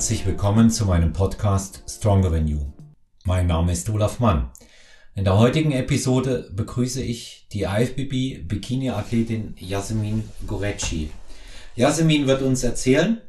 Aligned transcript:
Herzlich 0.00 0.24
willkommen 0.24 0.70
zu 0.70 0.86
meinem 0.86 1.12
Podcast 1.12 1.82
Stronger 1.86 2.30
Than 2.30 2.48
You. 2.48 2.72
Mein 3.24 3.46
Name 3.46 3.70
ist 3.70 3.90
Olaf 3.90 4.18
Mann. 4.18 4.50
In 5.14 5.24
der 5.24 5.36
heutigen 5.36 5.72
Episode 5.72 6.50
begrüße 6.54 7.02
ich 7.02 7.46
die 7.52 7.64
IFBB 7.64 8.48
Bikini-Athletin 8.48 9.56
Yasemin 9.58 10.24
Gorecci. 10.46 11.10
Yasemin 11.76 12.26
wird 12.26 12.40
uns 12.40 12.64
erzählen, 12.64 13.20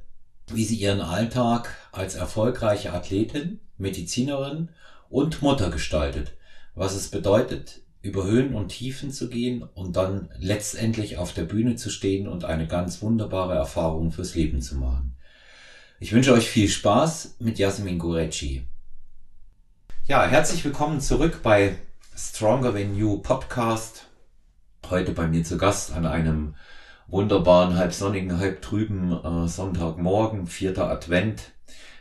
wie 0.48 0.64
sie 0.64 0.78
ihren 0.78 1.02
Alltag 1.02 1.76
als 1.92 2.16
erfolgreiche 2.16 2.94
Athletin, 2.94 3.60
Medizinerin 3.78 4.70
und 5.10 5.42
Mutter 5.42 5.72
gestaltet, 5.72 6.38
was 6.74 6.96
es 6.96 7.10
bedeutet, 7.10 7.82
über 8.02 8.24
Höhen 8.24 8.56
und 8.56 8.70
Tiefen 8.70 9.12
zu 9.12 9.28
gehen 9.28 9.62
und 9.62 9.98
dann 9.98 10.30
letztendlich 10.38 11.18
auf 11.18 11.34
der 11.34 11.44
Bühne 11.44 11.76
zu 11.76 11.90
stehen 11.90 12.30
und 12.30 12.46
eine 12.46 12.66
ganz 12.66 13.02
wunderbare 13.02 13.56
Erfahrung 13.56 14.14
fürs 14.14 14.36
Leben 14.36 14.62
zu 14.62 14.78
machen. 14.78 15.18
Ich 16.04 16.14
wünsche 16.14 16.34
euch 16.34 16.50
viel 16.50 16.68
Spaß 16.68 17.36
mit 17.42 17.60
Jasmin 17.60 18.00
Gurecci. 18.00 18.66
Ja, 20.08 20.26
herzlich 20.26 20.66
willkommen 20.66 21.00
zurück 21.00 21.42
bei 21.44 21.76
Stronger 22.18 22.74
Than 22.74 22.98
You 22.98 23.20
Podcast. 23.20 24.08
Heute 24.90 25.12
bei 25.12 25.28
mir 25.28 25.44
zu 25.44 25.60
Gast 25.60 25.94
an 25.94 26.08
einem 26.08 26.56
wunderbaren, 27.06 27.76
halb 27.76 27.94
sonnigen, 27.94 28.40
halb 28.40 28.64
trüben 28.64 29.12
äh, 29.12 29.48
Sonntagmorgen, 29.48 30.48
vierter 30.48 30.90
Advent. 30.90 31.52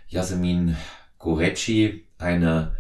Jasmin 0.09 0.79
Gurecci, 1.19 2.07
eine 2.17 2.77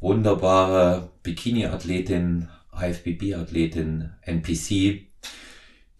wunderbare 0.00 1.12
Bikini-Athletin, 1.22 2.50
IFBB-Athletin, 2.78 4.10
NPC, 4.20 5.07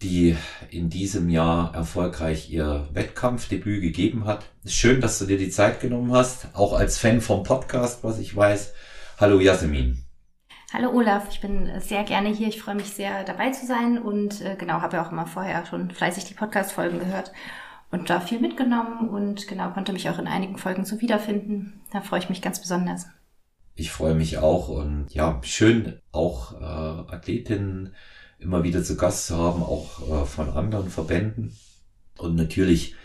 die 0.01 0.37
in 0.69 0.89
diesem 0.89 1.29
Jahr 1.29 1.73
erfolgreich 1.75 2.49
ihr 2.49 2.87
Wettkampfdebüt 2.93 3.81
gegeben 3.81 4.25
hat. 4.25 4.45
Schön, 4.65 5.01
dass 5.01 5.19
du 5.19 5.25
dir 5.25 5.37
die 5.37 5.49
Zeit 5.49 5.81
genommen 5.81 6.13
hast, 6.13 6.55
auch 6.55 6.73
als 6.73 6.97
Fan 6.97 7.19
vom 7.19 7.43
Podcast, 7.43 8.03
was 8.03 8.19
ich 8.19 8.35
weiß. 8.35 8.73
Hallo 9.19 9.39
Jasmin. 9.39 10.05
Hallo 10.71 10.91
Olaf, 10.91 11.27
ich 11.31 11.41
bin 11.41 11.69
sehr 11.81 12.03
gerne 12.03 12.29
hier. 12.29 12.47
Ich 12.47 12.61
freue 12.61 12.75
mich 12.75 12.91
sehr 12.91 13.23
dabei 13.23 13.49
zu 13.49 13.65
sein 13.65 13.97
und 13.97 14.39
äh, 14.41 14.55
genau, 14.55 14.81
habe 14.81 14.97
ja 14.97 15.05
auch 15.05 15.11
immer 15.11 15.25
vorher 15.25 15.65
schon 15.65 15.91
fleißig 15.91 16.25
die 16.25 16.35
Podcast-Folgen 16.35 16.99
gehört 16.99 17.31
und 17.91 18.09
da 18.09 18.21
viel 18.21 18.39
mitgenommen 18.39 19.09
und 19.09 19.47
genau 19.47 19.71
konnte 19.71 19.91
mich 19.93 20.09
auch 20.09 20.19
in 20.19 20.27
einigen 20.27 20.57
Folgen 20.57 20.85
so 20.85 21.01
wiederfinden. 21.01 21.81
Da 21.91 22.01
freue 22.01 22.19
ich 22.19 22.29
mich 22.29 22.41
ganz 22.41 22.61
besonders. 22.61 23.07
Ich 23.75 23.91
freue 23.91 24.13
mich 24.13 24.37
auch 24.37 24.69
und 24.69 25.07
ja, 25.09 25.39
schön 25.41 25.99
auch 26.11 26.53
äh, 26.53 27.13
Athletinnen 27.13 27.95
immer 28.39 28.63
wieder 28.63 28.83
zu 28.83 28.95
Gast 28.95 29.27
zu 29.27 29.37
haben, 29.37 29.63
auch 29.63 30.23
äh, 30.23 30.25
von 30.25 30.49
anderen 30.49 30.89
Verbänden. 30.89 31.55
Und 32.17 32.35
natürlich 32.35 32.95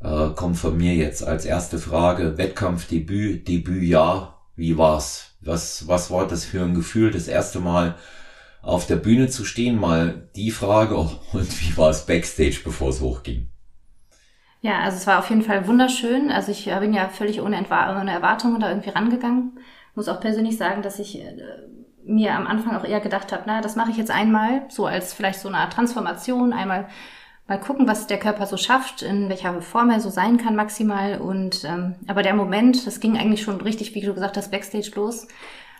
äh, 0.00 0.30
kommt 0.30 0.56
von 0.56 0.76
mir 0.76 0.94
jetzt 0.94 1.26
als 1.26 1.44
erste 1.44 1.78
Frage 1.78 2.38
Wettkampfdebüt, 2.38 3.48
Debütjahr. 3.48 4.42
Wie 4.56 4.78
war's? 4.78 5.36
Was, 5.40 5.88
was 5.88 6.10
war 6.10 6.26
das 6.26 6.44
für 6.44 6.62
ein 6.62 6.74
Gefühl, 6.74 7.10
das 7.10 7.28
erste 7.28 7.60
Mal 7.60 7.96
auf 8.62 8.86
der 8.86 8.96
Bühne 8.96 9.28
zu 9.28 9.44
stehen? 9.44 9.78
Mal 9.78 10.28
die 10.36 10.50
Frage 10.50 10.96
und 11.32 11.60
wie 11.60 11.76
war 11.76 11.90
es 11.90 12.06
backstage, 12.06 12.60
bevor 12.64 12.90
es 12.90 13.00
hochging? 13.00 13.48
Ja, 14.60 14.80
also 14.80 14.96
es 14.96 15.06
war 15.06 15.18
auf 15.18 15.28
jeden 15.28 15.42
Fall 15.42 15.66
wunderschön. 15.66 16.30
Also 16.30 16.50
ich 16.50 16.64
bin 16.64 16.94
ja 16.94 17.10
völlig 17.10 17.42
ohne, 17.42 17.58
ohne 17.58 18.10
Erwartungen 18.10 18.60
da 18.60 18.70
irgendwie 18.70 18.90
rangegangen 18.90 19.58
muss 19.94 20.08
auch 20.08 20.20
persönlich 20.20 20.56
sagen, 20.56 20.82
dass 20.82 20.98
ich 20.98 21.20
äh, 21.20 21.36
mir 22.06 22.34
am 22.34 22.46
Anfang 22.46 22.76
auch 22.76 22.84
eher 22.84 23.00
gedacht 23.00 23.32
habe, 23.32 23.44
na, 23.46 23.60
das 23.60 23.76
mache 23.76 23.90
ich 23.90 23.96
jetzt 23.96 24.10
einmal, 24.10 24.62
so 24.68 24.86
als 24.86 25.14
vielleicht 25.14 25.40
so 25.40 25.48
eine 25.48 25.58
Art 25.58 25.72
Transformation, 25.72 26.52
einmal 26.52 26.86
mal 27.46 27.60
gucken, 27.60 27.86
was 27.86 28.06
der 28.06 28.18
Körper 28.18 28.46
so 28.46 28.56
schafft, 28.56 29.02
in 29.02 29.28
welcher 29.28 29.60
Form 29.60 29.90
er 29.90 30.00
so 30.00 30.10
sein 30.10 30.38
kann 30.38 30.56
maximal. 30.56 31.18
Und 31.20 31.64
ähm, 31.64 31.96
aber 32.06 32.22
der 32.22 32.34
Moment, 32.34 32.86
das 32.86 33.00
ging 33.00 33.18
eigentlich 33.18 33.42
schon 33.42 33.60
richtig, 33.60 33.94
wie 33.94 34.00
du 34.00 34.14
gesagt 34.14 34.36
hast, 34.36 34.50
backstage 34.50 34.92
los. 34.94 35.28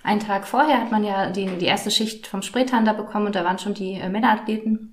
Einen 0.03 0.21
Tag 0.21 0.47
vorher 0.47 0.81
hat 0.81 0.91
man 0.91 1.05
ja 1.05 1.31
die, 1.31 1.47
die 1.47 1.65
erste 1.65 1.91
Schicht 1.91 2.27
vom 2.27 2.43
Spreetan 2.43 2.85
da 2.85 2.93
bekommen 2.93 3.27
und 3.27 3.35
da 3.35 3.45
waren 3.45 3.59
schon 3.59 3.75
die 3.75 3.95
äh, 3.95 4.09
Männerathleten 4.09 4.93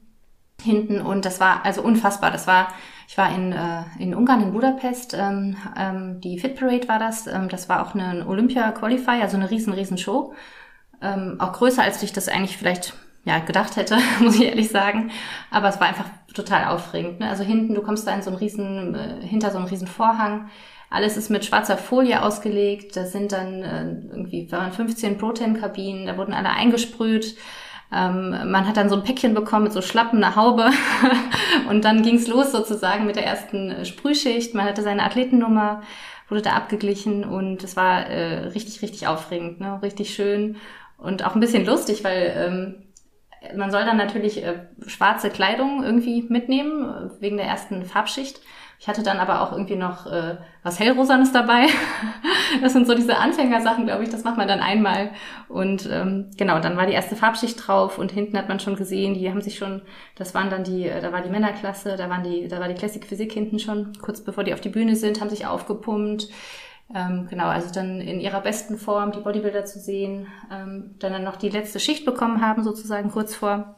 hinten 0.61 1.01
und 1.01 1.25
das 1.25 1.39
war 1.39 1.65
also 1.65 1.81
unfassbar. 1.81 2.31
Das 2.31 2.47
war, 2.47 2.69
ich 3.07 3.17
war 3.17 3.33
in, 3.35 3.51
äh, 3.51 3.83
in 3.99 4.15
Ungarn, 4.15 4.41
in 4.41 4.53
Budapest, 4.53 5.13
ähm, 5.13 5.57
ähm, 5.77 6.21
die 6.21 6.39
Fit 6.39 6.55
Parade 6.55 6.87
war 6.87 6.99
das. 6.99 7.27
Ähm, 7.27 7.49
das 7.49 7.67
war 7.67 7.85
auch 7.85 7.93
eine 7.93 8.25
Olympia-Qualify, 8.25 9.21
also 9.21 9.35
eine 9.35 9.51
riesen, 9.51 9.73
riesen 9.73 9.97
Show. 9.97 10.33
Ähm, 11.01 11.35
auch 11.39 11.53
größer, 11.53 11.83
als 11.83 12.01
ich 12.03 12.13
das 12.13 12.27
eigentlich 12.27 12.57
vielleicht 12.57 12.93
ja, 13.23 13.39
gedacht 13.39 13.75
hätte, 13.75 13.97
muss 14.19 14.35
ich 14.35 14.43
ehrlich 14.45 14.69
sagen. 14.69 15.11
Aber 15.49 15.69
es 15.69 15.79
war 15.79 15.87
einfach 15.87 16.05
total 16.33 16.65
aufregend. 16.65 17.19
Ne? 17.19 17.29
Also 17.29 17.43
hinten, 17.43 17.75
du 17.75 17.81
kommst 17.81 18.07
da 18.07 18.13
in 18.13 18.21
so 18.21 18.29
einen 18.29 18.39
riesen, 18.39 18.95
äh, 18.95 19.25
hinter 19.25 19.51
so 19.51 19.57
einen 19.57 19.67
riesen 19.67 19.87
Vorhang. 19.87 20.49
Alles 20.89 21.17
ist 21.17 21.29
mit 21.29 21.45
schwarzer 21.45 21.77
Folie 21.77 22.21
ausgelegt. 22.21 22.95
Da 22.95 23.05
sind 23.05 23.31
dann 23.31 23.63
äh, 23.63 23.85
irgendwie 24.11 24.47
15 24.47 25.17
Protein-Kabinen, 25.17 26.05
da 26.05 26.17
wurden 26.17 26.33
alle 26.33 26.49
eingesprüht. 26.49 27.37
Ähm, 27.93 28.29
man 28.51 28.67
hat 28.67 28.77
dann 28.77 28.89
so 28.89 28.95
ein 28.95 29.03
Päckchen 29.03 29.33
bekommen 29.33 29.65
mit 29.65 29.73
so 29.73 29.81
Schlappen, 29.81 30.23
eine 30.23 30.35
Haube 30.35 30.69
und 31.69 31.83
dann 31.83 32.03
ging's 32.03 32.27
los 32.27 32.51
sozusagen 32.51 33.05
mit 33.05 33.17
der 33.17 33.25
ersten 33.25 33.69
äh, 33.69 33.85
Sprühschicht. 33.85 34.53
Man 34.53 34.65
hatte 34.65 34.81
seine 34.81 35.03
Athletennummer, 35.03 35.81
wurde 36.29 36.41
da 36.41 36.51
abgeglichen 36.53 37.25
und 37.25 37.63
es 37.63 37.75
war 37.75 38.07
äh, 38.07 38.47
richtig, 38.47 38.81
richtig 38.81 39.07
aufregend, 39.07 39.59
ne? 39.59 39.79
richtig 39.81 40.13
schön 40.13 40.55
und 41.01 41.25
auch 41.25 41.35
ein 41.35 41.41
bisschen 41.41 41.65
lustig, 41.65 42.03
weil 42.03 42.33
ähm, 42.37 43.55
man 43.55 43.71
soll 43.71 43.85
dann 43.85 43.97
natürlich 43.97 44.43
äh, 44.43 44.59
schwarze 44.85 45.29
Kleidung 45.29 45.83
irgendwie 45.83 46.23
mitnehmen 46.29 46.83
äh, 46.83 47.21
wegen 47.21 47.37
der 47.37 47.47
ersten 47.47 47.83
Farbschicht. 47.85 48.39
Ich 48.79 48.87
hatte 48.87 49.03
dann 49.03 49.19
aber 49.19 49.41
auch 49.41 49.51
irgendwie 49.51 49.75
noch 49.75 50.07
äh, 50.07 50.37
was 50.63 50.79
Hellrosanes 50.79 51.31
dabei. 51.31 51.67
das 52.61 52.73
sind 52.73 52.87
so 52.87 52.95
diese 52.95 53.17
Anfängersachen, 53.17 53.85
glaube 53.85 54.03
ich, 54.03 54.09
das 54.09 54.23
macht 54.23 54.37
man 54.37 54.47
dann 54.47 54.59
einmal. 54.59 55.11
Und 55.49 55.87
ähm, 55.91 56.31
genau, 56.37 56.59
dann 56.59 56.77
war 56.77 56.87
die 56.87 56.93
erste 56.93 57.15
Farbschicht 57.15 57.67
drauf 57.67 57.97
und 57.97 58.11
hinten 58.11 58.37
hat 58.37 58.47
man 58.47 58.59
schon 58.59 58.75
gesehen, 58.75 59.13
die 59.13 59.29
haben 59.29 59.41
sich 59.41 59.57
schon, 59.57 59.81
das 60.15 60.33
waren 60.33 60.49
dann 60.49 60.63
die, 60.63 60.87
äh, 60.87 61.01
da 61.01 61.11
war 61.11 61.21
die 61.21 61.29
Männerklasse, 61.29 61.95
da 61.95 62.09
waren 62.09 62.23
die, 62.23 62.47
da 62.47 62.59
war 62.59 62.67
die 62.67 62.75
Classic 62.75 63.05
Physik 63.05 63.33
hinten 63.33 63.59
schon, 63.59 63.93
kurz 64.01 64.21
bevor 64.21 64.43
die 64.43 64.53
auf 64.53 64.61
die 64.61 64.69
Bühne 64.69 64.95
sind, 64.95 65.19
haben 65.19 65.29
sich 65.29 65.45
aufgepumpt. 65.45 66.29
Ähm, 66.93 67.27
genau, 67.29 67.47
also 67.47 67.73
dann 67.73 68.01
in 68.01 68.19
ihrer 68.19 68.41
besten 68.41 68.77
Form 68.77 69.11
die 69.11 69.21
Bodybuilder 69.21 69.65
zu 69.65 69.79
sehen, 69.79 70.27
ähm, 70.51 70.95
dann, 70.99 71.13
dann 71.13 71.23
noch 71.23 71.37
die 71.37 71.49
letzte 71.49 71.79
Schicht 71.79 72.05
bekommen 72.05 72.41
haben, 72.41 72.63
sozusagen 72.63 73.11
kurz 73.11 73.33
vor, 73.33 73.75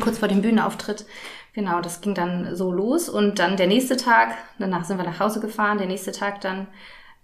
kurz 0.00 0.18
vor 0.18 0.28
dem 0.28 0.42
Bühnenauftritt. 0.42 1.06
Genau, 1.52 1.80
das 1.80 2.00
ging 2.00 2.14
dann 2.14 2.56
so 2.56 2.72
los 2.72 3.08
und 3.08 3.38
dann 3.38 3.56
der 3.56 3.68
nächste 3.68 3.96
Tag, 3.96 4.34
danach 4.58 4.84
sind 4.84 4.98
wir 4.98 5.04
nach 5.04 5.20
Hause 5.20 5.40
gefahren, 5.40 5.78
der 5.78 5.86
nächste 5.86 6.10
Tag 6.10 6.40
dann 6.40 6.66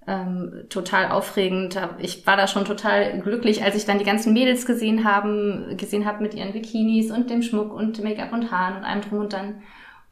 ähm, 0.06 0.66
total 0.68 1.10
aufregend. 1.10 1.76
Ich 1.98 2.24
war 2.26 2.36
da 2.36 2.46
schon 2.46 2.64
total 2.64 3.18
glücklich, 3.20 3.64
als 3.64 3.74
ich 3.74 3.86
dann 3.86 3.98
die 3.98 4.04
ganzen 4.04 4.32
Mädels 4.32 4.64
gesehen 4.64 5.04
haben, 5.04 5.76
gesehen 5.76 6.04
habe 6.04 6.22
mit 6.22 6.34
ihren 6.34 6.52
Bikinis 6.52 7.10
und 7.10 7.28
dem 7.30 7.42
Schmuck 7.42 7.74
und 7.74 8.02
Make-up 8.02 8.32
und 8.32 8.52
Haaren 8.52 8.76
und 8.76 8.84
allem 8.84 9.00
drum 9.00 9.18
und 9.18 9.32
dann. 9.32 9.62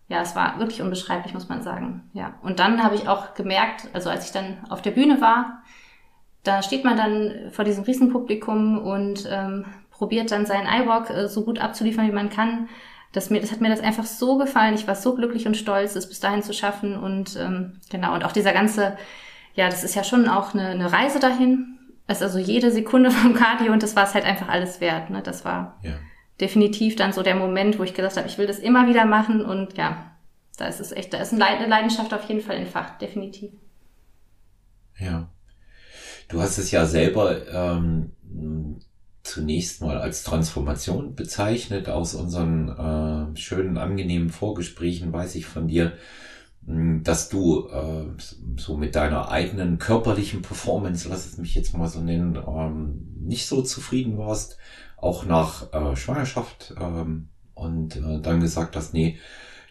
Ja, 0.08 0.22
es 0.22 0.34
war 0.34 0.58
wirklich 0.58 0.80
unbeschreiblich, 0.80 1.34
muss 1.34 1.48
man 1.48 1.62
sagen. 1.62 2.10
Ja, 2.14 2.34
und 2.42 2.58
dann 2.58 2.82
habe 2.82 2.94
ich 2.94 3.08
auch 3.08 3.34
gemerkt, 3.34 3.88
also 3.92 4.10
als 4.10 4.26
ich 4.26 4.32
dann 4.32 4.58
auf 4.70 4.82
der 4.82 4.90
Bühne 4.90 5.20
war, 5.20 5.62
da 6.44 6.62
steht 6.62 6.84
man 6.84 6.96
dann 6.96 7.50
vor 7.50 7.64
diesem 7.64 7.84
Riesenpublikum 7.84 8.78
und 8.78 9.28
ähm, 9.30 9.66
probiert 9.90 10.30
dann 10.30 10.46
seinen 10.46 10.66
iWalk 10.66 11.10
äh, 11.10 11.28
so 11.28 11.44
gut 11.44 11.58
abzuliefern, 11.58 12.06
wie 12.06 12.12
man 12.12 12.30
kann 12.30 12.68
das, 13.12 13.30
mir, 13.30 13.40
das 13.40 13.52
hat 13.52 13.60
mir 13.60 13.70
das 13.70 13.80
einfach 13.80 14.04
so 14.04 14.36
gefallen. 14.36 14.74
Ich 14.74 14.86
war 14.86 14.94
so 14.94 15.14
glücklich 15.14 15.46
und 15.46 15.56
stolz, 15.56 15.96
es 15.96 16.08
bis 16.08 16.20
dahin 16.20 16.42
zu 16.42 16.52
schaffen. 16.52 16.96
Und 16.96 17.36
ähm, 17.36 17.80
genau, 17.90 18.14
und 18.14 18.24
auch 18.24 18.32
dieser 18.32 18.52
ganze, 18.52 18.96
ja, 19.54 19.68
das 19.68 19.84
ist 19.84 19.94
ja 19.94 20.04
schon 20.04 20.28
auch 20.28 20.54
eine, 20.54 20.68
eine 20.68 20.92
Reise 20.92 21.18
dahin. 21.18 21.78
Es 22.06 22.18
ist 22.18 22.22
also 22.22 22.38
jede 22.38 22.70
Sekunde 22.70 23.10
vom 23.12 23.34
Cardio 23.34 23.72
und 23.72 23.82
das 23.82 23.96
war 23.96 24.04
es 24.04 24.14
halt 24.14 24.24
einfach 24.24 24.48
alles 24.48 24.80
wert. 24.80 25.10
Ne? 25.10 25.22
Das 25.22 25.44
war 25.44 25.78
ja. 25.82 25.92
Definitiv 26.40 26.96
dann 26.96 27.12
so 27.12 27.22
der 27.22 27.34
Moment, 27.34 27.78
wo 27.78 27.82
ich 27.82 27.94
gesagt 27.94 28.16
habe, 28.16 28.28
ich 28.28 28.38
will 28.38 28.46
das 28.46 28.58
immer 28.58 28.88
wieder 28.88 29.04
machen 29.04 29.44
und 29.44 29.76
ja, 29.76 30.12
da 30.56 30.66
ist 30.66 30.80
es 30.80 30.92
echt, 30.92 31.12
da 31.12 31.18
ist 31.18 31.32
eine 31.32 31.66
Leidenschaft 31.66 32.12
auf 32.12 32.28
jeden 32.28 32.40
Fall 32.40 32.56
entfacht, 32.56 33.00
definitiv. 33.00 33.52
Ja. 34.98 35.28
Du 36.28 36.42
hast 36.42 36.58
es 36.58 36.70
ja 36.70 36.84
selber 36.84 37.48
ähm, 37.48 38.12
zunächst 39.22 39.80
mal 39.80 39.98
als 39.98 40.24
Transformation 40.24 41.14
bezeichnet. 41.14 41.88
Aus 41.88 42.14
unseren 42.14 42.68
äh, 43.34 43.36
schönen, 43.36 43.78
angenehmen 43.78 44.30
Vorgesprächen 44.30 45.12
weiß 45.12 45.36
ich 45.36 45.46
von 45.46 45.68
dir, 45.68 45.92
hm, 46.66 47.02
dass 47.02 47.28
du 47.28 47.68
äh, 47.68 48.06
so 48.56 48.76
mit 48.76 48.94
deiner 48.94 49.30
eigenen 49.30 49.78
körperlichen 49.78 50.42
Performance, 50.42 51.08
lass 51.08 51.26
es 51.26 51.38
mich 51.38 51.54
jetzt 51.54 51.76
mal 51.76 51.88
so 51.88 52.00
nennen, 52.00 52.36
ähm, 52.36 53.08
nicht 53.20 53.46
so 53.46 53.62
zufrieden 53.62 54.18
warst, 54.18 54.58
auch 55.00 55.24
nach 55.24 55.72
äh, 55.72 55.96
Schwangerschaft 55.96 56.74
ähm, 56.80 57.28
und 57.54 57.96
äh, 57.96 58.20
dann 58.20 58.40
gesagt 58.40 58.76
hast, 58.76 58.94
nee, 58.94 59.18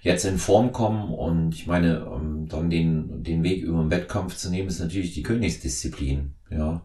jetzt 0.01 0.25
in 0.25 0.37
Form 0.37 0.71
kommen 0.71 1.13
und 1.13 1.53
ich 1.53 1.67
meine, 1.67 2.07
ähm, 2.13 2.47
dann 2.47 2.69
den, 2.69 3.23
den 3.23 3.43
Weg 3.43 3.63
über 3.63 3.79
den 3.79 3.91
Wettkampf 3.91 4.35
zu 4.35 4.49
nehmen, 4.49 4.69
ist 4.69 4.79
natürlich 4.79 5.13
die 5.13 5.23
Königsdisziplin, 5.23 6.33
ja. 6.49 6.81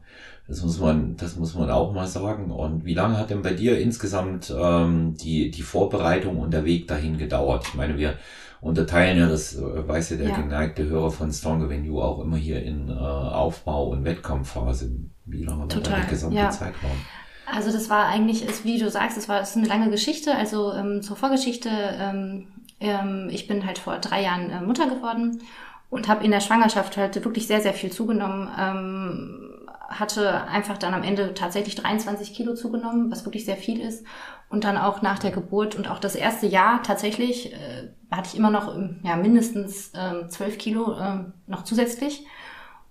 Das 0.48 0.62
muss 0.62 0.80
man, 0.80 1.16
das 1.16 1.36
muss 1.36 1.54
man 1.54 1.70
auch 1.70 1.94
mal 1.94 2.06
sagen. 2.06 2.50
Und 2.50 2.84
wie 2.84 2.94
lange 2.94 3.16
hat 3.16 3.30
denn 3.30 3.42
bei 3.42 3.54
dir 3.54 3.78
insgesamt 3.78 4.52
ähm, 4.54 5.16
die, 5.16 5.50
die 5.50 5.62
Vorbereitung 5.62 6.38
und 6.40 6.52
der 6.52 6.64
Weg 6.64 6.88
dahin 6.88 7.16
gedauert? 7.16 7.64
Ich 7.68 7.74
meine, 7.74 7.96
wir 7.96 8.18
unterteilen 8.60 9.18
ja, 9.18 9.28
das 9.28 9.56
äh, 9.56 9.88
weiß 9.88 10.10
ja 10.10 10.16
der 10.16 10.28
ja. 10.30 10.40
geneigte 10.40 10.84
Hörer 10.84 11.10
von 11.10 11.32
Stronger 11.32 11.68
Than 11.68 11.84
You 11.84 12.00
auch 12.00 12.20
immer 12.20 12.36
hier 12.36 12.62
in 12.62 12.88
äh, 12.88 12.92
Aufbau- 12.92 13.90
und 13.90 14.04
Wettkampfphase. 14.04 14.90
Wie 15.24 15.44
lange 15.44 15.60
war 15.60 15.68
der 15.68 16.04
gesamte 16.10 16.36
ja. 16.36 16.50
Zeitraum? 16.50 16.98
Also 17.46 17.72
das 17.72 17.90
war 17.90 18.06
eigentlich, 18.06 18.44
ist, 18.44 18.64
wie 18.64 18.78
du 18.78 18.90
sagst, 18.90 19.16
es 19.18 19.28
war 19.28 19.40
ist 19.40 19.56
eine 19.56 19.66
lange 19.66 19.90
Geschichte. 19.90 20.34
Also 20.34 20.72
ähm, 20.72 21.02
zur 21.02 21.16
Vorgeschichte, 21.16 21.68
ähm, 21.70 22.46
ähm, 22.80 23.28
ich 23.30 23.46
bin 23.46 23.66
halt 23.66 23.78
vor 23.78 23.98
drei 23.98 24.22
Jahren 24.22 24.50
äh, 24.50 24.60
Mutter 24.60 24.88
geworden 24.88 25.42
und 25.90 26.08
habe 26.08 26.24
in 26.24 26.30
der 26.30 26.40
Schwangerschaft 26.40 26.96
halt 26.96 27.22
wirklich 27.24 27.46
sehr, 27.46 27.60
sehr 27.60 27.74
viel 27.74 27.90
zugenommen. 27.92 28.48
Ähm, 28.58 29.48
hatte 29.88 30.44
einfach 30.44 30.78
dann 30.78 30.94
am 30.94 31.02
Ende 31.02 31.34
tatsächlich 31.34 31.74
23 31.74 32.32
Kilo 32.32 32.54
zugenommen, 32.54 33.10
was 33.10 33.26
wirklich 33.26 33.44
sehr 33.44 33.56
viel 33.56 33.80
ist. 33.80 34.06
Und 34.48 34.64
dann 34.64 34.78
auch 34.78 35.02
nach 35.02 35.18
der 35.18 35.30
Geburt 35.30 35.74
und 35.74 35.90
auch 35.90 35.98
das 35.98 36.14
erste 36.14 36.46
Jahr 36.46 36.82
tatsächlich 36.82 37.52
äh, 37.52 37.90
hatte 38.10 38.30
ich 38.32 38.38
immer 38.38 38.50
noch 38.50 38.74
ja, 39.02 39.16
mindestens 39.16 39.92
ähm, 39.94 40.28
12 40.28 40.58
Kilo 40.58 40.92
äh, 40.98 41.24
noch 41.46 41.64
zusätzlich. 41.64 42.26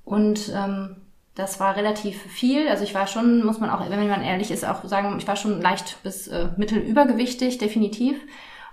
Und 0.04 0.52
ähm, 0.56 0.98
das 1.42 1.60
war 1.60 1.76
relativ 1.76 2.22
viel. 2.22 2.68
Also 2.68 2.84
ich 2.84 2.94
war 2.94 3.08
schon, 3.08 3.44
muss 3.44 3.60
man 3.60 3.70
auch, 3.70 3.82
wenn 3.90 4.08
man 4.08 4.22
ehrlich 4.22 4.52
ist, 4.52 4.66
auch 4.66 4.84
sagen, 4.86 5.16
ich 5.18 5.28
war 5.28 5.36
schon 5.36 5.62
leicht 5.62 6.02
bis 6.04 6.28
äh, 6.28 6.50
mittelübergewichtig, 6.56 7.58
definitiv. 7.58 8.18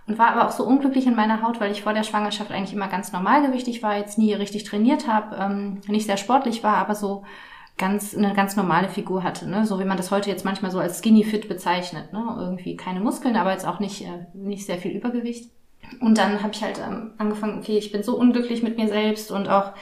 Und 0.07 0.19
war 0.19 0.31
aber 0.31 0.47
auch 0.47 0.53
so 0.53 0.65
unglücklich 0.65 1.07
in 1.07 1.17
meiner 1.17 1.43
Haut, 1.43 1.61
weil 1.61 1.71
ich 1.71 1.83
vor 1.83 1.93
der 1.93 2.03
Schwangerschaft 2.03 2.51
eigentlich 2.51 2.73
immer 2.73 2.89
ganz 2.89 3.13
normalgewichtig 3.13 3.83
war, 3.83 3.99
jetzt 3.99 4.17
nie 4.17 4.33
richtig 4.33 4.65
trainiert 4.65 5.07
habe, 5.07 5.37
ähm, 5.37 5.81
nicht 5.87 6.07
sehr 6.07 6.17
sportlich 6.17 6.63
war, 6.63 6.77
aber 6.77 6.95
so 6.95 7.25
ganz 7.77 8.15
eine 8.15 8.35
ganz 8.35 8.57
normale 8.57 8.89
Figur 8.89 9.23
hatte, 9.23 9.49
ne? 9.49 9.65
so 9.65 9.79
wie 9.79 9.85
man 9.85 9.97
das 9.97 10.11
heute 10.11 10.29
jetzt 10.29 10.45
manchmal 10.45 10.71
so 10.71 10.79
als 10.79 10.99
skinny 10.99 11.25
fit 11.25 11.49
bezeichnet, 11.49 12.13
ne? 12.13 12.37
irgendwie 12.39 12.77
keine 12.77 13.01
Muskeln, 13.01 13.37
aber 13.37 13.53
jetzt 13.53 13.67
auch 13.67 13.81
nicht 13.81 14.03
äh, 14.03 14.27
nicht 14.35 14.67
sehr 14.67 14.79
viel 14.79 14.93
Übergewicht. 14.93 15.51
Und 16.01 16.19
dann 16.19 16.43
habe 16.43 16.53
ich 16.53 16.63
halt 16.63 16.79
ähm, 16.79 17.13
angefangen, 17.19 17.59
okay, 17.59 17.79
ich 17.79 17.93
bin 17.93 18.03
so 18.03 18.19
unglücklich 18.19 18.63
mit 18.63 18.77
mir 18.77 18.89
selbst 18.89 19.31
und 19.31 19.49
auch 19.49 19.73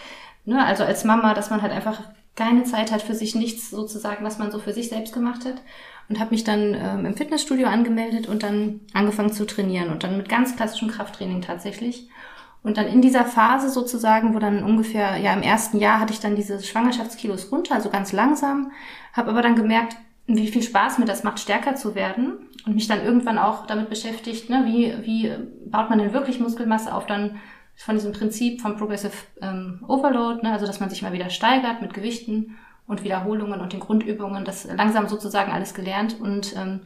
ne, 0.44 0.64
also 0.64 0.84
als 0.84 1.04
Mama, 1.04 1.34
dass 1.34 1.50
man 1.50 1.62
halt 1.62 1.72
einfach 1.72 2.00
keine 2.36 2.64
Zeit 2.64 2.92
hat 2.92 3.02
für 3.02 3.14
sich, 3.14 3.34
nichts 3.34 3.70
sozusagen, 3.70 4.24
was 4.24 4.38
man 4.38 4.50
so 4.52 4.58
für 4.58 4.72
sich 4.72 4.90
selbst 4.90 5.14
gemacht 5.14 5.44
hat. 5.44 5.56
Und 6.08 6.20
habe 6.20 6.30
mich 6.30 6.44
dann 6.44 6.74
ähm, 6.74 7.04
im 7.04 7.16
Fitnessstudio 7.16 7.66
angemeldet 7.66 8.28
und 8.28 8.44
dann 8.44 8.80
angefangen 8.92 9.32
zu 9.32 9.44
trainieren 9.44 9.90
und 9.90 10.04
dann 10.04 10.16
mit 10.16 10.28
ganz 10.28 10.54
klassischem 10.54 10.88
Krafttraining 10.88 11.42
tatsächlich. 11.42 12.08
Und 12.62 12.76
dann 12.76 12.86
in 12.86 13.02
dieser 13.02 13.24
Phase 13.24 13.70
sozusagen, 13.70 14.34
wo 14.34 14.38
dann 14.38 14.62
ungefähr, 14.62 15.16
ja 15.16 15.32
im 15.32 15.42
ersten 15.42 15.78
Jahr 15.78 15.98
hatte 15.98 16.12
ich 16.12 16.20
dann 16.20 16.36
diese 16.36 16.62
Schwangerschaftskilos 16.62 17.50
runter, 17.50 17.74
also 17.74 17.90
ganz 17.90 18.12
langsam, 18.12 18.70
habe 19.12 19.30
aber 19.30 19.42
dann 19.42 19.56
gemerkt, 19.56 19.96
wie 20.26 20.48
viel 20.48 20.62
Spaß 20.62 20.98
mir 20.98 21.04
das 21.04 21.24
macht, 21.24 21.40
stärker 21.40 21.76
zu 21.76 21.94
werden 21.94 22.34
und 22.66 22.74
mich 22.74 22.88
dann 22.88 23.04
irgendwann 23.04 23.38
auch 23.38 23.66
damit 23.66 23.88
beschäftigt, 23.88 24.50
ne, 24.50 24.64
wie, 24.66 24.94
wie 25.02 25.32
baut 25.66 25.90
man 25.90 25.98
denn 25.98 26.12
wirklich 26.12 26.40
Muskelmasse 26.40 26.92
auf, 26.92 27.06
dann 27.06 27.36
von 27.76 27.96
diesem 27.96 28.12
Prinzip 28.12 28.60
vom 28.60 28.76
Progressive 28.76 29.12
ähm, 29.42 29.84
Overload, 29.86 30.42
ne, 30.42 30.52
also 30.52 30.66
dass 30.66 30.80
man 30.80 30.90
sich 30.90 31.02
mal 31.02 31.12
wieder 31.12 31.30
steigert 31.30 31.82
mit 31.82 31.94
Gewichten 31.94 32.56
und 32.86 33.04
Wiederholungen 33.04 33.60
und 33.60 33.72
den 33.72 33.80
Grundübungen, 33.80 34.44
das 34.44 34.64
langsam 34.64 35.08
sozusagen 35.08 35.52
alles 35.52 35.74
gelernt 35.74 36.16
und 36.20 36.54
ähm, 36.56 36.80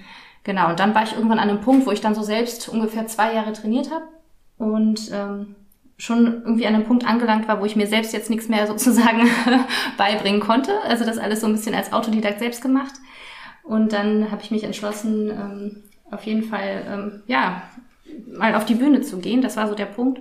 genau, 0.45 0.71
und 0.71 0.81
dann 0.81 0.95
war 0.95 1.05
ich 1.05 1.15
irgendwann 1.15 1.39
an 1.39 1.49
einem 1.49 1.61
Punkt, 1.61 1.87
wo 1.87 1.93
ich 1.93 2.01
dann 2.01 2.15
so 2.15 2.23
selbst 2.23 2.69
ungefähr 2.69 3.07
zwei 3.07 3.35
Jahre 3.35 3.53
trainiert 3.53 3.91
habe 3.91 4.05
und 4.59 5.11
ähm, 5.13 5.55
schon 6.01 6.43
irgendwie 6.45 6.67
an 6.67 6.75
einem 6.75 6.85
Punkt 6.85 7.07
angelangt 7.07 7.47
war, 7.47 7.61
wo 7.61 7.67
ich 7.67 7.77
mir 7.77 7.87
selbst 7.87 8.13
jetzt 8.13 8.31
nichts 8.31 8.49
mehr 8.49 8.67
sozusagen 8.67 9.29
beibringen 9.97 10.41
konnte. 10.41 10.73
Also 10.83 11.05
das 11.05 11.19
alles 11.19 11.41
so 11.41 11.47
ein 11.47 11.53
bisschen 11.53 11.75
als 11.75 11.93
Autodidakt 11.93 12.41
selbst 12.41 12.63
gemacht. 12.63 12.95
Und 13.63 13.93
dann 13.93 14.31
habe 14.31 14.43
ich 14.43 14.51
mich 14.51 14.65
entschlossen, 14.65 15.31
ähm, 15.31 15.83
auf 16.11 16.25
jeden 16.25 16.43
Fall 16.43 16.83
ähm, 16.89 17.23
ja 17.27 17.63
mal 18.33 18.55
auf 18.55 18.65
die 18.65 18.75
Bühne 18.75 19.03
zu 19.03 19.19
gehen. 19.19 19.43
Das 19.43 19.57
war 19.57 19.69
so 19.69 19.75
der 19.75 19.87
Punkt. 19.87 20.21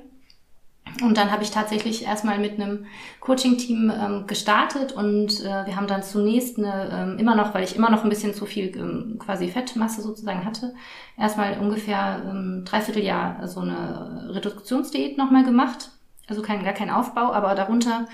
Und 1.01 1.17
dann 1.17 1.31
habe 1.31 1.43
ich 1.43 1.51
tatsächlich 1.51 2.05
erstmal 2.05 2.39
mit 2.39 2.59
einem 2.59 2.85
Coaching-Team 3.19 3.91
ähm, 3.91 4.27
gestartet 4.27 4.91
und 4.91 5.39
äh, 5.41 5.65
wir 5.65 5.75
haben 5.75 5.87
dann 5.87 6.03
zunächst 6.03 6.57
eine, 6.57 6.89
ähm, 6.91 7.17
immer 7.17 7.35
noch, 7.35 7.53
weil 7.53 7.63
ich 7.63 7.75
immer 7.75 7.89
noch 7.89 8.03
ein 8.03 8.09
bisschen 8.09 8.33
zu 8.33 8.45
viel 8.45 8.75
ähm, 8.75 9.17
quasi 9.19 9.47
Fettmasse 9.47 10.01
sozusagen 10.01 10.45
hatte, 10.45 10.73
erstmal 11.17 11.57
ungefähr 11.59 12.21
ähm, 12.29 12.63
dreiviertel 12.65 13.03
Jahr 13.03 13.47
so 13.47 13.61
eine 13.61 14.29
Reduktionsdiät 14.33 15.17
nochmal 15.17 15.43
gemacht. 15.43 15.91
Also 16.27 16.41
kein, 16.41 16.63
gar 16.63 16.73
kein 16.73 16.89
Aufbau, 16.89 17.31
aber 17.33 17.55
darunter 17.55 18.07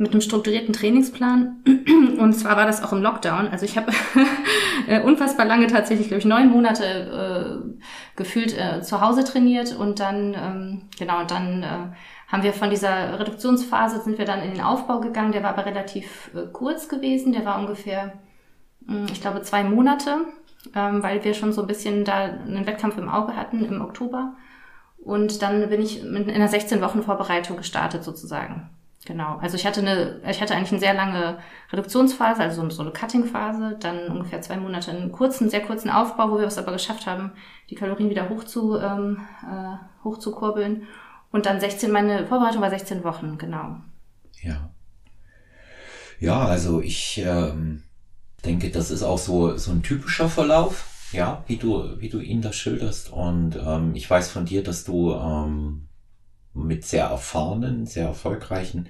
mit 0.00 0.12
einem 0.12 0.22
strukturierten 0.22 0.72
Trainingsplan. 0.72 1.62
Und 2.18 2.32
zwar 2.32 2.56
war 2.56 2.64
das 2.64 2.82
auch 2.82 2.92
im 2.92 3.02
Lockdown. 3.02 3.48
Also 3.48 3.66
ich 3.66 3.76
habe 3.76 3.92
äh, 4.88 5.02
unfassbar 5.02 5.44
lange 5.44 5.66
tatsächlich, 5.66 6.08
glaube 6.08 6.20
ich, 6.20 6.24
neun 6.24 6.48
Monate 6.48 6.84
äh, 6.84 7.80
gefühlt 8.16 8.56
äh, 8.56 8.80
zu 8.80 9.02
Hause 9.02 9.24
trainiert 9.24 9.76
und 9.76 10.00
dann, 10.00 10.34
ähm, 10.34 10.82
genau, 10.98 11.20
und 11.20 11.30
dann 11.30 11.62
äh, 11.62 11.66
haben 12.30 12.42
wir 12.42 12.52
von 12.52 12.70
dieser 12.70 13.18
Reduktionsphase 13.18 14.02
sind 14.02 14.18
wir 14.18 14.24
dann 14.24 14.42
in 14.42 14.52
den 14.52 14.60
Aufbau 14.60 15.00
gegangen. 15.00 15.32
Der 15.32 15.42
war 15.42 15.50
aber 15.50 15.66
relativ 15.66 16.30
äh, 16.34 16.46
kurz 16.52 16.88
gewesen. 16.88 17.32
Der 17.32 17.44
war 17.44 17.58
ungefähr, 17.58 18.12
mh, 18.86 18.94
hm, 18.94 19.06
ich 19.12 19.20
glaube, 19.20 19.42
zwei 19.42 19.64
Monate, 19.64 20.26
ähm, 20.74 21.02
weil 21.02 21.24
wir 21.24 21.34
schon 21.34 21.52
so 21.52 21.62
ein 21.62 21.66
bisschen 21.66 22.04
da 22.04 22.24
einen 22.24 22.66
Wettkampf 22.66 22.98
im 22.98 23.08
Auge 23.08 23.36
hatten 23.36 23.64
im 23.64 23.80
Oktober. 23.80 24.34
Und 24.98 25.42
dann 25.42 25.68
bin 25.70 25.80
ich 25.80 26.04
in 26.04 26.30
einer 26.30 26.48
16 26.48 26.80
Wochen 26.82 27.02
Vorbereitung 27.02 27.56
gestartet 27.56 28.04
sozusagen. 28.04 28.70
Genau. 29.06 29.38
Also 29.40 29.56
ich 29.56 29.66
hatte 29.66 29.80
eine, 29.80 30.20
ich 30.28 30.42
hatte 30.42 30.54
eigentlich 30.54 30.72
eine 30.72 30.80
sehr 30.80 30.92
lange 30.92 31.38
Reduktionsphase, 31.72 32.42
also 32.42 32.68
so 32.68 32.82
eine 32.82 32.90
Cutting-Phase, 32.92 33.78
dann 33.80 34.08
ungefähr 34.08 34.42
zwei 34.42 34.58
Monate 34.58 34.90
einen 34.90 35.10
kurzen, 35.10 35.48
sehr 35.48 35.62
kurzen 35.62 35.88
Aufbau, 35.88 36.30
wo 36.30 36.38
wir 36.38 36.46
es 36.46 36.58
aber 36.58 36.72
geschafft 36.72 37.06
haben, 37.06 37.32
die 37.70 37.76
Kalorien 37.76 38.10
wieder 38.10 38.28
hoch 38.28 38.44
zu, 38.44 38.76
ähm, 38.76 39.26
äh, 39.42 40.04
hoch 40.04 40.18
zu 40.18 40.32
kurbeln. 40.32 40.86
Und 41.32 41.46
dann 41.46 41.60
16, 41.60 41.90
meine 41.90 42.26
Vorbereitung 42.26 42.60
war 42.60 42.70
16 42.70 43.04
Wochen, 43.04 43.38
genau. 43.38 43.76
Ja. 44.42 44.70
Ja, 46.18 46.44
also 46.44 46.80
ich 46.80 47.22
ähm, 47.24 47.84
denke, 48.44 48.70
das 48.70 48.90
ist 48.90 49.02
auch 49.02 49.18
so, 49.18 49.56
so 49.56 49.70
ein 49.70 49.82
typischer 49.82 50.28
Verlauf, 50.28 50.86
ja, 51.12 51.44
wie 51.46 51.56
du, 51.56 52.00
wie 52.00 52.08
du 52.08 52.20
ihn 52.20 52.42
das 52.42 52.56
schilderst. 52.56 53.10
Und 53.10 53.56
ähm, 53.56 53.94
ich 53.94 54.08
weiß 54.08 54.30
von 54.30 54.44
dir, 54.44 54.62
dass 54.62 54.84
du 54.84 55.14
ähm, 55.14 55.88
mit 56.52 56.84
sehr 56.84 57.06
erfahrenen, 57.06 57.86
sehr 57.86 58.06
erfolgreichen 58.06 58.88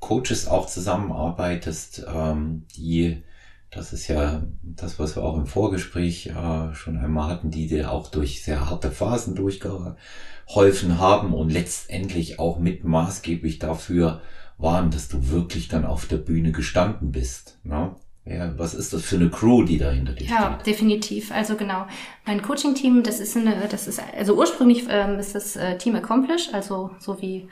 Coaches 0.00 0.46
auch 0.48 0.66
zusammenarbeitest, 0.66 2.06
ähm, 2.12 2.66
die, 2.76 3.22
das 3.70 3.92
ist 3.92 4.08
ja 4.08 4.42
das, 4.62 4.98
was 4.98 5.16
wir 5.16 5.22
auch 5.22 5.36
im 5.36 5.46
Vorgespräch 5.46 6.28
äh, 6.28 6.74
schon 6.74 6.96
einmal 6.96 7.30
hatten, 7.30 7.50
die 7.50 7.66
dir 7.66 7.92
auch 7.92 8.08
durch 8.08 8.42
sehr 8.42 8.68
harte 8.70 8.90
Phasen 8.90 9.34
durchgeholfen 9.34 10.98
haben 10.98 11.34
und 11.34 11.50
letztendlich 11.50 12.38
auch 12.38 12.58
mit 12.58 12.84
maßgeblich 12.84 13.58
dafür 13.58 14.20
waren, 14.58 14.90
dass 14.90 15.08
du 15.08 15.30
wirklich 15.30 15.68
dann 15.68 15.84
auf 15.84 16.06
der 16.06 16.16
Bühne 16.16 16.52
gestanden 16.52 17.12
bist. 17.12 17.58
Ne? 17.64 17.94
Ja, 18.24 18.58
was 18.58 18.74
ist 18.74 18.92
das 18.92 19.02
für 19.02 19.16
eine 19.16 19.30
Crew, 19.30 19.62
die 19.62 19.78
da 19.78 19.90
hinter 19.90 20.12
dir 20.12 20.26
ja, 20.26 20.54
steht? 20.54 20.66
definitiv. 20.66 21.30
Also 21.30 21.54
genau. 21.56 21.86
Mein 22.24 22.42
Coaching-Team, 22.42 23.02
das 23.02 23.20
ist 23.20 23.36
eine, 23.36 23.68
das 23.70 23.86
ist, 23.86 24.00
also 24.16 24.36
ursprünglich 24.36 24.84
ähm, 24.88 25.18
ist 25.18 25.34
das 25.34 25.54
äh, 25.56 25.78
Team 25.78 25.94
Accomplish, 25.94 26.52
also 26.52 26.90
so 26.98 27.20
wie 27.20 27.48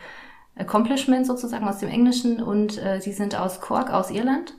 Accomplishment 0.57 1.27
sozusagen 1.27 1.69
aus 1.69 1.79
dem 1.79 1.89
Englischen 1.89 2.43
und 2.43 2.83
äh, 2.83 3.01
sie 3.01 3.13
sind 3.13 3.37
aus 3.37 3.61
Cork, 3.61 3.91
aus 3.91 4.11
Irland. 4.11 4.55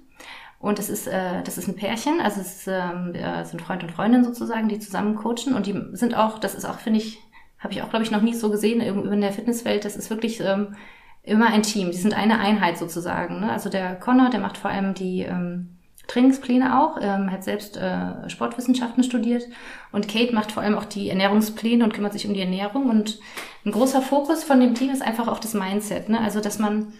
Und 0.65 0.79
das 0.79 0.89
ist, 0.89 1.05
äh, 1.05 1.43
das 1.43 1.59
ist 1.59 1.67
ein 1.67 1.75
Pärchen, 1.75 2.19
also 2.19 2.41
es 2.41 2.65
ähm, 2.65 3.13
äh, 3.13 3.45
sind 3.45 3.61
Freund 3.61 3.83
und 3.83 3.91
Freundin 3.91 4.23
sozusagen, 4.23 4.67
die 4.67 4.79
zusammen 4.79 5.13
coachen 5.13 5.53
und 5.53 5.67
die 5.67 5.79
sind 5.91 6.17
auch, 6.17 6.39
das 6.39 6.55
ist 6.55 6.65
auch, 6.65 6.79
finde 6.79 6.97
ich, 6.97 7.19
habe 7.59 7.71
ich 7.71 7.83
auch, 7.83 7.91
glaube 7.91 8.03
ich, 8.03 8.09
noch 8.09 8.23
nie 8.23 8.33
so 8.33 8.49
gesehen 8.49 8.81
in 8.81 9.21
der 9.21 9.31
Fitnesswelt. 9.31 9.85
Das 9.85 9.95
ist 9.95 10.09
wirklich 10.09 10.39
ähm, 10.39 10.75
immer 11.21 11.53
ein 11.53 11.61
Team. 11.61 11.91
Die 11.91 11.97
sind 11.97 12.17
eine 12.17 12.39
Einheit 12.39 12.79
sozusagen. 12.79 13.41
Ne? 13.41 13.51
Also 13.51 13.69
der 13.69 13.93
Connor, 13.93 14.31
der 14.31 14.39
macht 14.39 14.57
vor 14.57 14.71
allem 14.71 14.95
die 14.95 15.21
ähm, 15.21 15.77
Trainingspläne 16.07 16.81
auch, 16.81 16.97
ähm, 16.99 17.31
hat 17.31 17.43
selbst 17.43 17.77
äh, 17.77 18.27
Sportwissenschaften 18.27 19.03
studiert 19.03 19.43
und 19.91 20.07
Kate 20.07 20.33
macht 20.33 20.51
vor 20.51 20.63
allem 20.63 20.79
auch 20.79 20.85
die 20.85 21.09
Ernährungspläne 21.09 21.83
und 21.83 21.93
kümmert 21.93 22.13
sich 22.13 22.27
um 22.27 22.33
die 22.33 22.41
Ernährung 22.41 22.89
und 22.89 23.19
ein 23.67 23.71
großer 23.71 24.01
Fokus 24.01 24.43
von 24.43 24.59
dem 24.59 24.73
Team 24.73 24.89
ist 24.89 25.03
einfach 25.03 25.27
auch 25.27 25.39
das 25.39 25.53
Mindset, 25.53 26.09
ne? 26.09 26.21
also 26.21 26.41
dass 26.41 26.57
man 26.57 26.93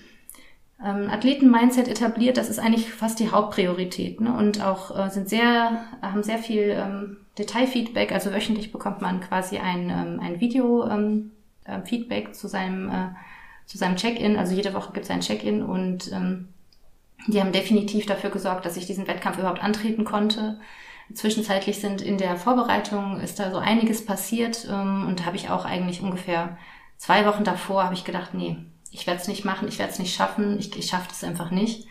ähm, 0.84 1.10
Athleten-Mindset 1.10 1.88
etabliert, 1.88 2.38
das 2.38 2.50
ist 2.50 2.60
eigentlich 2.60 2.92
fast 2.92 3.20
die 3.20 3.32
Hauptpriorität 3.32 4.20
ne? 4.20 4.36
und 4.36 4.62
auch 4.62 4.98
äh, 4.98 5.10
sind 5.10 5.30
sehr, 5.30 5.82
haben 6.02 6.24
sehr 6.24 6.38
viel 6.38 6.76
ähm, 6.78 7.18
Detailfeedback, 7.38 8.12
also 8.12 8.34
wöchentlich 8.34 8.72
bekommt 8.72 9.02
man 9.02 9.22
quasi 9.22 9.58
ein, 9.58 9.90
ähm, 9.90 10.20
ein 10.22 10.40
Video-Feedback 10.42 12.26
ähm, 12.26 12.32
äh, 12.32 12.34
zu 12.34 12.48
seinem, 12.48 12.90
äh, 12.90 13.10
zu 13.66 13.78
seinem 13.78 13.96
Check-in, 13.96 14.38
also 14.38 14.54
jede 14.54 14.74
Woche 14.74 14.92
gibt 14.94 15.06
es 15.06 15.12
ein 15.12 15.22
Check-in 15.22 15.64
und 15.64 16.12
ähm, 16.12 16.50
die 17.28 17.40
haben 17.40 17.54
definitiv 17.54 18.06
dafür 18.06 18.30
gesorgt, 18.30 18.66
dass 18.66 18.78
ich 18.78 18.86
diesen 18.86 19.08
Wettkampf 19.08 19.40
überhaupt 19.40 19.64
antreten 19.64 20.04
konnte. 20.06 20.60
Zwischenzeitlich 21.14 21.80
sind 21.80 22.02
in 22.02 22.18
der 22.18 22.36
Vorbereitung 22.36 23.20
ist 23.20 23.40
da 23.40 23.52
so 23.52 23.58
einiges 23.58 24.06
passiert 24.06 24.68
ähm, 24.70 25.06
und 25.08 25.26
habe 25.26 25.38
ich 25.38 25.50
auch 25.50 25.66
eigentlich 25.66 26.02
ungefähr 26.02 26.58
zwei 26.98 27.26
Wochen 27.26 27.44
davor 27.44 27.84
habe 27.84 27.94
ich 27.94 28.04
gedacht, 28.04 28.34
nee, 28.34 28.58
ich 28.96 29.08
werde 29.08 29.22
es 29.22 29.28
nicht 29.28 29.46
machen, 29.46 29.68
ich 29.68 29.80
werde 29.80 29.92
es 29.92 30.00
nicht 30.00 30.16
schaffen, 30.16 30.58
ich, 30.60 30.76
ich 30.78 30.88
schaffe 30.88 31.10
es 31.12 31.24
einfach 31.24 31.52
nicht. 31.52 31.88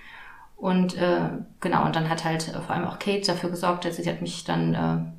Und 0.56 0.96
äh, 0.96 1.30
genau, 1.60 1.84
und 1.84 1.96
dann 1.96 2.08
hat 2.08 2.24
halt 2.24 2.48
äh, 2.48 2.60
vor 2.60 2.70
allem 2.74 2.86
auch 2.86 2.98
Kate 2.98 3.26
dafür 3.26 3.50
gesorgt, 3.50 3.84
dass 3.84 3.96
sie 3.96 4.08
hat 4.08 4.22
mich 4.22 4.44
dann 4.44 5.14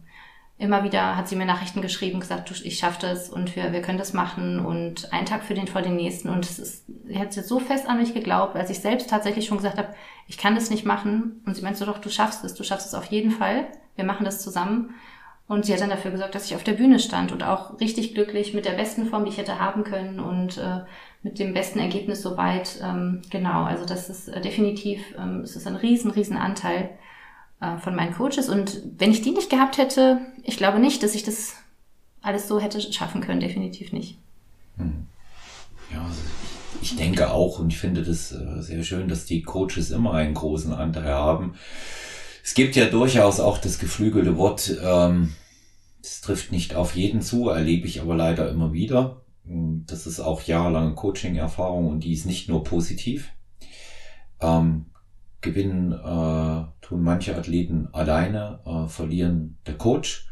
immer 0.58 0.84
wieder 0.84 1.18
hat 1.18 1.28
sie 1.28 1.36
mir 1.36 1.46
Nachrichten 1.46 1.82
geschrieben, 1.82 2.20
gesagt, 2.20 2.50
du, 2.50 2.54
ich 2.64 2.78
schaffe 2.78 3.02
das 3.02 3.30
und 3.30 3.56
wir, 3.56 3.74
wir 3.74 3.82
können 3.82 3.98
das 3.98 4.14
machen 4.14 4.66
und 4.66 5.12
einen 5.12 5.26
Tag 5.26 5.44
für 5.44 5.54
den 5.54 5.68
vor 5.68 5.82
den 5.82 5.98
nächsten. 5.98 6.30
Und 6.30 6.46
es 6.46 6.60
ist, 6.60 6.86
sie 7.06 7.20
hat 7.20 7.34
so 7.34 7.60
fest 7.60 7.88
an 7.88 8.00
mich 8.00 8.14
geglaubt, 8.14 8.56
als 8.56 8.70
ich 8.70 8.80
selbst 8.80 9.10
tatsächlich 9.10 9.48
schon 9.48 9.58
gesagt 9.58 9.78
habe, 9.78 9.94
ich 10.28 10.38
kann 10.38 10.56
das 10.56 10.70
nicht 10.70 10.86
machen. 10.86 11.42
Und 11.46 11.56
sie 11.56 11.62
meinte 11.62 11.80
so, 11.80 11.86
doch, 11.86 11.98
du 11.98 12.10
schaffst 12.10 12.44
es, 12.46 12.56
du 12.56 12.64
schaffst 12.64 12.88
es 12.88 12.94
auf 12.94 13.06
jeden 13.06 13.32
Fall. 13.32 13.68
Wir 13.96 14.06
machen 14.06 14.24
das 14.24 14.42
zusammen. 14.42 14.94
Und 15.48 15.66
sie 15.66 15.74
hat 15.74 15.82
dann 15.82 15.90
dafür 15.90 16.12
gesorgt, 16.12 16.34
dass 16.34 16.46
ich 16.46 16.56
auf 16.56 16.64
der 16.64 16.74
Bühne 16.74 17.00
stand 17.00 17.32
und 17.32 17.44
auch 17.44 17.80
richtig 17.80 18.16
glücklich 18.16 18.54
mit 18.54 18.66
der 18.66 18.72
besten 18.72 19.06
Form, 19.06 19.26
die 19.26 19.32
ich 19.32 19.38
hätte 19.38 19.60
haben 19.60 19.84
können 19.84 20.20
und 20.20 20.58
äh, 20.58 20.80
mit 21.26 21.40
dem 21.40 21.56
besten 21.56 21.80
Ergebnis 21.80 22.22
soweit. 22.22 22.80
Ähm, 22.84 23.24
genau, 23.32 23.64
also 23.64 23.84
das 23.84 24.12
ist 24.12 24.28
äh, 24.28 24.40
definitiv, 24.42 25.02
ähm, 25.18 25.42
es 25.42 25.56
ist 25.56 25.66
ein 25.66 25.76
riesen, 25.76 26.12
riesen 26.12 26.38
Anteil 26.38 26.92
äh, 27.60 27.80
von 27.80 27.96
meinen 27.96 28.14
Coaches. 28.14 28.48
Und 28.48 28.84
wenn 29.00 29.10
ich 29.10 29.24
die 29.24 29.32
nicht 29.32 29.50
gehabt 29.50 29.80
hätte, 29.80 30.22
ich 30.44 30.56
glaube 30.56 30.78
nicht, 30.78 31.02
dass 31.02 31.16
ich 31.16 31.24
das 31.24 31.56
alles 32.22 32.48
so 32.48 32.60
hätte 32.60 32.80
schaffen 32.80 33.22
können, 33.22 33.40
definitiv 33.40 33.92
nicht. 33.92 34.20
Hm. 34.78 35.08
Ja, 35.92 36.04
also 36.04 36.22
ich 36.84 36.96
denke 36.96 37.32
auch 37.32 37.58
und 37.58 37.74
ich 37.74 37.80
finde 37.80 38.04
das 38.04 38.32
äh, 38.32 38.62
sehr 38.62 38.84
schön, 38.84 39.08
dass 39.08 39.26
die 39.26 39.42
Coaches 39.42 39.90
immer 39.90 40.14
einen 40.14 40.36
großen 40.36 40.74
Anteil 40.74 41.12
haben. 41.12 41.56
Es 42.44 42.54
gibt 42.54 42.76
ja 42.76 42.86
durchaus 42.86 43.40
auch 43.40 43.58
das 43.58 43.80
geflügelte 43.80 44.38
Wort, 44.38 44.78
ähm, 44.84 45.34
es 46.04 46.22
trifft 46.22 46.52
nicht 46.52 46.76
auf 46.76 46.96
jeden 46.96 47.24
zu, 47.24 47.50
erlebe 47.50 47.88
ich 47.88 48.00
aber 48.00 48.16
leider 48.16 48.48
immer 48.48 48.74
wieder. 48.74 49.25
Das 49.48 50.08
ist 50.08 50.20
auch 50.20 50.42
jahrelange 50.42 50.96
Coaching-Erfahrung 50.96 51.88
und 51.88 52.04
die 52.04 52.14
ist 52.14 52.26
nicht 52.26 52.50
nur 52.50 52.64
positiv. 52.64 53.32
Ähm, 54.42 54.88
gewinnen 55.42 55.92
äh, 55.92 56.66
tun 56.82 57.04
manche 57.04 57.36
Athleten 57.36 57.88
alleine, 57.94 58.60
äh, 58.66 58.88
verlieren 58.88 59.58
der 59.68 59.78
Coach. 59.78 60.28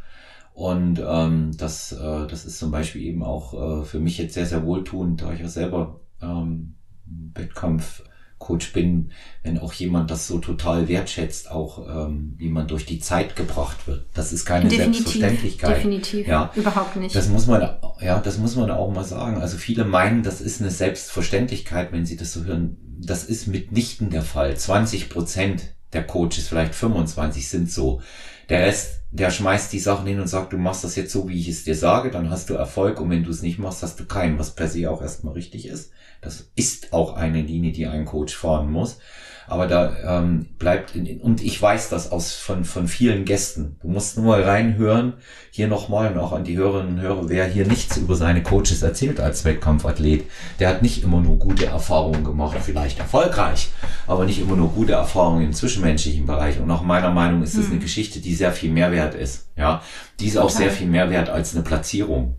Und 0.53 1.01
ähm, 1.05 1.51
das, 1.57 1.91
äh, 1.91 2.27
das 2.27 2.45
ist 2.45 2.59
zum 2.59 2.71
Beispiel 2.71 3.03
eben 3.03 3.23
auch 3.23 3.53
äh, 3.81 3.85
für 3.85 3.99
mich 3.99 4.17
jetzt 4.17 4.33
sehr, 4.33 4.45
sehr 4.45 4.65
wohltuend, 4.65 5.21
da 5.21 5.33
ich 5.33 5.39
ja 5.39 5.47
selber 5.47 6.01
ähm, 6.21 6.75
Wettkampf 7.05 8.03
Coach 8.43 8.73
bin, 8.73 9.11
wenn 9.41 9.57
auch 9.57 9.73
jemand 9.73 10.11
das 10.11 10.27
so 10.27 10.39
total 10.39 10.87
wertschätzt, 10.89 11.49
auch 11.49 11.87
ähm, 11.87 12.33
wie 12.37 12.49
man 12.49 12.67
durch 12.67 12.85
die 12.85 12.99
Zeit 12.99 13.35
gebracht 13.35 13.87
wird. 13.87 14.05
Das 14.13 14.33
ist 14.33 14.45
keine 14.45 14.67
definitiv, 14.67 15.03
Selbstverständlichkeit. 15.05 15.77
Definitiv, 15.77 16.27
ja, 16.27 16.51
überhaupt 16.55 16.97
nicht. 16.97 17.15
Das 17.15 17.29
muss 17.29 17.47
man, 17.47 17.61
ja, 18.01 18.19
das 18.19 18.37
muss 18.37 18.55
man 18.55 18.69
auch 18.69 18.91
mal 18.91 19.05
sagen. 19.05 19.37
Also 19.37 19.57
viele 19.57 19.85
meinen, 19.85 20.23
das 20.23 20.41
ist 20.41 20.61
eine 20.61 20.71
Selbstverständlichkeit, 20.71 21.91
wenn 21.93 22.05
sie 22.05 22.17
das 22.17 22.33
so 22.33 22.43
hören. 22.43 22.77
Das 22.99 23.23
ist 23.23 23.47
mitnichten 23.47 24.09
der 24.09 24.21
Fall. 24.21 24.55
20 24.55 25.09
Prozent 25.09 25.75
der 25.93 26.05
Coaches, 26.05 26.47
vielleicht 26.49 26.75
25 26.75 27.47
sind 27.47 27.71
so. 27.71 28.01
Der 28.49 28.61
Rest, 28.61 29.01
der 29.11 29.31
schmeißt 29.31 29.71
die 29.71 29.79
Sachen 29.79 30.05
hin 30.05 30.19
und 30.19 30.27
sagt, 30.27 30.51
du 30.51 30.57
machst 30.57 30.83
das 30.83 30.95
jetzt 30.95 31.13
so, 31.13 31.29
wie 31.29 31.39
ich 31.39 31.47
es 31.47 31.63
dir 31.63 31.75
sage, 31.75 32.11
dann 32.11 32.29
hast 32.29 32.49
du 32.49 32.55
Erfolg 32.55 32.99
und 32.99 33.09
wenn 33.09 33.23
du 33.23 33.29
es 33.29 33.41
nicht 33.41 33.57
machst, 33.57 33.83
hast 33.83 33.99
du 33.99 34.05
keinen, 34.05 34.37
was 34.37 34.55
per 34.55 34.67
se 34.67 34.89
auch 34.89 35.01
erstmal 35.01 35.33
richtig 35.33 35.67
ist. 35.67 35.91
Das 36.23 36.51
ist 36.55 36.93
auch 36.93 37.15
eine 37.15 37.41
Linie, 37.41 37.71
die 37.71 37.87
ein 37.87 38.05
Coach 38.05 38.35
fahren 38.35 38.71
muss. 38.71 38.99
Aber 39.47 39.67
da 39.67 40.19
ähm, 40.19 40.47
bleibt, 40.57 40.95
in, 40.95 41.19
und 41.19 41.43
ich 41.43 41.61
weiß 41.61 41.89
das 41.89 42.11
aus 42.11 42.33
von, 42.33 42.63
von 42.63 42.87
vielen 42.87 43.25
Gästen. 43.25 43.75
Du 43.81 43.89
musst 43.89 44.17
nur 44.17 44.25
mal 44.25 44.41
reinhören, 44.41 45.13
hier 45.51 45.67
nochmal 45.67 46.11
und 46.11 46.17
auch 46.17 46.31
an 46.31 46.43
die 46.43 46.57
Hörerinnen 46.57 46.95
und 46.95 47.01
Hörer, 47.01 47.29
wer 47.29 47.45
hier 47.45 47.67
nichts 47.67 47.97
über 47.97 48.15
seine 48.15 48.41
Coaches 48.41 48.81
erzählt 48.81 49.19
als 49.19 49.43
Wettkampfathlet, 49.43 50.23
der 50.59 50.69
hat 50.69 50.81
nicht 50.81 51.03
immer 51.03 51.19
nur 51.19 51.37
gute 51.39 51.65
Erfahrungen 51.65 52.23
gemacht, 52.23 52.57
vielleicht 52.63 52.99
erfolgreich, 52.99 53.69
aber 54.07 54.25
nicht 54.25 54.39
immer 54.39 54.55
nur 54.55 54.69
gute 54.69 54.93
Erfahrungen 54.93 55.45
im 55.45 55.53
zwischenmenschlichen 55.53 56.25
Bereich. 56.25 56.59
Und 56.59 56.67
nach 56.67 56.81
meiner 56.81 57.11
Meinung 57.11 57.43
ist 57.43 57.57
das 57.57 57.65
hm. 57.65 57.73
eine 57.73 57.81
Geschichte, 57.81 58.21
die 58.21 58.35
sehr 58.35 58.53
viel 58.53 58.71
Mehrwert 58.71 59.13
ist. 59.13 59.49
Ja, 59.57 59.81
die 60.19 60.27
ist 60.27 60.37
auch 60.37 60.49
sehr 60.49 60.71
viel 60.71 60.87
mehr 60.87 61.09
wert 61.09 61.29
als 61.29 61.53
eine 61.53 61.63
Platzierung. 61.63 62.37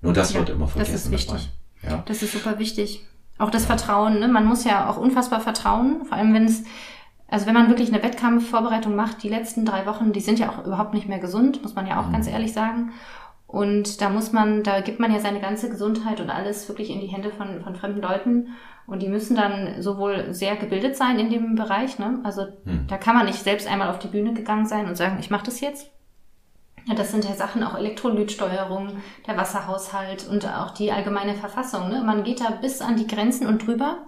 Nur 0.00 0.12
das 0.12 0.32
ja, 0.32 0.38
wird 0.38 0.50
immer 0.50 0.68
vergessen. 0.68 0.92
Das 0.92 1.04
ist 1.04 1.10
wichtig. 1.10 1.50
Ja. 1.82 2.02
Das 2.06 2.22
ist 2.22 2.32
super 2.32 2.58
wichtig. 2.58 3.04
Auch 3.38 3.50
das 3.50 3.66
Vertrauen, 3.66 4.18
ne? 4.20 4.28
man 4.28 4.46
muss 4.46 4.64
ja 4.64 4.88
auch 4.90 4.96
unfassbar 4.96 5.40
vertrauen, 5.40 6.04
vor 6.04 6.18
allem 6.18 6.34
wenn 6.34 6.44
es, 6.44 6.64
also 7.28 7.46
wenn 7.46 7.54
man 7.54 7.68
wirklich 7.68 7.92
eine 7.92 8.02
Wettkampfvorbereitung 8.02 8.96
macht, 8.96 9.22
die 9.22 9.28
letzten 9.28 9.64
drei 9.64 9.86
Wochen, 9.86 10.12
die 10.12 10.20
sind 10.20 10.38
ja 10.38 10.50
auch 10.50 10.66
überhaupt 10.66 10.94
nicht 10.94 11.08
mehr 11.08 11.20
gesund, 11.20 11.62
muss 11.62 11.74
man 11.74 11.86
ja 11.86 12.00
auch 12.00 12.08
mhm. 12.08 12.12
ganz 12.12 12.26
ehrlich 12.26 12.52
sagen. 12.52 12.92
Und 13.46 14.02
da 14.02 14.10
muss 14.10 14.32
man, 14.32 14.62
da 14.62 14.80
gibt 14.80 15.00
man 15.00 15.12
ja 15.12 15.20
seine 15.20 15.40
ganze 15.40 15.70
Gesundheit 15.70 16.20
und 16.20 16.28
alles 16.28 16.68
wirklich 16.68 16.90
in 16.90 17.00
die 17.00 17.06
Hände 17.06 17.30
von, 17.30 17.62
von 17.62 17.76
fremden 17.76 18.02
Leuten. 18.02 18.48
Und 18.86 19.02
die 19.02 19.08
müssen 19.08 19.36
dann 19.36 19.80
sowohl 19.80 20.34
sehr 20.34 20.56
gebildet 20.56 20.96
sein 20.96 21.18
in 21.18 21.30
dem 21.30 21.54
Bereich, 21.54 21.98
ne? 21.98 22.20
Also 22.24 22.46
mhm. 22.64 22.86
da 22.88 22.98
kann 22.98 23.16
man 23.16 23.26
nicht 23.26 23.42
selbst 23.42 23.66
einmal 23.66 23.88
auf 23.88 23.98
die 23.98 24.08
Bühne 24.08 24.34
gegangen 24.34 24.66
sein 24.66 24.86
und 24.86 24.96
sagen, 24.96 25.16
ich 25.18 25.30
mache 25.30 25.46
das 25.46 25.60
jetzt, 25.60 25.90
ja, 26.88 26.94
das 26.94 27.10
sind 27.10 27.24
ja 27.24 27.34
Sachen, 27.34 27.62
auch 27.62 27.76
Elektrolytsteuerung, 27.76 28.96
der 29.26 29.36
Wasserhaushalt 29.36 30.26
und 30.26 30.46
auch 30.46 30.70
die 30.70 30.90
allgemeine 30.90 31.34
Verfassung. 31.34 31.90
Ne? 31.90 32.02
Man 32.02 32.24
geht 32.24 32.40
da 32.40 32.50
bis 32.50 32.80
an 32.80 32.96
die 32.96 33.06
Grenzen 33.06 33.46
und 33.46 33.66
drüber, 33.66 34.06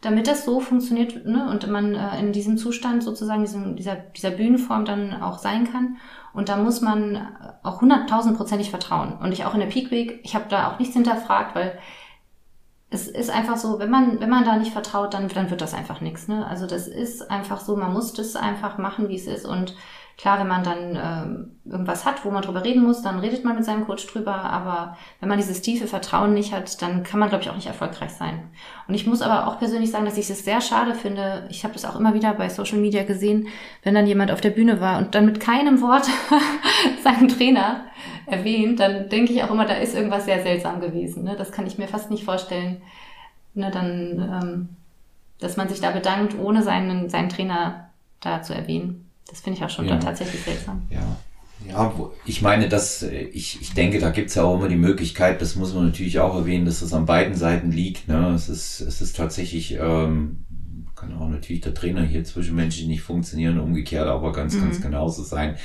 damit 0.00 0.26
das 0.26 0.46
so 0.46 0.58
funktioniert 0.58 1.26
ne? 1.26 1.50
und 1.50 1.68
man 1.68 1.94
äh, 1.94 2.18
in 2.18 2.32
diesem 2.32 2.56
Zustand 2.56 3.02
sozusagen, 3.02 3.42
diesem, 3.42 3.76
dieser, 3.76 3.96
dieser 3.96 4.30
Bühnenform 4.30 4.86
dann 4.86 5.22
auch 5.22 5.38
sein 5.38 5.70
kann. 5.70 5.98
Und 6.32 6.48
da 6.48 6.56
muss 6.56 6.80
man 6.80 7.36
auch 7.62 7.82
hunderttausendprozentig 7.82 8.70
vertrauen. 8.70 9.18
Und 9.20 9.32
ich 9.32 9.44
auch 9.44 9.52
in 9.52 9.60
der 9.60 9.66
Peak 9.66 9.90
Week, 9.90 10.20
ich 10.24 10.34
habe 10.34 10.46
da 10.48 10.72
auch 10.72 10.78
nichts 10.78 10.94
hinterfragt, 10.94 11.54
weil 11.54 11.78
es 12.88 13.08
ist 13.08 13.30
einfach 13.30 13.58
so, 13.58 13.78
wenn 13.78 13.90
man, 13.90 14.20
wenn 14.20 14.30
man 14.30 14.46
da 14.46 14.56
nicht 14.56 14.72
vertraut, 14.72 15.12
dann, 15.12 15.28
dann 15.28 15.50
wird 15.50 15.60
das 15.60 15.74
einfach 15.74 16.00
nichts. 16.00 16.28
Ne? 16.28 16.46
Also 16.46 16.66
das 16.66 16.88
ist 16.88 17.30
einfach 17.30 17.60
so, 17.60 17.76
man 17.76 17.92
muss 17.92 18.14
das 18.14 18.36
einfach 18.36 18.78
machen, 18.78 19.10
wie 19.10 19.16
es 19.16 19.26
ist. 19.26 19.44
Und 19.44 19.74
Klar, 20.18 20.38
wenn 20.38 20.48
man 20.48 20.62
dann 20.62 20.96
ähm, 20.96 21.52
irgendwas 21.64 22.04
hat, 22.04 22.24
wo 22.24 22.30
man 22.30 22.42
drüber 22.42 22.64
reden 22.64 22.82
muss, 22.82 23.02
dann 23.02 23.18
redet 23.18 23.44
man 23.44 23.56
mit 23.56 23.64
seinem 23.64 23.86
Coach 23.86 24.06
drüber. 24.06 24.34
Aber 24.34 24.96
wenn 25.20 25.28
man 25.28 25.38
dieses 25.38 25.62
tiefe 25.62 25.86
Vertrauen 25.86 26.34
nicht 26.34 26.52
hat, 26.52 26.80
dann 26.82 27.02
kann 27.02 27.18
man, 27.18 27.28
glaube 27.28 27.42
ich, 27.42 27.50
auch 27.50 27.54
nicht 27.54 27.66
erfolgreich 27.66 28.10
sein. 28.10 28.50
Und 28.86 28.94
ich 28.94 29.06
muss 29.06 29.22
aber 29.22 29.48
auch 29.48 29.58
persönlich 29.58 29.90
sagen, 29.90 30.04
dass 30.04 30.18
ich 30.18 30.28
es 30.28 30.44
sehr 30.44 30.60
schade 30.60 30.94
finde. 30.94 31.46
Ich 31.50 31.64
habe 31.64 31.74
das 31.74 31.84
auch 31.84 31.98
immer 31.98 32.14
wieder 32.14 32.34
bei 32.34 32.48
Social 32.48 32.78
Media 32.78 33.04
gesehen, 33.04 33.48
wenn 33.82 33.94
dann 33.94 34.06
jemand 34.06 34.30
auf 34.30 34.40
der 34.40 34.50
Bühne 34.50 34.80
war 34.80 34.98
und 34.98 35.14
dann 35.14 35.26
mit 35.26 35.40
keinem 35.40 35.80
Wort 35.80 36.08
seinen 37.02 37.28
Trainer 37.28 37.84
erwähnt, 38.26 38.80
dann 38.80 39.08
denke 39.08 39.32
ich 39.32 39.42
auch 39.42 39.50
immer, 39.50 39.64
da 39.64 39.74
ist 39.74 39.94
irgendwas 39.94 40.24
sehr 40.24 40.42
seltsam 40.42 40.80
gewesen. 40.80 41.24
Ne? 41.24 41.36
Das 41.36 41.52
kann 41.52 41.66
ich 41.66 41.78
mir 41.78 41.88
fast 41.88 42.10
nicht 42.10 42.24
vorstellen. 42.24 42.82
Ne, 43.54 43.70
dann, 43.70 44.18
ähm, 44.18 44.68
dass 45.38 45.56
man 45.56 45.68
sich 45.68 45.80
da 45.80 45.90
bedankt, 45.90 46.38
ohne 46.38 46.62
seinen, 46.62 47.10
seinen 47.10 47.28
Trainer 47.28 47.90
da 48.20 48.42
zu 48.42 48.54
erwähnen. 48.54 49.01
Das 49.28 49.40
finde 49.40 49.58
ich 49.58 49.64
auch 49.64 49.70
schon 49.70 49.86
ja. 49.86 49.96
tatsächlich 49.98 50.42
seltsam. 50.42 50.82
Ja. 50.90 51.16
Ja, 51.68 51.92
ich 52.26 52.42
meine, 52.42 52.68
dass 52.68 53.02
ich, 53.02 53.60
ich 53.60 53.72
denke, 53.74 53.98
da 54.00 54.10
gibt's 54.10 54.34
ja 54.34 54.42
auch 54.42 54.58
immer 54.58 54.68
die 54.68 54.76
Möglichkeit, 54.76 55.40
das 55.40 55.54
muss 55.54 55.74
man 55.74 55.86
natürlich 55.86 56.18
auch 56.18 56.34
erwähnen, 56.34 56.64
dass 56.64 56.80
das 56.80 56.92
an 56.92 57.06
beiden 57.06 57.34
Seiten 57.34 57.70
liegt. 57.70 58.08
Ne? 58.08 58.32
Es 58.34 58.48
ist, 58.48 58.80
es 58.80 59.00
ist 59.00 59.16
tatsächlich, 59.16 59.78
ähm, 59.80 60.44
kann 60.96 61.16
auch 61.18 61.28
natürlich 61.28 61.62
der 61.62 61.74
Trainer 61.74 62.02
hier 62.02 62.24
zwischenmenschlich 62.24 62.86
nicht 62.86 63.02
funktionieren, 63.02 63.58
umgekehrt 63.58 64.06
aber 64.06 64.32
ganz, 64.32 64.54
mhm. 64.54 64.62
ganz 64.62 64.80
genauso 64.80 65.22
sein. 65.22 65.56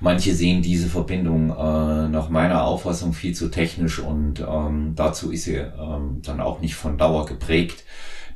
Manche 0.00 0.34
sehen 0.34 0.62
diese 0.62 0.88
Verbindung 0.88 1.50
äh, 1.50 2.08
nach 2.08 2.28
meiner 2.30 2.64
Auffassung 2.64 3.12
viel 3.12 3.34
zu 3.34 3.48
technisch 3.48 3.98
und 3.98 4.40
ähm, 4.40 4.92
dazu 4.94 5.30
ist 5.30 5.44
sie 5.44 5.56
ähm, 5.56 6.22
dann 6.22 6.40
auch 6.40 6.60
nicht 6.60 6.74
von 6.74 6.98
Dauer 6.98 7.26
geprägt. 7.26 7.84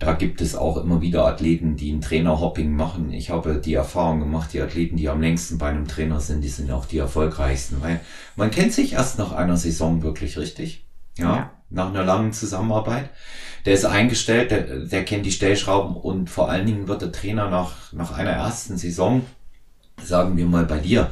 Da 0.00 0.14
gibt 0.14 0.40
es 0.40 0.56
auch 0.56 0.78
immer 0.78 1.02
wieder 1.02 1.26
Athleten, 1.26 1.76
die 1.76 1.92
ein 1.92 2.00
Trainerhopping 2.00 2.74
machen. 2.74 3.12
Ich 3.12 3.28
habe 3.28 3.60
die 3.62 3.74
Erfahrung 3.74 4.20
gemacht, 4.20 4.50
die 4.54 4.62
Athleten, 4.62 4.96
die 4.96 5.10
am 5.10 5.20
längsten 5.20 5.58
bei 5.58 5.68
einem 5.68 5.86
Trainer 5.86 6.20
sind, 6.20 6.40
die 6.40 6.48
sind 6.48 6.70
auch 6.70 6.86
die 6.86 6.96
erfolgreichsten, 6.96 7.82
weil 7.82 8.00
man 8.34 8.50
kennt 8.50 8.72
sich 8.72 8.94
erst 8.94 9.18
nach 9.18 9.32
einer 9.32 9.58
Saison 9.58 10.02
wirklich 10.02 10.38
richtig. 10.38 10.86
Ja, 11.18 11.36
ja. 11.36 11.50
nach 11.68 11.90
einer 11.90 12.02
langen 12.02 12.32
Zusammenarbeit. 12.32 13.10
Der 13.66 13.74
ist 13.74 13.84
eingestellt, 13.84 14.50
der, 14.50 14.86
der 14.86 15.04
kennt 15.04 15.26
die 15.26 15.32
Stellschrauben 15.32 15.94
und 15.94 16.30
vor 16.30 16.48
allen 16.48 16.64
Dingen 16.64 16.88
wird 16.88 17.02
der 17.02 17.12
Trainer 17.12 17.50
nach, 17.50 17.92
nach 17.92 18.16
einer 18.16 18.30
ersten 18.30 18.78
Saison, 18.78 19.26
sagen 20.02 20.34
wir 20.38 20.46
mal 20.46 20.64
bei 20.64 20.78
dir, 20.78 21.10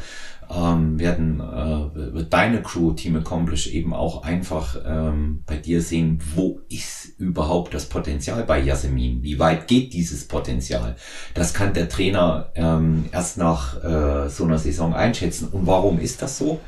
ähm, 0.51 0.99
werden 0.99 1.41
äh, 1.41 2.15
wird 2.15 2.33
deine 2.33 2.63
Crew 2.63 2.93
Team 2.93 3.17
Accomplish 3.17 3.69
eben 3.69 3.93
auch 3.93 4.23
einfach 4.23 4.77
ähm, 4.87 5.43
bei 5.47 5.57
dir 5.57 5.83
sehen, 5.83 6.21
wo 6.35 6.61
ist 6.69 7.19
überhaupt 7.19 7.75
das 7.75 7.87
Potenzial 7.87 8.45
bei 8.45 8.61
Yasemin? 8.61 9.23
Wie 9.23 9.39
weit 9.39 9.69
geht 9.69 9.93
dieses 9.93 10.27
Potenzial? 10.27 10.97
Das 11.35 11.53
kann 11.53 11.75
der 11.75 11.89
Trainer 11.89 12.51
ähm, 12.55 13.07
erst 13.13 13.37
nach 13.37 13.83
äh, 13.85 14.29
so 14.29 14.45
einer 14.45 14.59
Saison 14.59 14.95
einschätzen. 14.95 15.49
Und 15.49 15.67
warum 15.67 15.99
ist 15.99 16.23
das 16.23 16.39
so? 16.39 16.61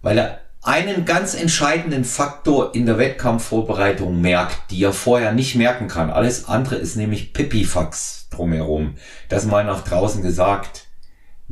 Weil 0.00 0.18
er 0.18 0.38
einen 0.62 1.04
ganz 1.04 1.34
entscheidenden 1.34 2.04
Faktor 2.04 2.74
in 2.74 2.86
der 2.86 2.96
Wettkampfvorbereitung 2.96 4.20
merkt, 4.20 4.70
die 4.70 4.82
er 4.82 4.92
vorher 4.92 5.32
nicht 5.32 5.56
merken 5.56 5.88
kann. 5.88 6.10
Alles 6.10 6.46
andere 6.46 6.76
ist 6.76 6.96
nämlich 6.96 7.32
Pipifax 7.32 8.28
drumherum. 8.30 8.94
Das 9.28 9.44
mal 9.44 9.64
nach 9.64 9.82
draußen 9.82 10.22
gesagt. 10.22 10.81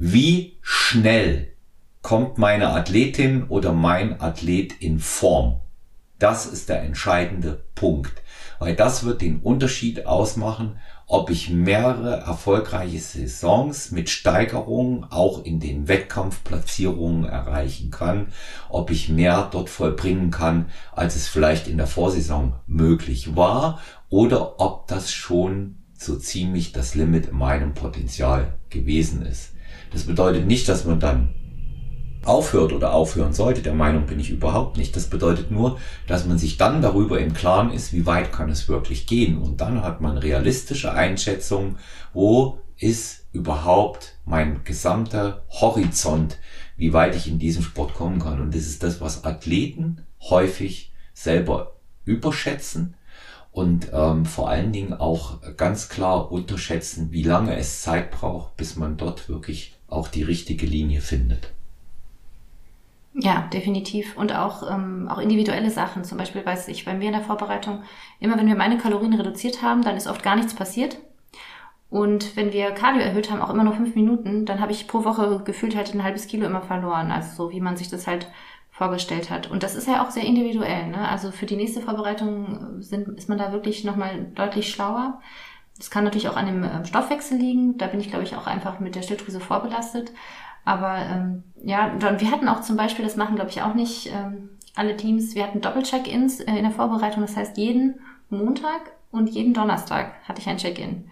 Wie 0.02 0.56
schnell 0.62 1.48
kommt 2.00 2.38
meine 2.38 2.70
Athletin 2.70 3.44
oder 3.44 3.74
mein 3.74 4.18
Athlet 4.18 4.72
in 4.80 4.98
Form? 4.98 5.60
Das 6.18 6.46
ist 6.46 6.70
der 6.70 6.82
entscheidende 6.84 7.62
Punkt, 7.74 8.22
weil 8.58 8.74
das 8.74 9.04
wird 9.04 9.20
den 9.20 9.40
Unterschied 9.40 10.06
ausmachen, 10.06 10.78
ob 11.06 11.28
ich 11.28 11.50
mehrere 11.50 12.16
erfolgreiche 12.16 12.98
Saisons 12.98 13.90
mit 13.90 14.08
Steigerung 14.08 15.04
auch 15.10 15.44
in 15.44 15.60
den 15.60 15.86
Wettkampfplatzierungen 15.86 17.26
erreichen 17.26 17.90
kann, 17.90 18.28
ob 18.70 18.90
ich 18.90 19.10
mehr 19.10 19.50
dort 19.52 19.68
vollbringen 19.68 20.30
kann, 20.30 20.70
als 20.92 21.14
es 21.14 21.28
vielleicht 21.28 21.68
in 21.68 21.76
der 21.76 21.86
Vorsaison 21.86 22.54
möglich 22.66 23.36
war, 23.36 23.80
oder 24.08 24.60
ob 24.60 24.86
das 24.86 25.12
schon 25.12 25.76
so 25.92 26.16
ziemlich 26.16 26.72
das 26.72 26.94
Limit 26.94 27.26
in 27.26 27.36
meinem 27.36 27.74
Potenzial 27.74 28.54
gewesen 28.70 29.26
ist. 29.26 29.52
Das 29.92 30.04
bedeutet 30.04 30.46
nicht, 30.46 30.68
dass 30.68 30.84
man 30.84 31.00
dann 31.00 31.34
aufhört 32.24 32.72
oder 32.72 32.92
aufhören 32.92 33.32
sollte. 33.32 33.62
Der 33.62 33.74
Meinung 33.74 34.06
bin 34.06 34.20
ich 34.20 34.30
überhaupt 34.30 34.76
nicht. 34.76 34.94
Das 34.94 35.08
bedeutet 35.08 35.50
nur, 35.50 35.78
dass 36.06 36.26
man 36.26 36.38
sich 36.38 36.58
dann 36.58 36.82
darüber 36.82 37.18
im 37.18 37.32
Klaren 37.32 37.70
ist, 37.72 37.92
wie 37.92 38.06
weit 38.06 38.32
kann 38.32 38.50
es 38.50 38.68
wirklich 38.68 39.06
gehen. 39.06 39.38
Und 39.38 39.60
dann 39.60 39.82
hat 39.82 40.00
man 40.00 40.18
realistische 40.18 40.92
Einschätzung, 40.92 41.76
wo 42.12 42.60
ist 42.76 43.26
überhaupt 43.32 44.16
mein 44.24 44.64
gesamter 44.64 45.44
Horizont, 45.50 46.38
wie 46.76 46.92
weit 46.92 47.14
ich 47.14 47.28
in 47.28 47.38
diesem 47.38 47.62
Sport 47.62 47.94
kommen 47.94 48.20
kann. 48.20 48.40
Und 48.40 48.54
das 48.54 48.62
ist 48.62 48.82
das, 48.82 49.00
was 49.00 49.24
Athleten 49.24 50.06
häufig 50.20 50.92
selber 51.14 51.76
überschätzen 52.04 52.94
und 53.52 53.90
ähm, 53.92 54.24
vor 54.24 54.48
allen 54.48 54.72
Dingen 54.72 54.94
auch 54.94 55.40
ganz 55.56 55.88
klar 55.88 56.30
unterschätzen, 56.30 57.10
wie 57.10 57.22
lange 57.22 57.56
es 57.56 57.82
Zeit 57.82 58.10
braucht, 58.10 58.56
bis 58.56 58.76
man 58.76 58.96
dort 58.96 59.28
wirklich 59.28 59.76
auch 59.90 60.08
die 60.08 60.22
richtige 60.22 60.66
Linie 60.66 61.00
findet. 61.00 61.52
Ja, 63.14 63.48
definitiv. 63.52 64.16
Und 64.16 64.34
auch, 64.34 64.70
ähm, 64.70 65.08
auch 65.08 65.18
individuelle 65.18 65.70
Sachen. 65.70 66.04
Zum 66.04 66.16
Beispiel 66.16 66.46
weiß 66.46 66.68
ich, 66.68 66.84
bei 66.84 66.94
mir 66.94 67.06
in 67.06 67.12
der 67.12 67.22
Vorbereitung, 67.22 67.82
immer 68.20 68.36
wenn 68.38 68.46
wir 68.46 68.54
meine 68.54 68.78
Kalorien 68.78 69.14
reduziert 69.14 69.62
haben, 69.62 69.82
dann 69.82 69.96
ist 69.96 70.06
oft 70.06 70.22
gar 70.22 70.36
nichts 70.36 70.54
passiert. 70.54 70.98
Und 71.90 72.36
wenn 72.36 72.52
wir 72.52 72.70
Cardio 72.70 73.02
erhöht 73.02 73.30
haben, 73.30 73.42
auch 73.42 73.50
immer 73.50 73.64
nur 73.64 73.74
fünf 73.74 73.96
Minuten, 73.96 74.46
dann 74.46 74.60
habe 74.60 74.70
ich 74.70 74.86
pro 74.86 75.04
Woche 75.04 75.42
gefühlt 75.44 75.74
halt 75.74 75.92
ein 75.92 76.04
halbes 76.04 76.28
Kilo 76.28 76.46
immer 76.46 76.62
verloren. 76.62 77.10
Also 77.10 77.46
so, 77.46 77.50
wie 77.50 77.60
man 77.60 77.76
sich 77.76 77.88
das 77.88 78.06
halt 78.06 78.28
vorgestellt 78.70 79.28
hat. 79.28 79.50
Und 79.50 79.64
das 79.64 79.74
ist 79.74 79.88
ja 79.88 80.02
auch 80.06 80.10
sehr 80.10 80.24
individuell. 80.24 80.86
Ne? 80.86 81.08
Also 81.08 81.32
für 81.32 81.46
die 81.46 81.56
nächste 81.56 81.80
Vorbereitung 81.80 82.80
sind, 82.80 83.08
ist 83.18 83.28
man 83.28 83.38
da 83.38 83.52
wirklich 83.52 83.84
nochmal 83.84 84.26
deutlich 84.36 84.70
schlauer. 84.70 85.20
Das 85.80 85.90
kann 85.90 86.04
natürlich 86.04 86.28
auch 86.28 86.36
an 86.36 86.46
dem 86.46 86.62
ähm, 86.62 86.84
Stoffwechsel 86.84 87.38
liegen. 87.38 87.78
Da 87.78 87.86
bin 87.86 88.00
ich, 88.00 88.10
glaube 88.10 88.24
ich, 88.24 88.36
auch 88.36 88.46
einfach 88.46 88.80
mit 88.80 88.94
der 88.94 89.02
Schilddrüse 89.02 89.40
vorbelastet. 89.40 90.12
Aber 90.66 90.98
ähm, 90.98 91.42
ja, 91.64 91.90
wir 91.98 92.30
hatten 92.30 92.48
auch 92.48 92.60
zum 92.60 92.76
Beispiel, 92.76 93.02
das 93.02 93.16
machen 93.16 93.34
glaube 93.34 93.50
ich 93.50 93.62
auch 93.62 93.72
nicht 93.72 94.12
ähm, 94.12 94.50
alle 94.76 94.94
Teams, 94.94 95.34
wir 95.34 95.42
hatten 95.42 95.62
Doppel-Check-Ins 95.62 96.40
äh, 96.40 96.54
in 96.54 96.64
der 96.64 96.70
Vorbereitung. 96.70 97.22
Das 97.22 97.34
heißt, 97.34 97.56
jeden 97.56 98.00
Montag 98.28 98.92
und 99.10 99.30
jeden 99.30 99.54
Donnerstag 99.54 100.12
hatte 100.28 100.42
ich 100.42 100.48
ein 100.48 100.58
Check-In. 100.58 101.10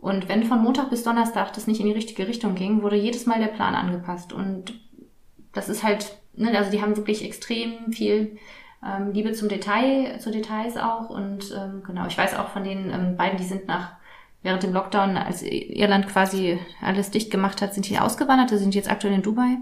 Und 0.00 0.28
wenn 0.28 0.42
von 0.42 0.60
Montag 0.60 0.90
bis 0.90 1.04
Donnerstag 1.04 1.52
das 1.52 1.68
nicht 1.68 1.80
in 1.80 1.86
die 1.86 1.92
richtige 1.92 2.26
Richtung 2.26 2.56
ging, 2.56 2.82
wurde 2.82 2.96
jedes 2.96 3.26
Mal 3.26 3.38
der 3.38 3.46
Plan 3.46 3.76
angepasst. 3.76 4.32
Und 4.32 4.74
das 5.52 5.68
ist 5.68 5.84
halt, 5.84 6.16
ne, 6.34 6.56
also 6.58 6.72
die 6.72 6.82
haben 6.82 6.96
wirklich 6.96 7.24
extrem 7.24 7.92
viel 7.92 8.38
ähm, 8.84 9.12
Liebe 9.12 9.32
zum 9.32 9.48
Detail, 9.48 10.18
zu 10.18 10.30
Details 10.30 10.76
auch. 10.76 11.10
Und 11.10 11.54
ähm, 11.56 11.82
genau, 11.86 12.06
ich 12.06 12.18
weiß 12.18 12.34
auch 12.34 12.48
von 12.48 12.64
den 12.64 12.90
ähm, 12.90 13.16
beiden, 13.16 13.38
die 13.38 13.44
sind 13.44 13.68
nach 13.68 13.99
während 14.42 14.62
dem 14.62 14.72
Lockdown, 14.72 15.16
als 15.16 15.42
Irland 15.42 16.08
quasi 16.08 16.58
alles 16.80 17.10
dicht 17.10 17.30
gemacht 17.30 17.60
hat, 17.60 17.74
sind 17.74 17.88
die 17.88 17.98
ausgewandert, 17.98 18.50
die 18.50 18.56
sind 18.56 18.74
jetzt 18.74 18.90
aktuell 18.90 19.14
in 19.14 19.22
Dubai. 19.22 19.58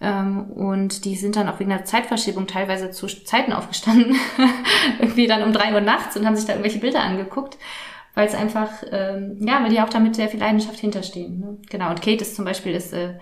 Ähm, 0.00 0.50
und 0.50 1.04
die 1.04 1.16
sind 1.16 1.36
dann 1.36 1.48
auch 1.48 1.60
wegen 1.60 1.70
der 1.70 1.84
Zeitverschiebung 1.84 2.46
teilweise 2.46 2.90
zu 2.90 3.06
Zeiten 3.06 3.52
aufgestanden, 3.52 4.16
irgendwie 4.98 5.26
dann 5.26 5.42
um 5.42 5.52
drei 5.52 5.72
Uhr 5.72 5.80
nachts 5.80 6.16
und 6.16 6.26
haben 6.26 6.36
sich 6.36 6.46
da 6.46 6.52
irgendwelche 6.52 6.80
Bilder 6.80 7.00
angeguckt, 7.00 7.56
weil 8.14 8.26
es 8.26 8.34
einfach, 8.34 8.70
ähm, 8.90 9.36
ja, 9.40 9.62
weil 9.62 9.70
die 9.70 9.80
auch 9.80 9.88
damit 9.88 10.16
sehr 10.16 10.28
viel 10.28 10.40
Leidenschaft 10.40 10.78
hinterstehen. 10.78 11.40
Ne? 11.40 11.56
Genau, 11.70 11.90
und 11.90 12.02
Kate 12.02 12.22
ist 12.22 12.36
zum 12.36 12.44
Beispiel 12.44 12.74
ist 12.74 12.92
äh, 12.92 13.14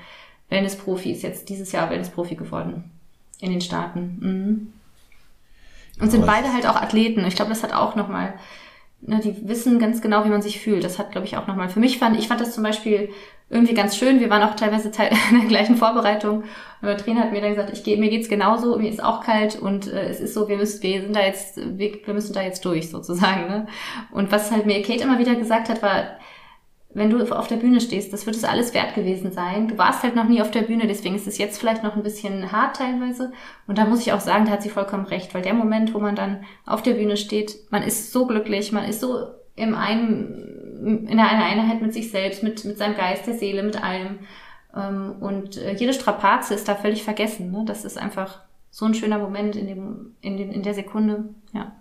Wellness-Profi, 0.48 1.12
ist 1.12 1.22
jetzt 1.22 1.48
dieses 1.48 1.72
Jahr 1.72 1.90
Wellness-Profi 1.90 2.34
geworden 2.34 2.90
in 3.40 3.50
den 3.50 3.60
Staaten. 3.60 4.18
Mhm. 4.20 4.72
Und 6.00 6.10
sind 6.10 6.26
beide 6.26 6.52
halt 6.52 6.66
auch 6.66 6.76
Athleten. 6.76 7.24
Ich 7.26 7.36
glaube, 7.36 7.50
das 7.50 7.62
hat 7.62 7.74
auch 7.74 7.96
nochmal 7.96 8.34
ne, 9.02 9.20
die 9.20 9.48
wissen 9.48 9.78
ganz 9.78 10.00
genau, 10.00 10.24
wie 10.24 10.30
man 10.30 10.42
sich 10.42 10.60
fühlt. 10.60 10.84
Das 10.84 10.98
hat, 10.98 11.12
glaube 11.12 11.26
ich, 11.26 11.36
auch 11.36 11.46
nochmal 11.46 11.68
für 11.68 11.80
mich 11.80 11.98
fand, 11.98 12.18
ich 12.18 12.28
fand 12.28 12.40
das 12.40 12.54
zum 12.54 12.62
Beispiel 12.62 13.10
irgendwie 13.50 13.74
ganz 13.74 13.96
schön. 13.96 14.20
Wir 14.20 14.30
waren 14.30 14.42
auch 14.42 14.56
teilweise 14.56 14.88
in 15.30 15.40
der 15.40 15.48
gleichen 15.48 15.76
Vorbereitung. 15.76 16.42
Und 16.80 16.88
der 16.88 16.96
Trainer 16.96 17.20
hat 17.20 17.32
mir 17.32 17.40
dann 17.40 17.50
gesagt, 17.50 17.70
ich 17.72 17.84
gehe, 17.84 17.98
mir 17.98 18.10
geht's 18.10 18.28
genauso, 18.28 18.78
mir 18.78 18.88
ist 18.88 19.02
auch 19.02 19.22
kalt 19.22 19.60
und 19.60 19.86
äh, 19.92 20.08
es 20.08 20.20
ist 20.20 20.34
so, 20.34 20.48
wir 20.48 20.56
müssen, 20.56 20.82
wir 20.82 21.02
sind 21.02 21.14
da 21.14 21.20
jetzt, 21.20 21.56
wir, 21.56 21.98
wir 22.04 22.14
müssen 22.14 22.32
da 22.32 22.42
jetzt 22.42 22.64
durch 22.64 22.90
sozusagen. 22.90 23.48
Ne? 23.48 23.66
Und 24.10 24.32
was 24.32 24.50
halt 24.50 24.66
mir 24.66 24.82
Kate 24.82 25.02
immer 25.02 25.18
wieder 25.18 25.34
gesagt 25.34 25.68
hat, 25.68 25.82
war, 25.82 26.16
wenn 26.94 27.10
du 27.10 27.24
auf 27.34 27.48
der 27.48 27.56
Bühne 27.56 27.80
stehst, 27.80 28.12
das 28.12 28.26
wird 28.26 28.36
es 28.36 28.44
alles 28.44 28.74
wert 28.74 28.94
gewesen 28.94 29.32
sein. 29.32 29.68
Du 29.68 29.78
warst 29.78 30.02
halt 30.02 30.14
noch 30.14 30.28
nie 30.28 30.42
auf 30.42 30.50
der 30.50 30.62
Bühne, 30.62 30.86
deswegen 30.86 31.14
ist 31.14 31.26
es 31.26 31.38
jetzt 31.38 31.58
vielleicht 31.58 31.82
noch 31.82 31.96
ein 31.96 32.02
bisschen 32.02 32.52
hart 32.52 32.76
teilweise. 32.76 33.32
Und 33.66 33.78
da 33.78 33.86
muss 33.86 34.00
ich 34.00 34.12
auch 34.12 34.20
sagen, 34.20 34.44
da 34.44 34.52
hat 34.52 34.62
sie 34.62 34.68
vollkommen 34.68 35.06
recht, 35.06 35.34
weil 35.34 35.42
der 35.42 35.54
Moment, 35.54 35.94
wo 35.94 35.98
man 35.98 36.16
dann 36.16 36.44
auf 36.66 36.82
der 36.82 36.94
Bühne 36.94 37.16
steht, 37.16 37.56
man 37.70 37.82
ist 37.82 38.12
so 38.12 38.26
glücklich, 38.26 38.72
man 38.72 38.84
ist 38.84 39.00
so 39.00 39.26
im 39.56 39.74
einen, 39.74 41.06
in 41.08 41.18
einer 41.18 41.44
Einheit 41.44 41.80
mit 41.80 41.94
sich 41.94 42.10
selbst, 42.10 42.42
mit, 42.42 42.64
mit 42.64 42.76
seinem 42.76 42.96
Geist, 42.96 43.26
der 43.26 43.34
Seele, 43.34 43.62
mit 43.62 43.82
allem. 43.82 44.18
Ähm, 44.76 45.16
und 45.20 45.56
äh, 45.56 45.74
jede 45.74 45.92
Strapaze 45.92 46.54
ist 46.54 46.68
da 46.68 46.74
völlig 46.74 47.04
vergessen. 47.04 47.50
Ne? 47.50 47.64
Das 47.66 47.84
ist 47.84 47.98
einfach 47.98 48.40
so 48.70 48.86
ein 48.86 48.94
schöner 48.94 49.18
Moment 49.18 49.56
in 49.56 49.66
dem, 49.66 50.14
in 50.20 50.36
dem, 50.36 50.50
in 50.50 50.62
der 50.62 50.74
Sekunde, 50.74 51.24
ja. 51.52 51.72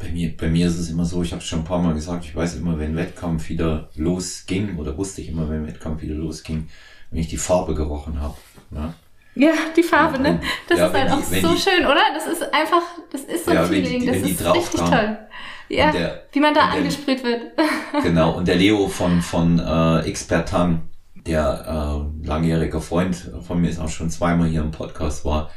Bei 0.00 0.08
mir, 0.08 0.34
bei 0.34 0.48
mir 0.48 0.66
ist 0.66 0.78
es 0.78 0.88
immer 0.88 1.04
so, 1.04 1.22
ich 1.22 1.32
habe 1.32 1.42
schon 1.42 1.60
ein 1.60 1.64
paar 1.64 1.78
Mal 1.78 1.92
gesagt, 1.92 2.24
ich 2.24 2.34
weiß 2.34 2.56
immer, 2.56 2.78
wenn 2.78 2.96
Wettkampf 2.96 3.50
wieder 3.50 3.90
losging, 3.96 4.78
oder 4.78 4.96
wusste 4.96 5.20
ich 5.20 5.28
immer, 5.28 5.48
wenn 5.50 5.66
Wettkampf 5.66 6.00
wieder 6.00 6.14
losging, 6.14 6.68
wenn 7.10 7.20
ich 7.20 7.28
die 7.28 7.36
Farbe 7.36 7.74
gerochen 7.74 8.18
habe. 8.18 8.36
Ne? 8.70 8.94
Ja, 9.34 9.52
die 9.76 9.82
Farbe, 9.82 10.16
und, 10.16 10.22
ne? 10.22 10.40
Das 10.68 10.78
ja, 10.78 10.86
ist 10.86 10.94
halt 10.94 11.10
auch 11.10 11.18
die, 11.18 11.40
so 11.40 11.54
die, 11.54 11.60
schön, 11.60 11.84
oder? 11.84 12.00
Das 12.14 12.26
ist 12.26 12.42
einfach, 12.42 12.82
das 13.12 13.22
ist 13.22 13.44
so 13.44 13.52
ja, 13.52 13.62
ein 13.62 13.68
Feeling, 13.68 14.06
das 14.06 14.16
ist 14.16 14.54
richtig 14.54 14.80
toll. 14.80 15.18
Ja, 15.68 15.92
der, 15.92 16.22
wie 16.32 16.40
man 16.40 16.54
da 16.54 16.62
angesprüht 16.62 17.22
wird. 17.22 17.42
genau, 18.02 18.36
und 18.36 18.48
der 18.48 18.56
Leo 18.56 18.88
von, 18.88 19.20
von 19.20 19.58
äh, 19.58 20.00
Expertan, 20.00 20.82
der 21.26 22.02
äh, 22.24 22.26
langjähriger 22.26 22.80
Freund 22.80 23.30
von 23.46 23.60
mir 23.60 23.68
ist 23.68 23.78
auch 23.78 23.88
schon 23.88 24.10
zweimal 24.10 24.48
hier 24.48 24.62
im 24.62 24.72
Podcast 24.72 25.24
war, 25.24 25.50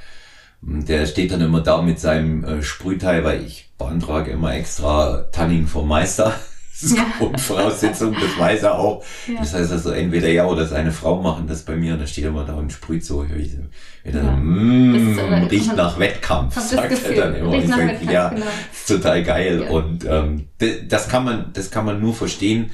der 0.65 1.05
steht 1.05 1.31
dann 1.31 1.41
immer 1.41 1.61
da 1.61 1.81
mit 1.81 1.99
seinem 1.99 2.43
äh, 2.43 2.63
Sprühteil, 2.63 3.23
weil 3.23 3.43
ich 3.43 3.69
beantrage 3.77 4.31
immer 4.31 4.53
extra 4.53 5.25
Tanning 5.31 5.67
vom 5.67 5.87
Meister. 5.87 6.33
Das 6.73 6.89
ist 6.89 6.97
ja. 6.97 7.05
Grundvoraussetzung, 7.19 8.13
das 8.13 8.37
weiß 8.37 8.63
er 8.63 8.79
auch. 8.79 9.03
Ja. 9.27 9.41
Das 9.41 9.53
heißt 9.53 9.71
also, 9.71 9.91
entweder 9.91 10.27
er 10.27 10.49
oder 10.49 10.65
seine 10.65 10.91
Frau 10.91 11.21
machen 11.21 11.45
das 11.45 11.61
bei 11.61 11.75
mir 11.75 11.93
und 11.93 11.99
dann 11.99 12.07
steht 12.07 12.23
er 12.23 12.31
immer 12.31 12.45
da 12.45 12.55
und 12.55 12.71
sprüht 12.71 13.05
so. 13.05 13.23
Ich 13.23 13.51
so 13.51 13.59
wieder 14.03 14.23
ja. 14.23 14.35
mm, 14.35 15.15
so, 15.15 15.21
riecht 15.51 15.75
nach 15.75 15.99
Wettkampf, 15.99 16.59
sagt 16.59 17.05
er 17.05 17.13
dann 17.13 17.35
immer. 17.35 17.49
Und 17.51 17.59
ich 17.59 17.67
sage, 17.67 17.99
ja, 18.11 18.29
genau. 18.29 18.45
ist 18.73 18.87
total 18.87 19.23
geil. 19.23 19.61
Ja. 19.61 19.69
Und 19.69 20.05
ähm, 20.05 20.47
das 20.89 21.07
kann 21.07 21.25
man, 21.25 21.51
das 21.53 21.69
kann 21.69 21.85
man 21.85 22.01
nur 22.01 22.15
verstehen, 22.15 22.71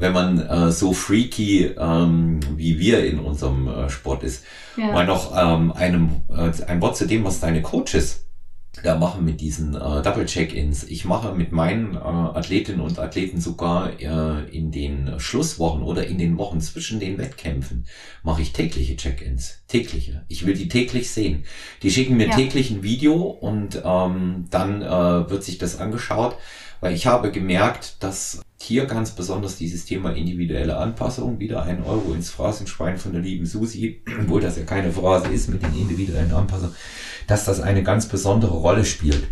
wenn 0.00 0.12
man 0.12 0.40
äh, 0.40 0.72
so 0.72 0.92
freaky 0.92 1.66
ähm, 1.78 2.40
wie 2.56 2.78
wir 2.78 3.04
in 3.04 3.18
unserem 3.18 3.68
äh, 3.68 3.90
Sport 3.90 4.22
ist. 4.22 4.44
Ja. 4.76 4.92
Mal 4.92 5.06
noch 5.06 5.32
ähm, 5.36 5.72
einem, 5.72 6.22
äh, 6.28 6.50
ein 6.66 6.80
Wort 6.80 6.96
zu 6.96 7.06
dem, 7.06 7.24
was 7.24 7.40
deine 7.40 7.62
Coaches 7.62 8.26
da 8.84 8.96
machen 8.96 9.24
mit 9.24 9.40
diesen 9.40 9.74
äh, 9.74 10.02
Double 10.02 10.26
Check-ins. 10.26 10.84
Ich 10.84 11.04
mache 11.04 11.34
mit 11.34 11.52
meinen 11.52 11.96
äh, 11.96 11.98
Athletinnen 11.98 12.80
und 12.80 12.98
Athleten 12.98 13.40
sogar 13.40 14.00
äh, 14.00 14.48
in 14.56 14.70
den 14.70 15.18
Schlusswochen 15.18 15.82
oder 15.82 16.06
in 16.06 16.18
den 16.18 16.38
Wochen 16.38 16.60
zwischen 16.60 17.00
den 17.00 17.18
Wettkämpfen 17.18 17.86
mache 18.22 18.42
ich 18.42 18.52
tägliche 18.52 18.96
Check-ins. 18.96 19.62
Tägliche. 19.66 20.24
Ich 20.28 20.46
will 20.46 20.54
die 20.54 20.68
täglich 20.68 21.10
sehen. 21.10 21.44
Die 21.82 21.90
schicken 21.90 22.16
mir 22.16 22.28
ja. 22.28 22.36
täglich 22.36 22.70
ein 22.70 22.82
Video 22.82 23.16
und 23.16 23.82
ähm, 23.84 24.46
dann 24.50 24.82
äh, 24.82 25.30
wird 25.30 25.42
sich 25.42 25.58
das 25.58 25.78
angeschaut, 25.78 26.36
weil 26.80 26.94
ich 26.94 27.06
habe 27.06 27.30
gemerkt, 27.30 28.02
dass 28.02 28.40
hier 28.58 28.86
ganz 28.86 29.12
besonders 29.12 29.56
dieses 29.56 29.84
Thema 29.84 30.10
individuelle 30.10 30.76
Anpassung, 30.76 31.38
wieder 31.38 31.62
ein 31.62 31.82
Euro 31.82 32.12
ins 32.12 32.30
Phrasenschwein 32.30 32.98
von 32.98 33.12
der 33.12 33.22
lieben 33.22 33.46
Susi, 33.46 34.02
obwohl 34.20 34.40
das 34.40 34.56
ja 34.56 34.64
keine 34.64 34.92
Phrase 34.92 35.28
ist 35.28 35.48
mit 35.48 35.62
den 35.62 35.74
individuellen 35.74 36.32
Anpassungen, 36.32 36.74
dass 37.26 37.44
das 37.44 37.60
eine 37.60 37.82
ganz 37.82 38.06
besondere 38.06 38.54
Rolle 38.54 38.84
spielt. 38.84 39.28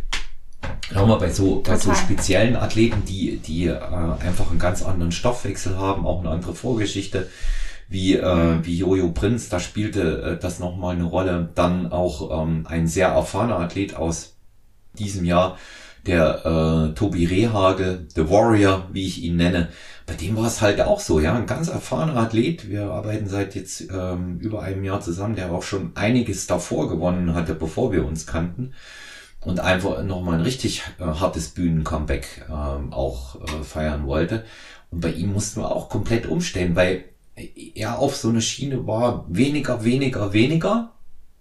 Nochmal 0.93 1.19
bei 1.19 1.31
so, 1.31 1.63
bei 1.63 1.77
so 1.77 1.95
speziellen 1.95 2.57
Athleten, 2.57 3.05
die, 3.07 3.37
die 3.39 3.67
äh, 3.67 3.79
einfach 3.79 4.51
einen 4.51 4.59
ganz 4.59 4.83
anderen 4.83 5.13
Stoffwechsel 5.13 5.77
haben, 5.77 6.07
auch 6.07 6.21
eine 6.21 6.31
andere 6.31 6.55
Vorgeschichte, 6.55 7.29
wie, 7.89 8.17
äh, 8.17 8.65
wie 8.65 8.79
Jojo 8.79 9.11
Prinz, 9.11 9.49
da 9.49 9.61
spielte 9.61 10.23
äh, 10.23 10.39
das 10.39 10.59
nochmal 10.59 10.95
eine 10.95 11.05
Rolle. 11.05 11.51
Dann 11.55 11.93
auch 11.93 12.43
ähm, 12.43 12.67
ein 12.69 12.87
sehr 12.87 13.09
erfahrener 13.09 13.59
Athlet 13.59 13.97
aus 13.97 14.37
diesem 14.95 15.25
Jahr, 15.25 15.59
der 16.09 16.91
äh, 16.91 16.95
Tobi 16.95 17.27
Rehage, 17.27 18.07
The 18.15 18.29
Warrior, 18.29 18.89
wie 18.93 19.07
ich 19.07 19.23
ihn 19.23 19.37
nenne, 19.37 19.69
bei 20.07 20.15
dem 20.15 20.37
war 20.37 20.47
es 20.47 20.63
halt 20.63 20.81
auch 20.81 21.01
so, 21.01 21.21
ja, 21.21 21.35
ein 21.35 21.47
ganz 21.47 21.69
erfahrener 21.69 22.17
Athlet. 22.17 22.69
Wir 22.71 22.91
arbeiten 22.91 23.29
seit 23.29 23.55
jetzt 23.55 23.89
ähm, 23.93 24.39
über 24.41 24.63
einem 24.63 24.83
Jahr 24.83 25.01
zusammen, 25.03 25.37
der 25.37 25.53
auch 25.53 25.63
schon 25.63 25.93
einiges 25.97 26.47
davor 26.47 26.89
gewonnen 26.89 27.35
hatte, 27.35 27.55
bevor 27.55 27.93
wir 27.93 28.07
uns 28.07 28.27
kannten. 28.27 28.73
und 29.41 29.61
einfach 29.61 30.03
nochmal 30.03 30.37
ein 30.37 30.41
richtig 30.41 30.83
äh, 30.99 31.05
hartes 31.05 31.51
Bühnen-Comeback 31.51 32.47
äh, 32.49 32.53
auch 32.53 33.37
äh, 33.41 33.63
feiern 33.63 34.07
wollte. 34.07 34.45
Und 34.91 35.01
bei 35.01 35.11
ihm 35.13 35.33
mussten 35.33 35.61
wir 35.61 35.71
auch 35.71 35.89
komplett 35.89 36.27
umstellen, 36.27 36.75
weil 36.75 37.05
er 37.75 37.99
auf 37.99 38.17
so 38.17 38.31
eine 38.31 38.43
Schiene 38.43 38.87
war 38.87 39.25
weniger, 39.29 39.85
weniger, 39.85 40.33
weniger, 40.33 40.91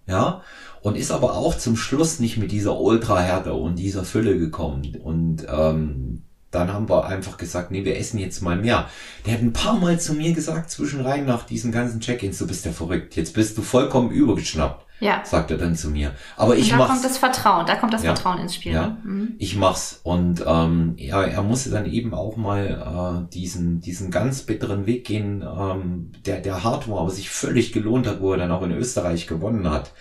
ja, 0.05 0.41
und 0.87 0.95
ist 0.95 1.11
aber 1.11 1.33
auch 1.33 1.57
zum 1.57 1.75
Schluss 1.75 2.21
nicht 2.21 2.37
mit 2.37 2.49
dieser 2.53 2.79
Ultrahärte 2.79 3.53
und 3.53 3.75
dieser 3.75 4.05
Fülle 4.05 4.39
gekommen. 4.39 4.95
Und 5.03 5.45
ähm, 5.49 6.23
dann 6.49 6.71
haben 6.71 6.87
wir 6.87 7.05
einfach 7.07 7.35
gesagt, 7.35 7.71
nee, 7.71 7.83
wir 7.83 7.97
essen 7.97 8.19
jetzt 8.19 8.41
mal 8.41 8.55
mehr. 8.55 8.87
Der 9.25 9.33
hat 9.33 9.41
ein 9.41 9.51
paar 9.51 9.77
Mal 9.77 9.99
zu 9.99 10.13
mir 10.13 10.31
gesagt, 10.31 10.71
zwischenrein 10.71 11.25
nach 11.25 11.43
diesen 11.43 11.73
ganzen 11.73 11.99
Check-ins, 11.99 12.37
du 12.37 12.47
bist 12.47 12.63
ja 12.63 12.71
verrückt, 12.71 13.17
jetzt 13.17 13.33
bist 13.33 13.57
du 13.57 13.63
vollkommen 13.63 14.11
übergeschnappt. 14.11 14.85
Ja. 15.01 15.23
Sagt 15.25 15.51
er 15.51 15.57
dann 15.57 15.75
zu 15.75 15.89
mir. 15.89 16.13
Aber 16.37 16.55
ich 16.55 16.71
und 16.71 16.71
da 16.71 16.77
mach's. 16.77 16.91
Kommt 16.91 17.03
das 17.03 17.17
Vertrauen, 17.17 17.65
da 17.65 17.75
kommt 17.75 17.93
das 17.93 18.03
ja. 18.03 18.15
Vertrauen 18.15 18.39
ins 18.39 18.55
Spiel. 18.55 18.71
Ja. 18.71 18.97
Mhm. 19.03 19.35
Ich 19.39 19.57
mach's. 19.57 19.99
Und 20.03 20.41
ähm, 20.47 20.93
ja, 20.97 21.21
er 21.21 21.43
musste 21.43 21.69
dann 21.69 21.85
eben 21.85 22.13
auch 22.13 22.37
mal 22.37 23.27
äh, 23.27 23.33
diesen, 23.33 23.81
diesen 23.81 24.09
ganz 24.09 24.43
bitteren 24.43 24.85
Weg 24.85 25.05
gehen, 25.05 25.43
ähm, 25.43 26.13
der, 26.25 26.39
der 26.39 26.63
hart 26.63 26.89
war, 26.89 27.01
aber 27.01 27.09
sich 27.09 27.29
völlig 27.29 27.73
gelohnt 27.73 28.07
hat, 28.07 28.21
wo 28.21 28.31
er 28.31 28.37
dann 28.37 28.51
auch 28.51 28.63
in 28.63 28.71
Österreich 28.71 29.27
gewonnen 29.27 29.69
hat. 29.69 29.91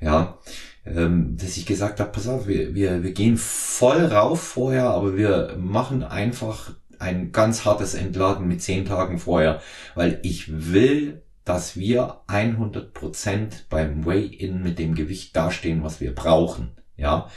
Ja 0.00 0.38
ähm, 0.86 1.36
dass 1.36 1.56
ich 1.56 1.66
gesagt 1.66 2.00
habe, 2.00 2.12
pass 2.12 2.28
auf, 2.28 2.46
wir, 2.46 2.74
wir, 2.74 3.02
wir 3.02 3.12
gehen 3.12 3.36
voll 3.36 4.04
rauf 4.04 4.40
vorher, 4.40 4.90
aber 4.90 5.16
wir 5.16 5.56
machen 5.58 6.02
einfach 6.02 6.74
ein 6.98 7.32
ganz 7.32 7.64
hartes 7.64 7.94
Entladen 7.94 8.48
mit 8.48 8.62
zehn 8.62 8.86
Tagen 8.86 9.18
vorher, 9.18 9.60
weil 9.94 10.20
ich 10.22 10.72
will, 10.72 11.22
dass 11.44 11.76
wir 11.76 12.20
100 12.28 12.94
Prozent 12.94 13.66
beim 13.68 14.06
Weigh-In 14.06 14.62
mit 14.62 14.78
dem 14.78 14.94
Gewicht 14.94 15.36
dastehen, 15.36 15.82
was 15.82 16.00
wir 16.00 16.14
brauchen. 16.14 16.70
Ja. 16.96 17.28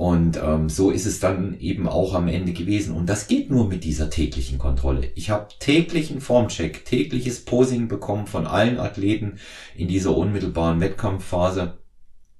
Und 0.00 0.38
ähm, 0.42 0.70
so 0.70 0.90
ist 0.90 1.04
es 1.04 1.20
dann 1.20 1.60
eben 1.60 1.86
auch 1.86 2.14
am 2.14 2.26
Ende 2.26 2.54
gewesen. 2.54 2.96
Und 2.96 3.04
das 3.04 3.28
geht 3.28 3.50
nur 3.50 3.68
mit 3.68 3.84
dieser 3.84 4.08
täglichen 4.08 4.56
Kontrolle. 4.56 5.10
Ich 5.14 5.28
habe 5.28 5.48
täglichen 5.58 6.22
Formcheck, 6.22 6.86
tägliches 6.86 7.44
Posing 7.44 7.86
bekommen 7.86 8.26
von 8.26 8.46
allen 8.46 8.78
Athleten 8.78 9.38
in 9.76 9.88
dieser 9.88 10.16
unmittelbaren 10.16 10.80
Wettkampfphase. 10.80 11.76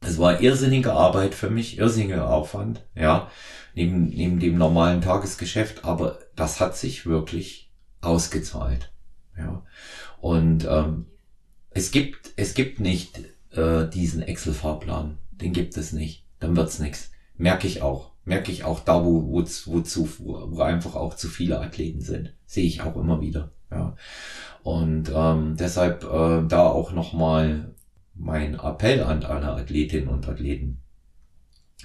Es 0.01 0.17
war 0.17 0.41
irrsinnige 0.41 0.95
Arbeit 0.95 1.35
für 1.35 1.51
mich, 1.51 1.77
irrsinniger 1.77 2.31
Aufwand, 2.31 2.87
ja, 2.95 3.31
neben, 3.75 4.09
neben 4.09 4.41
dem 4.41 4.57
normalen 4.57 5.03
Tagesgeschäft, 5.03 5.85
aber 5.85 6.19
das 6.37 6.61
hat 6.61 6.79
sich 6.79 7.05
wirklich 7.05 7.71
ausgezahlt, 8.01 8.91
ja. 9.37 9.63
Und 10.23 10.67
ähm, 10.67 11.05
es 11.69 11.91
gibt, 11.91 12.31
es 12.37 12.55
gibt 12.55 12.81
nicht 12.81 13.21
äh, 13.51 13.87
diesen 13.87 14.23
Excel-Fahrplan, 14.23 15.19
den 15.33 15.53
gibt 15.53 15.77
es 15.77 15.93
nicht, 15.93 16.25
dann 16.39 16.57
wird's 16.57 16.79
nix. 16.79 17.10
Merke 17.41 17.67
ich 17.67 17.81
auch, 17.81 18.11
merke 18.27 18.53
ich 18.53 18.65
auch 18.65 18.81
da, 18.81 19.03
wo, 19.03 19.23
wo, 19.23 19.43
wo, 19.43 19.81
zu, 19.81 20.09
wo 20.19 20.61
einfach 20.61 20.95
auch 20.95 21.15
zu 21.15 21.27
viele 21.27 21.59
Athleten 21.59 22.03
sind, 22.03 22.35
sehe 22.45 22.67
ich 22.67 22.83
auch 22.83 22.97
immer 22.97 23.23
wieder, 23.23 23.51
ja. 23.71 23.97
Und 24.63 25.11
ähm, 25.15 25.57
deshalb 25.59 26.05
äh, 26.05 26.47
da 26.47 26.67
auch 26.67 26.93
nochmal 26.93 27.75
mein 28.15 28.61
Appell 28.61 29.03
an 29.03 29.25
alle 29.25 29.55
Athletinnen 29.55 30.09
und 30.09 30.29
Athleten. 30.29 30.83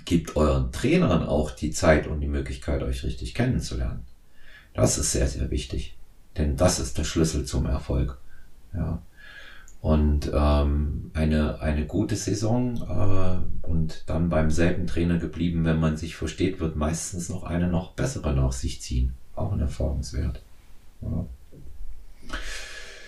Gebt 0.04 0.36
euren 0.36 0.74
Trainern 0.74 1.24
auch 1.24 1.52
die 1.52 1.72
Zeit 1.72 2.06
und 2.08 2.20
die 2.20 2.28
Möglichkeit, 2.28 2.84
euch 2.84 3.06
richtig 3.06 3.34
kennenzulernen. 3.34 4.04
Das 4.74 4.98
ist 4.98 5.13
sehr, 5.13 5.30
sehr 5.30 5.52
wichtig. 5.52 5.96
Denn 6.38 6.58
das 6.58 6.80
ist 6.80 6.98
der 6.98 7.06
Schlüssel 7.06 7.46
zum 7.46 7.65
Erfolg. 7.65 8.18
Ja. 8.74 9.02
Und 9.86 10.32
ähm, 10.34 11.12
eine, 11.13 11.62
eine 11.62 11.86
gute 11.86 12.15
Saison 12.15 12.76
äh, 12.89 13.67
und 13.67 14.10
dann 14.10 14.30
beim 14.30 14.50
selben 14.50 14.88
Trainer 14.88 15.19
geblieben, 15.19 15.63
wenn 15.63 15.80
man 15.80 15.95
sich 15.95 16.15
versteht, 16.15 16.60
wird 16.60 16.76
meistens 16.76 17.30
noch 17.30 17.43
eine 17.43 17.67
noch 17.67 17.91
bessere 17.91 18.34
nach 18.34 18.52
sich 18.52 18.82
ziehen. 18.82 19.13
Auch 19.36 19.52
ein 19.52 19.60
Erfahrungswert. 19.60 20.41
Ja. 21.02 21.26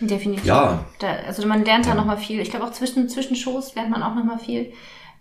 Definitiv. 0.02 0.46
Ja. 0.46 0.86
Da, 1.00 1.14
also 1.26 1.48
man 1.48 1.66
lernt 1.66 1.88
ja. 1.88 1.94
da 1.94 1.98
nochmal 1.98 2.20
viel. 2.20 2.42
Ich 2.42 2.52
glaube 2.52 2.68
auch 2.68 2.72
zwischen, 2.74 3.10
zwischen 3.10 3.36
Shows 3.36 3.74
lernt 3.74 3.90
man 3.90 4.04
auch 4.04 4.14
nochmal 4.14 4.38
viel. 4.38 4.72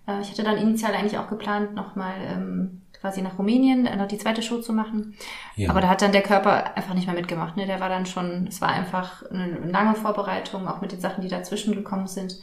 Äh, 0.06 0.20
ich 0.20 0.30
hatte 0.30 0.44
dann 0.44 0.58
initial 0.58 0.92
eigentlich 0.92 1.16
auch 1.16 1.28
geplant, 1.28 1.74
nochmal 1.74 2.16
ähm, 2.20 2.82
quasi 3.06 3.22
nach 3.22 3.38
Rumänien 3.38 3.86
äh, 3.86 3.94
noch 3.94 4.08
die 4.08 4.18
zweite 4.18 4.42
Show 4.42 4.58
zu 4.58 4.72
machen. 4.72 5.14
Ja. 5.54 5.70
Aber 5.70 5.80
da 5.80 5.88
hat 5.88 6.02
dann 6.02 6.10
der 6.10 6.22
Körper 6.22 6.76
einfach 6.76 6.94
nicht 6.94 7.06
mehr 7.06 7.14
mitgemacht. 7.14 7.56
Ne? 7.56 7.64
Der 7.66 7.78
war 7.78 7.88
dann 7.88 8.04
schon, 8.04 8.48
es 8.48 8.60
war 8.60 8.70
einfach 8.70 9.22
eine 9.30 9.58
lange 9.70 9.94
Vorbereitung, 9.94 10.66
auch 10.66 10.80
mit 10.80 10.90
den 10.90 11.00
Sachen, 11.00 11.22
die 11.22 11.28
dazwischen 11.28 11.72
gekommen 11.74 12.08
sind, 12.08 12.34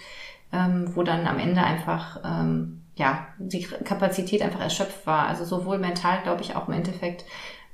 ähm, 0.53 0.95
wo 0.95 1.03
dann 1.03 1.27
am 1.27 1.37
Ende 1.37 1.61
einfach 1.61 2.21
ähm, 2.23 2.81
ja 2.95 3.27
die 3.39 3.63
Kapazität 3.63 4.41
einfach 4.41 4.61
erschöpft 4.61 5.05
war. 5.05 5.27
Also 5.27 5.43
sowohl 5.43 5.79
mental, 5.79 6.21
glaube 6.23 6.41
ich, 6.41 6.55
auch 6.55 6.69
im 6.69 6.75
Endeffekt. 6.75 7.25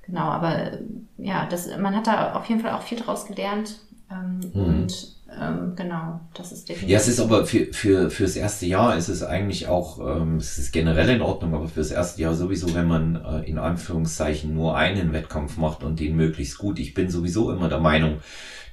Genau, 0.08 0.24
aber 0.24 0.72
ja, 1.18 1.46
das, 1.46 1.68
man 1.78 1.96
hat 1.96 2.08
da 2.08 2.34
auf 2.34 2.46
jeden 2.46 2.62
Fall 2.62 2.72
auch 2.72 2.82
viel 2.82 3.00
draus 3.00 3.28
gelernt 3.28 3.82
ähm, 4.12 4.40
mhm. 4.54 4.62
Und 4.62 5.20
ähm, 5.40 5.74
genau, 5.76 6.20
das 6.34 6.52
ist 6.52 6.68
definitiv. 6.68 6.90
Ja, 6.90 6.98
es 6.98 7.08
ist 7.08 7.20
aber 7.20 7.46
für, 7.46 7.72
für, 7.72 8.10
fürs 8.10 8.36
erste 8.36 8.66
Jahr 8.66 8.98
ist 8.98 9.10
es 9.10 9.22
eigentlich 9.22 9.68
auch, 9.68 10.00
ähm, 10.00 10.38
es 10.38 10.58
ist 10.58 10.72
generell 10.72 11.10
in 11.10 11.22
Ordnung, 11.22 11.54
aber 11.54 11.68
fürs 11.68 11.92
erste 11.92 12.22
Jahr 12.22 12.34
sowieso, 12.34 12.74
wenn 12.74 12.88
man 12.88 13.16
äh, 13.16 13.48
in 13.48 13.60
Anführungszeichen 13.60 14.54
nur 14.54 14.76
einen 14.76 15.14
Wettkampf 15.14 15.58
macht 15.58 15.84
und 15.84 16.00
den 16.00 16.16
möglichst 16.16 16.58
gut. 16.58 16.80
Ich 16.80 16.94
bin 16.96 17.10
sowieso 17.10 17.52
immer 17.52 17.70
der 17.70 17.80
Meinung, 17.80 18.20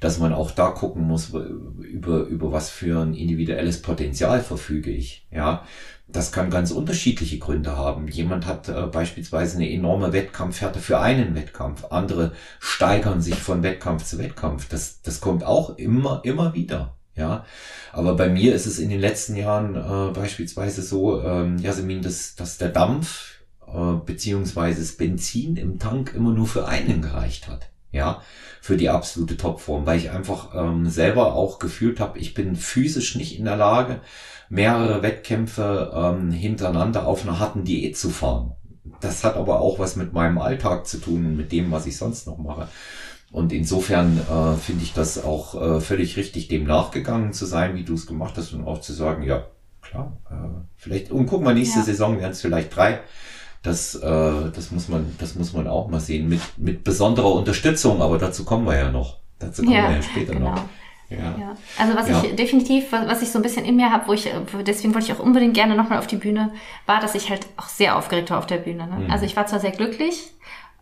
dass 0.00 0.18
man 0.18 0.32
auch 0.32 0.50
da 0.50 0.68
gucken 0.68 1.02
muss, 1.06 1.32
über, 1.34 2.20
über 2.24 2.52
was 2.52 2.70
für 2.70 3.02
ein 3.02 3.14
individuelles 3.14 3.82
Potenzial 3.82 4.40
verfüge 4.40 4.90
ich. 4.90 5.26
Ja, 5.30 5.64
das 6.08 6.30
kann 6.30 6.50
ganz 6.50 6.70
unterschiedliche 6.70 7.38
Gründe 7.38 7.76
haben. 7.76 8.08
Jemand 8.08 8.46
hat 8.46 8.68
äh, 8.68 8.82
beispielsweise 8.86 9.56
eine 9.56 9.70
enorme 9.70 10.12
Wettkampfhärte 10.12 10.78
für 10.78 11.00
einen 11.00 11.34
Wettkampf. 11.34 11.86
Andere 11.90 12.32
steigern 12.60 13.20
sich 13.20 13.34
von 13.34 13.62
Wettkampf 13.62 14.04
zu 14.04 14.18
Wettkampf. 14.18 14.68
Das, 14.68 15.02
das 15.02 15.20
kommt 15.20 15.44
auch 15.44 15.76
immer, 15.78 16.20
immer 16.24 16.54
wieder. 16.54 16.94
Ja, 17.16 17.46
aber 17.92 18.14
bei 18.14 18.28
mir 18.28 18.54
ist 18.54 18.66
es 18.66 18.78
in 18.78 18.90
den 18.90 19.00
letzten 19.00 19.36
Jahren 19.36 19.74
äh, 19.74 20.12
beispielsweise 20.12 20.82
so, 20.82 21.22
ähm, 21.22 21.56
Jasmin, 21.56 22.02
dass, 22.02 22.34
dass 22.36 22.58
der 22.58 22.68
Dampf 22.68 23.36
äh, 23.66 23.94
beziehungsweise 24.04 24.80
das 24.80 24.92
Benzin 24.92 25.56
im 25.56 25.78
Tank 25.78 26.12
immer 26.14 26.32
nur 26.32 26.46
für 26.46 26.68
einen 26.68 27.00
gereicht 27.00 27.48
hat. 27.48 27.70
Ja, 27.90 28.20
für 28.60 28.76
die 28.76 28.90
absolute 28.90 29.38
Topform, 29.38 29.86
weil 29.86 29.98
ich 29.98 30.10
einfach 30.10 30.54
ähm, 30.54 30.86
selber 30.90 31.32
auch 31.34 31.58
gefühlt 31.58 32.00
habe, 32.00 32.18
ich 32.18 32.34
bin 32.34 32.54
physisch 32.54 33.14
nicht 33.14 33.38
in 33.38 33.46
der 33.46 33.56
Lage, 33.56 34.00
mehrere 34.48 35.02
Wettkämpfe 35.02 35.92
ähm, 35.94 36.30
hintereinander 36.30 37.06
auf 37.06 37.22
einer 37.22 37.38
harten 37.38 37.64
Diät 37.64 37.96
zu 37.96 38.10
fahren. 38.10 38.52
Das 39.00 39.24
hat 39.24 39.36
aber 39.36 39.60
auch 39.60 39.78
was 39.78 39.96
mit 39.96 40.12
meinem 40.12 40.38
Alltag 40.38 40.86
zu 40.86 40.98
tun, 40.98 41.36
mit 41.36 41.52
dem, 41.52 41.70
was 41.70 41.86
ich 41.86 41.96
sonst 41.96 42.26
noch 42.26 42.38
mache. 42.38 42.68
Und 43.32 43.52
insofern 43.52 44.18
äh, 44.18 44.56
finde 44.56 44.84
ich 44.84 44.92
das 44.92 45.22
auch 45.22 45.60
äh, 45.60 45.80
völlig 45.80 46.16
richtig, 46.16 46.48
dem 46.48 46.64
nachgegangen 46.64 47.32
zu 47.32 47.44
sein, 47.44 47.74
wie 47.74 47.84
du 47.84 47.94
es 47.94 48.06
gemacht 48.06 48.34
hast 48.36 48.52
und 48.52 48.66
auch 48.66 48.80
zu 48.80 48.92
sagen, 48.92 49.24
ja, 49.24 49.46
klar, 49.82 50.16
äh, 50.30 50.34
vielleicht, 50.76 51.10
und 51.10 51.26
guck 51.26 51.42
mal, 51.42 51.54
nächste 51.54 51.80
ja. 51.80 51.84
Saison 51.84 52.18
werden 52.18 52.32
es 52.32 52.40
vielleicht 52.40 52.74
drei. 52.74 53.00
Das, 53.62 53.96
äh, 53.96 54.50
das 54.54 54.70
muss 54.70 54.88
man, 54.88 55.16
das 55.18 55.34
muss 55.34 55.52
man 55.52 55.66
auch 55.66 55.88
mal 55.88 56.00
sehen, 56.00 56.28
mit, 56.28 56.40
mit 56.56 56.84
besonderer 56.84 57.32
Unterstützung, 57.32 58.00
aber 58.00 58.16
dazu 58.16 58.44
kommen 58.44 58.64
wir 58.64 58.76
ja 58.76 58.92
noch. 58.92 59.18
Dazu 59.40 59.62
kommen 59.62 59.74
ja, 59.74 59.88
wir 59.88 59.96
ja 59.96 60.02
später 60.02 60.32
genau. 60.34 60.54
noch. 60.54 60.62
Ja. 61.08 61.36
ja. 61.38 61.56
Also 61.78 61.96
was 61.96 62.08
ja. 62.08 62.22
ich 62.22 62.36
definitiv, 62.36 62.90
was, 62.90 63.22
ich 63.22 63.30
so 63.30 63.38
ein 63.38 63.42
bisschen 63.42 63.64
in 63.64 63.76
mir 63.76 63.92
habe, 63.92 64.08
wo 64.08 64.12
ich, 64.12 64.28
deswegen 64.66 64.94
wollte 64.94 65.10
ich 65.10 65.18
auch 65.18 65.22
unbedingt 65.22 65.54
gerne 65.54 65.76
nochmal 65.76 65.98
auf 65.98 66.06
die 66.06 66.16
Bühne, 66.16 66.52
war, 66.86 67.00
dass 67.00 67.14
ich 67.14 67.30
halt 67.30 67.46
auch 67.56 67.68
sehr 67.68 67.96
aufgeregt 67.96 68.30
war 68.30 68.38
auf 68.38 68.46
der 68.46 68.58
Bühne. 68.58 68.86
Ne? 68.86 69.04
Mhm. 69.04 69.10
Also 69.10 69.24
ich 69.24 69.36
war 69.36 69.46
zwar 69.46 69.60
sehr 69.60 69.70
glücklich, 69.70 70.32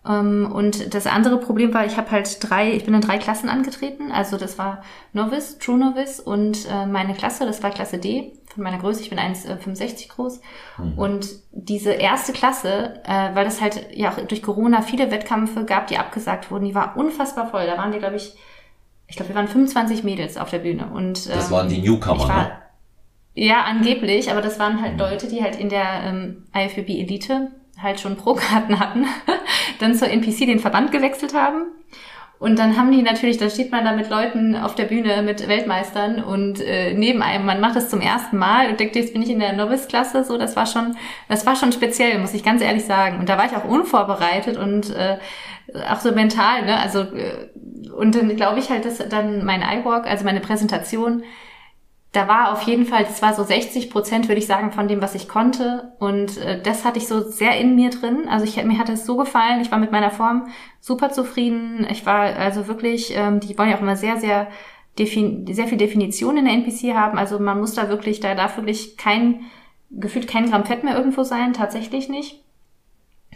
ähm, 0.07 0.51
und 0.53 0.95
das 0.95 1.07
andere 1.07 1.39
Problem 1.39 1.73
war, 1.73 1.87
ich 1.87 1.97
habe 1.97 2.11
halt 2.11 2.39
drei, 2.49 2.73
ich 2.73 2.85
bin 2.85 2.95
in 2.95 3.01
drei 3.01 3.19
Klassen 3.19 3.49
angetreten. 3.49 4.13
Also 4.13 4.37
das 4.37 4.59
war 4.59 4.83
Novice, 5.13 5.59
True 5.59 5.79
Novice 5.79 6.21
und 6.21 6.69
äh, 6.71 6.87
meine 6.87 7.15
Klasse, 7.15 7.47
das 7.47 7.63
war 7.63 7.71
Klasse 7.71 7.99
D 7.99 8.33
von 8.53 8.63
meiner 8.63 8.79
Größe. 8.79 9.01
Ich 9.01 9.11
bin 9.11 9.19
1,65 9.19 10.09
groß. 10.09 10.41
Mhm. 10.79 10.99
Und 10.99 11.29
diese 11.53 11.93
erste 11.93 12.33
Klasse, 12.33 13.01
äh, 13.05 13.35
weil 13.35 13.47
es 13.47 13.61
halt 13.61 13.89
ja 13.95 14.11
auch 14.11 14.21
durch 14.27 14.43
Corona 14.43 14.83
viele 14.83 15.11
Wettkämpfe 15.11 15.65
gab, 15.65 15.87
die 15.87 15.99
abgesagt 15.99 16.51
wurden, 16.51 16.67
die 16.67 16.75
war 16.75 16.97
unfassbar 16.97 17.49
voll. 17.49 17.67
Da 17.67 17.79
waren 17.79 17.93
wir, 17.93 17.99
glaube 17.99 18.17
ich, 18.17 18.35
ich 19.07 19.17
glaube, 19.17 19.31
wir 19.31 19.37
waren 19.37 19.49
25 19.49 20.05
Mädels 20.05 20.37
auf 20.37 20.51
der 20.51 20.59
Bühne. 20.59 20.87
Und, 20.87 21.29
das 21.29 21.47
ähm, 21.47 21.51
waren 21.51 21.69
die 21.69 21.79
Newcomer, 21.79 22.29
war, 22.29 22.43
ne? 22.43 22.53
Ja, 23.35 23.63
angeblich, 23.63 24.31
aber 24.31 24.41
das 24.41 24.59
waren 24.59 24.81
halt 24.81 24.95
mhm. 24.95 25.01
Leute, 25.01 25.29
die 25.29 25.43
halt 25.43 25.57
in 25.57 25.69
der 25.69 26.05
ähm, 26.05 26.45
IFBB 26.55 26.91
Elite 26.91 27.51
halt 27.83 28.01
schon 28.01 28.17
Pro-Karten 28.17 28.79
hatten, 28.79 29.07
dann 29.81 29.95
zur 29.95 30.09
NPC 30.09 30.47
den 30.47 30.61
Verband 30.61 30.93
gewechselt 30.93 31.35
haben. 31.35 31.67
Und 32.39 32.59
dann 32.59 32.77
haben 32.77 32.91
die 32.93 33.01
natürlich, 33.01 33.39
da 33.39 33.49
steht 33.49 33.73
man 33.73 33.85
da 33.85 33.93
mit 33.93 34.11
Leuten 34.11 34.55
auf 34.57 34.75
der 34.75 34.85
Bühne, 34.85 35.23
mit 35.23 35.49
Weltmeistern 35.49 36.23
und 36.23 36.61
äh, 36.61 36.93
neben 36.93 37.23
einem, 37.23 37.47
man 37.47 37.61
macht 37.61 37.77
das 37.77 37.89
zum 37.89 38.01
ersten 38.01 38.37
Mal 38.37 38.69
und 38.69 38.79
denkt, 38.79 38.97
jetzt 38.97 39.13
bin 39.13 39.23
ich 39.23 39.31
in 39.31 39.39
der 39.39 39.55
Novice-Klasse, 39.55 40.25
so, 40.25 40.37
das 40.37 40.55
war 40.57 40.67
schon, 40.67 40.97
das 41.29 41.47
war 41.47 41.57
schon 41.57 41.73
speziell, 41.73 42.19
muss 42.19 42.35
ich 42.35 42.45
ganz 42.45 42.61
ehrlich 42.61 42.85
sagen. 42.85 43.19
Und 43.19 43.29
da 43.29 43.39
war 43.39 43.47
ich 43.47 43.57
auch 43.57 43.65
unvorbereitet 43.65 44.59
und 44.59 44.91
äh, 44.95 45.17
auch 45.91 46.01
so 46.01 46.13
mental, 46.13 46.65
ne, 46.65 46.79
also 46.79 47.01
äh, 47.01 47.51
und 47.95 48.15
dann 48.15 48.35
glaube 48.37 48.59
ich 48.59 48.71
halt, 48.71 48.85
dass 48.85 48.99
dann 49.09 49.45
mein 49.45 49.63
iWalk, 49.63 50.07
also 50.07 50.25
meine 50.25 50.41
Präsentation, 50.41 51.23
da 52.15 52.29
war 52.29 52.53
auf 52.53 52.63
jeden 52.63 52.87
Fall, 52.87 53.05
es 53.11 53.23
war 53.23 53.35
so 53.35 53.43
60 53.43 53.91
Prozent, 53.91 54.29
würde 54.29 54.39
ich 54.39 54.47
sagen, 54.47 54.71
von 54.71 54.87
dem, 54.87 55.03
was 55.03 55.17
ich 55.17 55.27
konnte. 55.29 55.93
Und 55.99 56.39
äh, 56.39 56.63
das 56.63 56.85
hatte 56.85 56.99
ich 56.99 57.09
so 57.09 57.21
sehr 57.21 57.59
in 57.59 57.75
mir 57.75 57.91
drin. 57.91 58.29
Also 58.29 58.45
ich, 58.45 58.63
mir 58.65 58.79
hat 58.79 58.89
es 58.89 59.05
so 59.05 59.17
gefallen. 59.17 59.61
Ich 59.61 59.73
war 59.73 59.79
mit 59.79 59.91
meiner 59.91 60.13
Form 60.13 60.47
super 60.81 61.11
zufrieden. 61.11 61.85
Ich 61.91 62.07
war 62.07 62.37
also 62.37 62.69
wirklich, 62.69 63.17
ähm, 63.17 63.41
die 63.41 63.59
wollen 63.59 63.71
ja 63.71 63.77
auch 63.77 63.83
immer 63.83 63.97
sehr, 63.97 64.17
sehr, 64.19 64.47
sehr 64.97 65.09
viel 65.09 65.77
Definition 65.77 66.37
in 66.37 66.45
der 66.45 66.55
NPC 66.55 66.95
haben. 66.95 67.19
Also 67.19 67.41
man 67.41 67.59
muss 67.59 67.75
da 67.75 67.89
wirklich, 67.89 68.21
da 68.21 68.37
darf 68.37 68.57
wirklich 68.59 68.97
kein, 68.97 69.41
gefühlt 69.91 70.29
kein 70.29 70.49
Gramm 70.49 70.67
Fett 70.67 70.85
mehr 70.85 70.97
irgendwo 70.97 71.25
sein. 71.25 71.53
Tatsächlich 71.53 72.09
nicht. 72.09 72.44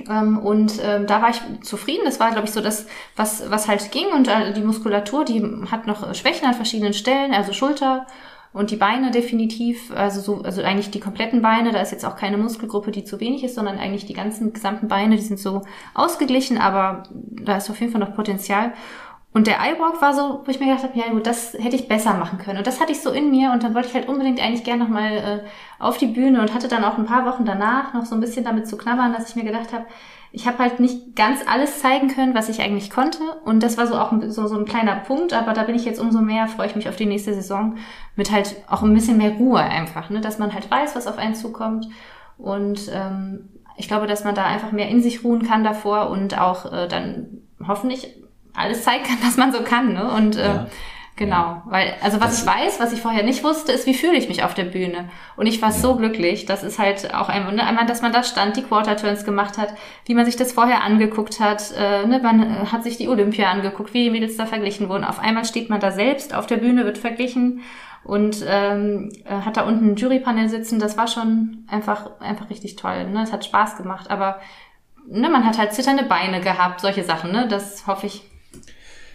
Ähm, 0.08 0.38
und 0.38 0.74
ähm, 0.82 1.06
da 1.06 1.22
war 1.22 1.30
ich 1.30 1.40
zufrieden. 1.62 2.02
Das 2.04 2.20
war, 2.20 2.30
glaube 2.30 2.46
ich, 2.46 2.52
so 2.52 2.60
das, 2.60 2.86
was, 3.16 3.50
was 3.50 3.68
halt 3.68 3.90
ging. 3.90 4.06
Und 4.14 4.28
äh, 4.28 4.52
die 4.52 4.62
Muskulatur, 4.62 5.24
die 5.24 5.42
hat 5.70 5.86
noch 5.86 6.14
Schwächen 6.14 6.46
an 6.46 6.54
verschiedenen 6.54 6.94
Stellen, 6.94 7.32
also 7.32 7.52
Schulter 7.52 8.06
und 8.52 8.70
die 8.70 8.76
Beine 8.76 9.10
definitiv, 9.10 9.92
also 9.94 10.20
so, 10.20 10.42
also 10.42 10.62
eigentlich 10.62 10.90
die 10.90 11.00
kompletten 11.00 11.42
Beine, 11.42 11.70
da 11.70 11.80
ist 11.80 11.92
jetzt 11.92 12.04
auch 12.04 12.16
keine 12.16 12.38
Muskelgruppe, 12.38 12.90
die 12.90 13.04
zu 13.04 13.20
wenig 13.20 13.44
ist, 13.44 13.54
sondern 13.54 13.78
eigentlich 13.78 14.06
die 14.06 14.14
ganzen 14.14 14.52
gesamten 14.52 14.88
Beine, 14.88 15.16
die 15.16 15.22
sind 15.22 15.38
so 15.38 15.62
ausgeglichen, 15.94 16.58
aber 16.58 17.02
da 17.10 17.56
ist 17.56 17.68
auf 17.68 17.78
jeden 17.80 17.92
Fall 17.92 18.00
noch 18.00 18.14
Potenzial. 18.14 18.72
Und 19.38 19.46
der 19.46 19.60
Eyewalk 19.60 20.02
war 20.02 20.14
so, 20.14 20.40
wo 20.44 20.50
ich 20.50 20.58
mir 20.58 20.66
gedacht 20.66 20.82
habe, 20.82 20.98
ja 20.98 21.12
gut, 21.12 21.24
das 21.24 21.52
hätte 21.52 21.76
ich 21.76 21.86
besser 21.86 22.14
machen 22.14 22.38
können. 22.38 22.58
Und 22.58 22.66
das 22.66 22.80
hatte 22.80 22.90
ich 22.90 23.00
so 23.00 23.12
in 23.12 23.30
mir 23.30 23.52
und 23.52 23.62
dann 23.62 23.72
wollte 23.72 23.86
ich 23.86 23.94
halt 23.94 24.08
unbedingt 24.08 24.42
eigentlich 24.42 24.64
gerne 24.64 24.82
nochmal 24.82 25.12
äh, 25.12 25.40
auf 25.78 25.96
die 25.96 26.08
Bühne 26.08 26.40
und 26.40 26.52
hatte 26.52 26.66
dann 26.66 26.82
auch 26.82 26.98
ein 26.98 27.06
paar 27.06 27.24
Wochen 27.24 27.44
danach 27.44 27.94
noch 27.94 28.04
so 28.04 28.16
ein 28.16 28.20
bisschen 28.20 28.44
damit 28.44 28.66
zu 28.66 28.76
knabbern, 28.76 29.12
dass 29.12 29.28
ich 29.28 29.36
mir 29.36 29.44
gedacht 29.44 29.72
habe, 29.72 29.84
ich 30.32 30.48
habe 30.48 30.58
halt 30.58 30.80
nicht 30.80 31.14
ganz 31.14 31.38
alles 31.46 31.80
zeigen 31.80 32.08
können, 32.08 32.34
was 32.34 32.48
ich 32.48 32.60
eigentlich 32.60 32.90
konnte. 32.90 33.20
Und 33.44 33.62
das 33.62 33.78
war 33.78 33.86
so 33.86 33.94
auch 33.94 34.10
ein, 34.10 34.28
so, 34.32 34.48
so 34.48 34.58
ein 34.58 34.64
kleiner 34.64 34.96
Punkt, 34.96 35.32
aber 35.32 35.52
da 35.52 35.62
bin 35.62 35.76
ich 35.76 35.84
jetzt 35.84 36.00
umso 36.00 36.20
mehr, 36.20 36.48
freue 36.48 36.66
ich 36.66 36.74
mich 36.74 36.88
auf 36.88 36.96
die 36.96 37.06
nächste 37.06 37.32
Saison 37.32 37.76
mit 38.16 38.32
halt 38.32 38.56
auch 38.66 38.82
ein 38.82 38.92
bisschen 38.92 39.18
mehr 39.18 39.36
Ruhe 39.36 39.60
einfach, 39.60 40.10
ne? 40.10 40.20
dass 40.20 40.40
man 40.40 40.52
halt 40.52 40.68
weiß, 40.68 40.96
was 40.96 41.06
auf 41.06 41.16
einen 41.16 41.36
zukommt. 41.36 41.86
Und 42.38 42.90
ähm, 42.92 43.50
ich 43.76 43.86
glaube, 43.86 44.08
dass 44.08 44.24
man 44.24 44.34
da 44.34 44.46
einfach 44.46 44.72
mehr 44.72 44.88
in 44.88 45.00
sich 45.00 45.22
ruhen 45.22 45.44
kann 45.44 45.62
davor 45.62 46.10
und 46.10 46.36
auch 46.40 46.72
äh, 46.72 46.88
dann 46.88 47.42
hoffentlich 47.64 48.16
alles 48.58 48.84
zeigen 48.84 49.04
kann, 49.04 49.18
was 49.22 49.36
man 49.36 49.52
so 49.52 49.62
kann. 49.62 49.92
Ne? 49.92 50.10
Und 50.10 50.36
äh, 50.36 50.46
ja. 50.46 50.66
Genau, 51.18 51.62
weil, 51.64 51.94
also 52.00 52.20
was 52.20 52.30
das 52.30 52.42
ich 52.42 52.46
weiß, 52.46 52.78
was 52.78 52.92
ich 52.92 53.00
vorher 53.00 53.24
nicht 53.24 53.42
wusste, 53.42 53.72
ist, 53.72 53.86
wie 53.86 53.94
fühle 53.94 54.16
ich 54.16 54.28
mich 54.28 54.44
auf 54.44 54.54
der 54.54 54.64
Bühne. 54.64 55.08
Und 55.36 55.46
ich 55.46 55.60
war 55.60 55.70
ja. 55.70 55.74
so 55.74 55.96
glücklich, 55.96 56.46
das 56.46 56.62
ist 56.62 56.78
halt 56.78 57.12
auch 57.12 57.28
einmal, 57.28 57.52
ne, 57.54 57.66
einmal, 57.66 57.86
dass 57.86 58.02
man 58.02 58.12
da 58.12 58.22
stand, 58.22 58.56
die 58.56 58.62
Quarter 58.62 58.96
Turns 58.96 59.24
gemacht 59.24 59.58
hat, 59.58 59.74
wie 60.04 60.14
man 60.14 60.24
sich 60.24 60.36
das 60.36 60.52
vorher 60.52 60.84
angeguckt 60.84 61.40
hat, 61.40 61.72
äh, 61.76 62.06
ne, 62.06 62.20
man 62.22 62.40
äh, 62.40 62.66
hat 62.66 62.84
sich 62.84 62.98
die 62.98 63.08
Olympia 63.08 63.50
angeguckt, 63.50 63.94
wie 63.94 64.04
die 64.04 64.10
Mädels 64.10 64.36
da 64.36 64.46
verglichen 64.46 64.88
wurden. 64.88 65.02
Auf 65.02 65.18
einmal 65.18 65.44
steht 65.44 65.70
man 65.70 65.80
da 65.80 65.90
selbst, 65.90 66.34
auf 66.34 66.46
der 66.46 66.58
Bühne 66.58 66.84
wird 66.84 66.98
verglichen 66.98 67.62
und 68.04 68.44
ähm, 68.46 69.10
äh, 69.24 69.40
hat 69.40 69.56
da 69.56 69.62
unten 69.62 69.90
ein 69.90 69.96
Jurypanel 69.96 70.48
sitzen. 70.48 70.78
Das 70.78 70.96
war 70.96 71.08
schon 71.08 71.64
einfach, 71.68 72.20
einfach 72.20 72.48
richtig 72.48 72.76
toll. 72.76 73.08
Ne? 73.10 73.24
Es 73.24 73.32
hat 73.32 73.44
Spaß 73.44 73.76
gemacht, 73.76 74.08
aber 74.08 74.38
ne, 75.08 75.28
man 75.28 75.44
hat 75.44 75.58
halt 75.58 75.72
zitternde 75.72 76.04
Beine 76.04 76.40
gehabt, 76.40 76.80
solche 76.80 77.02
Sachen. 77.02 77.32
Ne? 77.32 77.48
Das 77.48 77.88
hoffe 77.88 78.06
ich, 78.06 78.22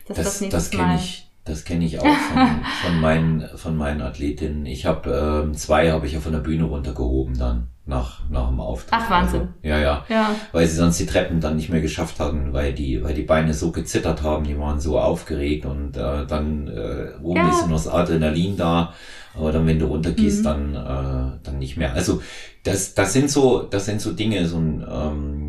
dass 0.08 0.18
das, 0.18 0.26
das 0.26 0.42
nächstes 0.42 0.70
das 0.70 0.80
Mal... 0.80 0.96
Ich 0.96 1.30
das 1.46 1.66
kenne 1.66 1.84
ich 1.84 2.00
auch 2.00 2.06
von, 2.06 2.62
von, 2.84 3.02
meinen, 3.02 3.50
von 3.56 3.76
meinen 3.76 4.02
Athletinnen. 4.02 4.66
Ich 4.66 4.86
habe 4.86 5.44
ähm, 5.44 5.54
zwei 5.54 5.92
habe 5.92 6.08
ich 6.08 6.13
ja 6.13 6.22
von 6.22 6.32
der 6.32 6.39
Bühne 6.39 6.63
runtergehoben 6.63 7.38
dann 7.38 7.68
nach, 7.86 8.22
nach 8.30 8.48
dem 8.48 8.62
Auftritt. 8.62 8.94
Ach, 8.94 9.10
Wahnsinn. 9.10 9.42
Also, 9.42 9.54
ja, 9.62 9.78
ja, 9.78 10.06
ja. 10.08 10.36
Weil 10.54 10.68
sie 10.68 10.78
sonst 10.78 11.00
die 11.00 11.06
Treppen 11.06 11.42
dann 11.42 11.58
nicht 11.58 11.70
mehr 11.70 11.82
geschafft 11.82 12.22
hatten, 12.22 12.54
weil 12.54 12.72
die, 12.72 13.04
weil 13.04 13.13
die 13.13 13.24
Beine 13.24 13.54
so 13.54 13.72
gezittert 13.72 14.24
haben, 14.24 14.46
die 14.46 14.58
waren 14.58 14.80
so 14.80 14.98
aufgeregt 14.98 15.66
und 15.66 15.98
äh, 15.98 16.26
dann 16.26 16.70
äh, 16.70 17.10
oben 17.22 17.42
ja. 17.42 17.50
ist 17.50 17.68
noch 17.68 17.76
das 17.76 17.89
Adrenalin 17.89 18.56
da, 18.56 18.94
aber 19.36 19.52
dann, 19.52 19.68
wenn 19.68 19.80
du 19.80 19.88
runtergehst, 19.88 20.39
mhm. 20.39 20.44
dann, 20.44 20.76
äh, 20.76 21.39
dann 21.44 21.60
nicht 21.60 21.76
mehr. 21.76 21.94
Also 21.94 22.22
das, 22.63 22.94
das 22.94 23.12
sind 23.12 23.30
so, 23.30 23.63
das 23.63 23.86
sind 23.86 24.00
so 24.00 24.13
Dinge, 24.13 24.48
so 24.48 24.58
ein 24.58 24.86
ähm, 24.89 25.43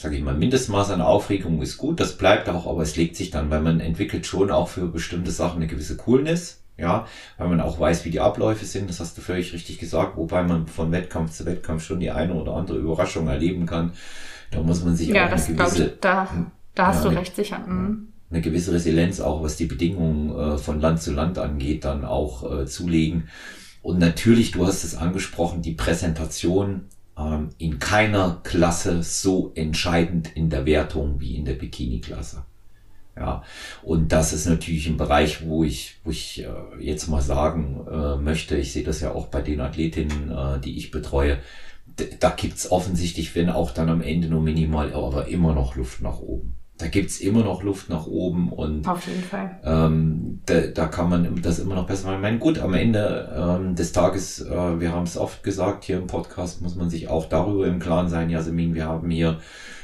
sage 0.00 0.16
ich 0.16 0.22
mal, 0.22 0.34
Mindestmaß 0.34 0.90
an 0.90 1.00
Aufregung 1.00 1.60
ist 1.62 1.76
gut, 1.76 2.00
das 2.00 2.16
bleibt 2.16 2.48
auch, 2.48 2.66
aber 2.66 2.82
es 2.82 2.96
legt 2.96 3.16
sich 3.16 3.30
dann, 3.30 3.50
weil 3.50 3.60
man 3.60 3.80
entwickelt 3.80 4.26
schon 4.26 4.50
auch 4.50 4.68
für 4.68 4.86
bestimmte 4.86 5.30
Sachen 5.30 5.56
eine 5.56 5.66
gewisse 5.66 5.96
Coolness, 5.96 6.62
ja, 6.76 7.06
weil 7.36 7.48
man 7.48 7.60
auch 7.60 7.80
weiß, 7.80 8.04
wie 8.04 8.10
die 8.10 8.20
Abläufe 8.20 8.64
sind, 8.64 8.88
das 8.88 9.00
hast 9.00 9.18
du 9.18 9.22
völlig 9.22 9.52
richtig 9.52 9.78
gesagt, 9.78 10.16
wobei 10.16 10.42
man 10.44 10.66
von 10.66 10.92
Wettkampf 10.92 11.32
zu 11.32 11.44
Wettkampf 11.44 11.84
schon 11.84 12.00
die 12.00 12.10
eine 12.10 12.34
oder 12.34 12.54
andere 12.54 12.78
Überraschung 12.78 13.26
erleben 13.26 13.66
kann. 13.66 13.92
Da 14.50 14.62
muss 14.62 14.84
man 14.84 14.96
sich 14.96 15.08
ja, 15.08 15.26
auch 15.26 15.30
das 15.30 15.48
eine 15.48 15.56
gewisse, 15.56 15.86
ich, 15.86 16.00
da, 16.00 16.28
da 16.74 16.86
hast 16.86 17.04
ja, 17.04 17.10
du 17.10 17.16
recht 17.16 17.36
sicher. 17.36 17.58
Mhm. 17.58 18.08
Eine 18.30 18.40
gewisse 18.40 18.72
Resilienz 18.72 19.20
auch, 19.20 19.42
was 19.42 19.56
die 19.56 19.66
Bedingungen 19.66 20.30
äh, 20.30 20.58
von 20.58 20.80
Land 20.80 21.02
zu 21.02 21.12
Land 21.12 21.38
angeht, 21.38 21.84
dann 21.84 22.04
auch 22.04 22.60
äh, 22.60 22.66
zulegen. 22.66 23.28
Und 23.82 23.98
natürlich, 23.98 24.52
du 24.52 24.66
hast 24.66 24.84
es 24.84 24.94
angesprochen, 24.94 25.62
die 25.62 25.72
Präsentation 25.72 26.86
ähm, 27.18 27.50
in 27.58 27.78
keiner 27.78 28.40
Klasse 28.44 29.02
so 29.02 29.52
entscheidend 29.54 30.36
in 30.36 30.50
der 30.50 30.66
Wertung 30.66 31.20
wie 31.20 31.36
in 31.36 31.44
der 31.44 31.54
Bikini-Klasse. 31.54 32.44
Ja, 33.16 33.42
und 33.82 34.12
das 34.12 34.32
ist 34.32 34.46
natürlich 34.46 34.86
ein 34.86 34.96
Bereich, 34.96 35.44
wo 35.44 35.64
ich, 35.64 35.96
wo 36.04 36.10
ich 36.10 36.44
äh, 36.44 36.48
jetzt 36.78 37.08
mal 37.08 37.20
sagen 37.20 37.84
äh, 37.90 38.16
möchte, 38.16 38.56
ich 38.56 38.72
sehe 38.72 38.84
das 38.84 39.00
ja 39.00 39.12
auch 39.12 39.26
bei 39.26 39.42
den 39.42 39.60
Athletinnen, 39.60 40.30
äh, 40.30 40.60
die 40.60 40.76
ich 40.76 40.92
betreue, 40.92 41.38
da 42.20 42.30
gibt's 42.30 42.70
offensichtlich, 42.70 43.34
wenn 43.34 43.50
auch 43.50 43.72
dann 43.72 43.88
am 43.88 44.02
Ende 44.02 44.28
nur 44.28 44.40
minimal, 44.40 44.92
aber 44.92 45.26
immer 45.26 45.52
noch 45.52 45.74
Luft 45.74 46.00
nach 46.00 46.20
oben 46.20 46.57
da 46.78 46.86
gibt's 46.86 47.18
immer 47.18 47.42
noch 47.42 47.62
Luft 47.62 47.88
nach 47.90 48.06
oben 48.06 48.52
und 48.52 48.86
auf 48.88 49.06
jeden 49.06 49.22
Fall. 49.22 49.58
Ähm, 49.64 50.40
da, 50.46 50.60
da 50.60 50.86
kann 50.86 51.10
man 51.10 51.42
das 51.42 51.58
immer 51.58 51.74
noch 51.74 51.86
besser 51.86 52.06
machen. 52.06 52.16
Ich 52.16 52.22
meine, 52.22 52.38
gut, 52.38 52.60
am 52.60 52.72
Ende 52.72 53.34
ähm, 53.36 53.74
des 53.74 53.92
Tages, 53.92 54.40
äh, 54.40 54.80
wir 54.80 54.92
haben 54.92 55.02
es 55.02 55.16
oft 55.16 55.42
gesagt 55.42 55.84
hier 55.84 55.98
im 55.98 56.06
Podcast, 56.06 56.62
muss 56.62 56.76
man 56.76 56.88
sich 56.88 57.08
auch 57.08 57.28
darüber 57.28 57.66
im 57.66 57.80
Klaren 57.80 58.08
sein, 58.08 58.30
Jasmin, 58.30 58.74
wir 58.74 58.86
haben 58.86 59.10
hier 59.10 59.40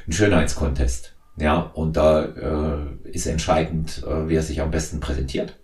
einen 0.07 0.13
Schönheitskontest. 0.13 1.15
Ja, 1.37 1.59
und 1.75 1.97
da 1.97 2.23
äh, 2.23 3.11
ist 3.11 3.27
entscheidend, 3.27 4.05
äh, 4.07 4.29
wer 4.29 4.43
sich 4.43 4.61
am 4.61 4.71
besten 4.71 5.01
präsentiert. 5.01 5.57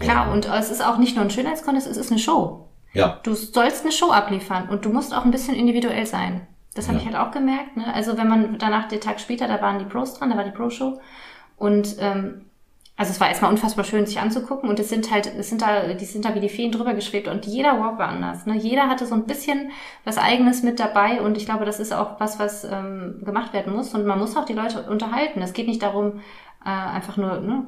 Klar, 0.00 0.32
und 0.32 0.46
es 0.46 0.70
ist 0.70 0.84
auch 0.84 0.98
nicht 0.98 1.14
nur 1.14 1.24
ein 1.24 1.30
Schönheitskontest, 1.30 1.86
es 1.86 1.96
ist 1.96 2.10
eine 2.10 2.18
Show. 2.18 2.66
Ja. 2.92 3.20
Du 3.22 3.34
sollst 3.34 3.82
eine 3.82 3.92
Show 3.92 4.10
abliefern 4.10 4.68
und 4.68 4.84
du 4.84 4.90
musst 4.90 5.14
auch 5.14 5.24
ein 5.24 5.30
bisschen 5.30 5.54
individuell 5.54 6.06
sein. 6.06 6.46
Das 6.80 6.88
habe 6.88 6.96
ja. 6.96 7.02
ich 7.04 7.14
halt 7.14 7.28
auch 7.28 7.30
gemerkt. 7.30 7.76
Ne? 7.76 7.92
Also 7.92 8.16
wenn 8.16 8.26
man 8.26 8.58
danach 8.58 8.88
den 8.88 9.02
Tag 9.02 9.20
später, 9.20 9.46
da 9.46 9.60
waren 9.60 9.78
die 9.78 9.84
Pros 9.84 10.14
dran, 10.14 10.30
da 10.30 10.36
war 10.38 10.44
die 10.44 10.50
Pro-Show. 10.50 10.98
Und 11.58 11.96
ähm, 12.00 12.46
also 12.96 13.12
es 13.12 13.20
war 13.20 13.28
erstmal 13.28 13.50
unfassbar 13.50 13.84
schön, 13.84 14.06
sich 14.06 14.18
anzugucken. 14.18 14.66
Und 14.70 14.80
es 14.80 14.88
sind 14.88 15.10
halt, 15.10 15.30
es 15.38 15.50
sind 15.50 15.60
da, 15.60 15.92
die 15.92 16.04
sind 16.06 16.24
da 16.24 16.34
wie 16.34 16.40
die 16.40 16.48
Feen 16.48 16.72
drüber 16.72 16.94
geschwebt 16.94 17.28
und 17.28 17.44
jeder 17.44 17.78
Walk 17.78 17.98
war 17.98 18.08
anders. 18.08 18.46
Ne? 18.46 18.56
Jeder 18.56 18.88
hatte 18.88 19.04
so 19.04 19.14
ein 19.14 19.26
bisschen 19.26 19.72
was 20.04 20.16
Eigenes 20.16 20.62
mit 20.62 20.80
dabei 20.80 21.20
und 21.20 21.36
ich 21.36 21.44
glaube, 21.44 21.66
das 21.66 21.80
ist 21.80 21.92
auch 21.92 22.18
was, 22.18 22.38
was 22.38 22.64
ähm, 22.64 23.20
gemacht 23.22 23.52
werden 23.52 23.74
muss. 23.74 23.92
Und 23.92 24.06
man 24.06 24.18
muss 24.18 24.34
auch 24.38 24.46
die 24.46 24.54
Leute 24.54 24.84
unterhalten. 24.84 25.42
Es 25.42 25.52
geht 25.52 25.68
nicht 25.68 25.82
darum, 25.82 26.20
äh, 26.64 26.70
einfach 26.70 27.18
nur 27.18 27.40
ne, 27.40 27.66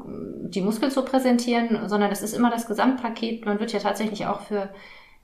die 0.49 0.63
Muskeln 0.63 0.91
zu 0.91 1.05
präsentieren, 1.05 1.87
sondern 1.87 2.11
es 2.11 2.23
ist 2.23 2.35
immer 2.35 2.51
das 2.51 2.67
Gesamtpaket. 2.67 3.45
Man 3.45 3.61
wird 3.61 3.73
ja 3.73 3.79
tatsächlich 3.79 4.25
auch 4.25 4.41
für 4.41 4.71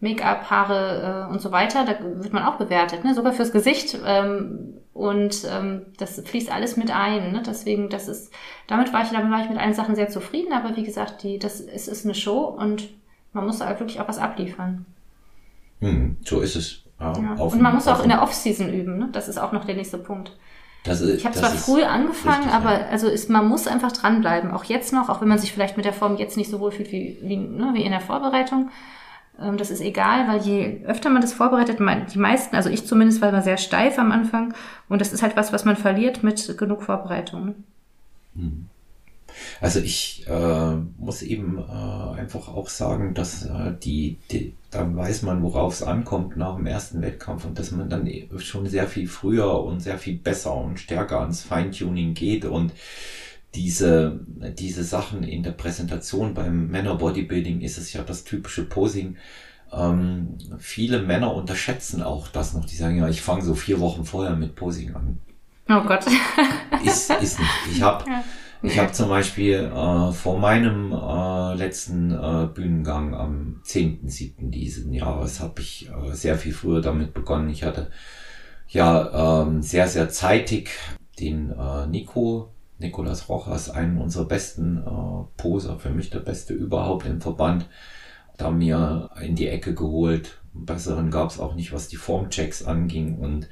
Make-up, 0.00 0.48
Haare 0.50 1.26
äh, 1.28 1.32
und 1.32 1.40
so 1.40 1.50
weiter, 1.50 1.84
da 1.84 1.98
wird 2.00 2.32
man 2.32 2.44
auch 2.44 2.56
bewertet, 2.56 3.04
ne? 3.04 3.14
sogar 3.14 3.32
fürs 3.32 3.52
Gesicht. 3.52 3.98
Ähm, 4.06 4.74
und 4.94 5.46
ähm, 5.48 5.86
das 5.96 6.20
fließt 6.24 6.50
alles 6.50 6.76
mit 6.76 6.90
ein. 6.90 7.32
Ne? 7.32 7.42
Deswegen, 7.46 7.88
das 7.88 8.08
ist, 8.08 8.32
damit 8.66 8.92
war 8.92 9.02
ich, 9.02 9.10
damit 9.10 9.30
war 9.30 9.42
ich 9.42 9.48
mit 9.48 9.58
allen 9.58 9.74
Sachen 9.74 9.94
sehr 9.94 10.08
zufrieden, 10.08 10.52
aber 10.52 10.76
wie 10.76 10.82
gesagt, 10.82 11.22
die, 11.22 11.38
das 11.38 11.60
es 11.60 11.88
ist 11.88 12.04
eine 12.04 12.14
Show 12.14 12.44
und 12.44 12.88
man 13.32 13.46
muss 13.46 13.58
da 13.58 13.68
wirklich 13.78 14.00
auch 14.00 14.08
was 14.08 14.18
abliefern. 14.18 14.86
Hm, 15.80 16.16
so 16.24 16.40
ist 16.40 16.56
es. 16.56 16.82
Ja, 16.98 17.12
ja. 17.12 17.34
Und 17.34 17.60
man 17.60 17.74
muss 17.74 17.86
auch 17.86 18.02
in 18.02 18.08
der 18.08 18.22
Off-Season 18.22 18.72
üben, 18.72 18.98
ne? 18.98 19.08
Das 19.12 19.28
ist 19.28 19.38
auch 19.38 19.52
noch 19.52 19.64
der 19.64 19.76
nächste 19.76 19.98
Punkt. 19.98 20.36
Ist, 20.84 21.02
ich 21.02 21.24
habe 21.24 21.36
zwar 21.36 21.50
früh 21.50 21.82
angefangen, 21.82 22.44
richtig, 22.44 22.54
aber 22.54 22.80
ja. 22.80 22.86
also 22.86 23.08
ist, 23.08 23.28
man 23.28 23.46
muss 23.46 23.66
einfach 23.66 23.92
dranbleiben. 23.92 24.50
Auch 24.50 24.64
jetzt 24.64 24.92
noch, 24.92 25.08
auch 25.08 25.20
wenn 25.20 25.28
man 25.28 25.38
sich 25.38 25.52
vielleicht 25.52 25.76
mit 25.76 25.84
der 25.84 25.92
Form 25.92 26.16
jetzt 26.16 26.36
nicht 26.36 26.50
so 26.50 26.60
wohl 26.60 26.72
fühlt 26.72 26.90
wie, 26.90 27.18
wie, 27.22 27.36
ne, 27.36 27.70
wie 27.74 27.82
in 27.82 27.90
der 27.90 28.00
Vorbereitung. 28.00 28.70
Ähm, 29.40 29.56
das 29.56 29.70
ist 29.70 29.80
egal, 29.80 30.28
weil 30.28 30.40
je 30.40 30.84
öfter 30.84 31.10
man 31.10 31.22
das 31.22 31.32
vorbereitet, 31.32 31.78
die 31.80 32.18
meisten, 32.18 32.56
also 32.56 32.70
ich 32.70 32.86
zumindest, 32.86 33.20
war 33.20 33.28
immer 33.28 33.42
sehr 33.42 33.58
steif 33.58 33.98
am 33.98 34.12
Anfang. 34.12 34.54
Und 34.88 35.00
das 35.00 35.12
ist 35.12 35.22
halt 35.22 35.36
was, 35.36 35.52
was 35.52 35.64
man 35.64 35.76
verliert 35.76 36.22
mit 36.22 36.56
genug 36.58 36.82
Vorbereitung. 36.82 37.54
Hm. 38.34 38.66
Also 39.60 39.80
ich 39.80 40.26
äh, 40.28 40.74
muss 40.98 41.22
eben 41.22 41.58
äh, 41.58 42.18
einfach 42.18 42.48
auch 42.48 42.68
sagen, 42.68 43.14
dass 43.14 43.44
äh, 43.44 43.72
die, 43.82 44.16
die, 44.30 44.54
dann 44.70 44.96
weiß 44.96 45.22
man, 45.22 45.42
worauf 45.42 45.74
es 45.74 45.82
ankommt 45.82 46.36
nach 46.36 46.56
dem 46.56 46.66
ersten 46.66 47.02
Wettkampf 47.02 47.44
und 47.44 47.58
dass 47.58 47.70
man 47.70 47.88
dann 47.88 48.10
schon 48.38 48.66
sehr 48.66 48.88
viel 48.88 49.06
früher 49.06 49.62
und 49.62 49.80
sehr 49.80 49.98
viel 49.98 50.16
besser 50.16 50.54
und 50.56 50.80
stärker 50.80 51.20
ans 51.20 51.42
Feintuning 51.42 52.14
geht 52.14 52.44
und 52.44 52.72
diese, 53.54 54.20
diese 54.58 54.84
Sachen 54.84 55.22
in 55.22 55.42
der 55.42 55.52
Präsentation 55.52 56.34
beim 56.34 56.68
Männer 56.68 56.96
Bodybuilding 56.96 57.60
ist 57.60 57.78
es 57.78 57.92
ja 57.92 58.02
das 58.02 58.24
typische 58.24 58.64
Posing. 58.64 59.16
Ähm, 59.72 60.38
viele 60.58 61.02
Männer 61.02 61.34
unterschätzen 61.34 62.02
auch 62.02 62.28
das 62.28 62.54
noch. 62.54 62.64
Die 62.64 62.76
sagen 62.76 62.98
ja, 62.98 63.08
ich 63.08 63.22
fange 63.22 63.42
so 63.42 63.54
vier 63.54 63.80
Wochen 63.80 64.04
vorher 64.04 64.36
mit 64.36 64.54
Posing 64.54 64.94
an. 64.94 65.18
Oh 65.68 65.82
Gott. 65.82 66.06
ist, 66.84 67.10
ist 67.10 67.38
nicht. 67.38 67.50
Ich 67.72 67.82
habe 67.82 68.04
Ich 68.62 68.78
habe 68.78 68.90
zum 68.90 69.08
Beispiel 69.08 69.70
äh, 69.72 70.12
vor 70.12 70.38
meinem 70.38 70.92
äh, 70.92 71.54
letzten 71.54 72.10
äh, 72.10 72.48
Bühnengang 72.52 73.14
am 73.14 73.60
10.7. 73.64 74.50
diesen 74.50 74.92
Jahres 74.92 75.40
habe 75.40 75.60
ich 75.60 75.88
äh, 75.88 76.12
sehr 76.12 76.36
viel 76.36 76.52
früher 76.52 76.80
damit 76.80 77.14
begonnen. 77.14 77.50
Ich 77.50 77.62
hatte 77.62 77.90
ja 78.68 79.42
ähm, 79.42 79.62
sehr, 79.62 79.86
sehr 79.86 80.08
zeitig 80.08 80.70
den 81.20 81.52
äh, 81.52 81.86
Nico, 81.86 82.52
Nikolas 82.78 83.28
Rochas, 83.28 83.70
einen 83.70 83.98
unserer 83.98 84.24
besten 84.24 84.78
äh, 84.78 85.40
Poser, 85.40 85.78
für 85.78 85.90
mich 85.90 86.10
der 86.10 86.20
beste 86.20 86.54
überhaupt 86.54 87.06
im 87.06 87.20
Verband, 87.20 87.66
da 88.36 88.50
mir 88.50 89.10
in 89.20 89.34
die 89.34 89.48
Ecke 89.48 89.74
geholt. 89.74 90.38
Besseren 90.54 91.10
gab 91.10 91.30
es 91.30 91.40
auch 91.40 91.54
nicht, 91.54 91.72
was 91.72 91.88
die 91.88 91.96
Formchecks 91.96 92.64
anging 92.64 93.18
und 93.18 93.48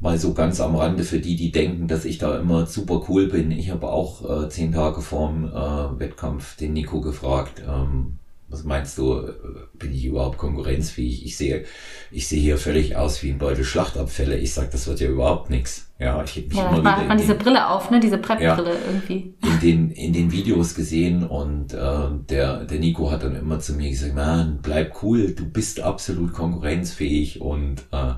mal 0.00 0.18
so 0.18 0.34
ganz 0.34 0.60
am 0.60 0.74
Rande 0.74 1.04
für 1.04 1.20
die, 1.20 1.36
die 1.36 1.52
denken, 1.52 1.88
dass 1.88 2.04
ich 2.04 2.18
da 2.18 2.38
immer 2.38 2.66
super 2.66 3.04
cool 3.08 3.28
bin. 3.28 3.50
Ich 3.52 3.70
habe 3.70 3.88
auch 3.88 4.44
äh, 4.44 4.48
zehn 4.48 4.72
Tage 4.72 5.00
vorm 5.00 5.44
äh, 5.46 6.00
Wettkampf 6.00 6.56
den 6.56 6.72
Nico 6.72 7.00
gefragt, 7.00 7.62
ähm, 7.66 8.18
was 8.52 8.64
meinst 8.64 8.98
du, 8.98 9.14
äh, 9.14 9.32
bin 9.74 9.94
ich 9.94 10.04
überhaupt 10.04 10.38
konkurrenzfähig? 10.38 11.24
Ich 11.24 11.36
sehe, 11.36 11.64
ich 12.10 12.28
sehe 12.28 12.40
hier 12.40 12.58
völlig 12.58 12.96
aus 12.96 13.22
wie 13.22 13.30
ein 13.30 13.38
Beutel 13.38 13.64
Schlachtabfälle. 13.64 14.36
Ich 14.36 14.52
sag, 14.52 14.70
das 14.70 14.86
wird 14.86 15.00
ja 15.00 15.08
überhaupt 15.08 15.50
nichts. 15.50 15.91
Ja, 16.02 16.22
ich 16.24 16.36
habe 16.36 16.46
mich 16.46 16.56
ja, 16.56 16.68
immer 16.68 16.78
wieder 16.80 16.96
hat 16.96 17.08
man 17.08 17.18
diese 17.18 17.34
Brille 17.34 17.68
auf, 17.68 17.90
ne? 17.90 18.00
Diese 18.00 18.18
Prep-Brille 18.18 18.70
ja, 18.70 18.80
irgendwie. 18.86 19.34
In 19.42 19.60
den, 19.60 19.90
in 19.92 20.12
den 20.12 20.32
Videos 20.32 20.74
gesehen 20.74 21.24
und 21.24 21.72
äh, 21.74 22.08
der, 22.28 22.64
der 22.64 22.78
Nico 22.80 23.10
hat 23.10 23.22
dann 23.22 23.36
immer 23.36 23.60
zu 23.60 23.74
mir 23.74 23.88
gesagt, 23.88 24.14
man, 24.14 24.58
bleib 24.62 25.02
cool, 25.02 25.32
du 25.32 25.48
bist 25.48 25.80
absolut 25.80 26.32
konkurrenzfähig 26.32 27.40
und 27.40 27.82
äh, 27.92 28.14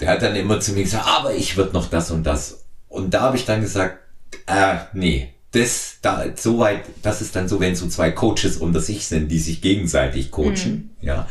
der 0.00 0.08
hat 0.08 0.22
dann 0.22 0.34
immer 0.34 0.60
zu 0.60 0.72
mir 0.72 0.84
gesagt, 0.84 1.06
aber 1.06 1.34
ich 1.34 1.56
wird 1.56 1.74
noch 1.74 1.90
das 1.90 2.10
und 2.10 2.24
das. 2.24 2.64
Und 2.88 3.12
da 3.12 3.20
habe 3.20 3.36
ich 3.36 3.44
dann 3.44 3.60
gesagt, 3.60 3.98
äh, 4.46 4.76
nee, 4.94 5.34
das, 5.52 5.98
da, 6.00 6.24
so 6.34 6.58
weit, 6.58 6.84
das 7.02 7.20
ist 7.20 7.36
dann 7.36 7.46
so, 7.46 7.60
wenn 7.60 7.76
so 7.76 7.86
zwei 7.86 8.10
Coaches 8.10 8.56
unter 8.56 8.80
sich 8.80 9.06
sind, 9.06 9.28
die 9.28 9.38
sich 9.38 9.60
gegenseitig 9.60 10.30
coachen, 10.30 10.90
mhm. 11.00 11.06
ja. 11.06 11.28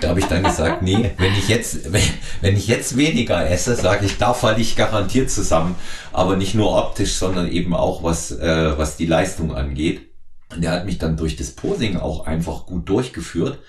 Da 0.00 0.08
habe 0.08 0.18
ich 0.18 0.26
dann 0.26 0.42
gesagt, 0.42 0.82
nee, 0.82 1.12
wenn 1.18 1.32
ich 1.34 1.48
jetzt, 1.48 1.92
wenn, 1.92 2.02
wenn 2.40 2.56
ich 2.56 2.66
jetzt 2.66 2.96
weniger 2.96 3.48
esse, 3.48 3.76
sage 3.76 4.06
ich, 4.06 4.18
da 4.18 4.34
falle 4.34 4.60
ich 4.60 4.74
garantiert 4.74 5.30
zusammen. 5.30 5.76
Aber 6.12 6.36
nicht 6.36 6.56
nur 6.56 6.76
optisch, 6.76 7.14
sondern 7.14 7.50
eben 7.50 7.72
auch 7.72 8.02
was, 8.02 8.32
äh, 8.32 8.76
was 8.76 8.96
die 8.96 9.06
Leistung 9.06 9.54
angeht. 9.54 10.00
Und 10.52 10.64
der 10.64 10.72
hat 10.72 10.84
mich 10.84 10.98
dann 10.98 11.16
durch 11.16 11.36
das 11.36 11.52
Posing 11.52 11.96
auch 11.96 12.26
einfach 12.26 12.66
gut 12.66 12.88
durchgeführt 12.88 13.60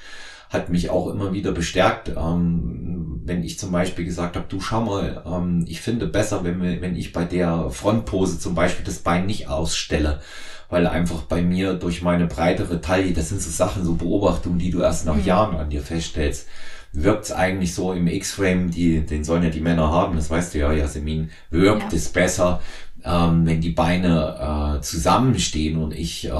hat 0.52 0.70
mich 0.70 0.90
auch 0.90 1.08
immer 1.08 1.32
wieder 1.32 1.54
bestärkt, 1.54 2.10
ähm, 2.10 2.81
wenn 3.24 3.44
ich 3.44 3.60
zum 3.60 3.72
Beispiel 3.72 4.06
gesagt 4.06 4.36
habe, 4.36 4.46
du 4.50 4.60
schau 4.60 4.82
mal, 4.82 5.24
ähm, 5.26 5.66
ich 5.68 5.82
finde 5.82 6.08
besser, 6.08 6.44
wenn, 6.44 6.62
wir, 6.62 6.82
wenn 6.82 6.96
ich 6.96 7.14
bei 7.14 7.24
der 7.24 7.70
Frontpose 7.70 8.40
zum 8.40 8.56
Beispiel 8.56 8.86
das 8.86 9.00
Bein 9.00 9.26
nicht 9.26 9.48
ausstelle, 9.48 10.22
weil 10.70 10.88
einfach 10.88 11.24
bei 11.24 11.42
mir 11.42 11.74
durch 11.74 12.02
meine 12.02 12.28
breitere 12.28 12.82
Taille, 12.82 13.14
das 13.14 13.30
sind 13.30 13.42
so 13.42 13.50
Sachen, 13.50 13.84
so 13.84 13.96
Beobachtungen, 13.96 14.58
die 14.58 14.72
du 14.72 14.82
erst 14.82 15.06
nach 15.06 15.16
mhm. 15.16 15.26
Jahren 15.26 15.58
an 15.58 15.70
dir 15.70 15.82
feststellst, 15.82 16.48
wirkt 16.94 17.26
es 17.26 17.32
eigentlich 17.32 17.74
so 17.74 17.94
im 17.94 18.08
X-Frame, 18.08 18.72
die, 18.72 19.02
den 19.02 19.24
sollen 19.24 19.44
ja 19.44 19.50
die 19.50 19.62
Männer 19.62 19.90
haben, 19.90 20.16
das 20.16 20.30
weißt 20.30 20.54
du 20.54 20.60
ja, 20.60 20.74
Jasmin, 20.74 21.30
wirkt 21.50 21.94
ja. 21.94 21.98
es 21.98 22.10
besser, 22.10 22.62
ähm, 23.04 23.46
wenn 23.46 23.62
die 23.62 23.70
Beine 23.70 24.78
äh, 24.78 24.82
zusammenstehen 24.82 25.78
und 25.78 25.94
ich 25.94 26.28
äh, 26.28 26.32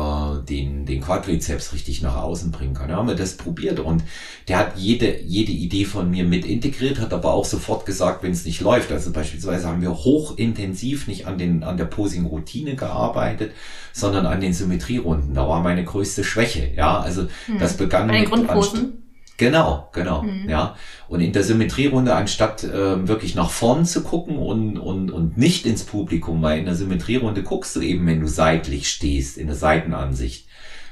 den, 0.48 0.86
den 0.86 1.02
Quadrizeps 1.02 1.74
richtig 1.74 2.02
nach 2.02 2.18
außen 2.18 2.52
bringen 2.52 2.74
kann. 2.74 2.90
Da 2.90 2.98
haben 2.98 3.08
wir 3.08 3.16
das 3.16 3.38
probiert 3.38 3.80
und 3.80 4.04
der 4.48 4.58
hat 4.58 4.78
jede, 4.78 5.22
jede 5.22 5.52
Idee 5.52 5.86
von 5.86 6.10
mir 6.10 6.24
mit 6.24 6.46
integriert, 6.46 7.00
hat 7.00 7.14
aber 7.14 7.34
auch 7.34 7.46
sofort 7.46 7.86
gesagt, 7.86 8.24
wenn 8.24 8.32
es 8.32 8.46
nicht 8.46 8.62
läuft. 8.62 8.92
Also 8.92 9.12
beispielsweise 9.12 9.68
haben 9.68 9.82
wir 9.82 9.92
hochintensiv 9.92 11.08
nicht 11.08 11.28
an, 11.28 11.38
den, 11.38 11.64
an 11.64 11.78
der 11.78 11.86
Posing-Routine 11.86 12.76
gearbeitet, 12.76 13.54
sondern 13.94 14.26
an 14.26 14.42
den 14.42 14.54
Symmetrierunden. 14.54 15.34
Da 15.34 15.48
war 15.48 15.62
meine 15.62 15.84
größte 15.84 16.24
Schwäche. 16.24 16.72
Ja, 16.76 17.00
also 17.00 17.28
hm. 17.48 17.60
das 17.60 17.78
begann 17.78 18.08
Bei 18.08 18.14
den 18.14 18.22
mit 18.22 18.30
Grundposen? 18.32 19.02
Genau, 19.42 19.90
genau, 19.92 20.22
mhm. 20.22 20.48
ja. 20.48 20.76
Und 21.12 21.20
in 21.20 21.34
der 21.34 21.44
Symmetrierunde, 21.44 22.16
anstatt 22.16 22.64
äh, 22.64 23.06
wirklich 23.06 23.36
nach 23.36 23.50
vorn 23.50 23.86
zu 23.86 24.02
gucken 24.02 24.38
und, 24.38 24.78
und, 24.78 25.12
und 25.12 25.38
nicht 25.38 25.66
ins 25.66 25.84
Publikum, 25.84 26.42
weil 26.42 26.60
in 26.60 26.64
der 26.64 26.76
Symmetrierunde 26.76 27.44
guckst 27.44 27.76
du 27.76 27.82
eben, 27.82 28.08
wenn 28.08 28.22
du 28.22 28.28
seitlich 28.28 28.88
stehst, 28.88 29.38
in 29.38 29.48
der 29.48 29.58
Seitenansicht, 29.58 30.48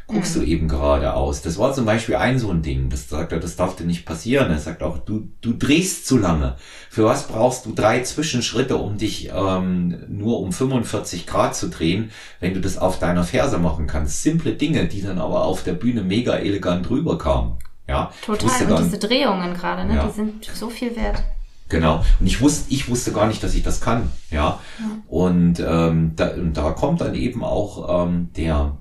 guckst 0.08 0.36
mhm. 0.36 0.42
du 0.42 0.46
eben 0.46 0.68
geradeaus. 0.68 1.42
Das 1.42 1.58
war 1.58 1.74
zum 1.74 1.86
Beispiel 1.86 2.18
ein 2.18 2.38
so 2.38 2.52
ein 2.52 2.62
Ding. 2.62 2.90
Das 2.90 3.08
sagt 3.08 3.32
er, 3.32 3.40
das 3.40 3.56
darf 3.56 3.78
dir 3.78 3.86
nicht 3.86 4.06
passieren. 4.06 4.52
Er 4.52 4.60
sagt 4.60 4.84
auch, 4.84 4.98
du, 4.98 5.30
du 5.40 5.54
drehst 5.54 6.06
zu 6.06 6.18
lange. 6.18 6.58
Für 6.90 7.06
was 7.06 7.30
brauchst 7.30 7.66
du 7.66 7.74
drei 7.74 8.02
Zwischenschritte, 8.02 8.76
um 8.76 8.98
dich 8.98 9.30
ähm, 9.34 10.04
nur 10.10 10.42
um 10.42 10.52
45 10.52 11.28
Grad 11.28 11.56
zu 11.56 11.70
drehen, 11.70 12.12
wenn 12.42 12.54
du 12.54 12.60
das 12.60 12.78
auf 12.78 13.00
deiner 13.00 13.24
Ferse 13.24 13.58
machen 13.58 13.88
kannst? 13.88 14.22
Simple 14.22 14.52
Dinge, 14.52 14.90
die 14.90 15.02
dann 15.02 15.18
aber 15.18 15.46
auf 15.46 15.64
der 15.64 15.76
Bühne 15.76 16.04
mega 16.04 16.34
elegant 16.34 16.90
rüberkamen. 16.90 17.54
Ja, 17.90 18.12
Total. 18.24 18.62
Und 18.62 18.70
dann, 18.70 18.84
diese 18.84 19.00
Drehungen 19.00 19.56
gerade, 19.56 19.84
ne? 19.86 19.96
Ja. 19.96 20.06
die 20.06 20.14
sind 20.14 20.46
so 20.46 20.70
viel 20.70 20.96
wert. 20.96 21.24
Genau. 21.70 22.04
Und 22.20 22.28
ich 22.28 22.40
wusste, 22.40 22.72
ich 22.72 22.88
wusste 22.88 23.12
gar 23.12 23.28
nicht, 23.28 23.44
dass 23.44 23.56
ich 23.56 23.64
das 23.64 23.82
kann. 23.82 24.12
Ja. 24.30 24.60
ja. 24.80 24.86
Und, 25.08 25.60
ähm, 25.60 26.14
da, 26.16 26.30
und 26.30 26.54
da 26.54 26.72
kommt 26.72 27.02
dann 27.02 27.16
eben 27.16 27.44
auch 27.44 28.06
ähm, 28.06 28.30
der, 28.38 28.78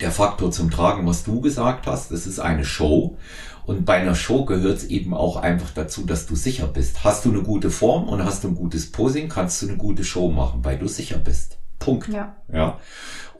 der 0.00 0.10
Faktor 0.10 0.50
zum 0.50 0.70
Tragen, 0.70 1.06
was 1.06 1.24
du 1.24 1.40
gesagt 1.40 1.86
hast. 1.86 2.10
Das 2.10 2.26
ist 2.26 2.40
eine 2.40 2.66
Show. 2.66 3.16
Und 3.64 3.86
bei 3.86 3.94
einer 3.94 4.14
Show 4.14 4.44
gehört 4.44 4.78
es 4.78 4.84
eben 4.84 5.14
auch 5.14 5.36
einfach 5.36 5.70
dazu, 5.70 6.04
dass 6.04 6.26
du 6.26 6.36
sicher 6.36 6.66
bist. 6.66 7.04
Hast 7.04 7.24
du 7.24 7.30
eine 7.30 7.42
gute 7.42 7.70
Form 7.70 8.08
und 8.08 8.22
hast 8.22 8.44
du 8.44 8.48
ein 8.48 8.54
gutes 8.54 8.92
Posing, 8.92 9.28
kannst 9.30 9.62
du 9.62 9.68
eine 9.68 9.76
gute 9.78 10.04
Show 10.04 10.30
machen, 10.30 10.64
weil 10.64 10.78
du 10.78 10.88
sicher 10.88 11.18
bist. 11.18 11.58
Punkt. 11.84 12.08
Ja. 12.08 12.34
ja. 12.52 12.78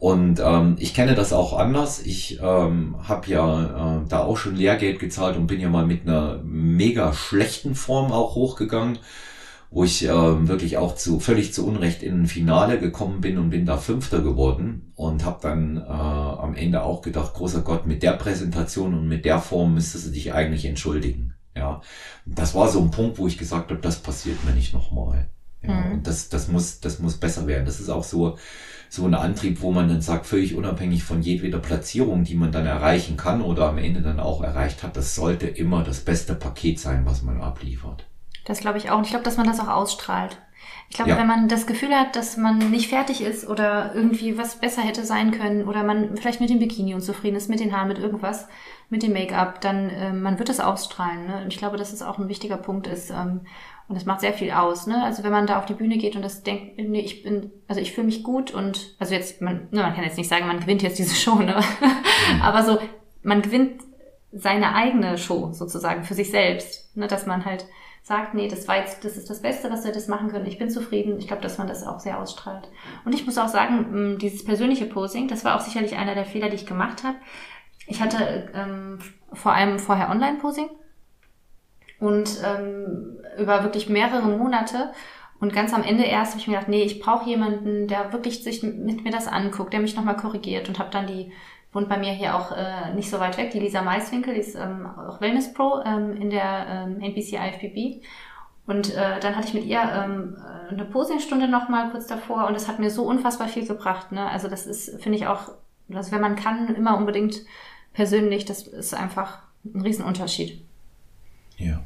Und 0.03 0.41
ähm, 0.43 0.75
ich 0.79 0.93
kenne 0.93 1.15
das 1.15 1.31
auch 1.31 1.57
anders. 1.57 2.01
Ich 2.05 2.39
ähm, 2.41 2.95
habe 3.07 3.29
ja 3.29 4.01
äh, 4.01 4.07
da 4.09 4.19
auch 4.23 4.35
schon 4.35 4.55
Lehrgeld 4.55 4.99
gezahlt 4.99 5.37
und 5.37 5.47
bin 5.47 5.61
ja 5.61 5.69
mal 5.69 5.85
mit 5.85 6.01
einer 6.01 6.41
mega 6.43 7.13
schlechten 7.13 7.73
Form 7.73 8.11
auch 8.11 8.35
hochgegangen, 8.35 8.99
wo 9.71 9.85
ich 9.85 10.03
ähm, 10.05 10.49
wirklich 10.49 10.77
auch 10.77 10.95
zu 10.95 11.21
völlig 11.21 11.53
zu 11.53 11.65
Unrecht 11.65 12.03
in 12.03 12.23
ein 12.23 12.27
Finale 12.27 12.79
gekommen 12.79 13.21
bin 13.21 13.37
und 13.37 13.49
bin 13.49 13.65
da 13.65 13.77
Fünfter 13.77 14.21
geworden 14.21 14.91
und 14.95 15.23
habe 15.23 15.39
dann 15.41 15.77
äh, 15.77 15.89
am 15.89 16.53
Ende 16.53 16.83
auch 16.83 17.01
gedacht, 17.01 17.33
großer 17.33 17.61
Gott, 17.61 17.87
mit 17.87 18.03
der 18.03 18.11
Präsentation 18.11 18.93
und 18.93 19.07
mit 19.07 19.23
der 19.23 19.39
Form 19.39 19.73
müsstest 19.73 20.07
du 20.07 20.11
dich 20.11 20.33
eigentlich 20.33 20.65
entschuldigen. 20.65 21.33
Ja, 21.55 21.81
das 22.25 22.55
war 22.55 22.67
so 22.67 22.81
ein 22.81 22.91
Punkt, 22.91 23.19
wo 23.19 23.27
ich 23.27 23.37
gesagt 23.37 23.71
habe, 23.71 23.79
das 23.79 23.99
passiert 23.99 24.43
mir 24.43 24.51
nicht 24.51 24.73
nochmal. 24.73 25.29
Ja, 25.65 25.73
mhm. 25.73 25.91
und 25.93 26.07
das, 26.07 26.29
das 26.29 26.47
muss, 26.47 26.79
das 26.79 26.99
muss 26.99 27.17
besser 27.17 27.47
werden. 27.47 27.65
Das 27.65 27.79
ist 27.79 27.89
auch 27.89 28.03
so, 28.03 28.37
so 28.89 29.05
ein 29.05 29.15
Antrieb, 29.15 29.61
wo 29.61 29.71
man 29.71 29.87
dann 29.89 30.01
sagt, 30.01 30.25
völlig 30.25 30.55
unabhängig 30.55 31.03
von 31.03 31.21
jedweder 31.21 31.59
Platzierung, 31.59 32.23
die 32.23 32.35
man 32.35 32.51
dann 32.51 32.65
erreichen 32.65 33.17
kann 33.17 33.41
oder 33.41 33.69
am 33.69 33.77
Ende 33.77 34.01
dann 34.01 34.19
auch 34.19 34.43
erreicht 34.43 34.83
hat, 34.83 34.95
das 34.97 35.15
sollte 35.15 35.47
immer 35.47 35.83
das 35.83 36.01
beste 36.01 36.35
Paket 36.35 36.79
sein, 36.79 37.05
was 37.05 37.23
man 37.23 37.41
abliefert. 37.41 38.05
Das 38.45 38.59
glaube 38.59 38.77
ich 38.77 38.91
auch. 38.91 38.97
Und 38.97 39.05
ich 39.05 39.11
glaube, 39.11 39.25
dass 39.25 39.37
man 39.37 39.47
das 39.47 39.59
auch 39.59 39.69
ausstrahlt. 39.69 40.37
Ich 40.89 40.95
glaube, 40.95 41.11
ja. 41.11 41.17
wenn 41.17 41.27
man 41.27 41.47
das 41.47 41.65
Gefühl 41.65 41.89
hat, 41.95 42.15
dass 42.15 42.37
man 42.37 42.69
nicht 42.69 42.89
fertig 42.89 43.21
ist 43.21 43.47
oder 43.47 43.95
irgendwie 43.95 44.37
was 44.37 44.59
besser 44.59 44.81
hätte 44.81 45.03
sein 45.03 45.31
können 45.31 45.67
oder 45.67 45.83
man 45.83 46.17
vielleicht 46.17 46.39
mit 46.39 46.49
dem 46.49 46.59
Bikini 46.59 46.93
unzufrieden 46.93 47.35
ist, 47.35 47.49
mit 47.49 47.59
den 47.59 47.75
Haaren, 47.75 47.87
mit 47.87 47.97
irgendwas, 47.97 48.47
mit 48.89 49.01
dem 49.01 49.13
Make-up, 49.13 49.59
dann 49.61 49.89
äh, 49.89 50.13
man 50.13 50.37
wird 50.37 50.49
es 50.49 50.59
ausstrahlen. 50.59 51.25
Ne? 51.25 51.41
Und 51.43 51.47
ich 51.51 51.57
glaube, 51.57 51.77
dass 51.77 51.93
es 51.93 52.03
auch 52.03 52.19
ein 52.19 52.29
wichtiger 52.29 52.57
Punkt 52.57 52.85
ist. 52.85 53.09
Ähm, 53.09 53.41
und 53.87 53.95
das 53.95 54.05
macht 54.05 54.21
sehr 54.21 54.33
viel 54.33 54.51
aus, 54.51 54.87
ne? 54.87 55.03
Also 55.03 55.23
wenn 55.23 55.31
man 55.31 55.45
da 55.45 55.59
auf 55.59 55.65
die 55.65 55.73
Bühne 55.73 55.97
geht 55.97 56.15
und 56.15 56.21
das 56.21 56.41
denkt, 56.43 56.77
nee, 56.77 57.01
ich 57.01 57.23
bin, 57.23 57.51
also 57.67 57.81
ich 57.81 57.91
fühle 57.91 58.07
mich 58.07 58.23
gut 58.23 58.51
und, 58.51 58.95
also 58.97 59.13
jetzt, 59.13 59.41
man, 59.41 59.67
ne, 59.71 59.81
man 59.81 59.93
kann 59.93 60.05
jetzt 60.05 60.17
nicht 60.17 60.29
sagen, 60.29 60.47
man 60.47 60.61
gewinnt 60.61 60.81
jetzt 60.81 60.99
diese 60.99 61.15
Show, 61.15 61.35
ne? 61.35 61.59
Mhm. 61.81 62.41
Aber 62.41 62.63
so, 62.63 62.79
man 63.23 63.41
gewinnt 63.41 63.81
seine 64.31 64.73
eigene 64.73 65.17
Show 65.17 65.51
sozusagen 65.51 66.05
für 66.05 66.13
sich 66.13 66.31
selbst, 66.31 66.95
ne? 66.95 67.07
Dass 67.07 67.25
man 67.25 67.43
halt 67.43 67.65
sagt, 68.03 68.33
nee, 68.33 68.49
das 68.49 68.67
war 68.67 68.77
jetzt, 68.77 69.05
das 69.05 69.15
ist 69.15 69.29
das 69.29 69.41
Beste, 69.41 69.71
was 69.71 69.85
wir 69.85 69.93
das 69.93 70.09
machen 70.09 70.29
können. 70.29 70.45
Ich 70.45 70.59
bin 70.59 70.69
zufrieden. 70.69 71.17
Ich 71.19 71.27
glaube, 71.27 71.41
dass 71.41 71.57
man 71.57 71.67
das 71.67 71.87
auch 71.87 72.01
sehr 72.01 72.19
ausstrahlt. 72.19 72.69
Und 73.05 73.15
ich 73.15 73.25
muss 73.25 73.37
auch 73.37 73.47
sagen, 73.47 74.17
dieses 74.19 74.43
persönliche 74.43 74.85
Posing, 74.85 75.29
das 75.29 75.45
war 75.45 75.55
auch 75.55 75.61
sicherlich 75.61 75.95
einer 75.95 76.13
der 76.13 76.25
Fehler, 76.25 76.49
die 76.49 76.57
ich 76.57 76.65
gemacht 76.65 77.03
habe. 77.03 77.15
Ich 77.87 78.01
hatte 78.01 78.51
ähm, 78.53 78.99
vor 79.31 79.53
allem 79.53 79.79
vorher 79.79 80.09
Online-Posing 80.09 80.69
und 81.99 82.41
ähm, 82.45 83.19
über 83.37 83.63
wirklich 83.63 83.87
mehrere 83.87 84.27
Monate. 84.27 84.91
Und 85.39 85.53
ganz 85.53 85.73
am 85.73 85.83
Ende 85.83 86.03
erst 86.03 86.31
habe 86.31 86.41
ich 86.41 86.47
mir 86.47 86.55
gedacht, 86.55 86.69
nee, 86.69 86.83
ich 86.83 86.99
brauche 86.99 87.27
jemanden, 87.29 87.87
der 87.87 88.11
wirklich 88.11 88.43
sich 88.43 88.63
mit 88.63 89.03
mir 89.03 89.11
das 89.11 89.27
anguckt, 89.27 89.71
der 89.71 89.79
mich 89.79 89.95
nochmal 89.95 90.17
korrigiert 90.17 90.67
und 90.67 90.79
habe 90.79 90.91
dann 90.91 91.07
die, 91.07 91.31
wohnt 91.73 91.89
bei 91.89 91.97
mir 91.97 92.11
hier 92.11 92.35
auch 92.35 92.51
äh, 92.51 92.93
nicht 92.93 93.09
so 93.09 93.19
weit 93.19 93.37
weg, 93.37 93.51
die 93.51 93.59
Lisa 93.59 93.81
Maiswinkel, 93.81 94.33
die 94.33 94.39
ist 94.39 94.55
ähm, 94.55 94.87
auch 94.87 95.19
Wellness 95.19 95.53
Pro 95.53 95.81
ähm, 95.85 96.15
in 96.15 96.29
der 96.29 96.67
ähm, 96.69 97.01
NBC 97.01 97.33
IFBB. 97.33 98.03
Und 98.65 98.95
äh, 98.95 99.19
dann 99.19 99.35
hatte 99.35 99.47
ich 99.47 99.53
mit 99.53 99.65
ihr 99.65 99.81
ähm, 99.81 100.37
eine 100.69 100.85
Posingstunde 100.85 101.47
nochmal 101.47 101.91
kurz 101.91 102.07
davor 102.07 102.47
und 102.47 102.53
das 102.53 102.67
hat 102.67 102.79
mir 102.79 102.89
so 102.89 103.03
unfassbar 103.03 103.47
viel 103.47 103.67
gebracht. 103.67 104.11
Ne? 104.11 104.29
Also 104.29 104.47
das 104.47 104.65
ist, 104.65 105.01
finde 105.01 105.17
ich 105.17 105.27
auch, 105.27 105.49
also 105.93 106.11
wenn 106.11 106.21
man 106.21 106.35
kann, 106.37 106.73
immer 106.75 106.97
unbedingt 106.97 107.41
persönlich, 107.91 108.45
das 108.45 108.65
ist 108.67 108.93
einfach 108.93 109.39
ein 109.65 109.81
Riesenunterschied. 109.81 110.63
Ja. 111.57 111.83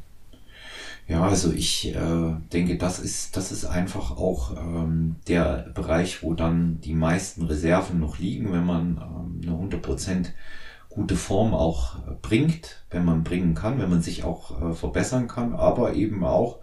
Ja, 1.08 1.24
also 1.24 1.54
ich 1.54 1.96
äh, 1.96 2.36
denke, 2.52 2.78
das 2.78 3.00
ist, 3.00 3.38
das 3.38 3.54
ist 3.54 3.64
einfach 3.64 4.12
auch 4.12 4.58
ähm, 4.58 5.16
der 5.28 5.70
Bereich, 5.74 6.22
wo 6.22 6.34
dann 6.34 6.82
die 6.82 6.94
meisten 6.94 7.44
Reserven 7.44 8.00
noch 8.00 8.20
liegen, 8.20 8.52
wenn 8.52 8.66
man 8.66 8.98
ähm, 8.98 9.42
eine 9.42 9.78
100% 9.80 10.28
gute 10.90 11.16
Form 11.16 11.54
auch 11.54 12.00
äh, 12.00 12.16
bringt, 12.22 12.84
wenn 12.90 13.06
man 13.06 13.24
bringen 13.24 13.56
kann, 13.56 13.80
wenn 13.80 13.90
man 13.90 14.02
sich 14.02 14.26
auch 14.26 14.62
äh, 14.62 14.74
verbessern 14.74 15.30
kann, 15.30 15.54
aber 15.54 15.94
eben 15.94 16.26
auch, 16.26 16.60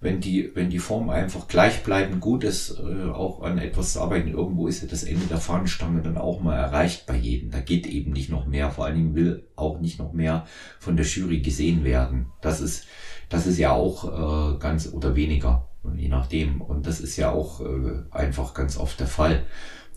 wenn 0.00 0.20
die, 0.20 0.50
wenn 0.54 0.68
die 0.68 0.78
Form 0.78 1.08
einfach 1.08 1.48
gleichbleibend 1.48 2.20
gut 2.20 2.44
ist, 2.44 2.78
äh, 2.78 3.10
auch 3.10 3.42
an 3.42 3.56
etwas 3.56 3.94
zu 3.94 4.02
arbeiten, 4.02 4.28
irgendwo 4.28 4.66
ist 4.66 4.82
ja 4.82 4.88
das 4.88 5.04
Ende 5.04 5.24
der 5.26 5.38
Fahnenstange 5.38 6.02
dann 6.02 6.18
auch 6.18 6.42
mal 6.42 6.56
erreicht 6.56 7.06
bei 7.06 7.16
jedem. 7.16 7.50
Da 7.50 7.60
geht 7.60 7.86
eben 7.86 8.12
nicht 8.12 8.28
noch 8.28 8.46
mehr, 8.46 8.70
vor 8.70 8.84
allen 8.84 8.96
Dingen 8.96 9.14
will 9.14 9.46
auch 9.56 9.80
nicht 9.80 9.98
noch 9.98 10.12
mehr 10.12 10.46
von 10.78 10.98
der 10.98 11.06
Jury 11.06 11.40
gesehen 11.40 11.82
werden. 11.82 12.26
Das 12.42 12.60
ist, 12.60 12.86
das 13.28 13.46
ist 13.46 13.58
ja 13.58 13.72
auch 13.72 14.54
äh, 14.54 14.58
ganz 14.58 14.92
oder 14.92 15.16
weniger, 15.16 15.68
je 15.96 16.08
nachdem. 16.08 16.60
Und 16.60 16.86
das 16.86 17.00
ist 17.00 17.16
ja 17.16 17.32
auch 17.32 17.60
äh, 17.60 18.02
einfach 18.10 18.54
ganz 18.54 18.76
oft 18.76 19.00
der 19.00 19.06
Fall. 19.06 19.44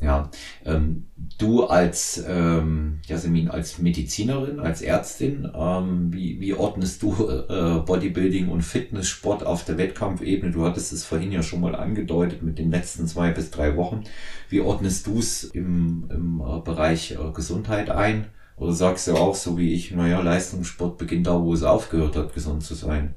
Ja, 0.02 0.32
ähm, 0.66 1.08
du 1.38 1.66
als 1.66 2.24
ähm, 2.26 3.00
Jasmin, 3.06 3.50
als 3.50 3.80
Medizinerin, 3.80 4.62
als 4.62 4.82
Ärztin, 4.82 5.50
ähm, 5.54 6.14
wie, 6.14 6.40
wie 6.40 6.54
ordnest 6.54 7.04
du 7.04 7.28
äh, 7.28 7.80
Bodybuilding 7.86 8.48
und 8.48 8.62
Fitnesssport 8.62 9.46
auf 9.46 9.66
der 9.66 9.78
Wettkampfebene? 9.78 10.54
Du 10.54 10.64
hattest 10.64 10.94
es 10.94 11.04
vorhin 11.04 11.34
ja 11.34 11.44
schon 11.44 11.60
mal 11.60 11.76
angedeutet 11.76 12.44
mit 12.44 12.60
den 12.60 12.72
letzten 12.72 13.08
zwei 13.08 13.32
bis 13.32 13.52
drei 13.52 13.76
Wochen. 13.76 14.06
Wie 14.48 14.62
ordnest 14.62 15.06
du 15.08 15.20
es 15.20 15.44
im, 15.44 16.10
im 16.10 16.42
äh, 16.42 16.62
Bereich 16.62 17.12
äh, 17.12 17.32
Gesundheit 17.34 17.90
ein? 17.90 18.28
Oder 18.56 18.74
sagst 18.74 19.08
du 19.08 19.16
auch 19.16 19.36
so 19.36 19.58
wie 19.58 19.74
ich, 19.74 19.92
naja, 19.92 20.22
Leistungssport 20.22 20.98
beginnt 20.98 21.28
da, 21.28 21.42
wo 21.42 21.54
es 21.54 21.64
aufgehört 21.64 22.16
hat, 22.16 22.34
gesund 22.34 22.64
zu 22.64 22.74
sein? 22.74 23.16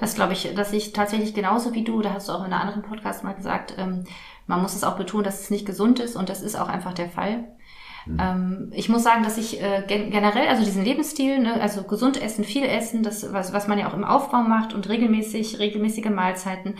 Das 0.00 0.14
glaube 0.14 0.32
ich, 0.32 0.54
dass 0.54 0.72
ich 0.72 0.92
tatsächlich 0.92 1.34
genauso 1.34 1.74
wie 1.74 1.84
du, 1.84 2.00
da 2.00 2.14
hast 2.14 2.28
du 2.28 2.32
auch 2.32 2.40
in 2.40 2.46
einer 2.46 2.60
anderen 2.60 2.82
Podcast 2.82 3.22
mal 3.22 3.34
gesagt, 3.34 3.74
ähm, 3.78 4.04
man 4.46 4.62
muss 4.62 4.74
es 4.74 4.82
auch 4.82 4.96
betonen, 4.96 5.24
dass 5.24 5.42
es 5.42 5.50
nicht 5.50 5.66
gesund 5.66 6.00
ist 6.00 6.16
und 6.16 6.28
das 6.28 6.42
ist 6.42 6.56
auch 6.56 6.68
einfach 6.68 6.94
der 6.94 7.10
Fall. 7.10 7.44
Mhm. 8.06 8.18
Ähm, 8.18 8.72
ich 8.74 8.88
muss 8.88 9.02
sagen, 9.02 9.22
dass 9.22 9.36
ich 9.36 9.62
äh, 9.62 9.84
gen 9.86 10.10
generell, 10.10 10.48
also 10.48 10.64
diesen 10.64 10.84
Lebensstil, 10.84 11.38
ne, 11.40 11.60
also 11.60 11.82
gesund 11.82 12.20
essen, 12.20 12.44
viel 12.44 12.64
essen, 12.64 13.02
das, 13.02 13.32
was, 13.32 13.52
was 13.52 13.68
man 13.68 13.78
ja 13.78 13.88
auch 13.88 13.94
im 13.94 14.04
Aufbau 14.04 14.40
macht 14.40 14.72
und 14.72 14.88
regelmäßig, 14.88 15.58
regelmäßige 15.58 16.10
Mahlzeiten, 16.10 16.76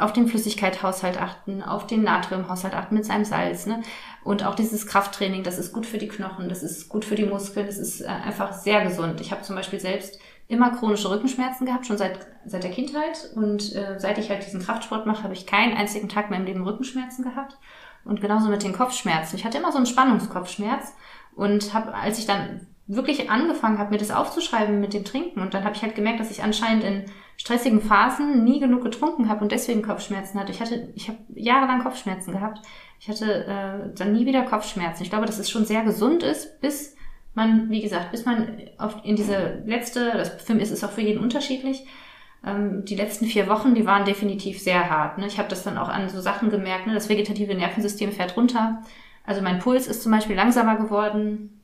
auf 0.00 0.12
den 0.12 0.28
Flüssigkeithaushalt 0.28 1.18
achten, 1.18 1.62
auf 1.62 1.86
den 1.86 2.02
Natriumhaushalt 2.02 2.74
achten 2.74 2.94
mit 2.94 3.06
seinem 3.06 3.24
Salz, 3.24 3.64
ne? 3.64 3.82
Und 4.22 4.44
auch 4.44 4.54
dieses 4.54 4.86
Krafttraining, 4.86 5.42
das 5.42 5.58
ist 5.58 5.72
gut 5.72 5.86
für 5.86 5.96
die 5.96 6.08
Knochen, 6.08 6.50
das 6.50 6.62
ist 6.62 6.90
gut 6.90 7.06
für 7.06 7.14
die 7.14 7.24
Muskeln, 7.24 7.66
das 7.66 7.78
ist 7.78 8.02
äh, 8.02 8.06
einfach 8.06 8.52
sehr 8.52 8.84
gesund. 8.84 9.22
Ich 9.22 9.32
habe 9.32 9.40
zum 9.40 9.56
Beispiel 9.56 9.80
selbst 9.80 10.20
immer 10.48 10.70
chronische 10.70 11.10
Rückenschmerzen 11.10 11.66
gehabt, 11.66 11.86
schon 11.86 11.98
seit, 11.98 12.26
seit 12.46 12.64
der 12.64 12.70
Kindheit. 12.70 13.30
Und 13.34 13.74
äh, 13.74 13.98
seit 13.98 14.18
ich 14.18 14.30
halt 14.30 14.44
diesen 14.44 14.62
Kraftsport 14.62 15.06
mache, 15.06 15.22
habe 15.22 15.34
ich 15.34 15.46
keinen 15.46 15.76
einzigen 15.76 16.08
Tag 16.08 16.30
mehr 16.30 16.40
im 16.40 16.46
Leben 16.46 16.64
Rückenschmerzen 16.64 17.22
gehabt. 17.22 17.58
Und 18.04 18.20
genauso 18.20 18.48
mit 18.48 18.62
den 18.62 18.72
Kopfschmerzen. 18.72 19.36
Ich 19.36 19.44
hatte 19.44 19.58
immer 19.58 19.72
so 19.72 19.76
einen 19.76 19.86
Spannungskopfschmerz 19.86 20.94
und 21.34 21.74
habe, 21.74 21.94
als 21.94 22.18
ich 22.18 22.26
dann 22.26 22.66
wirklich 22.86 23.30
angefangen 23.30 23.78
habe, 23.78 23.90
mir 23.90 23.98
das 23.98 24.10
aufzuschreiben 24.10 24.80
mit 24.80 24.94
dem 24.94 25.04
Trinken, 25.04 25.40
und 25.40 25.52
dann 25.52 25.64
habe 25.64 25.76
ich 25.76 25.82
halt 25.82 25.94
gemerkt, 25.94 26.20
dass 26.20 26.30
ich 26.30 26.42
anscheinend 26.42 26.84
in 26.84 27.04
stressigen 27.36 27.82
Phasen 27.82 28.44
nie 28.44 28.60
genug 28.60 28.82
getrunken 28.82 29.28
habe 29.28 29.42
und 29.42 29.52
deswegen 29.52 29.82
Kopfschmerzen 29.82 30.40
hatte. 30.40 30.52
Ich 30.52 30.60
hatte, 30.60 30.88
ich 30.94 31.08
habe 31.08 31.18
jahrelang 31.34 31.82
Kopfschmerzen 31.82 32.32
gehabt. 32.32 32.62
Ich 32.98 33.08
hatte 33.08 33.44
äh, 33.44 33.94
dann 33.94 34.12
nie 34.12 34.26
wieder 34.26 34.42
Kopfschmerzen. 34.42 35.02
Ich 35.02 35.10
glaube, 35.10 35.26
dass 35.26 35.38
es 35.38 35.50
schon 35.50 35.66
sehr 35.66 35.84
gesund 35.84 36.22
ist, 36.22 36.60
bis 36.60 36.96
man, 37.34 37.70
wie 37.70 37.80
gesagt, 37.80 38.10
bis 38.10 38.24
man 38.24 38.60
auf, 38.78 38.96
in 39.04 39.16
diese 39.16 39.62
letzte, 39.64 40.12
das 40.12 40.30
Film 40.42 40.58
ist, 40.58 40.70
ist 40.70 40.84
auch 40.84 40.90
für 40.90 41.02
jeden 41.02 41.22
unterschiedlich, 41.22 41.86
ähm, 42.44 42.84
die 42.84 42.94
letzten 42.94 43.26
vier 43.26 43.48
Wochen, 43.48 43.74
die 43.74 43.86
waren 43.86 44.04
definitiv 44.04 44.60
sehr 44.60 44.90
hart. 44.90 45.18
Ne? 45.18 45.26
Ich 45.26 45.38
habe 45.38 45.48
das 45.48 45.62
dann 45.62 45.78
auch 45.78 45.88
an 45.88 46.08
so 46.08 46.20
Sachen 46.20 46.50
gemerkt, 46.50 46.86
ne? 46.86 46.94
das 46.94 47.08
vegetative 47.08 47.54
Nervensystem 47.54 48.12
fährt 48.12 48.36
runter. 48.36 48.82
Also 49.24 49.42
mein 49.42 49.58
Puls 49.58 49.86
ist 49.86 50.02
zum 50.02 50.12
Beispiel 50.12 50.36
langsamer 50.36 50.76
geworden. 50.76 51.60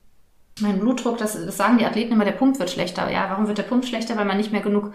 Mein 0.60 0.78
Blutdruck, 0.78 1.18
das, 1.18 1.32
das 1.32 1.56
sagen 1.56 1.78
die 1.78 1.86
Athleten 1.86 2.12
immer, 2.12 2.24
der 2.24 2.32
Pump 2.32 2.58
wird 2.58 2.70
schlechter. 2.70 3.10
Ja, 3.10 3.28
warum 3.30 3.48
wird 3.48 3.58
der 3.58 3.64
Pump 3.64 3.84
schlechter? 3.84 4.16
Weil 4.16 4.26
man 4.26 4.36
nicht 4.36 4.52
mehr 4.52 4.60
genug 4.60 4.92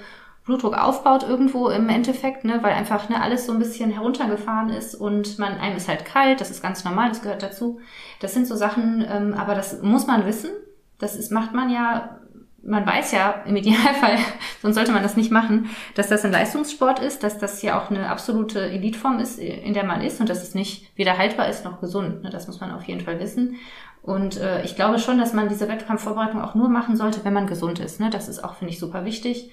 Blutdruck 0.50 0.76
aufbaut 0.76 1.22
irgendwo 1.22 1.70
im 1.70 1.90
Endeffekt, 1.90 2.44
ne, 2.44 2.58
weil 2.64 2.74
einfach 2.74 3.08
ne, 3.08 3.22
alles 3.22 3.46
so 3.46 3.54
ein 3.54 3.60
bisschen 3.60 3.92
heruntergefahren 3.92 4.72
ist 4.72 4.96
und 4.96 5.38
man 5.38 5.60
einem 5.60 5.78
ist 5.78 5.88
halt 5.88 6.06
kalt, 6.06 6.42
das 6.42 6.50
ist 6.50 6.64
ganz 6.64 6.84
normal, 6.84 7.10
das 7.10 7.22
gehört 7.22 7.44
dazu. 7.44 7.80
Das 8.20 8.34
sind 8.34 8.48
so 8.48 8.56
Sachen, 8.56 9.06
ähm, 9.08 9.36
aber 9.36 9.54
das 9.54 9.84
muss 9.84 10.08
man 10.08 10.26
wissen. 10.26 10.50
Das 10.98 11.16
ist, 11.16 11.32
macht 11.32 11.54
man 11.54 11.70
ja, 11.70 12.18
man 12.64 12.84
weiß 12.84 13.12
ja 13.12 13.44
im 13.46 13.58
Idealfall, 13.58 14.18
sonst 14.64 14.74
sollte 14.74 14.92
man 14.92 15.04
das 15.04 15.16
nicht 15.16 15.32
machen, 15.32 15.70
dass 15.94 16.08
das 16.10 16.26
ein 16.26 16.32
Leistungssport 16.32 17.00
ist, 17.00 17.22
dass 17.22 17.38
das 17.38 17.62
ja 17.62 17.80
auch 17.80 17.92
eine 17.92 18.10
absolute 18.10 18.60
Elitform 18.60 19.20
ist, 19.20 19.38
in 19.38 19.76
der 19.76 19.86
man 19.86 20.02
ist 20.02 20.20
und 20.20 20.30
dass 20.30 20.42
es 20.42 20.56
nicht 20.56 20.98
weder 20.98 21.20
haltbar 21.20 21.48
ist 21.48 21.64
noch 21.64 21.80
gesund. 21.80 22.24
Ne? 22.24 22.32
Das 22.32 22.48
muss 22.48 22.60
man 22.60 22.72
auf 22.72 22.86
jeden 22.86 23.02
Fall 23.02 23.20
wissen. 23.20 23.58
Und 24.02 24.38
äh, 24.38 24.64
ich 24.64 24.76
glaube 24.76 24.98
schon, 24.98 25.20
dass 25.20 25.34
man 25.34 25.48
diese 25.48 25.68
Wettkampfvorbereitung 25.68 26.42
auch 26.42 26.56
nur 26.56 26.70
machen 26.70 26.98
sollte, 26.98 27.24
wenn 27.24 27.34
man 27.34 27.46
gesund 27.46 27.80
ist. 27.80 28.00
Ne? 28.00 28.10
Das 28.10 28.28
ist 28.28 28.44
auch, 28.44 28.56
finde 28.56 28.74
ich, 28.74 28.80
super 28.80 29.06
wichtig. 29.06 29.52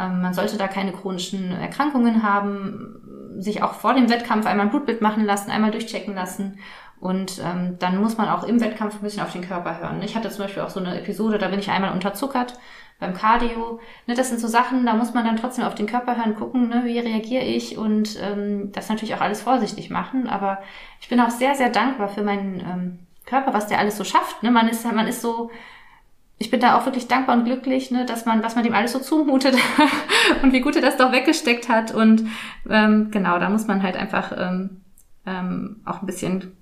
Ähm, 0.00 0.22
man 0.22 0.34
sollte 0.34 0.56
da 0.56 0.68
keine 0.68 0.92
chronischen 0.92 1.52
Erkrankungen 1.52 2.22
haben, 2.22 3.36
sich 3.38 3.62
auch 3.62 3.74
vor 3.74 3.94
dem 3.94 4.08
Wettkampf 4.10 4.46
einmal 4.46 4.66
ein 4.66 4.70
Blutbild 4.70 5.00
machen 5.02 5.24
lassen, 5.24 5.50
einmal 5.50 5.70
durchchecken 5.70 6.14
lassen. 6.14 6.58
Und 7.00 7.40
ähm, 7.42 7.76
dann 7.78 8.00
muss 8.00 8.18
man 8.18 8.28
auch 8.28 8.44
im 8.44 8.60
Wettkampf 8.60 8.96
ein 8.96 9.02
bisschen 9.02 9.22
auf 9.22 9.32
den 9.32 9.46
Körper 9.46 9.80
hören. 9.80 10.02
Ich 10.02 10.16
hatte 10.16 10.28
zum 10.30 10.44
Beispiel 10.44 10.62
auch 10.62 10.70
so 10.70 10.80
eine 10.80 10.98
Episode, 10.98 11.38
da 11.38 11.48
bin 11.48 11.58
ich 11.58 11.70
einmal 11.70 11.92
unterzuckert 11.92 12.58
beim 12.98 13.14
Cardio. 13.14 13.80
Ne, 14.06 14.14
das 14.14 14.28
sind 14.28 14.38
so 14.38 14.48
Sachen, 14.48 14.84
da 14.84 14.92
muss 14.92 15.14
man 15.14 15.24
dann 15.24 15.36
trotzdem 15.36 15.64
auf 15.64 15.74
den 15.74 15.86
Körper 15.86 16.16
hören, 16.16 16.36
gucken, 16.36 16.68
ne, 16.68 16.82
wie 16.84 16.98
reagiere 16.98 17.44
ich 17.44 17.78
und 17.78 18.18
ähm, 18.20 18.70
das 18.72 18.90
natürlich 18.90 19.14
auch 19.14 19.22
alles 19.22 19.40
vorsichtig 19.40 19.88
machen. 19.88 20.28
Aber 20.28 20.58
ich 21.00 21.08
bin 21.08 21.20
auch 21.20 21.30
sehr, 21.30 21.54
sehr 21.54 21.70
dankbar 21.70 22.08
für 22.08 22.22
meinen 22.22 22.60
ähm, 22.60 22.98
Körper, 23.24 23.54
was 23.54 23.66
der 23.66 23.78
alles 23.78 23.96
so 23.96 24.04
schafft. 24.04 24.42
Ne? 24.42 24.50
Man 24.50 24.68
ist, 24.68 24.84
man 24.84 25.08
ist 25.08 25.22
so 25.22 25.50
ich 26.40 26.50
bin 26.50 26.58
da 26.58 26.76
auch 26.78 26.86
wirklich 26.86 27.06
dankbar 27.06 27.36
und 27.36 27.44
glücklich, 27.44 27.90
ne, 27.90 28.06
dass 28.06 28.24
man, 28.24 28.42
was 28.42 28.54
man 28.54 28.64
dem 28.64 28.72
alles 28.72 28.92
so 28.92 28.98
zumutet 28.98 29.54
und 30.42 30.54
wie 30.54 30.62
gut 30.62 30.74
er 30.74 30.80
das 30.80 30.96
doch 30.96 31.12
weggesteckt 31.12 31.68
hat. 31.68 31.94
Und 31.94 32.24
ähm, 32.68 33.10
genau, 33.10 33.38
da 33.38 33.50
muss 33.50 33.66
man 33.66 33.82
halt 33.82 33.94
einfach 33.94 34.32
ähm, 34.34 34.80
ähm, 35.26 35.82
auch 35.84 36.00
ein 36.00 36.06
bisschen 36.06 36.56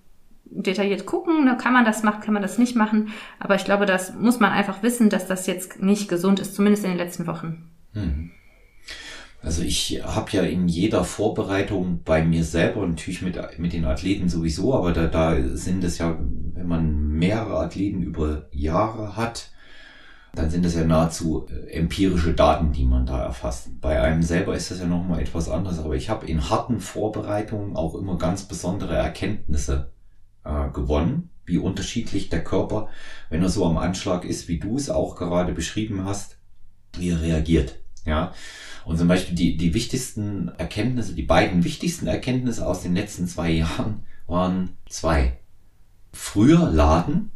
detailliert 0.46 1.06
gucken. 1.06 1.44
Ne, 1.44 1.56
kann 1.56 1.72
man 1.72 1.84
das 1.84 2.02
machen, 2.02 2.22
kann 2.22 2.34
man 2.34 2.42
das 2.42 2.58
nicht 2.58 2.74
machen. 2.74 3.10
Aber 3.38 3.54
ich 3.54 3.64
glaube, 3.64 3.86
das 3.86 4.14
muss 4.14 4.40
man 4.40 4.50
einfach 4.50 4.82
wissen, 4.82 5.10
dass 5.10 5.28
das 5.28 5.46
jetzt 5.46 5.80
nicht 5.80 6.08
gesund 6.08 6.40
ist, 6.40 6.56
zumindest 6.56 6.84
in 6.84 6.90
den 6.90 6.98
letzten 6.98 7.28
Wochen. 7.28 7.70
Hm. 7.92 8.32
Also 9.40 9.62
ich 9.62 10.02
habe 10.04 10.32
ja 10.32 10.42
in 10.42 10.66
jeder 10.66 11.04
Vorbereitung 11.04 12.00
bei 12.04 12.24
mir 12.24 12.42
selber, 12.42 12.84
natürlich 12.84 13.22
mit, 13.22 13.38
mit 13.58 13.72
den 13.72 13.84
Athleten 13.84 14.28
sowieso, 14.28 14.74
aber 14.74 14.92
da, 14.92 15.06
da 15.06 15.40
sind 15.52 15.84
es 15.84 15.98
ja, 15.98 16.18
wenn 16.54 16.66
man 16.66 17.12
mehrere 17.12 17.60
Athleten 17.60 18.02
über 18.02 18.48
Jahre 18.50 19.16
hat, 19.16 19.52
dann 20.34 20.50
sind 20.50 20.64
es 20.64 20.74
ja 20.74 20.84
nahezu 20.84 21.46
äh, 21.48 21.72
empirische 21.72 22.34
Daten, 22.34 22.72
die 22.72 22.84
man 22.84 23.06
da 23.06 23.22
erfasst. 23.22 23.80
Bei 23.80 24.00
einem 24.00 24.22
selber 24.22 24.54
ist 24.54 24.70
das 24.70 24.80
ja 24.80 24.86
nochmal 24.86 25.20
etwas 25.20 25.48
anderes, 25.48 25.78
aber 25.78 25.96
ich 25.96 26.10
habe 26.10 26.26
in 26.26 26.50
harten 26.50 26.80
Vorbereitungen 26.80 27.76
auch 27.76 27.94
immer 27.94 28.18
ganz 28.18 28.44
besondere 28.44 28.96
Erkenntnisse 28.96 29.90
äh, 30.44 30.68
gewonnen, 30.70 31.30
wie 31.44 31.58
unterschiedlich 31.58 32.28
der 32.28 32.44
Körper, 32.44 32.88
wenn 33.30 33.42
er 33.42 33.48
so 33.48 33.64
am 33.64 33.78
Anschlag 33.78 34.24
ist, 34.24 34.48
wie 34.48 34.58
du 34.58 34.76
es 34.76 34.90
auch 34.90 35.16
gerade 35.16 35.52
beschrieben 35.52 36.04
hast, 36.04 36.36
wie 36.96 37.10
er 37.10 37.22
reagiert. 37.22 37.76
Ja. 38.04 38.32
Und 38.84 38.98
zum 38.98 39.08
Beispiel 39.08 39.34
die, 39.34 39.56
die 39.56 39.74
wichtigsten 39.74 40.48
Erkenntnisse, 40.56 41.14
die 41.14 41.22
beiden 41.22 41.64
wichtigsten 41.64 42.06
Erkenntnisse 42.06 42.66
aus 42.66 42.82
den 42.82 42.94
letzten 42.94 43.26
zwei 43.26 43.50
Jahren 43.50 44.02
waren 44.26 44.70
zwei. 44.88 45.38
Früher 46.12 46.70
laden 46.70 47.30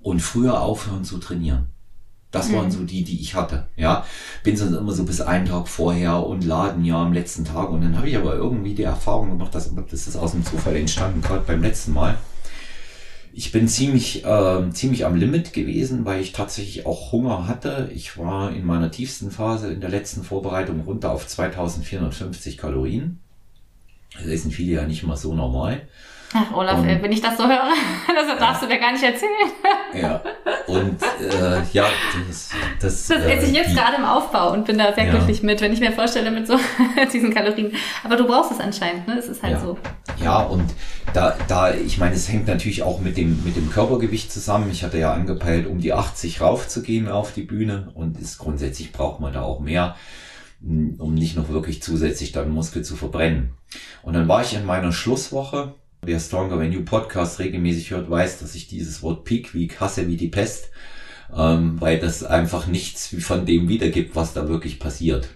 und 0.00 0.20
früher 0.20 0.60
aufhören 0.60 1.04
zu 1.04 1.18
trainieren. 1.18 1.70
Das 2.30 2.48
mhm. 2.48 2.54
waren 2.54 2.70
so 2.70 2.84
die, 2.84 3.02
die 3.02 3.20
ich 3.20 3.34
hatte. 3.34 3.66
Ja, 3.76 4.04
bin 4.44 4.56
sonst 4.56 4.76
immer 4.76 4.92
so 4.92 5.04
bis 5.04 5.20
einen 5.20 5.46
Tag 5.46 5.68
vorher 5.68 6.24
und 6.24 6.44
laden 6.44 6.84
ja 6.84 7.02
am 7.02 7.12
letzten 7.12 7.44
Tag. 7.44 7.70
Und 7.70 7.82
dann 7.82 7.96
habe 7.96 8.08
ich 8.08 8.16
aber 8.16 8.34
irgendwie 8.34 8.74
die 8.74 8.84
Erfahrung 8.84 9.30
gemacht, 9.30 9.54
dass 9.54 9.70
das 9.74 10.06
ist 10.06 10.16
aus 10.16 10.32
dem 10.32 10.44
Zufall 10.44 10.76
entstanden, 10.76 11.22
gerade 11.22 11.44
beim 11.46 11.62
letzten 11.62 11.92
Mal. 11.92 12.18
Ich 13.32 13.52
bin 13.52 13.68
ziemlich, 13.68 14.24
äh, 14.24 14.70
ziemlich 14.72 15.06
am 15.06 15.14
Limit 15.14 15.52
gewesen, 15.52 16.04
weil 16.04 16.20
ich 16.20 16.32
tatsächlich 16.32 16.84
auch 16.86 17.12
Hunger 17.12 17.46
hatte. 17.46 17.90
Ich 17.94 18.18
war 18.18 18.52
in 18.52 18.64
meiner 18.64 18.90
tiefsten 18.90 19.30
Phase 19.30 19.72
in 19.72 19.80
der 19.80 19.90
letzten 19.90 20.24
Vorbereitung 20.24 20.80
runter 20.80 21.12
auf 21.12 21.26
2450 21.26 22.58
Kalorien. 22.58 23.20
Das 24.14 24.26
essen 24.26 24.50
viele 24.50 24.72
ja 24.72 24.86
nicht 24.86 25.04
mal 25.04 25.16
so 25.16 25.34
normal. 25.34 25.82
Ach, 26.32 26.52
Olaf, 26.54 26.78
und, 26.78 27.02
wenn 27.02 27.10
ich 27.10 27.20
das 27.20 27.36
so 27.36 27.44
höre, 27.44 27.58
das 28.06 28.38
darfst 28.38 28.62
du 28.62 28.66
dir 28.68 28.78
gar 28.78 28.92
nicht 28.92 29.02
erzählen. 29.02 29.50
Ja, 29.92 30.22
und 30.68 31.02
äh, 31.02 31.60
ja, 31.72 31.86
das... 32.28 32.50
Das, 32.80 33.08
das 33.08 33.24
esse 33.24 33.46
ich 33.46 33.52
jetzt 33.52 33.70
die, 33.70 33.74
gerade 33.74 33.96
im 33.96 34.04
Aufbau 34.04 34.52
und 34.52 34.64
bin 34.64 34.78
da 34.78 34.92
sehr 34.94 35.06
ja. 35.06 35.10
glücklich 35.10 35.42
mit, 35.42 35.60
wenn 35.60 35.72
ich 35.72 35.80
mir 35.80 35.90
vorstelle 35.90 36.30
mit 36.30 36.46
so 36.46 36.56
diesen 37.12 37.34
Kalorien. 37.34 37.72
Aber 38.04 38.16
du 38.16 38.26
brauchst 38.26 38.52
es 38.52 38.60
anscheinend, 38.60 39.08
ne? 39.08 39.18
Es 39.18 39.26
ist 39.26 39.42
halt 39.42 39.54
ja. 39.54 39.60
so. 39.60 39.78
Ja, 40.22 40.38
und 40.42 40.72
da, 41.12 41.36
da, 41.48 41.74
ich 41.74 41.98
meine, 41.98 42.14
es 42.14 42.30
hängt 42.30 42.46
natürlich 42.46 42.84
auch 42.84 43.00
mit 43.00 43.16
dem, 43.16 43.42
mit 43.44 43.56
dem 43.56 43.68
Körpergewicht 43.70 44.32
zusammen. 44.32 44.70
Ich 44.70 44.84
hatte 44.84 44.98
ja 44.98 45.12
angepeilt, 45.12 45.66
um 45.66 45.80
die 45.80 45.92
80 45.92 46.40
raufzugehen 46.40 47.08
auf 47.08 47.32
die 47.32 47.42
Bühne 47.42 47.90
und 47.94 48.18
ist 48.20 48.38
grundsätzlich 48.38 48.92
braucht 48.92 49.20
man 49.20 49.32
da 49.32 49.42
auch 49.42 49.58
mehr. 49.58 49.96
um 50.62 51.14
nicht 51.14 51.36
noch 51.36 51.48
wirklich 51.48 51.82
zusätzlich 51.82 52.30
dann 52.30 52.50
Muskel 52.50 52.82
zu 52.82 52.94
verbrennen. 52.94 53.54
Und 54.02 54.14
dann 54.14 54.28
war 54.28 54.42
ich 54.42 54.54
in 54.54 54.64
meiner 54.64 54.92
Schlusswoche. 54.92 55.74
Wer 56.02 56.18
Stronger 56.18 56.58
When 56.58 56.72
You 56.72 56.82
Podcast 56.82 57.38
regelmäßig 57.38 57.90
hört, 57.90 58.08
weiß, 58.08 58.38
dass 58.38 58.54
ich 58.54 58.68
dieses 58.68 59.02
Wort 59.02 59.24
Peak 59.24 59.54
Week 59.54 59.80
hasse 59.80 60.08
wie 60.08 60.16
die 60.16 60.28
Pest, 60.28 60.70
ähm, 61.36 61.78
weil 61.80 61.98
das 61.98 62.24
einfach 62.24 62.66
nichts 62.66 63.14
von 63.20 63.44
dem 63.44 63.68
wiedergibt, 63.68 64.16
was 64.16 64.32
da 64.32 64.48
wirklich 64.48 64.80
passiert. 64.80 65.28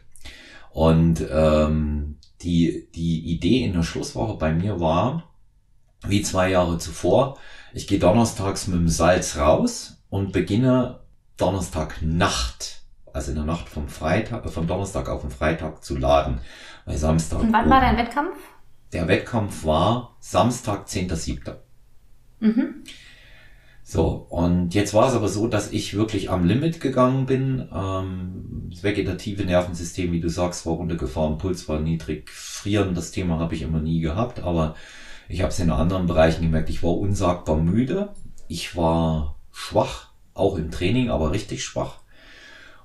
Und 0.71 1.25
ähm, 1.31 2.17
die, 2.41 2.89
die 2.95 3.21
Idee 3.33 3.65
in 3.65 3.75
der 3.75 3.83
Schlusswoche 3.83 4.39
bei 4.39 4.53
mir 4.53 4.81
war, 4.81 5.31
wie 6.07 6.23
zwei 6.23 6.51
Jahre 6.51 6.79
zuvor, 6.79 7.39
ich 7.75 7.87
gehe 7.87 7.99
donnerstags 7.99 8.67
mit 8.67 8.79
dem 8.79 8.89
Salz 8.89 9.37
raus 9.37 10.03
und 10.09 10.33
beginne 10.33 11.01
Donnerstag 11.37 12.01
Nacht, 12.01 12.83
also 13.13 13.31
in 13.31 13.37
der 13.37 13.45
Nacht 13.45 13.69
vom 13.69 13.89
Freitag, 13.89 14.49
vom 14.51 14.67
Donnerstag 14.67 15.09
auf 15.09 15.21
den 15.21 15.31
Freitag 15.31 15.85
zu 15.85 15.97
laden. 15.97 16.41
Weil 16.87 16.97
Samstag. 16.97 17.41
Und 17.41 17.53
wann 17.53 17.69
war 17.69 17.81
dein 17.81 17.97
Wettkampf? 17.97 18.37
Der 18.95 19.09
Wettkampf 19.09 19.65
war 19.65 20.17
Samstag, 20.21 20.87
10.7. 20.87 21.57
Mhm. 22.39 22.85
So, 23.83 24.27
und 24.31 24.73
jetzt 24.73 24.95
war 24.95 25.09
es 25.09 25.15
aber 25.15 25.29
so, 25.29 25.49
dass 25.49 25.73
ich 25.73 25.95
wirklich 25.95 26.31
am 26.31 26.45
Limit 26.45 26.81
gegangen 26.81 27.27
bin. 27.27 27.69
Ähm, 27.75 28.69
das 28.71 28.85
vegetative 28.85 29.45
Nervensystem, 29.45 30.13
wie 30.13 30.21
du 30.21 30.29
sagst, 30.29 30.65
war 30.65 30.75
runtergefahren, 30.75 31.39
Puls 31.39 31.69
war 31.69 31.81
niedrig, 31.81 32.31
frieren, 32.31 32.95
das 32.95 33.11
Thema 33.11 33.41
habe 33.41 33.57
ich 33.57 33.63
immer 33.63 33.81
nie 33.81 34.01
gehabt, 34.01 34.41
aber 34.41 34.77
ich 35.29 35.41
habe 35.41 35.51
es 35.51 35.59
in 35.59 35.71
anderen 35.71 36.07
Bereichen 36.07 36.43
gemerkt. 36.43 36.71
Ich 36.71 36.85
war 36.85 36.97
unsagbar 36.97 37.57
müde, 37.57 38.15
ich 38.47 38.77
war 38.77 39.41
schwach, 39.51 40.13
auch 40.35 40.57
im 40.57 40.71
Training, 40.71 41.11
aber 41.11 41.33
richtig 41.33 41.65
schwach. 41.65 41.97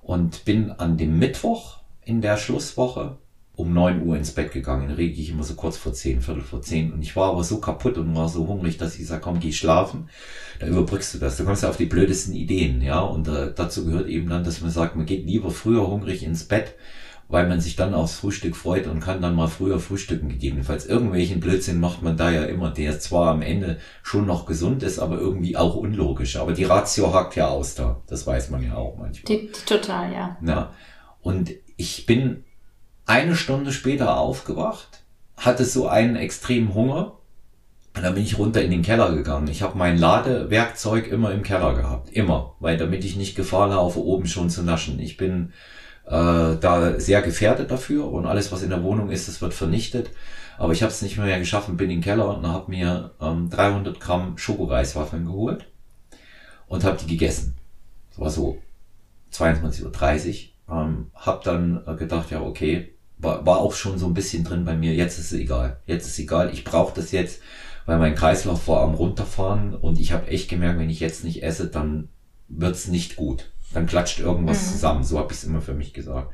Und 0.01 0.43
bin 0.43 0.72
an 0.72 0.97
dem 0.97 1.20
Mittwoch 1.20 1.82
in 2.03 2.22
der 2.22 2.38
Schlusswoche 2.38 3.20
um 3.60 3.74
neun 3.74 4.07
Uhr 4.07 4.16
ins 4.16 4.32
Bett 4.32 4.53
gegangen. 4.53 4.89
Rege 4.89 5.20
ich 5.22 5.32
immer 5.32 5.43
so 5.43 5.53
kurz 5.55 5.76
vor 5.76 5.93
zehn, 5.93 6.22
Viertel 6.22 6.43
vor 6.43 6.62
zehn. 6.62 6.93
Und 6.93 7.01
ich 7.01 7.18
war 7.18 7.32
aber 7.32 7.43
so 7.43 7.60
kaputt 7.60 7.97
und 7.97 8.16
war 8.16 8.30
so 8.30 8.47
hungrig, 8.47 8.78
dass 8.78 8.97
ich 8.97 9.05
sage, 9.05 9.20
komm, 9.22 9.41
geh 9.41 9.51
schlafen. 9.51 10.07
Da 10.60 10.68
überbrückst 10.68 11.14
du 11.14 11.18
das. 11.18 11.36
Du 11.36 11.43
kommst 11.43 11.64
ja 11.64 11.70
auf 11.70 11.76
die 11.76 11.86
blödesten 11.86 12.34
Ideen, 12.34 12.82
ja. 12.82 13.01
Und 13.01 13.28
äh, 13.28 13.51
dazu 13.53 13.86
gehört 13.86 14.07
eben 14.07 14.30
dann, 14.30 14.45
dass 14.45 14.62
man 14.62 14.72
sagt, 14.72 14.95
man 14.95 15.05
geht 15.05 15.26
lieber 15.26 15.51
früher 15.51 15.86
hungrig 15.86 16.24
ins 16.24 16.45
Bett, 16.45 16.76
weil 17.28 17.49
man 17.49 17.60
sich 17.60 17.76
dann 17.76 17.93
aufs 17.93 18.16
Frühstück 18.16 18.55
freut 18.55 18.88
und 18.88 19.01
kann 19.01 19.22
dann 19.22 19.36
mal 19.36 19.49
früher 19.49 19.82
frühstücken 19.82 20.30
gegebenenfalls. 20.30 20.86
Irgendwelchen 20.86 21.41
Blödsinn 21.41 21.82
macht 21.82 22.01
man 22.01 22.16
da 22.16 22.32
ja 22.32 22.45
immer, 22.45 22.72
der 22.72 22.97
zwar 23.01 23.28
am 23.28 23.41
Ende 23.41 23.78
schon 24.03 24.26
noch 24.26 24.45
gesund 24.45 24.84
ist, 24.84 24.99
aber 24.99 25.20
irgendwie 25.20 25.57
auch 25.57 25.76
unlogisch. 25.76 26.38
Aber 26.38 26.53
die 26.53 26.64
Ratio 26.64 27.14
hakt 27.14 27.36
ja 27.36 27.49
aus 27.49 27.76
da. 27.76 28.01
Das 28.07 28.26
weiß 28.26 28.51
man 28.51 28.64
ja 28.64 28.76
auch 28.76 28.97
manchmal. 28.97 29.38
Die, 29.38 29.49
total, 29.66 30.14
ja. 30.14 30.38
Ja. 30.45 30.72
Und 31.22 31.51
ich 31.76 32.05
bin 32.05 32.45
eine 33.10 33.36
Stunde 33.36 33.72
später 33.72 34.18
aufgewacht, 34.18 35.03
hatte 35.36 35.66
so 35.66 35.88
einen 35.88 36.16
extremen 36.16 36.76
Hunger 36.76 37.14
und 37.95 38.03
dann 38.03 38.14
bin 38.14 38.24
ich 38.24 38.38
runter 38.38 38.62
in 38.62 38.70
den 38.70 38.84
Keller 38.84 39.12
gegangen. 39.16 39.47
Ich 39.47 39.64
habe 39.64 39.78
mein 39.78 39.97
Ladewerkzeug 39.97 41.07
immer 41.07 41.32
im 41.32 41.41
Keller 41.41 41.74
gehabt. 41.74 42.12
Immer. 42.12 42.53
Weil 42.60 42.78
damit 42.78 43.03
ich 43.03 43.16
nicht 43.16 43.36
Gefahr 43.36 43.70
laufe, 43.70 43.99
oben 43.99 44.28
schon 44.28 44.51
zu 44.51 44.62
naschen. 44.62 44.99
Ich 44.99 45.18
bin 45.18 45.53
äh, 46.05 46.12
da 46.55 46.99
sehr 46.99 47.24
gefährdet 47.24 47.72
dafür 47.72 48.12
und 48.12 48.28
alles, 48.28 48.51
was 48.51 48.62
in 48.62 48.70
der 48.70 48.84
Wohnung 48.84 49.10
ist, 49.10 49.28
das 49.28 49.41
wird 49.41 49.55
vernichtet. 49.55 50.12
Aber 50.60 50.72
ich 50.74 50.84
habe 50.84 50.91
es 50.91 51.01
nicht 51.01 51.18
mehr 51.18 51.39
geschaffen, 51.39 51.78
bin 51.78 51.89
in 51.89 51.97
den 51.97 52.03
Keller 52.03 52.38
und 52.38 52.45
habe 52.45 52.70
mir 52.70 53.16
ähm, 53.20 53.49
300 53.49 53.99
Gramm 53.99 54.38
Schokoreiswaffeln 54.38 55.26
geholt 55.26 55.66
und 56.68 56.84
habe 56.84 56.97
die 56.97 57.07
gegessen. 57.07 57.55
Das 58.12 58.20
war 58.20 58.30
so 58.30 58.60
22.30 59.34 60.49
Uhr. 60.68 60.78
Ähm, 60.78 61.07
hab 61.16 61.43
dann 61.43 61.82
äh, 61.88 61.95
gedacht, 61.95 62.30
ja 62.30 62.41
okay, 62.41 62.93
war, 63.20 63.45
war 63.45 63.59
auch 63.59 63.74
schon 63.74 63.99
so 63.99 64.07
ein 64.07 64.13
bisschen 64.13 64.43
drin 64.43 64.65
bei 64.65 64.76
mir, 64.76 64.93
jetzt 64.93 65.20
ist 65.20 65.32
es 65.32 65.39
egal. 65.39 65.80
Jetzt 65.86 66.07
ist 66.07 66.13
es 66.13 66.20
egal, 66.20 66.51
ich 66.51 66.63
brauche 66.63 66.95
das 66.95 67.11
jetzt, 67.11 67.41
weil 67.86 67.99
mein 67.99 68.15
Kreislauf 68.15 68.67
war 68.67 68.82
am 68.82 68.95
runterfahren 68.95 69.76
und 69.76 69.99
ich 69.99 70.11
habe 70.11 70.28
echt 70.28 70.49
gemerkt, 70.49 70.80
wenn 70.80 70.89
ich 70.89 70.99
jetzt 70.99 71.24
nicht 71.24 71.43
esse, 71.43 71.67
dann 71.67 72.09
wird's 72.47 72.88
nicht 72.88 73.15
gut 73.15 73.51
dann 73.74 73.86
klatscht 73.86 74.20
irgendwas 74.20 74.65
mhm. 74.65 74.72
zusammen. 74.72 75.03
So 75.03 75.20
habe 75.20 75.32
ich 75.32 75.39
es 75.39 75.43
immer 75.43 75.61
für 75.61 75.74
mich 75.74 75.93
gesagt. 75.93 76.32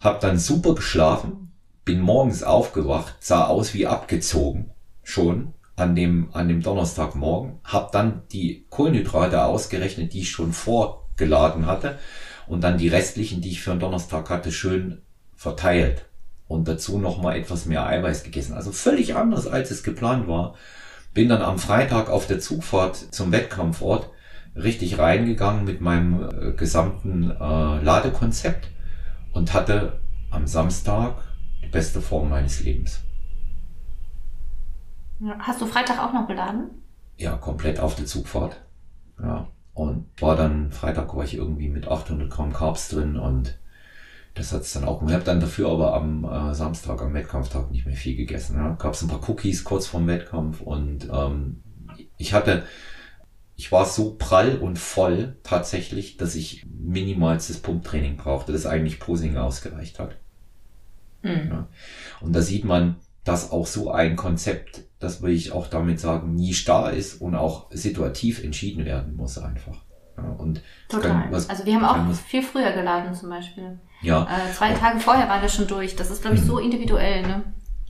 Hab 0.00 0.20
dann 0.20 0.38
super 0.38 0.74
geschlafen, 0.74 1.52
bin 1.84 2.00
morgens 2.00 2.42
aufgewacht, 2.42 3.14
sah 3.20 3.46
aus 3.46 3.74
wie 3.74 3.86
abgezogen 3.86 4.70
schon 5.04 5.52
an 5.74 5.96
dem 5.96 6.28
an 6.32 6.48
dem 6.48 6.62
Donnerstagmorgen, 6.62 7.58
hab 7.64 7.92
dann 7.92 8.22
die 8.30 8.66
Kohlenhydrate 8.70 9.44
ausgerechnet, 9.44 10.12
die 10.12 10.20
ich 10.20 10.30
schon 10.30 10.52
vorgeladen 10.52 11.66
hatte 11.66 11.98
und 12.46 12.62
dann 12.62 12.78
die 12.78 12.88
restlichen, 12.88 13.40
die 13.40 13.50
ich 13.50 13.62
für 13.62 13.70
den 13.70 13.80
Donnerstag 13.80 14.30
hatte, 14.30 14.52
schön 14.52 15.02
verteilt 15.42 16.06
und 16.46 16.68
dazu 16.68 16.98
noch 16.98 17.20
mal 17.20 17.36
etwas 17.36 17.66
mehr 17.66 17.84
Eiweiß 17.84 18.22
gegessen. 18.22 18.54
Also 18.54 18.70
völlig 18.70 19.16
anders 19.16 19.48
als 19.48 19.70
es 19.72 19.82
geplant 19.82 20.28
war. 20.28 20.54
Bin 21.14 21.28
dann 21.28 21.42
am 21.42 21.58
Freitag 21.58 22.08
auf 22.08 22.26
der 22.26 22.38
Zugfahrt 22.38 22.96
zum 22.96 23.32
Wettkampfort 23.32 24.08
richtig 24.54 24.98
reingegangen 24.98 25.64
mit 25.64 25.80
meinem 25.80 26.22
äh, 26.22 26.52
gesamten 26.52 27.30
äh, 27.30 27.82
Ladekonzept 27.82 28.68
und 29.32 29.52
hatte 29.52 30.00
am 30.30 30.46
Samstag 30.46 31.16
die 31.62 31.68
beste 31.68 32.00
Form 32.00 32.30
meines 32.30 32.62
Lebens. 32.62 33.00
Hast 35.40 35.60
du 35.60 35.66
Freitag 35.66 35.98
auch 35.98 36.12
noch 36.12 36.28
geladen? 36.28 36.70
Ja, 37.16 37.36
komplett 37.36 37.80
auf 37.80 37.94
der 37.96 38.06
Zugfahrt. 38.06 38.62
Ja. 39.20 39.48
Und 39.74 40.06
war 40.20 40.36
dann, 40.36 40.70
Freitag 40.70 41.16
war 41.16 41.24
ich 41.24 41.34
irgendwie 41.34 41.68
mit 41.68 41.88
800 41.88 42.30
Gramm 42.30 42.52
Carbs 42.52 42.88
drin 42.88 43.16
und 43.16 43.58
das 44.34 44.52
hat's 44.52 44.72
dann 44.72 44.84
auch. 44.84 45.02
Ich 45.06 45.12
habe 45.12 45.24
dann 45.24 45.40
dafür 45.40 45.70
aber 45.70 45.94
am 45.94 46.24
äh, 46.24 46.54
Samstag, 46.54 47.02
am 47.02 47.14
Wettkampftag 47.14 47.70
nicht 47.70 47.86
mehr 47.86 47.96
viel 47.96 48.16
gegessen. 48.16 48.56
Ja. 48.56 48.74
Gab 48.74 48.94
es 48.94 49.02
ein 49.02 49.08
paar 49.08 49.28
Cookies 49.28 49.64
kurz 49.64 49.86
vorm 49.86 50.06
Wettkampf 50.06 50.60
und 50.60 51.08
ähm, 51.12 51.62
ich 52.16 52.32
hatte 52.32 52.64
ich 53.56 53.70
war 53.70 53.84
so 53.84 54.16
prall 54.18 54.56
und 54.56 54.78
voll 54.78 55.36
tatsächlich, 55.42 56.16
dass 56.16 56.34
ich 56.34 56.66
minimalstes 56.66 57.58
Pumptraining 57.58 58.16
brauchte, 58.16 58.52
das 58.52 58.66
eigentlich 58.66 58.98
Posing 58.98 59.36
ausgereicht 59.36 59.98
hat. 59.98 60.16
Mhm. 61.22 61.48
Ja. 61.48 61.68
Und 62.20 62.32
da 62.32 62.42
sieht 62.42 62.64
man, 62.64 62.96
dass 63.24 63.52
auch 63.52 63.66
so 63.66 63.92
ein 63.92 64.16
Konzept, 64.16 64.82
das 64.98 65.22
will 65.22 65.32
ich 65.32 65.52
auch 65.52 65.68
damit 65.68 66.00
sagen, 66.00 66.34
nie 66.34 66.54
starr 66.54 66.92
ist 66.92 67.20
und 67.20 67.36
auch 67.36 67.70
situativ 67.70 68.42
entschieden 68.42 68.84
werden 68.84 69.14
muss 69.14 69.38
einfach. 69.38 69.84
Ja, 70.16 70.24
und 70.24 70.60
Total. 70.88 71.28
Was, 71.30 71.48
also 71.48 71.64
wir 71.64 71.80
haben 71.80 72.10
auch 72.10 72.14
viel 72.14 72.42
früher 72.42 72.72
geladen 72.72 73.14
zum 73.14 73.30
Beispiel. 73.30 73.78
Ja. 74.02 74.24
Äh, 74.24 74.52
zwei 74.52 74.72
Tage 74.72 75.00
vorher 75.00 75.28
waren 75.28 75.42
wir 75.42 75.48
schon 75.48 75.66
durch. 75.66 75.96
Das 75.96 76.10
ist, 76.10 76.22
glaube 76.22 76.36
ich, 76.36 76.42
so 76.42 76.56
mhm. 76.56 76.64
individuell. 76.64 77.22
Ne? 77.22 77.42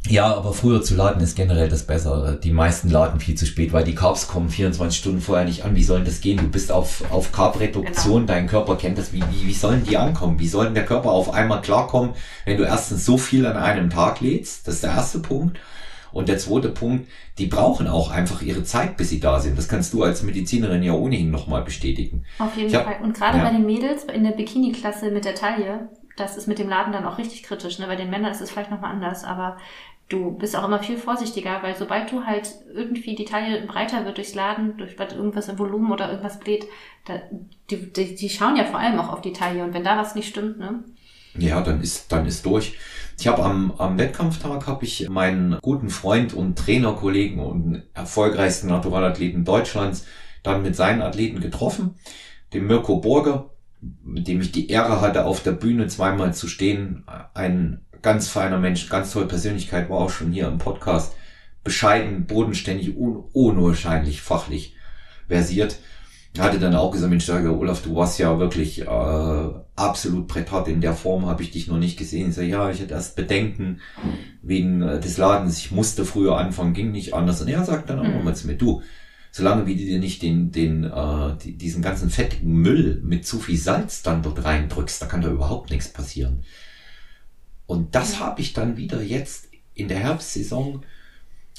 Ja, 0.08 0.34
aber 0.34 0.52
früher 0.52 0.82
zu 0.82 0.96
laden 0.96 1.22
ist 1.22 1.36
generell 1.36 1.68
das 1.68 1.84
Bessere. 1.84 2.38
Die 2.42 2.50
meisten 2.50 2.90
laden 2.90 3.20
viel 3.20 3.36
zu 3.36 3.46
spät, 3.46 3.72
weil 3.72 3.84
die 3.84 3.94
Carbs 3.94 4.26
kommen 4.26 4.50
24 4.50 4.98
Stunden 4.98 5.20
vorher 5.20 5.44
nicht 5.44 5.64
an. 5.64 5.76
Wie 5.76 5.84
soll 5.84 6.02
das 6.02 6.20
gehen? 6.20 6.38
Du 6.38 6.48
bist 6.48 6.72
auf, 6.72 7.04
auf 7.12 7.30
Carbreduktion, 7.30 8.22
genau. 8.22 8.32
dein 8.32 8.46
Körper 8.48 8.76
kennt 8.76 8.98
das. 8.98 9.12
Wie, 9.12 9.22
wie, 9.30 9.46
wie 9.46 9.54
sollen 9.54 9.84
die 9.84 9.96
ankommen? 9.96 10.40
Wie 10.40 10.48
soll 10.48 10.66
denn 10.66 10.74
der 10.74 10.86
Körper 10.86 11.12
auf 11.12 11.32
einmal 11.32 11.62
klarkommen, 11.62 12.14
wenn 12.44 12.58
du 12.58 12.64
erstens 12.64 13.06
so 13.06 13.16
viel 13.16 13.46
an 13.46 13.56
einem 13.56 13.90
Tag 13.90 14.20
lädst? 14.20 14.66
Das 14.66 14.76
ist 14.76 14.84
der 14.84 14.90
erste 14.90 15.20
Punkt. 15.20 15.58
Und 16.12 16.28
der 16.28 16.38
zweite 16.38 16.68
Punkt, 16.68 17.08
die 17.38 17.46
brauchen 17.46 17.86
auch 17.86 18.10
einfach 18.10 18.42
ihre 18.42 18.64
Zeit, 18.64 18.96
bis 18.96 19.08
sie 19.08 19.20
da 19.20 19.40
sind. 19.40 19.56
Das 19.56 19.68
kannst 19.68 19.94
du 19.94 20.02
als 20.02 20.22
Medizinerin 20.22 20.82
ja 20.82 20.92
ohnehin 20.92 21.30
nochmal 21.30 21.62
bestätigen. 21.62 22.24
Auf 22.38 22.56
jeden 22.56 22.74
hab, 22.74 22.84
Fall. 22.84 22.96
Und 23.02 23.14
gerade 23.14 23.38
ja. 23.38 23.44
bei 23.44 23.50
den 23.50 23.64
Mädels 23.64 24.04
in 24.04 24.24
der 24.24 24.32
Bikini-Klasse 24.32 25.10
mit 25.10 25.24
der 25.24 25.34
Taille, 25.34 25.88
das 26.16 26.36
ist 26.36 26.46
mit 26.46 26.58
dem 26.58 26.68
Laden 26.68 26.92
dann 26.92 27.06
auch 27.06 27.18
richtig 27.18 27.42
kritisch. 27.42 27.78
Ne? 27.78 27.86
Bei 27.86 27.96
den 27.96 28.10
Männern 28.10 28.32
ist 28.32 28.40
es 28.40 28.50
vielleicht 28.50 28.70
nochmal 28.70 28.92
anders, 28.92 29.24
aber 29.24 29.56
du 30.08 30.32
bist 30.32 30.54
auch 30.56 30.64
immer 30.64 30.82
viel 30.82 30.98
vorsichtiger, 30.98 31.62
weil 31.62 31.74
sobald 31.76 32.10
du 32.12 32.24
halt 32.24 32.54
irgendwie 32.74 33.14
die 33.14 33.24
Taille 33.24 33.62
breiter 33.66 34.04
wird 34.04 34.18
durchs 34.18 34.34
Laden, 34.34 34.76
durch 34.76 34.96
irgendwas 34.98 35.48
im 35.48 35.58
Volumen 35.58 35.90
oder 35.90 36.10
irgendwas 36.10 36.38
bläht, 36.38 36.66
da, 37.06 37.14
die, 37.70 37.92
die, 37.92 38.14
die 38.14 38.28
schauen 38.28 38.56
ja 38.56 38.64
vor 38.64 38.78
allem 38.78 38.98
auch 38.98 39.12
auf 39.12 39.20
die 39.22 39.32
Taille 39.32 39.64
und 39.64 39.74
wenn 39.74 39.84
da 39.84 39.96
was 39.96 40.14
nicht 40.14 40.28
stimmt, 40.28 40.58
ne? 40.58 40.84
Ja, 41.34 41.62
dann 41.62 41.80
ist 41.80 42.12
dann 42.12 42.26
ist 42.26 42.44
durch. 42.44 42.76
Ich 43.18 43.26
habe 43.26 43.42
am, 43.42 43.72
am 43.78 43.96
Wettkampftag 43.96 44.66
habe 44.66 44.84
ich 44.84 45.08
meinen 45.08 45.58
guten 45.62 45.88
Freund 45.88 46.34
und 46.34 46.58
Trainerkollegen 46.58 47.40
und 47.40 47.84
erfolgreichsten 47.94 48.68
Naturalathleten 48.68 49.44
Deutschlands 49.44 50.06
dann 50.42 50.62
mit 50.62 50.76
seinen 50.76 51.00
Athleten 51.00 51.40
getroffen, 51.40 51.94
dem 52.52 52.66
Mirko 52.66 52.98
Burger, 52.98 53.51
mit 54.04 54.28
dem 54.28 54.40
ich 54.40 54.52
die 54.52 54.68
Ehre 54.68 55.00
hatte, 55.00 55.24
auf 55.24 55.42
der 55.42 55.52
Bühne 55.52 55.88
zweimal 55.88 56.34
zu 56.34 56.48
stehen, 56.48 57.04
ein 57.34 57.80
ganz 58.00 58.28
feiner 58.28 58.58
Mensch, 58.58 58.88
ganz 58.88 59.12
tolle 59.12 59.26
Persönlichkeit, 59.26 59.90
war 59.90 59.98
auch 59.98 60.10
schon 60.10 60.32
hier 60.32 60.48
im 60.48 60.58
Podcast. 60.58 61.14
Bescheiden, 61.64 62.26
bodenständig, 62.26 62.96
un 62.96 63.24
unwahrscheinlich 63.32 64.20
fachlich 64.20 64.74
versiert. 65.28 65.78
Er 66.34 66.44
hatte 66.44 66.58
dann 66.58 66.74
auch 66.74 66.90
gesagt, 66.90 67.10
Mensch, 67.10 67.26
sage, 67.26 67.56
Olaf, 67.56 67.82
du 67.82 67.94
warst 67.94 68.18
ja 68.18 68.38
wirklich 68.38 68.82
äh, 68.82 69.50
absolut 69.76 70.28
prätat. 70.28 70.66
In 70.66 70.80
der 70.80 70.94
Form 70.94 71.26
habe 71.26 71.42
ich 71.42 71.50
dich 71.50 71.68
noch 71.68 71.78
nicht 71.78 71.98
gesehen. 71.98 72.30
Ich 72.30 72.34
sage, 72.34 72.48
ja, 72.48 72.70
ich 72.70 72.80
hatte 72.80 72.94
erst 72.94 73.16
Bedenken 73.16 73.80
wegen 74.42 74.82
äh, 74.82 74.98
des 74.98 75.18
Ladens. 75.18 75.58
Ich 75.58 75.70
musste 75.72 76.04
früher 76.04 76.38
anfangen, 76.38 76.72
ging 76.72 76.90
nicht 76.90 77.12
anders. 77.12 77.42
Und 77.42 77.48
er 77.48 77.64
sagt 77.64 77.90
dann 77.90 77.98
auch 78.00 78.04
mhm. 78.04 78.24
mal 78.24 78.34
zu 78.34 78.46
mir, 78.46 78.56
du, 78.56 78.82
solange 79.32 79.66
wie 79.66 79.74
du 79.74 79.84
dir 79.84 79.98
nicht 79.98 80.22
den, 80.22 80.52
den, 80.52 80.84
äh, 80.84 81.36
die, 81.42 81.56
diesen 81.56 81.82
ganzen 81.82 82.10
fettigen 82.10 82.52
Müll 82.52 83.00
mit 83.02 83.26
zu 83.26 83.40
viel 83.40 83.58
Salz 83.58 84.02
dann 84.02 84.22
dort 84.22 84.44
reindrückst, 84.44 85.02
da 85.02 85.06
kann 85.06 85.22
da 85.22 85.30
überhaupt 85.30 85.70
nichts 85.70 85.88
passieren. 85.88 86.44
Und 87.66 87.94
das 87.94 88.20
habe 88.20 88.42
ich 88.42 88.52
dann 88.52 88.76
wieder 88.76 89.02
jetzt 89.02 89.48
in 89.74 89.88
der 89.88 89.98
Herbstsaison 89.98 90.84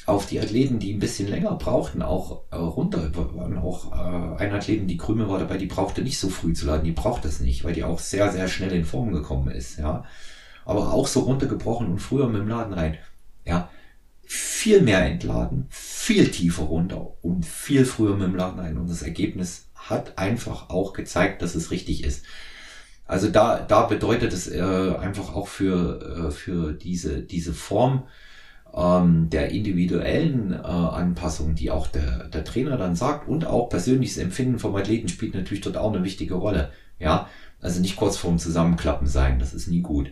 auf 0.06 0.26
die 0.26 0.38
Athleten, 0.38 0.78
die 0.78 0.92
ein 0.92 1.00
bisschen 1.00 1.28
länger 1.28 1.56
brauchten, 1.56 2.02
auch 2.02 2.42
äh, 2.50 2.56
runter. 2.56 3.10
Waren 3.14 3.58
auch 3.58 3.90
äh, 3.92 4.42
ein 4.42 4.52
Athleten, 4.52 4.86
die 4.86 4.96
Krümel 4.96 5.28
war 5.28 5.40
dabei, 5.40 5.56
die 5.56 5.66
brauchte 5.66 6.02
nicht 6.02 6.18
so 6.18 6.28
früh 6.28 6.52
zu 6.52 6.66
laden, 6.66 6.84
die 6.84 6.92
braucht 6.92 7.24
das 7.24 7.40
nicht, 7.40 7.64
weil 7.64 7.74
die 7.74 7.84
auch 7.84 7.98
sehr, 7.98 8.30
sehr 8.30 8.46
schnell 8.46 8.72
in 8.72 8.84
Form 8.84 9.12
gekommen 9.12 9.48
ist, 9.48 9.78
ja. 9.78 10.04
Aber 10.64 10.92
auch 10.92 11.08
so 11.08 11.20
runtergebrochen 11.20 11.88
und 11.88 11.98
früher 11.98 12.28
mit 12.28 12.42
dem 12.42 12.48
Laden 12.48 12.74
rein, 12.74 12.98
ja. 13.44 13.68
Viel 14.26 14.82
mehr 14.82 15.04
entladen, 15.04 15.66
viel 15.70 16.30
tiefer 16.30 16.64
runter 16.64 17.12
und 17.22 17.44
viel 17.44 17.84
früher 17.84 18.16
mit 18.16 18.28
dem 18.28 18.36
Laden 18.36 18.60
rein. 18.60 18.78
Und 18.78 18.88
das 18.88 19.02
Ergebnis 19.02 19.68
hat 19.74 20.18
einfach 20.18 20.70
auch 20.70 20.92
gezeigt, 20.92 21.42
dass 21.42 21.54
es 21.54 21.70
richtig 21.70 22.04
ist. 22.04 22.24
Also 23.06 23.28
da, 23.28 23.60
da 23.60 23.82
bedeutet 23.82 24.32
es 24.32 24.50
äh, 24.50 24.62
einfach 24.62 25.34
auch 25.34 25.48
für, 25.48 26.28
äh, 26.28 26.30
für 26.30 26.72
diese, 26.72 27.22
diese 27.22 27.52
Form, 27.52 28.04
ähm, 28.74 29.28
der 29.30 29.50
individuellen 29.50 30.52
äh, 30.52 30.66
Anpassung, 30.66 31.54
die 31.54 31.70
auch 31.70 31.86
der, 31.86 32.28
der 32.28 32.44
Trainer 32.44 32.76
dann 32.76 32.96
sagt 32.96 33.28
und 33.28 33.46
auch 33.46 33.68
persönliches 33.68 34.18
Empfinden 34.18 34.58
vom 34.58 34.74
Athleten 34.74 35.08
spielt 35.08 35.34
natürlich 35.34 35.62
dort 35.62 35.76
auch 35.76 35.92
eine 35.92 36.02
wichtige 36.02 36.34
Rolle. 36.34 36.70
Ja, 36.98 37.28
also 37.60 37.80
nicht 37.80 37.96
kurz 37.96 38.16
vorm 38.16 38.38
Zusammenklappen 38.38 39.06
sein, 39.06 39.38
das 39.38 39.54
ist 39.54 39.68
nie 39.68 39.80
gut. 39.80 40.10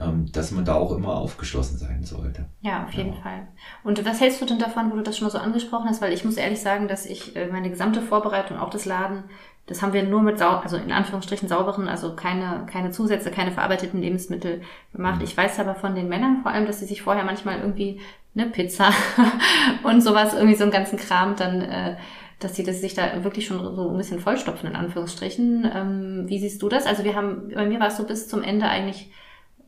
Ähm, 0.00 0.30
dass 0.30 0.52
man 0.52 0.64
da 0.64 0.74
auch 0.74 0.92
immer 0.92 1.16
aufgeschlossen 1.16 1.76
sein 1.76 2.04
sollte. 2.04 2.46
Ja, 2.60 2.84
auf 2.84 2.92
jeden 2.92 3.14
ja. 3.14 3.20
Fall. 3.20 3.48
Und 3.82 4.04
was 4.04 4.20
hältst 4.20 4.40
du 4.40 4.44
denn 4.44 4.60
davon, 4.60 4.92
wo 4.92 4.96
du 4.96 5.02
das 5.02 5.18
schon 5.18 5.26
mal 5.26 5.32
so 5.32 5.38
angesprochen 5.38 5.88
hast? 5.88 6.00
Weil 6.00 6.12
ich 6.12 6.24
muss 6.24 6.36
ehrlich 6.36 6.60
sagen, 6.60 6.86
dass 6.86 7.04
ich 7.04 7.34
äh, 7.34 7.48
meine 7.48 7.68
gesamte 7.68 8.00
Vorbereitung, 8.00 8.58
auch 8.58 8.70
des 8.70 8.84
Laden, 8.84 9.24
das 9.66 9.82
haben 9.82 9.92
wir 9.92 10.04
nur 10.04 10.22
mit, 10.22 10.38
sau 10.38 10.50
also 10.50 10.76
in 10.76 10.92
Anführungsstrichen 10.92 11.48
sauberen, 11.48 11.88
also 11.88 12.14
keine, 12.14 12.64
keine 12.70 12.90
Zusätze, 12.90 13.32
keine 13.32 13.50
verarbeiteten 13.50 14.00
Lebensmittel 14.00 14.62
gemacht. 14.92 15.16
Mhm. 15.16 15.24
Ich 15.24 15.36
weiß 15.36 15.58
aber 15.58 15.74
von 15.74 15.96
den 15.96 16.08
Männern 16.08 16.42
vor 16.42 16.52
allem, 16.52 16.66
dass 16.66 16.78
sie 16.78 16.86
sich 16.86 17.02
vorher 17.02 17.24
manchmal 17.24 17.58
irgendwie 17.58 18.00
eine 18.36 18.46
Pizza 18.46 18.90
und 19.82 20.00
sowas, 20.00 20.32
irgendwie 20.32 20.54
so 20.54 20.62
einen 20.62 20.72
ganzen 20.72 20.96
Kram 20.96 21.34
dann, 21.34 21.60
äh, 21.60 21.96
dass 22.38 22.54
sie 22.54 22.62
das 22.62 22.80
sich 22.80 22.94
da 22.94 23.24
wirklich 23.24 23.46
schon 23.46 23.58
so 23.74 23.90
ein 23.90 23.96
bisschen 23.96 24.20
vollstopfen, 24.20 24.70
in 24.70 24.76
Anführungsstrichen. 24.76 25.68
Ähm, 25.74 26.24
wie 26.28 26.38
siehst 26.38 26.62
du 26.62 26.68
das? 26.68 26.86
Also 26.86 27.02
wir 27.02 27.16
haben, 27.16 27.50
bei 27.52 27.66
mir 27.66 27.80
war 27.80 27.88
es 27.88 27.96
so 27.96 28.04
bis 28.04 28.28
zum 28.28 28.42
Ende 28.42 28.66
eigentlich, 28.66 29.10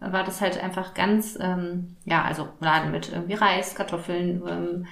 war 0.01 0.25
das 0.25 0.41
halt 0.41 0.63
einfach 0.63 0.95
ganz, 0.95 1.39
ähm, 1.41 1.97
ja, 2.05 2.25
also 2.25 2.49
Laden 2.61 2.91
mit 2.91 3.13
irgendwie 3.13 3.35
Reis, 3.35 3.75
Kartoffeln, 3.75 4.43
ähm, 4.49 4.87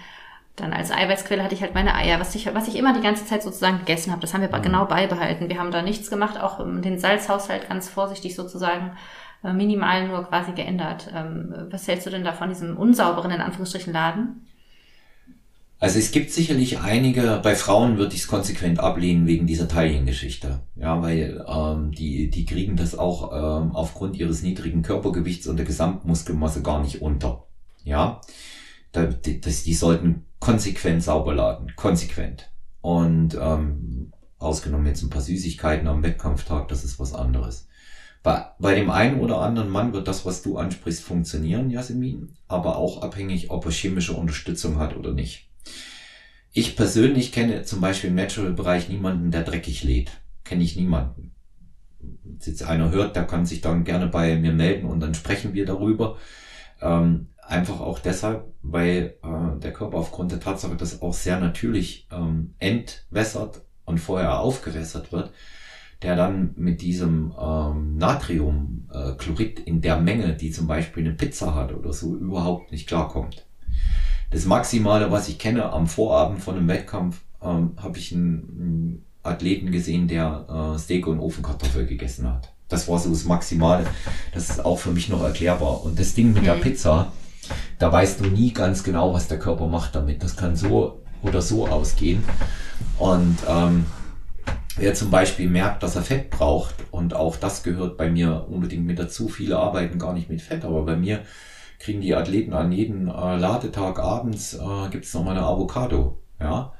dann 0.56 0.72
als 0.72 0.90
Eiweißquelle 0.90 1.42
hatte 1.42 1.54
ich 1.54 1.62
halt 1.62 1.74
meine 1.74 1.94
Eier, 1.94 2.18
was 2.20 2.34
ich, 2.34 2.52
was 2.52 2.68
ich 2.68 2.76
immer 2.76 2.92
die 2.92 3.00
ganze 3.00 3.24
Zeit 3.24 3.42
sozusagen 3.42 3.78
gegessen 3.78 4.10
habe. 4.10 4.20
Das 4.20 4.34
haben 4.34 4.42
wir 4.42 4.54
mhm. 4.54 4.62
genau 4.62 4.84
beibehalten. 4.86 5.48
Wir 5.48 5.58
haben 5.58 5.70
da 5.70 5.82
nichts 5.82 6.10
gemacht, 6.10 6.40
auch 6.40 6.58
den 6.58 6.98
Salzhaushalt 6.98 7.68
ganz 7.68 7.88
vorsichtig 7.88 8.34
sozusagen 8.34 8.96
äh, 9.44 9.52
minimal 9.52 10.08
nur 10.08 10.24
quasi 10.24 10.52
geändert. 10.52 11.10
Ähm, 11.14 11.68
was 11.70 11.86
hältst 11.86 12.06
du 12.06 12.10
denn 12.10 12.24
da 12.24 12.32
von 12.32 12.48
diesem 12.48 12.76
unsauberen, 12.76 13.30
in 13.30 13.40
Anführungsstrichen, 13.40 13.92
Laden? 13.92 14.47
Also 15.80 16.00
es 16.00 16.10
gibt 16.10 16.32
sicherlich 16.32 16.80
einige, 16.80 17.40
bei 17.42 17.54
Frauen 17.54 17.98
würde 17.98 18.14
ich 18.14 18.22
es 18.22 18.26
konsequent 18.26 18.80
ablehnen 18.80 19.28
wegen 19.28 19.46
dieser 19.46 19.68
Taillengeschichte. 19.68 20.60
Ja, 20.74 21.00
weil 21.02 21.44
ähm, 21.48 21.92
die, 21.92 22.30
die 22.30 22.44
kriegen 22.46 22.76
das 22.76 22.98
auch 22.98 23.32
ähm, 23.32 23.76
aufgrund 23.76 24.16
ihres 24.16 24.42
niedrigen 24.42 24.82
Körpergewichts 24.82 25.46
und 25.46 25.56
der 25.56 25.66
Gesamtmuskelmasse 25.66 26.62
gar 26.62 26.82
nicht 26.82 27.00
unter. 27.00 27.44
Ja, 27.84 28.20
da, 28.90 29.04
die, 29.06 29.40
das, 29.40 29.62
die 29.62 29.74
sollten 29.74 30.24
konsequent 30.40 31.04
sauber 31.04 31.34
laden. 31.34 31.72
Konsequent. 31.76 32.50
Und 32.80 33.38
ähm, 33.40 34.12
ausgenommen 34.38 34.86
jetzt 34.86 35.02
ein 35.02 35.10
paar 35.10 35.22
Süßigkeiten 35.22 35.86
am 35.86 36.02
Wettkampftag, 36.02 36.68
das 36.68 36.84
ist 36.84 36.98
was 36.98 37.14
anderes. 37.14 37.68
Bei, 38.24 38.46
bei 38.58 38.74
dem 38.74 38.90
einen 38.90 39.20
oder 39.20 39.40
anderen 39.40 39.68
Mann 39.68 39.92
wird 39.92 40.08
das, 40.08 40.26
was 40.26 40.42
du 40.42 40.58
ansprichst, 40.58 41.04
funktionieren, 41.04 41.70
Jasmin, 41.70 42.36
aber 42.48 42.76
auch 42.76 43.02
abhängig, 43.02 43.50
ob 43.50 43.64
er 43.64 43.70
chemische 43.70 44.14
Unterstützung 44.14 44.78
hat 44.78 44.96
oder 44.96 45.12
nicht. 45.12 45.47
Ich 46.52 46.76
persönlich 46.76 47.32
kenne 47.32 47.62
zum 47.62 47.80
Beispiel 47.80 48.10
im 48.10 48.16
Natural-Bereich 48.16 48.88
niemanden, 48.88 49.30
der 49.30 49.42
dreckig 49.42 49.84
lädt. 49.84 50.10
Kenne 50.44 50.64
ich 50.64 50.76
niemanden. 50.76 51.32
Wenn 52.00 52.38
jetzt 52.40 52.62
einer 52.62 52.90
hört, 52.90 53.16
der 53.16 53.24
kann 53.24 53.46
sich 53.46 53.60
dann 53.60 53.84
gerne 53.84 54.06
bei 54.06 54.36
mir 54.36 54.52
melden 54.52 54.86
und 54.86 55.00
dann 55.00 55.14
sprechen 55.14 55.54
wir 55.54 55.66
darüber. 55.66 56.16
Ähm, 56.80 57.28
Einfach 57.48 57.80
auch 57.80 57.98
deshalb, 57.98 58.44
weil 58.60 59.14
äh, 59.22 59.58
der 59.60 59.72
Körper 59.72 59.96
aufgrund 59.96 60.32
der 60.32 60.38
Tatsache, 60.38 60.76
dass 60.76 61.00
auch 61.00 61.14
sehr 61.14 61.40
natürlich 61.40 62.06
ähm, 62.12 62.52
entwässert 62.58 63.62
und 63.86 63.96
vorher 63.96 64.40
aufgewässert 64.40 65.12
wird, 65.12 65.32
der 66.02 66.14
dann 66.14 66.52
mit 66.56 66.82
diesem 66.82 67.32
ähm, 67.40 67.96
Natriumchlorid 67.96 69.60
äh, 69.60 69.62
in 69.62 69.80
der 69.80 69.98
Menge, 69.98 70.34
die 70.34 70.50
zum 70.50 70.66
Beispiel 70.66 71.06
eine 71.06 71.14
Pizza 71.14 71.54
hat 71.54 71.72
oder 71.72 71.94
so, 71.94 72.14
überhaupt 72.16 72.70
nicht 72.70 72.86
klarkommt. 72.86 73.46
Das 74.30 74.44
Maximale, 74.44 75.10
was 75.10 75.28
ich 75.28 75.38
kenne, 75.38 75.72
am 75.72 75.86
Vorabend 75.86 76.42
von 76.42 76.56
einem 76.56 76.68
Wettkampf 76.68 77.20
ähm, 77.42 77.72
habe 77.76 77.98
ich 77.98 78.12
einen, 78.12 79.04
Athleten 79.22 79.70
gesehen, 79.70 80.08
der 80.08 80.74
äh, 80.74 80.78
Steak 80.78 81.06
und 81.06 81.20
Ofenkartoffel 81.20 81.86
gegessen 81.86 82.26
hat. 82.26 82.50
Das 82.68 82.88
war 82.88 82.98
so 82.98 83.10
das 83.10 83.24
Maximale. 83.24 83.86
Das 84.32 84.50
ist 84.50 84.64
auch 84.64 84.78
für 84.78 84.90
mich 84.90 85.08
noch 85.08 85.22
erklärbar. 85.22 85.84
Und 85.84 85.98
das 85.98 86.14
Ding 86.14 86.32
mit 86.32 86.46
der 86.46 86.56
mhm. 86.56 86.60
Pizza, 86.60 87.12
da 87.78 87.92
weißt 87.92 88.20
du 88.20 88.24
nie 88.26 88.52
ganz 88.52 88.84
genau, 88.84 89.12
was 89.12 89.28
der 89.28 89.38
Körper 89.38 89.66
macht 89.66 89.94
damit. 89.94 90.22
Das 90.22 90.36
kann 90.36 90.56
so 90.56 91.00
oder 91.22 91.42
so 91.42 91.66
ausgehen. 91.66 92.22
Und 92.98 93.38
ähm, 93.48 93.86
wer 94.76 94.94
zum 94.94 95.10
Beispiel 95.10 95.48
merkt, 95.48 95.82
dass 95.82 95.96
er 95.96 96.02
Fett 96.02 96.30
braucht, 96.30 96.74
und 96.90 97.14
auch 97.14 97.36
das 97.36 97.62
gehört 97.62 97.96
bei 97.96 98.10
mir 98.10 98.46
unbedingt 98.48 98.86
mit 98.86 98.98
dazu, 98.98 99.28
viele 99.28 99.58
arbeiten 99.58 99.98
gar 99.98 100.12
nicht 100.12 100.30
mit 100.30 100.42
Fett, 100.42 100.64
aber 100.64 100.84
bei 100.84 100.96
mir 100.96 101.20
kriegen 101.78 102.00
die 102.00 102.14
Athleten 102.14 102.52
an 102.52 102.72
jedem 102.72 103.08
äh, 103.08 103.36
Ladetag 103.36 103.98
abends 103.98 104.54
äh, 104.54 104.90
gibt 104.90 105.04
es 105.04 105.14
nochmal 105.14 105.36
eine 105.36 105.46
Avocado. 105.46 106.18
Ja, 106.40 106.72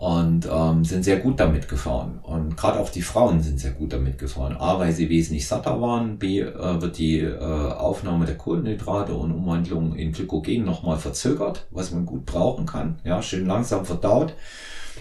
und 0.00 0.48
ähm, 0.50 0.82
sind 0.82 1.04
sehr 1.04 1.18
gut 1.18 1.38
damit 1.40 1.68
gefahren. 1.68 2.20
Und 2.22 2.56
gerade 2.56 2.80
auch 2.80 2.88
die 2.88 3.02
Frauen 3.02 3.42
sind 3.42 3.60
sehr 3.60 3.72
gut 3.72 3.92
damit 3.92 4.16
gefahren. 4.16 4.56
A, 4.58 4.78
weil 4.78 4.92
sie 4.92 5.10
wesentlich 5.10 5.46
satter 5.46 5.78
waren, 5.82 6.18
B, 6.18 6.40
äh, 6.40 6.80
wird 6.80 6.96
die 6.96 7.18
äh, 7.18 7.36
Aufnahme 7.38 8.24
der 8.24 8.38
Kohlenhydrate 8.38 9.12
und 9.12 9.30
Umwandlung 9.30 9.94
in 9.94 10.12
Glykogen 10.12 10.64
nochmal 10.64 10.96
verzögert, 10.96 11.66
was 11.70 11.90
man 11.90 12.06
gut 12.06 12.24
brauchen 12.24 12.64
kann. 12.64 12.98
Ja, 13.04 13.20
schön 13.20 13.46
langsam 13.46 13.84
verdaut. 13.84 14.32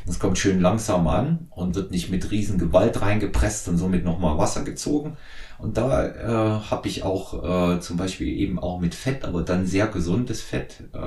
Es 0.08 0.20
kommt 0.20 0.38
schön 0.38 0.60
langsam 0.60 1.08
an 1.08 1.48
und 1.52 1.76
wird 1.76 1.92
nicht 1.92 2.10
mit 2.10 2.32
riesen 2.32 2.58
Gewalt 2.58 3.02
reingepresst 3.02 3.68
und 3.68 3.78
somit 3.78 4.06
nochmal 4.06 4.38
Wasser 4.38 4.64
gezogen. 4.64 5.18
Und 5.58 5.78
da 5.78 6.06
äh, 6.06 6.62
habe 6.70 6.88
ich 6.88 7.04
auch 7.04 7.76
äh, 7.76 7.80
zum 7.80 7.98
Beispiel 7.98 8.28
eben 8.28 8.60
auch 8.60 8.80
mit 8.80 8.96
Fett, 8.96 9.26
aber 9.26 9.42
dann 9.42 9.66
sehr 9.66 9.88
gesundes 9.88 10.42
Fett, 10.42 10.84
äh, 10.94 11.00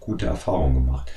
gute 0.00 0.26
Erfahrungen 0.26 0.74
gemacht 0.74 1.10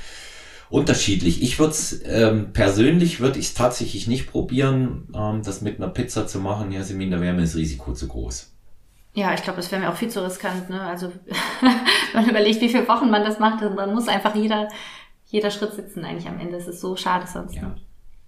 unterschiedlich. 0.72 1.44
Ich 1.44 1.60
würde 1.60 1.72
es 1.72 2.02
ähm, 2.06 2.54
persönlich 2.54 3.20
würde 3.20 3.40
ich 3.40 3.54
tatsächlich 3.54 4.08
nicht 4.08 4.32
probieren, 4.32 5.10
ähm, 5.14 5.44
das 5.44 5.62
mit 5.62 5.78
einer 5.78 5.90
Pizza 5.90 6.26
zu 6.26 6.40
machen. 6.40 6.72
Ja, 6.72 6.82
Semin, 6.84 7.12
da 7.12 7.22
wäre 7.22 7.34
mir 7.34 7.42
das 7.42 7.56
Risiko 7.56 7.94
zu 7.94 8.08
groß. 8.08 8.48
Ja, 9.14 9.34
ich 9.34 9.44
glaube, 9.44 9.58
das 9.58 9.70
wäre 9.72 9.82
mir 9.82 9.90
auch 9.90 9.98
viel 9.98 10.08
zu 10.08 10.24
riskant. 10.24 10.70
Ne? 10.70 10.82
Also 10.82 11.12
man 12.14 12.30
überlegt, 12.30 12.62
wie 12.62 12.70
viele 12.70 12.88
Wochen 12.88 13.12
man 13.12 13.26
das 13.26 13.40
macht, 13.40 13.62
dann 13.62 13.94
muss 13.94 14.08
einfach 14.08 14.34
jeder 14.34 14.70
jeder 15.32 15.50
Schritt 15.50 15.74
sitzen 15.74 16.04
eigentlich 16.04 16.28
am 16.28 16.40
Ende. 16.40 16.58
Es 16.58 16.68
ist 16.68 16.82
so 16.82 16.96
schade 16.96 17.26
sonst. 17.26 17.56
Ja. 17.56 17.76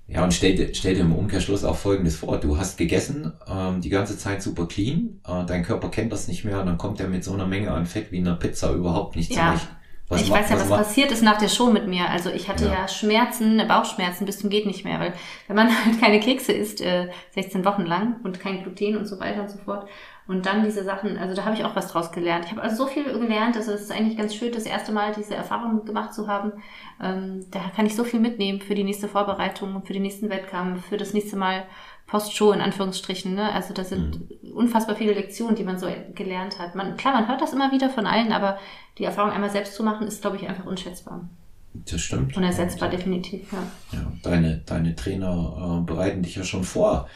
Ja, 0.05 0.23
und 0.23 0.33
stell, 0.33 0.53
dir, 0.53 0.73
stell 0.73 0.95
dir 0.95 1.01
im 1.01 1.13
Umkehrschluss 1.13 1.63
auch 1.63 1.77
Folgendes 1.77 2.17
vor. 2.17 2.37
Du 2.37 2.57
hast 2.57 2.77
gegessen, 2.77 3.31
ähm, 3.47 3.79
die 3.79 3.89
ganze 3.89 4.17
Zeit 4.17 4.41
super 4.43 4.67
clean, 4.67 5.21
äh, 5.25 5.45
dein 5.45 5.63
Körper 5.63 5.89
kennt 5.89 6.11
das 6.11 6.27
nicht 6.27 6.43
mehr 6.43 6.59
und 6.59 6.65
dann 6.65 6.77
kommt 6.77 6.99
er 6.99 7.07
mit 7.07 7.23
so 7.23 7.33
einer 7.33 7.47
Menge 7.47 7.71
an 7.71 7.85
Fett 7.85 8.11
wie 8.11 8.17
einer 8.17 8.35
Pizza 8.35 8.73
überhaupt 8.73 9.15
nicht 9.15 9.31
ja. 9.31 9.55
zurecht. 9.55 9.69
Was 10.09 10.21
ich 10.21 10.29
weiß 10.29 10.49
ja, 10.49 10.55
was, 10.57 10.69
was 10.69 10.87
passiert 10.87 11.11
ist 11.11 11.23
nach 11.23 11.37
der 11.37 11.47
Show 11.47 11.71
mit 11.71 11.87
mir. 11.87 12.09
Also 12.09 12.29
ich 12.29 12.49
hatte 12.49 12.65
ja. 12.65 12.73
ja, 12.73 12.87
Schmerzen, 12.89 13.65
Bauchschmerzen 13.65 14.25
bis 14.25 14.39
zum 14.39 14.49
geht 14.49 14.65
nicht 14.65 14.83
mehr, 14.83 14.99
weil 14.99 15.13
wenn 15.47 15.55
man 15.55 15.69
halt 15.85 15.99
keine 16.01 16.19
Kekse 16.19 16.51
isst, 16.51 16.81
äh, 16.81 17.09
16 17.31 17.63
Wochen 17.63 17.83
lang 17.83 18.17
und 18.23 18.41
kein 18.41 18.61
Gluten 18.61 18.97
und 18.97 19.05
so 19.05 19.19
weiter 19.19 19.41
und 19.41 19.49
so 19.49 19.57
fort. 19.57 19.87
Und 20.25 20.45
dann 20.45 20.63
diese 20.63 20.83
Sachen, 20.83 21.17
also 21.17 21.35
da 21.35 21.43
habe 21.43 21.55
ich 21.55 21.65
auch 21.65 21.75
was 21.75 21.89
draus 21.89 22.11
gelernt. 22.11 22.45
Ich 22.45 22.51
habe 22.51 22.61
also 22.61 22.85
so 22.85 22.87
viel 22.87 23.03
gelernt, 23.03 23.57
also 23.57 23.73
es 23.73 23.81
ist 23.81 23.91
eigentlich 23.91 24.17
ganz 24.17 24.33
schön, 24.33 24.53
das 24.53 24.63
erste 24.63 24.93
Mal 24.93 25.13
diese 25.13 25.35
Erfahrung 25.35 25.83
gemacht 25.83 26.13
zu 26.13 26.27
haben. 26.27 26.53
Ähm, 27.01 27.45
da 27.51 27.59
kann 27.75 27.85
ich 27.85 27.95
so 27.95 28.05
viel 28.05 28.21
mitnehmen 28.21 28.61
für 28.61 28.73
die 28.73 28.85
nächste 28.85 29.09
Vorbereitung, 29.09 29.83
für 29.83 29.91
den 29.91 30.03
nächsten 30.03 30.29
Wettkampf, 30.29 30.85
für 30.85 30.97
das 30.97 31.13
nächste 31.13 31.35
Mal 31.35 31.65
Post-Show 32.07 32.51
in 32.53 32.61
Anführungsstrichen. 32.61 33.35
Ne? 33.35 33.51
Also 33.51 33.73
das 33.73 33.89
sind 33.89 34.43
mhm. 34.43 34.51
unfassbar 34.53 34.95
viele 34.95 35.13
Lektionen, 35.13 35.55
die 35.55 35.63
man 35.63 35.77
so 35.77 35.87
gelernt 36.15 36.57
hat. 36.57 36.75
Man, 36.75 36.95
klar, 36.95 37.13
man 37.13 37.27
hört 37.27 37.41
das 37.41 37.53
immer 37.53 37.71
wieder 37.71 37.89
von 37.89 38.05
allen, 38.05 38.31
aber 38.31 38.59
die 38.97 39.03
Erfahrung 39.03 39.31
einmal 39.31 39.49
selbst 39.49 39.75
zu 39.75 39.83
machen, 39.83 40.07
ist, 40.07 40.21
glaube 40.21 40.37
ich, 40.37 40.47
einfach 40.47 40.65
unschätzbar. 40.65 41.27
Das 41.73 42.01
stimmt. 42.01 42.37
Unersetzbar, 42.37 42.89
definitiv, 42.89 43.51
ja. 43.51 43.63
ja 43.91 44.11
deine, 44.21 44.61
deine 44.65 44.95
Trainer 44.95 45.81
äh, 45.81 45.85
bereiten 45.85 46.21
dich 46.21 46.35
ja 46.35 46.43
schon 46.43 46.63
vor, 46.63 47.09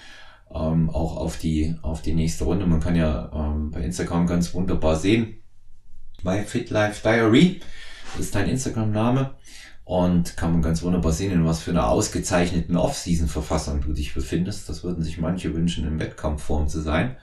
ähm, 0.53 0.89
auch 0.89 1.17
auf 1.17 1.37
die, 1.37 1.75
auf 1.81 2.01
die 2.01 2.13
nächste 2.13 2.45
Runde. 2.45 2.65
Man 2.65 2.79
kann 2.79 2.95
ja 2.95 3.31
ähm, 3.33 3.71
bei 3.71 3.81
Instagram 3.81 4.27
ganz 4.27 4.53
wunderbar 4.53 4.95
sehen. 4.95 5.37
My 6.23 6.43
Fit 6.43 6.69
Life 6.69 7.01
Diary 7.03 7.61
ist 8.19 8.35
dein 8.35 8.49
Instagram-Name 8.49 9.31
und 9.85 10.35
kann 10.35 10.51
man 10.51 10.61
ganz 10.61 10.83
wunderbar 10.83 11.13
sehen, 11.13 11.31
in 11.31 11.45
was 11.45 11.61
für 11.61 11.71
einer 11.71 11.87
ausgezeichneten 11.87 12.75
Off-Season-Verfassung 12.75 13.81
du 13.81 13.93
dich 13.93 14.13
befindest. 14.13 14.67
Das 14.67 14.83
würden 14.83 15.03
sich 15.03 15.17
manche 15.17 15.53
wünschen, 15.53 15.87
in 15.87 15.99
Wettkampfform 15.99 16.67
zu 16.67 16.81
sein. 16.81 17.15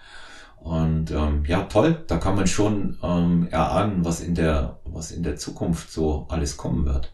Und 0.60 1.10
ähm, 1.10 1.44
ja, 1.46 1.64
toll, 1.64 2.04
da 2.06 2.16
kann 2.16 2.36
man 2.36 2.46
schon 2.46 2.96
ähm, 3.02 3.48
erahnen, 3.50 4.04
was 4.04 4.20
in 4.20 4.34
der, 4.34 4.78
was 4.86 5.10
in 5.10 5.22
der 5.22 5.36
Zukunft 5.36 5.92
so 5.92 6.26
alles 6.30 6.56
kommen 6.56 6.86
wird. 6.86 7.12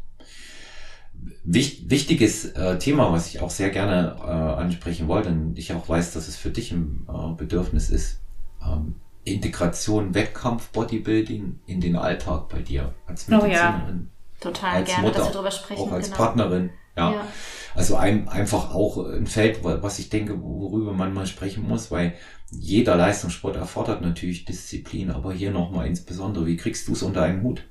Wicht, 1.45 1.91
wichtiges 1.91 2.45
äh, 2.53 2.79
Thema, 2.79 3.13
was 3.13 3.29
ich 3.29 3.41
auch 3.41 3.51
sehr 3.51 3.71
gerne 3.71 4.17
äh, 4.21 4.31
ansprechen 4.31 5.09
wollte 5.09 5.31
und 5.31 5.59
ich 5.59 5.73
auch 5.73 5.89
weiß, 5.89 6.13
dass 6.13 6.29
es 6.29 6.37
für 6.37 6.51
dich 6.51 6.73
ein 6.73 7.07
äh, 7.09 7.35
Bedürfnis 7.37 7.91
ist. 7.91 8.21
Ähm, 8.65 8.97
Integration, 9.25 10.15
Wettkampf, 10.15 10.69
Bodybuilding 10.71 11.61
in 11.67 11.81
den 11.81 11.97
Alltag 11.97 12.49
bei 12.49 12.61
dir 12.61 12.95
als 13.07 13.29
Medizinerin. 13.29 13.51
Oh 13.51 13.55
ja, 13.55 13.93
total 14.41 14.85
gerne, 14.85 15.03
Mutter, 15.03 15.19
dass 15.19 15.29
wir 15.29 15.33
darüber 15.33 15.51
sprechen. 15.51 15.81
Auch 15.81 15.93
als 15.93 16.07
genau. 16.07 16.17
Partnerin. 16.17 16.71
Ja. 16.97 17.13
ja. 17.13 17.27
Also 17.75 17.97
ein, 17.97 18.29
einfach 18.29 18.75
auch 18.75 19.07
ein 19.07 19.27
Feld, 19.27 19.63
was 19.63 19.99
ich 19.99 20.11
denke, 20.11 20.41
worüber 20.43 20.93
man 20.93 21.15
mal 21.15 21.27
sprechen 21.27 21.67
muss, 21.67 21.91
weil 21.91 22.15
jeder 22.51 22.97
Leistungssport 22.97 23.57
erfordert 23.57 24.03
natürlich 24.03 24.45
Disziplin, 24.45 25.11
aber 25.11 25.33
hier 25.33 25.53
nochmal 25.53 25.87
insbesondere, 25.87 26.47
wie 26.47 26.57
kriegst 26.57 26.89
du 26.89 26.93
es 26.93 27.03
unter 27.03 27.23
einen 27.23 27.43
Hut? 27.43 27.63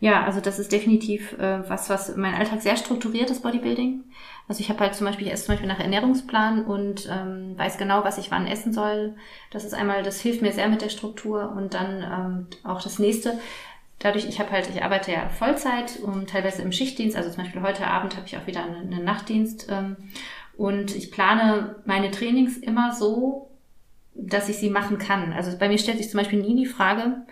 Ja, 0.00 0.24
also 0.24 0.40
das 0.40 0.58
ist 0.58 0.72
definitiv 0.72 1.32
äh, 1.38 1.68
was, 1.68 1.88
was 1.88 2.16
mein 2.16 2.34
Alltag 2.34 2.60
sehr 2.62 2.76
strukturiert 2.76 3.30
ist, 3.30 3.42
Bodybuilding. 3.42 4.04
Also 4.48 4.60
ich 4.60 4.68
habe 4.68 4.80
halt 4.80 4.94
zum 4.94 5.06
Beispiel, 5.06 5.26
ich 5.26 5.32
esse 5.32 5.46
zum 5.46 5.54
Beispiel 5.54 5.68
nach 5.68 5.80
Ernährungsplan 5.80 6.64
und 6.64 7.08
ähm, 7.10 7.56
weiß 7.56 7.78
genau, 7.78 8.04
was 8.04 8.18
ich 8.18 8.30
wann 8.30 8.46
essen 8.46 8.72
soll. 8.72 9.14
Das 9.50 9.64
ist 9.64 9.72
einmal, 9.72 10.02
das 10.02 10.20
hilft 10.20 10.42
mir 10.42 10.52
sehr 10.52 10.68
mit 10.68 10.82
der 10.82 10.90
Struktur 10.90 11.52
und 11.56 11.74
dann 11.74 12.02
ähm, 12.02 12.46
auch 12.70 12.82
das 12.82 12.98
nächste. 12.98 13.38
Dadurch, 13.98 14.26
ich 14.28 14.40
habe 14.40 14.50
halt, 14.50 14.68
ich 14.68 14.82
arbeite 14.82 15.12
ja 15.12 15.28
Vollzeit 15.30 15.98
und 16.00 16.28
teilweise 16.28 16.60
im 16.60 16.72
Schichtdienst, 16.72 17.16
also 17.16 17.30
zum 17.30 17.42
Beispiel 17.42 17.62
heute 17.62 17.86
Abend 17.86 18.16
habe 18.16 18.26
ich 18.26 18.36
auch 18.36 18.46
wieder 18.46 18.62
einen, 18.62 18.92
einen 18.92 19.04
Nachtdienst 19.04 19.68
ähm, 19.70 19.96
und 20.58 20.94
ich 20.94 21.10
plane 21.10 21.76
meine 21.86 22.10
Trainings 22.10 22.58
immer 22.58 22.92
so, 22.92 23.48
dass 24.14 24.48
ich 24.48 24.58
sie 24.58 24.70
machen 24.70 24.98
kann. 24.98 25.32
Also 25.32 25.56
bei 25.56 25.68
mir 25.68 25.78
stellt 25.78 25.98
sich 25.98 26.10
zum 26.10 26.18
Beispiel 26.18 26.40
nie 26.42 26.56
die 26.56 26.66
Frage, 26.66 27.22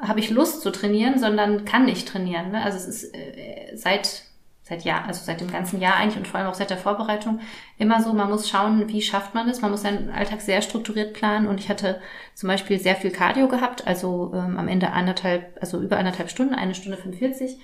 habe 0.00 0.20
ich 0.20 0.30
Lust 0.30 0.62
zu 0.62 0.70
trainieren, 0.70 1.18
sondern 1.18 1.64
kann 1.64 1.88
ich 1.88 2.04
trainieren. 2.04 2.52
Ne? 2.52 2.62
Also 2.62 2.78
es 2.78 2.86
ist 2.86 3.14
äh, 3.14 3.76
seit 3.76 4.24
seit 4.70 4.84
Jahr, 4.84 5.04
also 5.04 5.20
seit 5.24 5.40
dem 5.40 5.50
ganzen 5.50 5.80
Jahr 5.80 5.96
eigentlich 5.96 6.16
und 6.16 6.28
vor 6.28 6.38
allem 6.38 6.48
auch 6.48 6.54
seit 6.54 6.70
der 6.70 6.78
Vorbereitung 6.78 7.40
immer 7.76 8.00
so, 8.00 8.12
man 8.12 8.30
muss 8.30 8.48
schauen, 8.48 8.86
wie 8.88 9.02
schafft 9.02 9.34
man 9.34 9.48
es. 9.48 9.60
Man 9.60 9.72
muss 9.72 9.82
seinen 9.82 10.10
Alltag 10.10 10.40
sehr 10.40 10.62
strukturiert 10.62 11.12
planen 11.12 11.48
und 11.48 11.58
ich 11.58 11.68
hatte 11.68 12.00
zum 12.34 12.46
Beispiel 12.46 12.78
sehr 12.78 12.94
viel 12.94 13.10
Cardio 13.10 13.48
gehabt, 13.48 13.88
also 13.88 14.32
ähm, 14.32 14.56
am 14.56 14.68
Ende 14.68 14.92
anderthalb, 14.92 15.58
also 15.60 15.80
über 15.80 15.98
anderthalb 15.98 16.30
Stunden, 16.30 16.54
eine 16.54 16.76
Stunde 16.76 16.96
45 16.96 17.58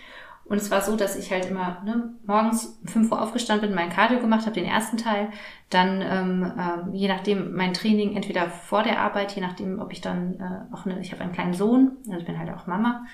und 0.48 0.58
es 0.58 0.70
war 0.70 0.80
so, 0.80 0.96
dass 0.96 1.16
ich 1.16 1.32
halt 1.32 1.46
immer 1.46 1.82
ne, 1.84 2.10
morgens 2.24 2.78
um 2.82 2.88
5 2.88 3.12
Uhr 3.12 3.20
aufgestanden 3.20 3.68
bin, 3.68 3.76
mein 3.76 3.90
Cardio 3.90 4.20
gemacht 4.20 4.42
habe, 4.42 4.54
den 4.54 4.64
ersten 4.64 4.96
Teil. 4.96 5.30
Dann, 5.70 6.00
ähm, 6.02 6.52
ähm, 6.56 6.94
je 6.94 7.08
nachdem, 7.08 7.54
mein 7.54 7.74
Training 7.74 8.14
entweder 8.14 8.48
vor 8.48 8.84
der 8.84 9.00
Arbeit, 9.00 9.32
je 9.32 9.42
nachdem, 9.42 9.80
ob 9.80 9.92
ich 9.92 10.00
dann 10.00 10.38
äh, 10.38 10.74
auch 10.74 10.86
eine, 10.86 11.00
ich 11.00 11.10
habe 11.10 11.22
einen 11.22 11.32
kleinen 11.32 11.54
Sohn, 11.54 11.96
also 12.06 12.20
ich 12.20 12.26
bin 12.26 12.38
halt 12.38 12.50
auch 12.54 12.68
Mama, 12.68 13.04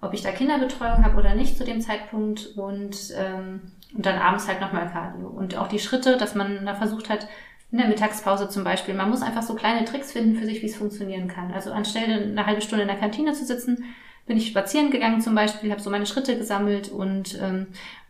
ob 0.00 0.14
ich 0.14 0.22
da 0.22 0.30
Kinderbetreuung 0.30 1.04
habe 1.04 1.18
oder 1.18 1.34
nicht 1.34 1.58
zu 1.58 1.64
dem 1.64 1.82
Zeitpunkt 1.82 2.46
und, 2.56 2.96
ähm, 3.18 3.72
und 3.94 4.06
dann 4.06 4.18
abends 4.18 4.48
halt 4.48 4.60
nochmal 4.62 4.88
Cardio. 4.90 5.28
Und 5.28 5.56
auch 5.56 5.68
die 5.68 5.80
Schritte, 5.80 6.16
dass 6.16 6.34
man 6.34 6.64
da 6.64 6.74
versucht 6.74 7.10
hat, 7.10 7.28
in 7.70 7.78
der 7.78 7.88
Mittagspause 7.88 8.48
zum 8.48 8.64
Beispiel. 8.64 8.94
Man 8.94 9.10
muss 9.10 9.20
einfach 9.20 9.42
so 9.42 9.54
kleine 9.54 9.84
Tricks 9.84 10.12
finden 10.12 10.36
für 10.36 10.46
sich, 10.46 10.62
wie 10.62 10.66
es 10.66 10.76
funktionieren 10.76 11.28
kann. 11.28 11.52
Also 11.52 11.70
anstelle 11.70 12.22
eine 12.22 12.46
halbe 12.46 12.62
Stunde 12.62 12.82
in 12.82 12.88
der 12.88 12.96
Kantine 12.96 13.34
zu 13.34 13.44
sitzen, 13.44 13.84
bin 14.28 14.36
ich 14.36 14.48
spazieren 14.48 14.90
gegangen 14.90 15.20
zum 15.20 15.34
Beispiel, 15.34 15.70
habe 15.70 15.80
so 15.80 15.90
meine 15.90 16.06
Schritte 16.06 16.38
gesammelt 16.38 16.88
und 16.90 17.38
ähm, 17.42 17.66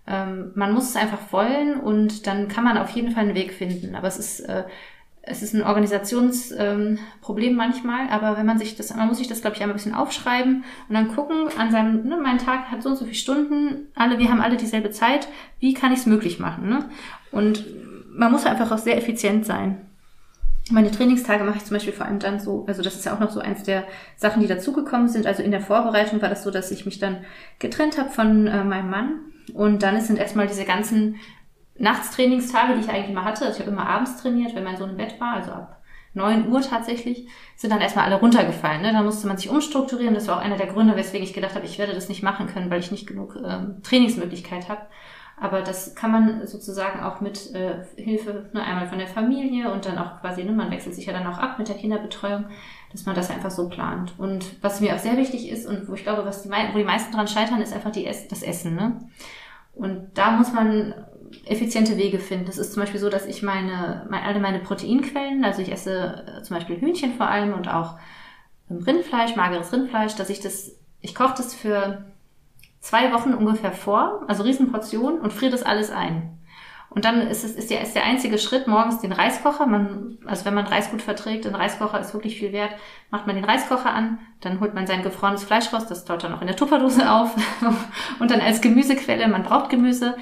ähm, 0.06 0.52
man 0.54 0.72
muss 0.72 0.90
es 0.90 0.96
einfach 0.96 1.32
wollen 1.32 1.80
und 1.80 2.26
dann 2.26 2.48
kann 2.48 2.64
man 2.64 2.76
auf 2.76 2.90
jeden 2.90 3.12
Fall 3.12 3.24
einen 3.24 3.34
Weg 3.34 3.54
finden. 3.54 3.94
Aber 3.94 4.08
es 4.08 4.18
ist 4.18 4.40
äh, 4.40 4.64
es 5.30 5.42
ist 5.42 5.54
ein 5.54 5.62
Organisationsproblem 5.62 7.50
ähm, 7.50 7.56
manchmal, 7.56 8.08
aber 8.08 8.36
wenn 8.36 8.46
man 8.46 8.58
sich 8.58 8.76
das, 8.76 8.94
man 8.94 9.08
muss 9.08 9.18
sich 9.18 9.28
das, 9.28 9.40
glaube 9.40 9.56
ich, 9.56 9.62
einmal 9.62 9.74
ein 9.74 9.78
bisschen 9.78 9.94
aufschreiben 9.94 10.64
und 10.88 10.94
dann 10.94 11.08
gucken, 11.08 11.48
an 11.56 11.70
seinem, 11.70 12.04
ne, 12.08 12.16
mein 12.16 12.38
Tag 12.38 12.70
hat 12.70 12.82
so 12.82 12.90
und 12.90 12.96
so 12.96 13.04
viele 13.04 13.16
Stunden, 13.16 13.88
alle, 13.94 14.18
wir 14.18 14.30
haben 14.30 14.40
alle 14.40 14.56
dieselbe 14.56 14.90
Zeit, 14.90 15.28
wie 15.60 15.74
kann 15.74 15.92
ich 15.92 16.00
es 16.00 16.06
möglich 16.06 16.38
machen? 16.38 16.68
Ne? 16.68 16.88
Und 17.30 17.66
man 18.10 18.32
muss 18.32 18.46
einfach 18.46 18.72
auch 18.72 18.78
sehr 18.78 18.96
effizient 18.96 19.44
sein. 19.44 19.87
Meine 20.70 20.90
Trainingstage 20.90 21.44
mache 21.44 21.58
ich 21.58 21.64
zum 21.64 21.76
Beispiel 21.76 21.92
vor 21.92 22.06
allem 22.06 22.18
dann 22.18 22.40
so, 22.40 22.64
also 22.66 22.82
das 22.82 22.94
ist 22.94 23.04
ja 23.04 23.14
auch 23.14 23.20
noch 23.20 23.30
so 23.30 23.40
eins 23.40 23.62
der 23.62 23.84
Sachen, 24.16 24.42
die 24.42 24.48
dazugekommen 24.48 25.08
sind. 25.08 25.26
Also 25.26 25.42
in 25.42 25.50
der 25.50 25.60
Vorbereitung 25.60 26.20
war 26.20 26.28
das 26.28 26.42
so, 26.42 26.50
dass 26.50 26.70
ich 26.70 26.84
mich 26.84 26.98
dann 26.98 27.24
getrennt 27.58 27.98
habe 27.98 28.10
von 28.10 28.46
äh, 28.46 28.64
meinem 28.64 28.90
Mann. 28.90 29.20
Und 29.54 29.82
dann 29.82 30.00
sind 30.00 30.18
erstmal 30.18 30.46
diese 30.46 30.64
ganzen 30.64 31.16
Nachtstrainingstage, 31.78 32.74
die 32.74 32.80
ich 32.80 32.90
eigentlich 32.90 33.14
mal 33.14 33.24
hatte. 33.24 33.46
Also 33.46 33.60
ich 33.60 33.66
habe 33.66 33.70
immer 33.70 33.88
abends 33.88 34.20
trainiert, 34.20 34.54
wenn 34.54 34.64
mein 34.64 34.76
Sohn 34.76 34.90
im 34.90 34.96
Bett 34.96 35.20
war, 35.20 35.36
also 35.36 35.52
ab 35.52 35.82
9 36.14 36.48
Uhr 36.48 36.60
tatsächlich, 36.60 37.28
sind 37.56 37.70
dann 37.70 37.80
erstmal 37.80 38.06
alle 38.06 38.16
runtergefallen. 38.16 38.82
Ne? 38.82 38.92
Da 38.92 39.02
musste 39.02 39.26
man 39.26 39.36
sich 39.36 39.48
umstrukturieren. 39.48 40.14
Das 40.14 40.26
war 40.26 40.38
auch 40.38 40.42
einer 40.42 40.56
der 40.56 40.66
Gründe, 40.66 40.96
weswegen 40.96 41.26
ich 41.26 41.34
gedacht 41.34 41.54
habe, 41.54 41.66
ich 41.66 41.78
werde 41.78 41.94
das 41.94 42.08
nicht 42.08 42.22
machen 42.22 42.46
können, 42.46 42.70
weil 42.70 42.80
ich 42.80 42.90
nicht 42.90 43.06
genug 43.06 43.36
ähm, 43.36 43.82
Trainingsmöglichkeit 43.82 44.68
habe. 44.68 44.82
Aber 45.40 45.62
das 45.62 45.94
kann 45.94 46.10
man 46.10 46.46
sozusagen 46.46 47.00
auch 47.00 47.20
mit 47.20 47.54
äh, 47.54 47.84
Hilfe 47.96 48.46
ne, 48.52 48.62
einmal 48.62 48.88
von 48.88 48.98
der 48.98 49.06
Familie 49.06 49.70
und 49.70 49.86
dann 49.86 49.98
auch 49.98 50.20
quasi, 50.20 50.42
ne, 50.44 50.52
man 50.52 50.70
wechselt 50.70 50.94
sich 50.94 51.06
ja 51.06 51.12
dann 51.12 51.26
auch 51.26 51.38
ab 51.38 51.58
mit 51.58 51.68
der 51.68 51.76
Kinderbetreuung, 51.76 52.46
dass 52.90 53.06
man 53.06 53.14
das 53.14 53.30
einfach 53.30 53.50
so 53.50 53.68
plant. 53.68 54.14
Und 54.18 54.62
was 54.62 54.80
mir 54.80 54.94
auch 54.94 54.98
sehr 54.98 55.16
wichtig 55.16 55.48
ist 55.48 55.66
und 55.66 55.88
wo 55.88 55.94
ich 55.94 56.02
glaube, 56.02 56.24
was 56.24 56.42
die, 56.42 56.50
wo 56.50 56.78
die 56.78 56.84
meisten 56.84 57.12
dran 57.12 57.28
scheitern, 57.28 57.60
ist 57.60 57.72
einfach 57.72 57.92
die 57.92 58.06
Ess 58.06 58.26
das 58.28 58.42
Essen. 58.42 58.74
Ne? 58.74 59.00
Und 59.74 60.10
da 60.14 60.32
muss 60.32 60.52
man 60.52 60.94
effiziente 61.46 61.96
Wege 61.96 62.18
finden. 62.18 62.46
Das 62.46 62.58
ist 62.58 62.72
zum 62.72 62.82
Beispiel 62.82 63.00
so, 63.00 63.08
dass 63.08 63.26
ich 63.26 63.42
meine, 63.42 64.06
meine 64.10 64.24
alle 64.24 64.40
meine 64.40 64.58
Proteinquellen, 64.58 65.44
also 65.44 65.62
ich 65.62 65.70
esse 65.70 66.24
äh, 66.26 66.42
zum 66.42 66.56
Beispiel 66.56 66.80
Hühnchen 66.80 67.14
vor 67.14 67.28
allem 67.28 67.54
und 67.54 67.68
auch 67.68 67.96
Rindfleisch, 68.70 69.36
mageres 69.36 69.72
Rindfleisch, 69.72 70.14
dass 70.16 70.30
ich 70.30 70.40
das, 70.40 70.72
ich 71.00 71.14
koche 71.14 71.34
das 71.36 71.54
für 71.54 72.04
zwei 72.88 73.12
Wochen 73.12 73.34
ungefähr 73.34 73.72
vor, 73.72 74.24
also 74.28 74.44
Riesenportion 74.44 75.20
und 75.20 75.32
friere 75.32 75.52
das 75.52 75.62
alles 75.62 75.90
ein. 75.90 76.38
Und 76.88 77.04
dann 77.04 77.20
ist 77.20 77.44
es 77.44 77.54
ist 77.54 77.68
der, 77.68 77.82
ist 77.82 77.94
der 77.94 78.04
einzige 78.04 78.38
Schritt 78.38 78.66
morgens 78.66 79.00
den 79.00 79.12
Reiskocher. 79.12 79.66
Man, 79.66 80.16
also 80.24 80.46
wenn 80.46 80.54
man 80.54 80.66
Reis 80.66 80.90
gut 80.90 81.02
verträgt, 81.02 81.46
ein 81.46 81.54
Reiskocher 81.54 82.00
ist 82.00 82.14
wirklich 82.14 82.38
viel 82.38 82.52
wert, 82.52 82.70
macht 83.10 83.26
man 83.26 83.36
den 83.36 83.44
Reiskocher 83.44 83.92
an, 83.92 84.18
dann 84.40 84.58
holt 84.60 84.72
man 84.72 84.86
sein 84.86 85.02
gefrorenes 85.02 85.44
Fleisch 85.44 85.70
raus, 85.70 85.86
das 85.86 86.06
taut 86.06 86.24
dann 86.24 86.32
auch 86.32 86.40
in 86.40 86.46
der 86.46 86.56
Tupperdose 86.56 87.10
auf 87.10 87.36
und 88.20 88.30
dann 88.30 88.40
als 88.40 88.62
Gemüsequelle, 88.62 89.28
man 89.28 89.42
braucht 89.42 89.68
Gemüse. 89.68 90.16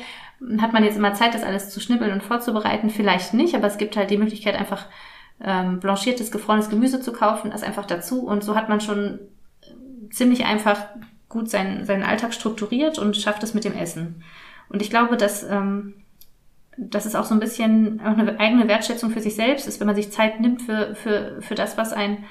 Hat 0.61 0.73
man 0.73 0.83
jetzt 0.83 0.97
immer 0.97 1.14
Zeit, 1.14 1.35
das 1.35 1.45
alles 1.45 1.71
zu 1.71 1.79
schnibbeln 1.79 2.12
und 2.12 2.25
vorzubereiten? 2.25 2.91
Vielleicht 2.91 3.33
nicht, 3.33 3.55
aber 3.55 3.69
es 3.69 3.79
gibt 3.79 3.97
halt 3.97 4.11
die 4.11 4.19
Möglichkeit, 4.19 4.57
einfach 4.57 4.87
ähm, 5.41 5.79
blanchiertes, 5.79 6.33
gefrorenes 6.33 6.69
Gemüse 6.69 7.01
zu 7.01 7.12
kaufen, 7.12 7.53
das 7.53 7.62
einfach 7.62 7.87
dazu 7.87 8.27
und 8.27 8.43
so 8.43 8.57
hat 8.57 8.69
man 8.69 8.81
schon 8.81 9.21
ziemlich 10.11 10.47
einfach 10.47 10.79
gut 11.37 11.51
seinen, 11.51 11.84
seinen 11.84 12.03
Alltag 12.03 12.34
strukturiert 12.34 12.99
und 12.99 13.16
schafft 13.16 13.43
es 13.43 13.55
mit 13.55 13.64
dem 13.64 13.76
Essen. 13.76 14.24
Und 14.68 14.82
ich 14.82 14.91
glaube, 14.91 15.16
dass, 15.16 15.43
ähm, 15.45 15.95
dass 16.76 17.05
es 17.05 17.14
auch 17.14 17.24
so 17.24 17.34
ein 17.34 17.41
bisschen 17.41 18.01
eine 18.01 18.41
eigene 18.41 18.68
Wertschätzung 18.68 19.11
für 19.11 19.20
sich 19.20 19.34
selbst 19.34 19.68
ist, 19.68 19.80
wenn 19.80 19.87
man 19.87 19.97
sich 19.97 20.11
Zeit 20.11 20.41
nimmt 20.41 20.62
für, 20.62 20.95
für, 20.95 21.41
für 21.41 21.55
das, 21.55 21.76
was 21.76 21.93
einen 21.93 22.24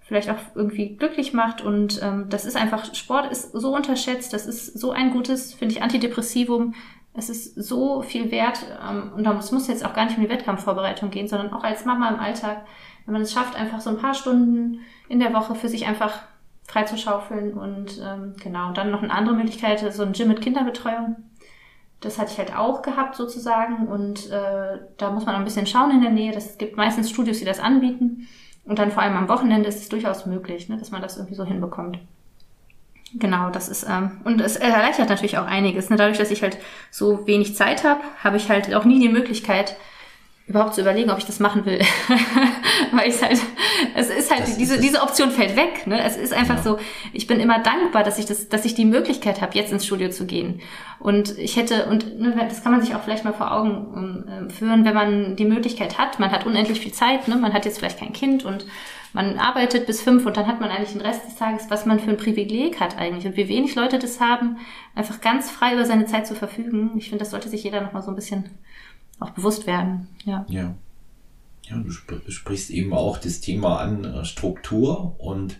vielleicht 0.00 0.30
auch 0.30 0.38
irgendwie 0.54 0.96
glücklich 0.96 1.32
macht. 1.32 1.60
Und 1.60 2.00
ähm, 2.02 2.26
das 2.28 2.44
ist 2.44 2.56
einfach, 2.56 2.94
Sport 2.94 3.30
ist 3.30 3.52
so 3.52 3.74
unterschätzt, 3.74 4.32
das 4.32 4.46
ist 4.46 4.78
so 4.78 4.92
ein 4.92 5.10
gutes, 5.10 5.52
finde 5.52 5.74
ich, 5.74 5.82
Antidepressivum. 5.82 6.74
Es 7.12 7.28
ist 7.28 7.54
so 7.54 8.02
viel 8.02 8.30
wert 8.30 8.64
ähm, 8.88 9.12
und 9.16 9.26
es 9.26 9.50
muss 9.50 9.68
jetzt 9.68 9.84
auch 9.84 9.94
gar 9.94 10.04
nicht 10.04 10.16
um 10.16 10.22
die 10.22 10.30
Wettkampfvorbereitung 10.30 11.10
gehen, 11.10 11.28
sondern 11.28 11.52
auch 11.52 11.64
als 11.64 11.84
Mama 11.84 12.08
im 12.08 12.20
Alltag, 12.20 12.66
wenn 13.04 13.14
man 13.14 13.22
es 13.22 13.32
schafft, 13.32 13.56
einfach 13.56 13.80
so 13.80 13.90
ein 13.90 13.98
paar 13.98 14.14
Stunden 14.14 14.80
in 15.08 15.18
der 15.18 15.32
Woche 15.32 15.54
für 15.54 15.68
sich 15.68 15.86
einfach 15.86 16.22
freizuschaufeln 16.68 17.54
und 17.54 18.00
ähm, 18.02 18.34
genau, 18.42 18.72
dann 18.72 18.90
noch 18.90 19.02
eine 19.02 19.12
andere 19.12 19.36
Möglichkeit, 19.36 19.80
so 19.92 20.02
ein 20.02 20.12
Gym 20.12 20.28
mit 20.28 20.40
Kinderbetreuung. 20.40 21.16
Das 22.00 22.18
hatte 22.18 22.32
ich 22.32 22.38
halt 22.38 22.54
auch 22.54 22.82
gehabt 22.82 23.14
sozusagen 23.14 23.88
und 23.88 24.30
äh, 24.30 24.78
da 24.96 25.10
muss 25.10 25.24
man 25.24 25.34
ein 25.34 25.44
bisschen 25.44 25.66
schauen 25.66 25.92
in 25.92 26.02
der 26.02 26.10
Nähe. 26.10 26.32
Es 26.34 26.58
gibt 26.58 26.76
meistens 26.76 27.10
Studios, 27.10 27.38
die 27.38 27.44
das 27.44 27.60
anbieten 27.60 28.28
und 28.64 28.78
dann 28.78 28.90
vor 28.90 29.02
allem 29.02 29.16
am 29.16 29.28
Wochenende 29.28 29.68
ist 29.68 29.80
es 29.80 29.88
durchaus 29.88 30.26
möglich, 30.26 30.68
ne, 30.68 30.76
dass 30.76 30.90
man 30.90 31.00
das 31.00 31.16
irgendwie 31.16 31.36
so 31.36 31.44
hinbekommt. 31.44 31.98
Genau, 33.14 33.50
das 33.50 33.68
ist 33.68 33.86
ähm, 33.88 34.20
und 34.24 34.40
es 34.40 34.56
erleichtert 34.56 35.08
natürlich 35.08 35.38
auch 35.38 35.46
einiges. 35.46 35.88
Ne? 35.88 35.96
Dadurch, 35.96 36.18
dass 36.18 36.32
ich 36.32 36.42
halt 36.42 36.58
so 36.90 37.26
wenig 37.26 37.54
Zeit 37.54 37.84
habe, 37.84 38.00
habe 38.22 38.36
ich 38.36 38.50
halt 38.50 38.74
auch 38.74 38.84
nie 38.84 38.98
die 38.98 39.08
Möglichkeit, 39.08 39.76
überhaupt 40.48 40.74
zu 40.74 40.80
überlegen, 40.80 41.10
ob 41.10 41.18
ich 41.18 41.24
das 41.24 41.40
machen 41.40 41.66
will. 41.66 41.80
Weil 42.92 43.08
ich 43.08 43.20
halt, 43.20 43.40
es 43.96 44.08
ist 44.10 44.30
halt, 44.30 44.42
das 44.42 44.56
diese, 44.56 44.76
ist 44.76 44.84
diese 44.84 45.02
Option 45.02 45.30
fällt 45.30 45.56
weg. 45.56 45.86
Ne? 45.86 46.00
Es 46.02 46.16
ist 46.16 46.32
einfach 46.32 46.58
ja. 46.58 46.62
so, 46.62 46.78
ich 47.12 47.26
bin 47.26 47.40
immer 47.40 47.58
dankbar, 47.58 48.04
dass 48.04 48.18
ich 48.18 48.26
das, 48.26 48.48
dass 48.48 48.64
ich 48.64 48.74
die 48.74 48.84
Möglichkeit 48.84 49.40
habe, 49.40 49.56
jetzt 49.56 49.72
ins 49.72 49.84
Studio 49.84 50.08
zu 50.08 50.24
gehen. 50.24 50.60
Und 51.00 51.36
ich 51.36 51.56
hätte, 51.56 51.86
und 51.86 52.20
ne, 52.20 52.34
das 52.48 52.62
kann 52.62 52.72
man 52.72 52.80
sich 52.80 52.94
auch 52.94 53.02
vielleicht 53.02 53.24
mal 53.24 53.32
vor 53.32 53.52
Augen 53.52 54.28
ähm, 54.28 54.50
führen, 54.50 54.84
wenn 54.84 54.94
man 54.94 55.36
die 55.36 55.44
Möglichkeit 55.44 55.98
hat, 55.98 56.20
man 56.20 56.30
hat 56.30 56.46
unendlich 56.46 56.80
viel 56.80 56.92
Zeit, 56.92 57.26
ne? 57.26 57.36
man 57.36 57.52
hat 57.52 57.64
jetzt 57.64 57.78
vielleicht 57.78 57.98
kein 57.98 58.12
Kind 58.12 58.44
und 58.44 58.66
man 59.12 59.38
arbeitet 59.38 59.86
bis 59.86 60.02
fünf 60.02 60.26
und 60.26 60.36
dann 60.36 60.46
hat 60.46 60.60
man 60.60 60.70
eigentlich 60.70 60.92
den 60.92 61.00
Rest 61.00 61.26
des 61.26 61.36
Tages, 61.36 61.70
was 61.70 61.86
man 61.86 61.98
für 61.98 62.10
ein 62.10 62.18
Privileg 62.18 62.80
hat 62.80 62.98
eigentlich 62.98 63.26
und 63.26 63.36
wie 63.36 63.48
wenig 63.48 63.74
Leute 63.74 63.98
das 63.98 64.20
haben, 64.20 64.58
einfach 64.94 65.20
ganz 65.20 65.50
frei 65.50 65.72
über 65.72 65.86
seine 65.86 66.06
Zeit 66.06 66.26
zu 66.26 66.34
verfügen. 66.34 66.92
Ich 66.96 67.08
finde, 67.08 67.24
das 67.24 67.30
sollte 67.30 67.48
sich 67.48 67.64
jeder 67.64 67.80
noch 67.80 67.92
mal 67.92 68.02
so 68.02 68.10
ein 68.10 68.14
bisschen 68.14 68.50
auch 69.18 69.30
bewusst 69.30 69.66
werden. 69.66 70.08
Ja. 70.24 70.44
ja. 70.48 70.74
Ja, 71.62 71.76
du 71.78 71.90
sp 71.90 72.22
sprichst 72.28 72.70
eben 72.70 72.92
auch 72.92 73.18
das 73.18 73.40
Thema 73.40 73.80
an 73.80 74.04
äh, 74.04 74.24
Struktur 74.24 75.18
und 75.18 75.56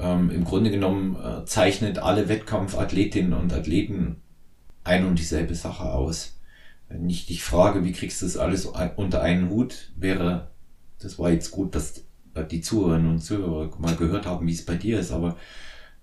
ähm, 0.00 0.30
im 0.30 0.44
Grunde 0.44 0.70
genommen 0.70 1.16
äh, 1.16 1.44
zeichnet 1.44 1.98
alle 1.98 2.28
Wettkampfathletinnen 2.28 3.32
und 3.32 3.52
Athleten 3.52 4.16
ein 4.82 5.06
und 5.06 5.18
dieselbe 5.18 5.54
Sache 5.54 5.84
aus. 5.84 6.40
Wenn 6.88 7.08
ich 7.08 7.26
dich 7.26 7.44
frage, 7.44 7.84
wie 7.84 7.92
kriegst 7.92 8.20
du 8.20 8.26
das 8.26 8.36
alles 8.36 8.66
unter 8.66 9.22
einen 9.22 9.48
Hut, 9.48 9.92
wäre, 9.96 10.50
das 10.98 11.18
war 11.18 11.30
jetzt 11.30 11.52
gut, 11.52 11.74
dass 11.74 12.04
die 12.50 12.60
Zuhörerinnen 12.60 13.10
und 13.10 13.20
Zuhörer 13.20 13.70
mal 13.78 13.94
gehört 13.94 14.26
haben, 14.26 14.46
wie 14.46 14.52
es 14.52 14.64
bei 14.64 14.74
dir 14.74 14.98
ist, 14.98 15.12
aber 15.12 15.36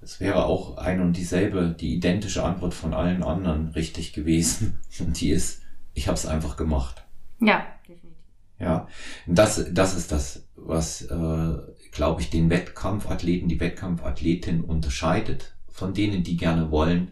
es 0.01 0.19
wäre 0.19 0.45
auch 0.45 0.77
ein 0.77 1.01
und 1.01 1.17
dieselbe, 1.17 1.75
die 1.77 1.93
identische 1.95 2.43
Antwort 2.43 2.73
von 2.73 2.93
allen 2.93 3.21
anderen 3.21 3.69
richtig 3.69 4.13
gewesen. 4.13 4.79
Und 4.99 5.19
die 5.21 5.31
ist, 5.31 5.61
ich 5.93 6.07
habe 6.07 6.17
es 6.17 6.25
einfach 6.25 6.57
gemacht. 6.57 7.05
Ja, 7.39 7.65
definitiv. 7.87 8.17
Ja, 8.59 8.87
das, 9.25 9.65
das 9.71 9.95
ist 9.95 10.11
das, 10.11 10.47
was, 10.55 11.03
äh, 11.03 11.57
glaube 11.91 12.21
ich, 12.21 12.29
den 12.29 12.49
Wettkampfathleten, 12.49 13.47
die 13.47 13.59
Wettkampfathletin 13.59 14.61
unterscheidet 14.61 15.55
von 15.69 15.93
denen, 15.93 16.23
die 16.23 16.37
gerne 16.37 16.71
wollen. 16.71 17.11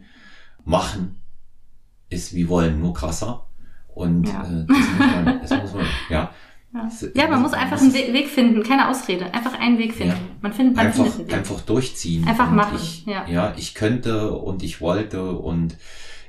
Machen 0.65 1.21
ist 2.09 2.34
wie 2.34 2.49
wollen, 2.49 2.80
nur 2.80 2.93
krasser. 2.93 3.47
Und 3.88 4.28
ja. 4.28 4.43
äh, 4.43 4.65
das 4.65 4.78
muss 4.78 4.99
man, 4.99 5.41
das 5.41 5.49
muss 5.49 5.73
man, 5.73 5.86
ja. 6.09 6.32
Ja, 6.73 6.89
ja 7.15 7.28
man 7.30 7.41
muss 7.41 7.53
einfach 7.53 7.80
einen 7.80 7.93
Weg 7.93 8.28
finden, 8.28 8.61
keine 8.61 8.89
Ausrede. 8.89 9.34
Einfach 9.34 9.57
einen 9.59 9.78
Weg 9.78 9.93
finden. 9.93 10.13
Ja. 10.13 10.38
Man 10.41 10.53
findet, 10.53 10.75
man 10.75 10.88
einfach, 10.88 11.03
findet 11.03 11.19
einen 11.19 11.28
Weg. 11.30 11.38
einfach 11.38 11.61
durchziehen. 11.61 12.28
Einfach 12.28 12.51
machen. 12.51 12.75
Ich, 12.75 13.05
ja. 13.05 13.25
ja, 13.28 13.53
ich 13.57 13.73
könnte 13.73 14.34
und 14.34 14.63
ich 14.63 14.82
wollte 14.82 15.32
und 15.32 15.78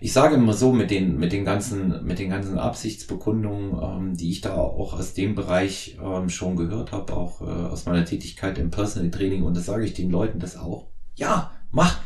ich 0.01 0.13
sage 0.13 0.37
immer 0.37 0.53
so 0.53 0.73
mit 0.73 0.91
den 0.91 1.19
mit 1.19 1.33
den 1.33 1.45
ganzen 1.45 2.05
mit 2.05 2.19
den 2.19 2.31
ganzen 2.31 2.59
Absichtsbekundungen, 2.59 3.79
ähm, 3.83 4.17
die 4.17 4.31
ich 4.31 4.41
da 4.41 4.55
auch 4.55 4.95
aus 4.95 5.15
dem 5.15 5.35
Bereich 5.35 5.99
ähm, 6.03 6.29
schon 6.29 6.57
gehört 6.57 6.93
habe, 6.93 7.15
auch 7.15 7.41
äh, 7.41 7.45
aus 7.45 7.87
meiner 7.87 8.05
Tätigkeit 8.05 8.59
im 8.59 8.71
Personal 8.71 9.11
Training 9.11 9.43
und 9.43 9.57
das 9.57 9.67
sage 9.67 9.85
ich 9.85 9.95
den 9.95 10.11
Leuten 10.11 10.39
das 10.39 10.57
auch. 10.57 10.87
Ja, 11.17 11.51
mach, 11.71 11.99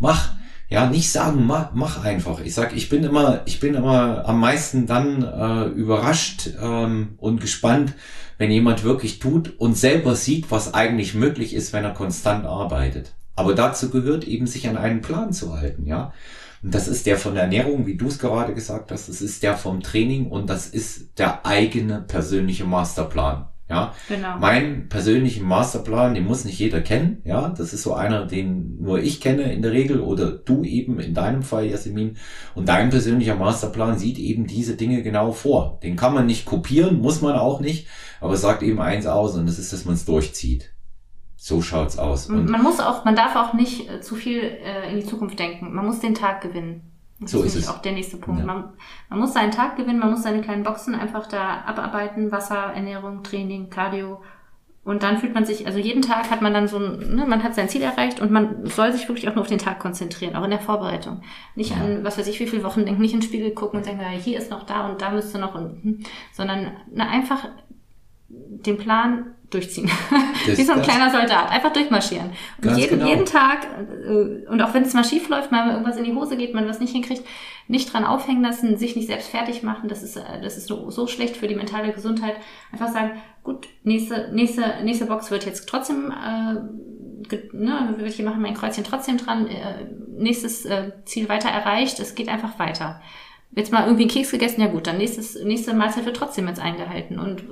mach 0.00 0.34
ja, 0.68 0.88
nicht 0.88 1.12
sagen, 1.12 1.46
mach, 1.46 1.72
mach 1.74 2.02
einfach. 2.02 2.40
Ich 2.40 2.54
sag, 2.54 2.74
ich 2.74 2.88
bin 2.88 3.04
immer, 3.04 3.42
ich 3.44 3.60
bin 3.60 3.74
immer 3.74 4.26
am 4.26 4.40
meisten 4.40 4.86
dann 4.86 5.22
äh, 5.22 5.66
überrascht 5.66 6.50
ähm, 6.60 7.14
und 7.18 7.40
gespannt, 7.40 7.92
wenn 8.38 8.50
jemand 8.50 8.82
wirklich 8.82 9.18
tut 9.18 9.58
und 9.60 9.76
selber 9.76 10.16
sieht, 10.16 10.50
was 10.50 10.74
eigentlich 10.74 11.14
möglich 11.14 11.54
ist, 11.54 11.72
wenn 11.72 11.84
er 11.84 11.92
konstant 11.92 12.46
arbeitet. 12.46 13.12
Aber 13.36 13.54
dazu 13.54 13.90
gehört 13.90 14.24
eben, 14.24 14.46
sich 14.46 14.68
an 14.68 14.76
einen 14.76 15.00
Plan 15.00 15.32
zu 15.32 15.56
halten, 15.56 15.86
ja. 15.86 16.12
Und 16.64 16.74
das 16.74 16.88
ist 16.88 17.04
der 17.04 17.18
von 17.18 17.34
der 17.34 17.42
Ernährung, 17.42 17.86
wie 17.86 17.96
du 17.96 18.06
es 18.06 18.18
gerade 18.18 18.54
gesagt 18.54 18.90
hast, 18.90 19.10
das 19.10 19.20
ist 19.20 19.42
der 19.42 19.54
vom 19.54 19.82
Training 19.82 20.28
und 20.28 20.48
das 20.48 20.66
ist 20.66 21.18
der 21.18 21.44
eigene 21.44 22.00
persönliche 22.00 22.64
Masterplan. 22.64 23.48
Ja, 23.68 23.94
genau. 24.08 24.38
mein 24.38 24.88
persönlichen 24.88 25.46
Masterplan, 25.46 26.14
den 26.14 26.24
muss 26.24 26.44
nicht 26.44 26.58
jeder 26.58 26.80
kennen. 26.80 27.22
Ja, 27.24 27.48
das 27.48 27.72
ist 27.72 27.82
so 27.82 27.94
einer, 27.94 28.26
den 28.26 28.78
nur 28.80 28.98
ich 28.98 29.20
kenne 29.20 29.52
in 29.52 29.62
der 29.62 29.72
Regel 29.72 30.00
oder 30.00 30.30
du 30.30 30.64
eben 30.64 31.00
in 31.00 31.12
deinem 31.12 31.42
Fall, 31.42 31.66
Jasmin. 31.66 32.16
Und 32.54 32.68
dein 32.68 32.90
persönlicher 32.90 33.36
Masterplan 33.36 33.98
sieht 33.98 34.18
eben 34.18 34.46
diese 34.46 34.76
Dinge 34.76 35.02
genau 35.02 35.32
vor. 35.32 35.80
Den 35.82 35.96
kann 35.96 36.14
man 36.14 36.26
nicht 36.26 36.46
kopieren, 36.46 37.00
muss 37.00 37.20
man 37.20 37.36
auch 37.36 37.60
nicht, 37.60 37.88
aber 38.20 38.36
sagt 38.36 38.62
eben 38.62 38.80
eins 38.80 39.06
aus 39.06 39.34
und 39.36 39.46
das 39.46 39.58
ist, 39.58 39.72
dass 39.72 39.84
man 39.84 39.94
es 39.94 40.04
durchzieht. 40.06 40.73
So 41.44 41.60
schaut's 41.60 41.98
aus. 41.98 42.30
Und 42.30 42.48
man 42.48 42.62
muss 42.62 42.80
auch, 42.80 43.04
man 43.04 43.14
darf 43.14 43.36
auch 43.36 43.52
nicht 43.52 43.90
äh, 43.90 44.00
zu 44.00 44.14
viel 44.14 44.40
äh, 44.40 44.90
in 44.90 44.96
die 44.96 45.04
Zukunft 45.04 45.38
denken. 45.38 45.74
Man 45.74 45.84
muss 45.84 46.00
den 46.00 46.14
Tag 46.14 46.40
gewinnen. 46.40 46.90
Das 47.20 47.32
so 47.32 47.42
ist, 47.42 47.54
ist 47.54 47.64
es. 47.64 47.68
auch 47.68 47.82
der 47.82 47.92
nächste 47.92 48.16
Punkt. 48.16 48.40
Ja. 48.40 48.46
Man, 48.46 48.72
man, 49.10 49.18
muss 49.18 49.34
seinen 49.34 49.50
Tag 49.50 49.76
gewinnen, 49.76 49.98
man 49.98 50.10
muss 50.10 50.22
seine 50.22 50.40
kleinen 50.40 50.62
Boxen 50.62 50.94
einfach 50.94 51.26
da 51.26 51.60
abarbeiten, 51.66 52.32
Wasser, 52.32 52.72
Ernährung, 52.74 53.22
Training, 53.22 53.68
Cardio. 53.68 54.22
Und 54.84 55.02
dann 55.02 55.18
fühlt 55.18 55.34
man 55.34 55.44
sich, 55.44 55.66
also 55.66 55.78
jeden 55.78 56.00
Tag 56.00 56.30
hat 56.30 56.40
man 56.40 56.54
dann 56.54 56.66
so 56.66 56.78
ein, 56.78 57.14
ne, 57.14 57.26
man 57.26 57.42
hat 57.42 57.54
sein 57.54 57.68
Ziel 57.68 57.82
erreicht 57.82 58.22
und 58.22 58.30
man 58.30 58.64
soll 58.64 58.94
sich 58.94 59.06
wirklich 59.06 59.28
auch 59.28 59.34
nur 59.34 59.42
auf 59.42 59.48
den 59.48 59.58
Tag 59.58 59.80
konzentrieren, 59.80 60.36
auch 60.36 60.44
in 60.44 60.50
der 60.50 60.60
Vorbereitung. 60.60 61.20
Nicht 61.56 61.72
ja. 61.72 61.76
an, 61.76 62.04
was 62.04 62.16
weiß 62.16 62.26
ich, 62.26 62.40
wie 62.40 62.46
viele 62.46 62.64
Wochen 62.64 62.86
denken, 62.86 63.02
nicht 63.02 63.12
ins 63.12 63.26
Spiegel 63.26 63.50
gucken 63.50 63.80
und 63.80 63.86
denken, 63.86 64.02
hier 64.12 64.38
ist 64.38 64.50
noch 64.50 64.62
da 64.62 64.88
und 64.88 65.02
da 65.02 65.10
müsste 65.10 65.38
noch 65.38 65.54
und, 65.54 65.82
hm, 65.82 66.00
sondern 66.32 66.72
na, 66.90 67.06
einfach 67.06 67.48
den 68.30 68.78
Plan 68.78 69.33
durchziehen. 69.54 69.90
Das, 70.46 70.58
Wie 70.58 70.64
so 70.64 70.72
ein 70.72 70.82
kleiner 70.82 71.10
Soldat. 71.10 71.50
Einfach 71.50 71.72
durchmarschieren. 71.72 72.32
Und 72.62 72.76
jeden, 72.76 72.98
genau. 72.98 73.08
jeden 73.08 73.24
Tag, 73.24 73.66
äh, 74.06 74.46
und 74.46 74.60
auch 74.60 74.74
wenn 74.74 74.82
es 74.82 74.92
mal 74.92 75.04
schief 75.04 75.28
läuft, 75.30 75.50
mal 75.52 75.70
irgendwas 75.70 75.96
in 75.96 76.04
die 76.04 76.12
Hose 76.12 76.36
geht, 76.36 76.52
man 76.52 76.68
was 76.68 76.80
nicht 76.80 76.92
hinkriegt, 76.92 77.24
nicht 77.66 77.90
dran 77.92 78.04
aufhängen 78.04 78.42
lassen, 78.42 78.76
sich 78.76 78.94
nicht 78.94 79.06
selbst 79.06 79.28
fertig 79.28 79.62
machen, 79.62 79.88
das 79.88 80.02
ist, 80.02 80.16
äh, 80.16 80.42
das 80.42 80.58
ist 80.58 80.66
so, 80.66 80.90
so 80.90 81.06
schlecht 81.06 81.36
für 81.36 81.48
die 81.48 81.54
mentale 81.54 81.92
Gesundheit. 81.92 82.34
Einfach 82.72 82.88
sagen, 82.88 83.12
gut, 83.42 83.68
nächste, 83.84 84.30
nächste, 84.34 84.62
nächste 84.82 85.06
Box 85.06 85.30
wird 85.30 85.46
jetzt 85.46 85.66
trotzdem, 85.66 86.12
äh, 86.12 86.54
ne, 87.52 87.96
ich 88.04 88.16
hier 88.16 88.24
machen 88.24 88.42
mein 88.42 88.54
Kreuzchen 88.54 88.84
trotzdem 88.84 89.16
dran, 89.16 89.46
äh, 89.46 89.86
nächstes 90.16 90.66
äh, 90.66 90.92
Ziel 91.06 91.28
weiter 91.28 91.48
erreicht, 91.48 92.00
es 92.00 92.14
geht 92.14 92.28
einfach 92.28 92.58
weiter 92.58 93.00
jetzt 93.56 93.72
mal 93.72 93.84
irgendwie 93.84 94.04
einen 94.04 94.10
Keks 94.10 94.30
gegessen, 94.30 94.60
ja 94.60 94.66
gut, 94.68 94.86
dann 94.86 94.98
nächstes, 94.98 95.42
nächste 95.42 95.74
Mahlzeit 95.74 96.04
wird 96.04 96.16
trotzdem 96.16 96.48
jetzt 96.48 96.60
eingehalten 96.60 97.18
und 97.18 97.44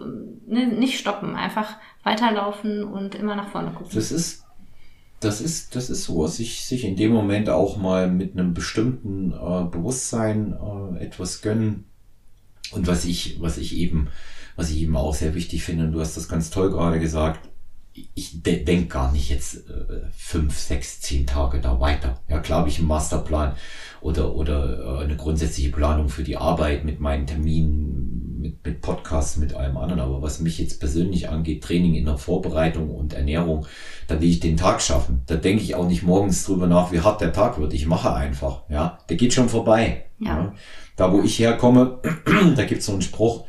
ne, 0.46 0.66
nicht 0.66 0.98
stoppen, 0.98 1.34
einfach 1.34 1.76
weiterlaufen 2.03 2.84
und 2.84 3.14
immer 3.14 3.36
nach 3.36 3.48
vorne 3.48 3.70
gucken. 3.70 3.92
Das 3.94 4.11
ist, 4.11 4.44
das 5.20 5.40
ist, 5.40 5.76
das 5.76 5.90
ist 5.90 6.05
so, 6.05 6.26
sich, 6.26 6.64
sich 6.66 6.84
in 6.84 6.96
dem 6.96 7.12
Moment 7.12 7.48
auch 7.48 7.76
mal 7.76 8.11
mit 8.11 8.32
einem 8.32 8.55
bestimmten 8.55 9.32
äh, 9.32 9.64
Bewusstsein 9.70 10.55
äh, 10.55 11.05
etwas 11.05 11.42
gönnen. 11.42 11.84
Und 12.72 12.86
was 12.86 13.05
ich, 13.05 13.40
was 13.40 13.59
ich 13.59 13.76
eben, 13.76 14.09
was 14.57 14.70
ich 14.70 14.82
eben 14.82 14.96
auch 14.96 15.14
sehr 15.14 15.34
wichtig 15.34 15.62
finde, 15.62 15.84
und 15.84 15.92
du 15.92 16.00
hast 16.00 16.16
das 16.16 16.28
ganz 16.28 16.50
toll 16.50 16.70
gerade 16.70 16.98
gesagt, 16.98 17.51
ich 18.14 18.43
de 18.43 18.64
denke 18.64 18.86
gar 18.86 19.12
nicht 19.12 19.30
jetzt 19.30 19.68
äh, 19.68 20.09
fünf, 20.16 20.59
sechs, 20.59 21.01
zehn 21.01 21.26
Tage 21.26 21.61
da 21.61 21.78
weiter. 21.80 22.20
Ja, 22.28 22.40
klar 22.40 22.61
habe 22.61 22.68
ich 22.68 22.78
einen 22.78 22.88
Masterplan 22.88 23.55
oder, 24.01 24.34
oder 24.34 25.01
äh, 25.01 25.05
eine 25.05 25.16
grundsätzliche 25.16 25.70
Planung 25.70 26.09
für 26.09 26.22
die 26.22 26.36
Arbeit 26.36 26.84
mit 26.84 27.01
meinen 27.01 27.26
Terminen, 27.26 28.40
mit, 28.40 28.64
mit 28.64 28.80
Podcasts, 28.80 29.36
mit 29.36 29.55
allem 29.55 29.76
anderen. 29.76 30.01
Aber 30.01 30.22
was 30.22 30.40
mich 30.40 30.59
jetzt 30.59 30.80
persönlich 30.80 31.28
angeht, 31.28 31.62
Training 31.62 31.95
in 31.95 32.07
der 32.07 32.16
Vorbereitung 32.16 32.90
und 32.90 33.12
Ernährung, 33.12 33.66
da 34.09 34.20
will 34.20 34.30
ich 34.30 34.40
den 34.40 34.57
Tag 34.57 34.80
schaffen. 34.80 35.22
Da 35.26 35.36
denke 35.36 35.62
ich 35.62 35.74
auch 35.74 35.86
nicht 35.86 36.03
morgens 36.03 36.45
drüber 36.45 36.66
nach, 36.66 36.93
wie 36.93 37.01
hart 37.01 37.20
der 37.20 37.32
Tag 37.32 37.59
wird. 37.59 37.74
Ich 37.74 37.86
mache 37.86 38.14
einfach. 38.14 38.62
Ja, 38.70 38.99
der 39.09 39.16
geht 39.16 39.34
schon 39.34 39.51
vorbei. 39.51 40.07
Ja. 40.18 40.28
ja. 40.28 40.55
Da, 40.97 41.12
wo 41.12 41.22
ich 41.22 41.38
herkomme, 41.38 42.01
da 42.57 42.64
gibt's 42.64 42.86
so 42.86 42.93
einen 42.93 43.03
Spruch, 43.03 43.45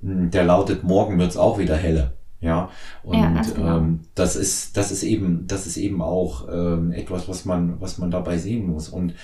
hm, 0.00 0.30
der 0.30 0.44
lautet, 0.44 0.84
morgen 0.84 1.18
wird's 1.18 1.36
auch 1.36 1.58
wieder 1.58 1.76
helle. 1.76 2.19
Ja, 2.40 2.70
und 3.02 3.18
ja, 3.18 3.42
genau. 3.42 3.76
ähm, 3.78 4.00
das 4.14 4.34
ist 4.34 4.76
das 4.76 4.90
ist 4.92 5.02
eben 5.02 5.46
das 5.46 5.66
ist 5.66 5.76
eben 5.76 6.00
auch 6.00 6.48
ähm, 6.50 6.90
etwas, 6.92 7.28
was 7.28 7.44
man 7.44 7.80
was 7.80 7.98
man 7.98 8.10
dabei 8.10 8.38
sehen 8.38 8.66
muss 8.66 8.88
und 8.88 9.14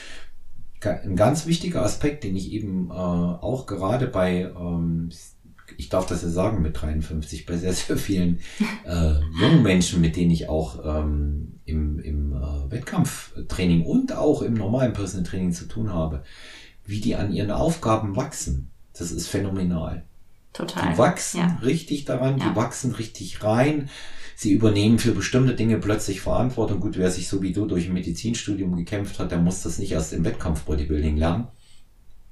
ein 0.82 1.16
ganz 1.16 1.46
wichtiger 1.46 1.82
Aspekt, 1.82 2.24
den 2.24 2.36
ich 2.36 2.52
eben 2.52 2.90
äh, 2.90 2.94
auch 2.94 3.66
gerade 3.66 4.06
bei 4.06 4.42
ähm, 4.42 5.10
ich 5.78 5.88
darf 5.88 6.06
das 6.06 6.22
ja 6.22 6.28
sagen 6.28 6.62
mit 6.62 6.80
53 6.80 7.46
bei 7.46 7.56
sehr 7.56 7.72
sehr 7.72 7.96
vielen 7.96 8.40
äh, 8.84 9.14
jungen 9.40 9.62
Menschen, 9.62 10.02
mit 10.02 10.16
denen 10.16 10.30
ich 10.30 10.48
auch 10.48 10.84
ähm, 10.84 11.60
im, 11.64 11.98
im 11.98 12.32
äh, 12.34 12.70
Wettkampftraining 12.70 13.84
und 13.84 14.12
auch 14.14 14.42
im 14.42 14.54
normalen 14.54 14.92
Personal 14.92 15.24
Training 15.24 15.52
zu 15.52 15.66
tun 15.66 15.92
habe, 15.92 16.22
wie 16.84 17.00
die 17.00 17.16
an 17.16 17.32
ihren 17.32 17.50
Aufgaben 17.50 18.14
wachsen. 18.14 18.70
Das 18.92 19.10
ist 19.10 19.26
phänomenal. 19.26 20.04
Total. 20.56 20.92
Die 20.92 20.98
wachsen 20.98 21.40
ja. 21.40 21.58
richtig 21.62 22.06
daran, 22.06 22.38
ja. 22.38 22.48
die 22.48 22.56
wachsen 22.56 22.92
richtig 22.92 23.42
rein. 23.42 23.90
Sie 24.34 24.52
übernehmen 24.52 24.98
für 24.98 25.12
bestimmte 25.12 25.54
Dinge 25.54 25.78
plötzlich 25.78 26.20
Verantwortung. 26.20 26.80
Gut, 26.80 26.96
wer 26.98 27.10
sich 27.10 27.28
so 27.28 27.42
wie 27.42 27.52
du 27.52 27.66
durch 27.66 27.86
ein 27.86 27.92
Medizinstudium 27.92 28.76
gekämpft 28.76 29.18
hat, 29.18 29.30
der 29.30 29.38
muss 29.38 29.62
das 29.62 29.78
nicht 29.78 29.92
erst 29.92 30.12
im 30.12 30.24
Wettkampf-Bodybuilding 30.24 31.16
lernen. 31.16 31.48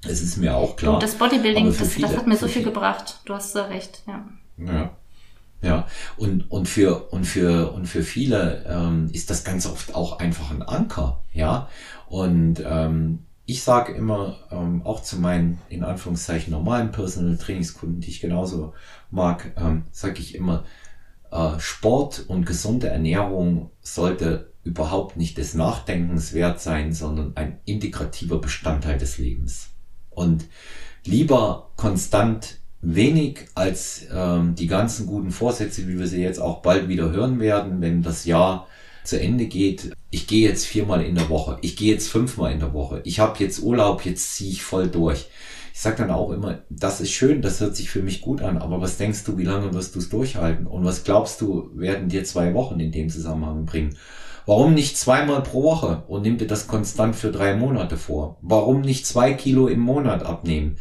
Es 0.06 0.20
ist 0.20 0.36
mir 0.36 0.56
auch 0.56 0.76
klar. 0.76 0.94
Und 0.94 1.02
das 1.02 1.14
Bodybuilding, 1.16 1.66
das, 1.66 1.88
viele, 1.88 2.08
das, 2.08 2.16
hat 2.16 2.26
mir 2.26 2.36
so 2.36 2.48
viel 2.48 2.62
gebracht. 2.62 3.20
Du 3.24 3.34
hast 3.34 3.54
da 3.54 3.64
recht, 3.64 4.02
ja. 4.06 4.26
Ja. 4.58 4.96
Ja, 5.62 5.86
und, 6.18 6.50
und 6.50 6.68
für, 6.68 7.10
und 7.10 7.24
für, 7.24 7.72
und 7.72 7.86
für 7.86 8.02
viele 8.02 8.66
ähm, 8.68 9.08
ist 9.12 9.30
das 9.30 9.44
ganz 9.44 9.66
oft 9.66 9.94
auch 9.94 10.18
einfach 10.18 10.50
ein 10.50 10.62
Anker, 10.62 11.22
ja. 11.32 11.68
Und 12.06 12.62
ähm, 12.66 13.20
ich 13.46 13.62
sage 13.62 13.92
immer, 13.92 14.38
ähm, 14.50 14.82
auch 14.84 15.02
zu 15.02 15.18
meinen, 15.18 15.60
in 15.68 15.84
Anführungszeichen, 15.84 16.52
normalen 16.52 16.92
Personal 16.92 17.36
Trainingskunden, 17.36 18.00
die 18.00 18.10
ich 18.10 18.20
genauso 18.20 18.72
mag, 19.10 19.52
ähm, 19.56 19.84
sage 19.90 20.20
ich 20.20 20.34
immer, 20.34 20.64
äh, 21.30 21.58
Sport 21.58 22.24
und 22.28 22.46
gesunde 22.46 22.88
Ernährung 22.88 23.70
sollte 23.82 24.52
überhaupt 24.62 25.18
nicht 25.18 25.36
des 25.36 25.52
Nachdenkens 25.54 26.32
wert 26.32 26.60
sein, 26.60 26.94
sondern 26.94 27.32
ein 27.34 27.58
integrativer 27.66 28.40
Bestandteil 28.40 28.96
des 28.96 29.18
Lebens. 29.18 29.68
Und 30.08 30.46
lieber 31.04 31.70
konstant 31.76 32.60
wenig 32.80 33.46
als 33.54 34.06
ähm, 34.10 34.54
die 34.54 34.66
ganzen 34.66 35.06
guten 35.06 35.30
Vorsätze, 35.30 35.86
wie 35.86 35.98
wir 35.98 36.06
sie 36.06 36.22
jetzt 36.22 36.38
auch 36.38 36.62
bald 36.62 36.88
wieder 36.88 37.10
hören 37.10 37.40
werden, 37.40 37.82
wenn 37.82 38.02
das 38.02 38.24
Jahr 38.24 38.68
zu 39.04 39.20
Ende 39.20 39.46
geht, 39.46 39.92
ich 40.10 40.26
gehe 40.26 40.48
jetzt 40.48 40.66
viermal 40.66 41.02
in 41.04 41.14
der 41.14 41.28
Woche, 41.28 41.58
ich 41.60 41.76
gehe 41.76 41.92
jetzt 41.92 42.08
fünfmal 42.08 42.52
in 42.52 42.60
der 42.60 42.72
Woche, 42.72 43.00
ich 43.04 43.20
habe 43.20 43.38
jetzt 43.38 43.62
Urlaub, 43.62 44.04
jetzt 44.04 44.34
ziehe 44.34 44.50
ich 44.50 44.62
voll 44.62 44.88
durch. 44.88 45.28
ich 45.72 45.80
sage 45.80 45.96
dann 45.98 46.10
auch 46.10 46.30
immer, 46.30 46.62
das 46.70 47.00
ist 47.00 47.12
schön, 47.12 47.42
das 47.42 47.60
hört 47.60 47.76
sich 47.76 47.90
für 47.90 48.02
mich 48.02 48.22
gut 48.22 48.40
an, 48.42 48.58
aber 48.58 48.80
was 48.80 48.96
denkst 48.96 49.24
du, 49.24 49.36
wie 49.38 49.44
lange 49.44 49.74
wirst 49.74 49.94
du 49.94 49.98
es 49.98 50.08
durchhalten? 50.08 50.66
Und 50.66 50.84
was 50.84 51.04
glaubst 51.04 51.40
du, 51.40 51.70
werden 51.74 52.08
dir 52.08 52.24
zwei 52.24 52.54
Wochen 52.54 52.80
in 52.80 52.92
dem 52.92 53.10
Zusammenhang 53.10 53.66
bringen? 53.66 53.96
Warum 54.46 54.74
nicht 54.74 54.98
zweimal 54.98 55.42
pro 55.42 55.62
Woche 55.62 56.04
und 56.06 56.22
nimm 56.22 56.36
dir 56.36 56.46
das 56.46 56.66
konstant 56.66 57.16
für 57.16 57.30
drei 57.30 57.56
Monate 57.56 57.96
vor? 57.96 58.38
Warum 58.42 58.82
nicht 58.82 59.06
zwei 59.06 59.32
Kilo 59.32 59.68
im 59.68 59.80
Monat 59.80 60.22
abnehmen? 60.22 60.76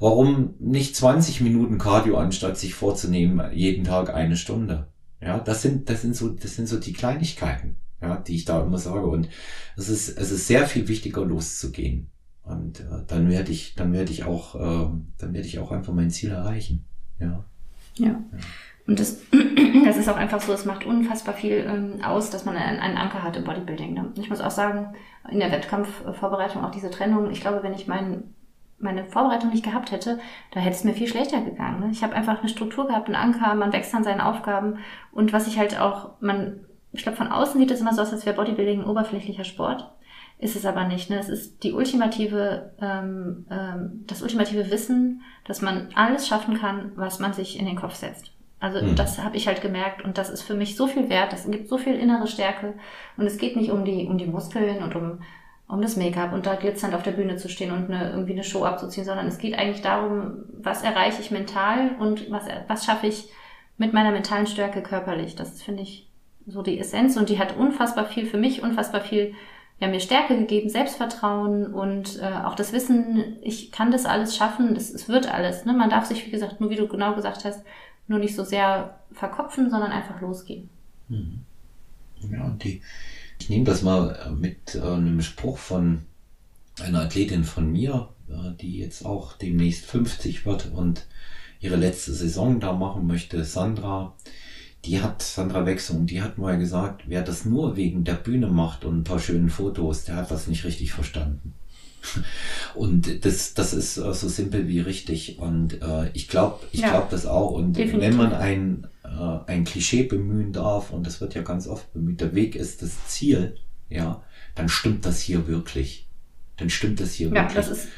Warum 0.00 0.54
nicht 0.58 0.96
20 0.96 1.40
Minuten 1.40 1.78
Cardio 1.78 2.18
anstatt 2.18 2.58
sich 2.58 2.74
vorzunehmen 2.74 3.40
jeden 3.52 3.84
Tag 3.84 4.12
eine 4.12 4.36
Stunde? 4.36 4.88
Ja, 5.24 5.38
das 5.38 5.62
sind, 5.62 5.88
das 5.88 6.02
sind 6.02 6.14
so, 6.14 6.28
das 6.28 6.54
sind 6.54 6.68
so 6.68 6.78
die 6.78 6.92
Kleinigkeiten, 6.92 7.76
ja, 8.00 8.16
die 8.16 8.36
ich 8.36 8.44
da 8.44 8.62
immer 8.62 8.78
sage. 8.78 9.06
Und 9.06 9.28
es 9.76 9.88
ist, 9.88 10.18
es 10.18 10.30
ist 10.30 10.46
sehr 10.46 10.66
viel 10.66 10.88
wichtiger 10.88 11.24
loszugehen. 11.24 12.10
Und 12.42 12.80
äh, 12.80 13.04
dann 13.06 13.30
werde 13.30 13.52
ich, 13.52 13.74
dann 13.74 13.92
werde 13.92 14.12
ich 14.12 14.24
auch, 14.24 14.54
äh, 14.54 14.90
dann 15.18 15.32
werde 15.32 15.46
ich 15.46 15.58
auch 15.58 15.72
einfach 15.72 15.94
mein 15.94 16.10
Ziel 16.10 16.30
erreichen. 16.30 16.84
Ja. 17.18 17.44
Ja. 17.96 18.06
ja. 18.06 18.22
Und 18.86 19.00
das, 19.00 19.22
das 19.84 19.96
ist 19.96 20.08
auch 20.08 20.16
einfach 20.16 20.42
so, 20.42 20.52
es 20.52 20.66
macht 20.66 20.84
unfassbar 20.84 21.34
viel 21.34 21.64
ähm, 21.66 22.02
aus, 22.04 22.28
dass 22.28 22.44
man 22.44 22.56
einen, 22.56 22.80
einen 22.80 22.98
Anker 22.98 23.22
hat 23.22 23.36
im 23.36 23.44
Bodybuilding. 23.44 23.94
Ne? 23.94 24.12
Ich 24.16 24.28
muss 24.28 24.42
auch 24.42 24.50
sagen, 24.50 24.94
in 25.30 25.40
der 25.40 25.50
Wettkampfvorbereitung 25.50 26.62
auch 26.62 26.70
diese 26.70 26.90
Trennung, 26.90 27.30
ich 27.30 27.40
glaube, 27.40 27.62
wenn 27.62 27.72
ich 27.72 27.86
mein, 27.86 28.33
meine 28.84 29.04
Vorbereitung 29.04 29.50
nicht 29.50 29.64
gehabt 29.64 29.90
hätte, 29.90 30.20
da 30.52 30.60
hätte 30.60 30.76
es 30.76 30.84
mir 30.84 30.94
viel 30.94 31.08
schlechter 31.08 31.40
gegangen. 31.40 31.80
Ne? 31.80 31.90
Ich 31.90 32.04
habe 32.04 32.14
einfach 32.14 32.38
eine 32.38 32.48
Struktur 32.48 32.86
gehabt, 32.86 33.06
einen 33.08 33.16
Anker, 33.16 33.54
man 33.54 33.72
wächst 33.72 33.94
an 33.94 34.04
seinen 34.04 34.20
Aufgaben 34.20 34.78
und 35.10 35.32
was 35.32 35.48
ich 35.48 35.58
halt 35.58 35.80
auch, 35.80 36.10
man, 36.20 36.60
ich 36.92 37.02
glaube, 37.02 37.18
von 37.18 37.32
außen 37.32 37.60
sieht 37.60 37.70
es 37.72 37.80
immer 37.80 37.94
so 37.94 38.02
aus, 38.02 38.12
als 38.12 38.26
wäre 38.26 38.36
Bodybuilding 38.36 38.82
ein 38.82 38.86
oberflächlicher 38.86 39.44
Sport. 39.44 39.90
Ist 40.38 40.56
es 40.56 40.66
aber 40.66 40.84
nicht. 40.84 41.10
Ne? 41.10 41.18
Es 41.18 41.28
ist 41.28 41.62
die 41.62 41.72
ultimative, 41.72 42.72
ähm, 42.80 43.46
ähm, 43.50 44.04
das 44.06 44.20
ultimative 44.20 44.70
Wissen, 44.70 45.22
dass 45.46 45.62
man 45.62 45.88
alles 45.94 46.26
schaffen 46.26 46.58
kann, 46.58 46.92
was 46.96 47.20
man 47.20 47.32
sich 47.32 47.58
in 47.58 47.66
den 47.66 47.76
Kopf 47.76 47.94
setzt. 47.94 48.32
Also 48.60 48.84
mhm. 48.84 48.96
das 48.96 49.22
habe 49.22 49.36
ich 49.36 49.46
halt 49.46 49.62
gemerkt 49.62 50.02
und 50.04 50.18
das 50.18 50.30
ist 50.30 50.42
für 50.42 50.54
mich 50.54 50.76
so 50.76 50.86
viel 50.86 51.08
wert. 51.08 51.32
Das 51.32 51.48
gibt 51.50 51.68
so 51.68 51.78
viel 51.78 51.94
innere 51.94 52.26
Stärke 52.26 52.74
und 53.16 53.26
es 53.26 53.38
geht 53.38 53.56
nicht 53.56 53.70
um 53.70 53.84
die 53.84 54.06
um 54.06 54.18
die 54.18 54.26
Muskeln 54.26 54.82
und 54.82 54.96
um 54.96 55.20
um 55.66 55.80
das 55.80 55.96
Make-up 55.96 56.32
und 56.32 56.46
da 56.46 56.54
glitzernd 56.56 56.94
auf 56.94 57.02
der 57.02 57.12
Bühne 57.12 57.36
zu 57.36 57.48
stehen 57.48 57.70
und 57.70 57.90
eine, 57.90 58.10
irgendwie 58.10 58.32
eine 58.32 58.44
Show 58.44 58.64
abzuziehen, 58.64 59.06
sondern 59.06 59.26
es 59.26 59.38
geht 59.38 59.58
eigentlich 59.58 59.82
darum, 59.82 60.44
was 60.62 60.82
erreiche 60.82 61.22
ich 61.22 61.30
mental 61.30 61.96
und 61.98 62.30
was 62.30 62.44
was 62.68 62.84
schaffe 62.84 63.06
ich 63.06 63.30
mit 63.78 63.92
meiner 63.92 64.12
mentalen 64.12 64.46
Stärke 64.46 64.82
körperlich. 64.82 65.36
Das 65.36 65.62
finde 65.62 65.82
ich 65.82 66.08
so 66.46 66.62
die 66.62 66.78
Essenz 66.78 67.16
und 67.16 67.28
die 67.28 67.38
hat 67.38 67.56
unfassbar 67.56 68.04
viel 68.04 68.26
für 68.26 68.36
mich, 68.36 68.62
unfassbar 68.62 69.00
viel 69.00 69.34
ja, 69.80 69.88
mir 69.88 70.00
Stärke 70.00 70.36
gegeben, 70.36 70.68
Selbstvertrauen 70.68 71.74
und 71.74 72.20
äh, 72.20 72.26
auch 72.44 72.54
das 72.54 72.72
Wissen, 72.72 73.36
ich 73.42 73.72
kann 73.72 73.90
das 73.90 74.06
alles 74.06 74.36
schaffen, 74.36 74.76
es 74.76 75.08
wird 75.08 75.32
alles. 75.32 75.64
Ne? 75.64 75.72
Man 75.72 75.90
darf 75.90 76.04
sich, 76.04 76.24
wie 76.26 76.30
gesagt, 76.30 76.60
nur 76.60 76.70
wie 76.70 76.76
du 76.76 76.86
genau 76.86 77.14
gesagt 77.14 77.44
hast, 77.44 77.64
nur 78.06 78.18
nicht 78.18 78.36
so 78.36 78.44
sehr 78.44 79.00
verkopfen, 79.12 79.70
sondern 79.70 79.90
einfach 79.90 80.20
losgehen. 80.20 80.68
Mhm. 81.08 81.40
Ja, 82.30 82.44
und 82.44 82.62
die, 82.62 82.82
ich 83.44 83.50
nehme 83.50 83.64
das 83.64 83.82
mal 83.82 84.34
mit 84.34 84.74
äh, 84.74 84.80
einem 84.80 85.20
Spruch 85.20 85.58
von 85.58 86.06
einer 86.80 87.02
Athletin 87.02 87.44
von 87.44 87.70
mir, 87.70 88.08
äh, 88.26 88.56
die 88.58 88.78
jetzt 88.78 89.04
auch 89.04 89.34
demnächst 89.34 89.84
50 89.84 90.46
wird 90.46 90.72
und 90.72 91.04
ihre 91.60 91.76
letzte 91.76 92.14
Saison 92.14 92.58
da 92.58 92.72
machen 92.72 93.06
möchte, 93.06 93.44
Sandra. 93.44 94.14
Die 94.86 95.02
hat, 95.02 95.20
Sandra 95.20 95.66
Wechsung, 95.66 96.06
die 96.06 96.22
hat 96.22 96.38
mal 96.38 96.58
gesagt, 96.58 97.02
wer 97.06 97.20
das 97.20 97.44
nur 97.44 97.76
wegen 97.76 98.02
der 98.02 98.14
Bühne 98.14 98.46
macht 98.46 98.86
und 98.86 99.00
ein 99.00 99.04
paar 99.04 99.20
schönen 99.20 99.50
Fotos, 99.50 100.04
der 100.04 100.16
hat 100.16 100.30
das 100.30 100.46
nicht 100.46 100.64
richtig 100.64 100.94
verstanden. 100.94 101.52
Und 102.74 103.24
das, 103.24 103.54
das 103.54 103.72
ist 103.72 103.96
äh, 103.96 104.12
so 104.12 104.28
simpel 104.28 104.68
wie 104.68 104.80
richtig. 104.80 105.38
Und 105.38 105.82
äh, 105.82 106.10
ich 106.12 106.28
glaube, 106.28 106.60
ich 106.72 106.80
ja, 106.80 106.90
glaube 106.90 107.08
das 107.10 107.26
auch. 107.26 107.52
Und 107.52 107.74
definitiv. 107.74 108.00
wenn 108.00 108.16
man 108.16 108.32
ein, 108.32 108.86
äh, 109.04 109.50
ein 109.50 109.64
Klischee 109.64 110.04
bemühen 110.04 110.52
darf, 110.52 110.90
und 110.90 111.06
das 111.06 111.20
wird 111.20 111.34
ja 111.34 111.42
ganz 111.42 111.66
oft 111.66 111.92
bemüht, 111.92 112.20
der 112.20 112.34
Weg 112.34 112.56
ist 112.56 112.82
das 112.82 113.06
Ziel, 113.06 113.56
ja, 113.88 114.22
dann 114.54 114.68
stimmt 114.68 115.06
das 115.06 115.20
hier 115.20 115.46
wirklich. 115.46 116.08
Dann 116.56 116.70
stimmt 116.70 117.00
das 117.00 117.12
hier 117.12 117.28
ja, 117.28 117.34
wirklich. 117.34 117.54
Ja, 117.54 117.60
das 117.60 117.70
ist, 117.70 117.88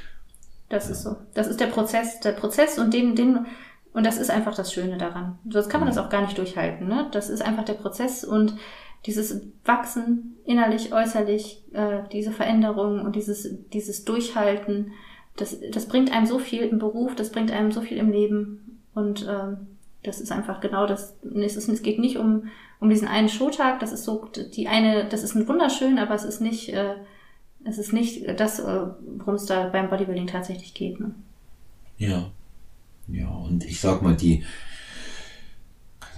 das 0.68 0.84
ja. 0.86 0.90
ist 0.92 1.02
so. 1.02 1.16
Das 1.34 1.46
ist 1.46 1.60
der 1.60 1.66
Prozess, 1.66 2.20
der 2.20 2.32
Prozess 2.32 2.78
und 2.78 2.92
den, 2.92 3.14
den, 3.14 3.46
und 3.92 4.04
das 4.04 4.18
ist 4.18 4.30
einfach 4.30 4.54
das 4.54 4.72
Schöne 4.72 4.98
daran. 4.98 5.38
Sonst 5.48 5.68
kann 5.68 5.80
man 5.80 5.88
das 5.88 5.98
auch 5.98 6.10
gar 6.10 6.22
nicht 6.22 6.38
durchhalten, 6.38 6.88
ne? 6.88 7.08
Das 7.12 7.28
ist 7.28 7.42
einfach 7.42 7.64
der 7.64 7.74
Prozess 7.74 8.24
und 8.24 8.54
dieses 9.06 9.40
Wachsen 9.64 10.36
innerlich, 10.44 10.92
äußerlich, 10.92 11.62
äh, 11.72 12.00
diese 12.12 12.32
Veränderung 12.32 13.00
und 13.00 13.16
dieses, 13.16 13.48
dieses 13.72 14.04
Durchhalten, 14.04 14.92
das, 15.36 15.58
das 15.72 15.86
bringt 15.86 16.12
einem 16.12 16.26
so 16.26 16.38
viel 16.38 16.62
im 16.62 16.78
Beruf, 16.78 17.14
das 17.14 17.30
bringt 17.30 17.50
einem 17.50 17.72
so 17.72 17.80
viel 17.80 17.98
im 17.98 18.10
Leben 18.10 18.80
und 18.94 19.26
ähm, 19.28 19.68
das 20.02 20.20
ist 20.20 20.32
einfach 20.32 20.60
genau 20.60 20.86
das. 20.86 21.16
Es, 21.34 21.56
ist, 21.56 21.68
es 21.68 21.82
geht 21.82 21.98
nicht 21.98 22.16
um, 22.16 22.48
um 22.80 22.88
diesen 22.88 23.08
einen 23.08 23.28
Showtag, 23.28 23.80
das 23.80 23.92
ist 23.92 24.04
so 24.04 24.28
die 24.34 24.68
eine, 24.68 25.08
das 25.08 25.22
ist 25.22 25.34
ein 25.34 25.46
wunderschön, 25.48 25.98
aber 25.98 26.14
es 26.14 26.24
ist 26.24 26.40
nicht, 26.40 26.70
äh, 26.70 26.94
es 27.64 27.78
ist 27.78 27.92
nicht 27.92 28.24
das, 28.40 28.60
äh, 28.60 28.86
worum 29.18 29.34
es 29.34 29.46
da 29.46 29.68
beim 29.68 29.90
Bodybuilding 29.90 30.26
tatsächlich 30.26 30.74
geht. 30.74 31.00
Ne? 31.00 31.14
Ja. 31.98 32.30
Ja, 33.08 33.28
und 33.28 33.64
ich 33.64 33.80
sag 33.80 34.02
mal, 34.02 34.16
die, 34.16 34.44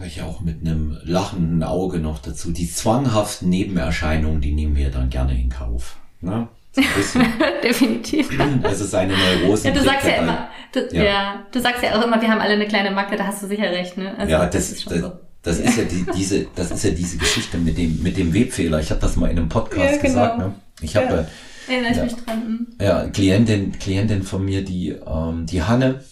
ich 0.07 0.23
auch 0.23 0.41
mit 0.41 0.61
einem 0.61 0.99
lachenden 1.05 1.63
Auge 1.63 1.99
noch 1.99 2.19
dazu. 2.19 2.53
Die 2.53 2.71
zwanghaften 2.71 3.49
Nebenerscheinungen, 3.49 4.41
die 4.41 4.53
nehmen 4.53 4.77
wir 4.77 4.91
dann 4.91 5.11
gerne 5.11 5.39
in 5.39 5.49
Kauf. 5.49 5.97
Ne? 6.21 6.49
Definitiv. 7.63 8.29
Also 8.63 8.85
seine 8.85 9.15
Neurosen. 9.17 9.67
Ja, 9.67 9.73
du 9.73 9.85
sagst 9.85 10.07
ja 10.07 10.15
immer, 10.15 10.49
du, 10.73 10.89
ja. 10.93 11.05
ja. 11.05 11.47
du 11.51 11.61
sagst 11.61 11.83
ja 11.83 11.99
auch 11.99 12.05
immer, 12.05 12.21
wir 12.21 12.29
haben 12.29 12.41
alle 12.41 12.55
eine 12.55 12.69
kleine 12.69 12.91
Macke, 12.91 13.17
da 13.17 13.27
hast 13.27 13.43
du 13.43 13.49
sicher 13.49 13.71
recht, 13.71 13.97
ne? 13.97 14.17
Also, 14.17 14.31
ja, 14.31 14.45
das, 14.45 14.53
das 14.53 14.71
ist 14.71 14.91
das, 14.91 15.01
so. 15.01 15.13
Das 15.43 15.59
ist 15.59 15.79
ja 15.79 15.85
die, 15.85 16.07
diese, 16.15 16.47
das 16.55 16.71
ist 16.71 16.85
ja 16.85 16.91
diese 16.91 17.17
Geschichte 17.17 17.59
mit 17.59 17.79
dem, 17.79 18.03
mit 18.03 18.17
dem 18.17 18.35
Webfehler. 18.35 18.81
Ich 18.81 18.91
habe 18.91 19.01
das 19.01 19.17
mal 19.17 19.31
in 19.31 19.39
einem 19.39 19.49
Podcast 19.49 19.79
ja, 19.79 19.91
genau. 19.91 20.03
gesagt. 20.03 20.39
Ne? 20.39 20.55
Ich 20.81 20.97
habe 20.97 21.07
ja. 21.07 21.27
Erinnere 21.69 21.91
ich 21.91 21.97
ja, 21.97 22.05
mich 22.05 22.15
dran. 22.15 22.43
Hm. 22.43 22.67
Ja, 22.81 23.09
Klientin, 23.09 23.79
Klientin 23.79 24.23
von 24.23 24.45
mir, 24.45 24.65
die, 24.65 24.91
ähm, 24.91 25.47
die 25.47 25.63
Hanne, 25.63 26.03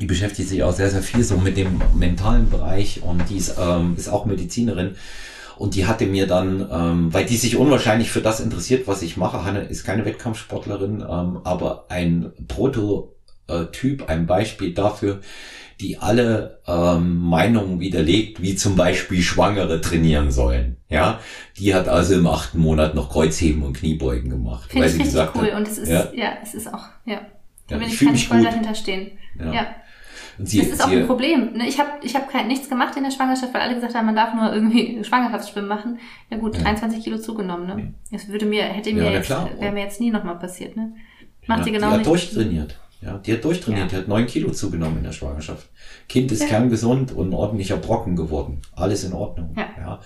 die 0.00 0.06
beschäftigt 0.06 0.48
sich 0.48 0.62
auch 0.62 0.72
sehr, 0.72 0.90
sehr 0.90 1.02
viel 1.02 1.22
so 1.22 1.36
mit 1.36 1.56
dem 1.56 1.80
mentalen 1.94 2.50
Bereich 2.50 3.02
und 3.02 3.28
die 3.30 3.36
ist, 3.36 3.56
ähm, 3.58 3.94
ist 3.96 4.08
auch 4.08 4.26
Medizinerin. 4.26 4.96
Und 5.56 5.76
die 5.76 5.86
hatte 5.86 6.06
mir 6.06 6.26
dann, 6.26 6.68
ähm, 6.70 7.14
weil 7.14 7.26
die 7.26 7.36
sich 7.36 7.56
unwahrscheinlich 7.56 8.10
für 8.10 8.20
das 8.20 8.40
interessiert, 8.40 8.88
was 8.88 9.02
ich 9.02 9.16
mache. 9.16 9.44
Hanne 9.44 9.60
ist 9.60 9.84
keine 9.84 10.04
Wettkampfsportlerin, 10.04 11.00
ähm, 11.00 11.40
aber 11.44 11.86
ein 11.90 12.32
Prototyp, 12.48 14.08
ein 14.08 14.26
Beispiel 14.26 14.74
dafür, 14.74 15.20
die 15.80 15.98
alle 15.98 16.60
ähm, 16.66 17.18
Meinungen 17.18 17.78
widerlegt, 17.78 18.42
wie 18.42 18.56
zum 18.56 18.74
Beispiel 18.74 19.22
Schwangere 19.22 19.80
trainieren 19.80 20.32
sollen. 20.32 20.76
Ja, 20.88 21.20
die 21.56 21.74
hat 21.74 21.88
also 21.88 22.14
im 22.14 22.26
achten 22.26 22.58
Monat 22.58 22.96
noch 22.96 23.10
Kreuzheben 23.10 23.62
und 23.62 23.76
Kniebeugen 23.76 24.30
gemacht. 24.30 24.70
Finde 24.70 24.88
ich 24.88 24.98
richtig 24.98 25.14
cool 25.34 25.52
hat, 25.52 25.58
und 25.58 25.68
es 25.68 25.78
ist, 25.78 25.88
ja? 25.88 26.08
ja, 26.14 26.32
es 26.42 26.54
ist 26.54 26.72
auch, 26.72 26.86
ja. 27.04 27.20
Da 27.68 27.76
ja, 27.76 27.80
will 27.80 27.88
ich, 27.88 28.00
ich 28.00 28.06
kann 28.06 28.16
voll 28.16 28.38
gut. 28.38 28.46
dahinter 28.46 28.74
stehen. 28.74 29.12
Ja. 29.38 29.52
ja. 29.52 29.66
Sie, 30.42 30.58
das 30.58 30.68
ist 30.68 30.84
auch 30.84 30.88
ein 30.88 31.06
Problem. 31.06 31.52
Ne? 31.52 31.68
Ich 31.68 31.78
habe 31.78 31.90
ich 32.02 32.14
hab 32.14 32.30
kein, 32.30 32.48
nichts 32.48 32.68
gemacht 32.68 32.96
in 32.96 33.04
der 33.04 33.10
Schwangerschaft, 33.10 33.54
weil 33.54 33.60
alle 33.60 33.74
gesagt 33.74 33.94
haben, 33.94 34.06
man 34.06 34.16
darf 34.16 34.34
nur 34.34 34.52
irgendwie 34.52 35.02
Schwangerschaftsschwimmen 35.04 35.68
machen. 35.68 35.98
Ja 36.30 36.38
gut, 36.38 36.56
ja. 36.56 36.62
23 36.62 37.02
Kilo 37.02 37.18
zugenommen. 37.18 37.66
Ne? 37.66 37.94
Das 38.10 38.28
würde 38.28 38.46
mir, 38.46 38.62
hätte 38.64 38.92
mir 38.92 39.04
ja, 39.04 39.10
jetzt, 39.12 39.30
wäre 39.30 39.72
mir 39.72 39.84
jetzt 39.84 40.00
nie 40.00 40.10
nochmal 40.10 40.38
passiert. 40.38 40.76
Ne? 40.76 40.94
Macht 41.46 41.60
ja, 41.60 41.64
sie 41.64 41.72
genau 41.72 41.90
die 41.90 41.98
hat 41.98 42.06
durchtrainiert. 42.06 42.80
Ja, 43.04 43.18
die 43.18 43.34
hat 43.34 43.44
durchtrainiert, 43.44 43.92
ja. 43.92 43.98
die 43.98 44.02
hat 44.02 44.08
neun 44.08 44.26
Kilo 44.26 44.50
zugenommen 44.50 44.98
in 44.98 45.04
der 45.04 45.12
Schwangerschaft. 45.12 45.68
Kind 46.08 46.32
ist 46.32 46.42
ja. 46.42 46.48
kerngesund 46.48 47.12
und 47.12 47.30
ein 47.30 47.34
ordentlicher 47.34 47.76
Brocken 47.76 48.16
geworden. 48.16 48.62
Alles 48.72 49.04
in 49.04 49.12
Ordnung. 49.12 49.54
Ja. 49.56 49.68
ja. 49.76 50.00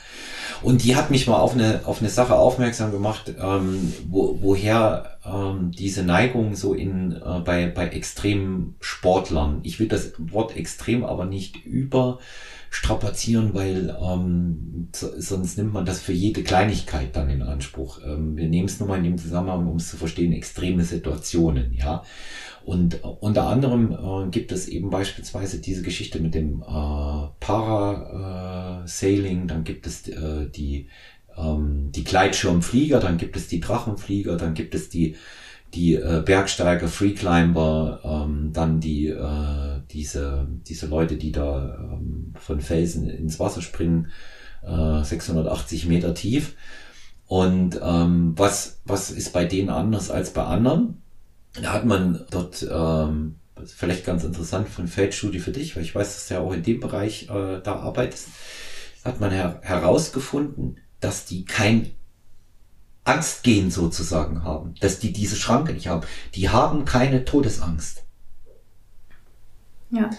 Und 0.62 0.82
die 0.82 0.96
hat 0.96 1.10
mich 1.10 1.26
mal 1.28 1.38
auf 1.38 1.54
eine, 1.54 1.82
auf 1.84 2.00
eine 2.00 2.08
Sache 2.08 2.34
aufmerksam 2.34 2.90
gemacht, 2.90 3.32
ähm, 3.40 3.92
wo, 4.08 4.38
woher 4.40 5.18
ähm, 5.24 5.70
diese 5.70 6.02
Neigung 6.02 6.56
so 6.56 6.74
in, 6.74 7.12
äh, 7.12 7.40
bei, 7.44 7.66
bei 7.66 7.88
extremen 7.88 8.74
Sportlern, 8.80 9.60
ich 9.62 9.78
will 9.78 9.88
das 9.88 10.12
Wort 10.18 10.56
extrem 10.56 11.04
aber 11.04 11.24
nicht 11.24 11.64
über 11.64 12.18
strapazieren, 12.70 13.54
weil 13.54 13.96
ähm, 14.00 14.88
sonst 14.92 15.56
nimmt 15.56 15.72
man 15.72 15.86
das 15.86 16.00
für 16.00 16.12
jede 16.12 16.42
Kleinigkeit 16.42 17.16
dann 17.16 17.30
in 17.30 17.42
Anspruch. 17.42 18.00
Ähm, 18.04 18.36
wir 18.36 18.48
nehmen 18.48 18.68
es 18.68 18.78
nur 18.78 18.88
mal 18.88 18.98
in 18.98 19.04
dem 19.04 19.18
Zusammenhang, 19.18 19.66
um 19.66 19.76
es 19.76 19.88
zu 19.88 19.96
verstehen, 19.96 20.32
extreme 20.32 20.84
Situationen, 20.84 21.72
ja. 21.72 22.02
Und 22.68 23.02
unter 23.02 23.46
anderem 23.46 23.92
äh, 23.92 24.28
gibt 24.30 24.52
es 24.52 24.68
eben 24.68 24.90
beispielsweise 24.90 25.58
diese 25.58 25.80
Geschichte 25.80 26.20
mit 26.20 26.34
dem 26.34 26.60
äh, 26.60 27.28
Parasailing, 27.40 29.48
dann 29.48 29.64
gibt 29.64 29.86
es 29.86 30.06
äh, 30.06 30.50
die, 30.50 30.90
ähm, 31.38 31.90
die 31.92 32.04
Gleitschirmflieger, 32.04 33.00
dann 33.00 33.16
gibt 33.16 33.36
es 33.36 33.48
die 33.48 33.60
Drachenflieger, 33.60 34.36
dann 34.36 34.52
gibt 34.52 34.74
es 34.74 34.90
die, 34.90 35.16
die 35.72 35.94
äh, 35.94 36.22
Bergsteiger, 36.22 36.88
Freeclimber, 36.88 38.00
ähm, 38.04 38.50
dann 38.52 38.80
die, 38.80 39.06
äh, 39.06 39.80
diese, 39.90 40.46
diese 40.68 40.88
Leute, 40.88 41.16
die 41.16 41.32
da 41.32 41.74
ähm, 41.74 42.34
von 42.38 42.60
Felsen 42.60 43.08
ins 43.08 43.40
Wasser 43.40 43.62
springen, 43.62 44.08
äh, 44.62 45.02
680 45.02 45.86
Meter 45.86 46.12
tief. 46.12 46.54
Und 47.28 47.80
ähm, 47.82 48.34
was, 48.36 48.82
was 48.84 49.10
ist 49.10 49.32
bei 49.32 49.46
denen 49.46 49.70
anders 49.70 50.10
als 50.10 50.34
bei 50.34 50.44
anderen? 50.44 51.00
Da 51.62 51.72
hat 51.72 51.84
man 51.84 52.24
dort, 52.30 52.66
ähm, 52.70 53.36
vielleicht 53.64 54.04
ganz 54.04 54.24
interessant 54.24 54.68
von 54.68 54.86
Feldstudie 54.86 55.40
für 55.40 55.52
dich, 55.52 55.74
weil 55.76 55.82
ich 55.82 55.94
weiß, 55.94 56.14
dass 56.14 56.28
du 56.28 56.34
ja 56.34 56.40
auch 56.40 56.52
in 56.52 56.62
dem 56.62 56.80
Bereich 56.80 57.28
äh, 57.28 57.60
da 57.62 57.76
arbeitest, 57.76 58.28
hat 59.04 59.20
man 59.20 59.30
her 59.30 59.60
herausgefunden, 59.62 60.78
dass 61.00 61.24
die 61.24 61.44
kein 61.44 61.90
Angstgehen 63.04 63.70
sozusagen 63.70 64.44
haben, 64.44 64.74
dass 64.80 64.98
die 64.98 65.12
diese 65.12 65.36
Schranke 65.36 65.72
nicht 65.72 65.88
haben. 65.88 66.06
Die 66.34 66.50
haben 66.50 66.84
keine 66.84 67.24
Todesangst. 67.24 68.04
Ja. 69.90 70.10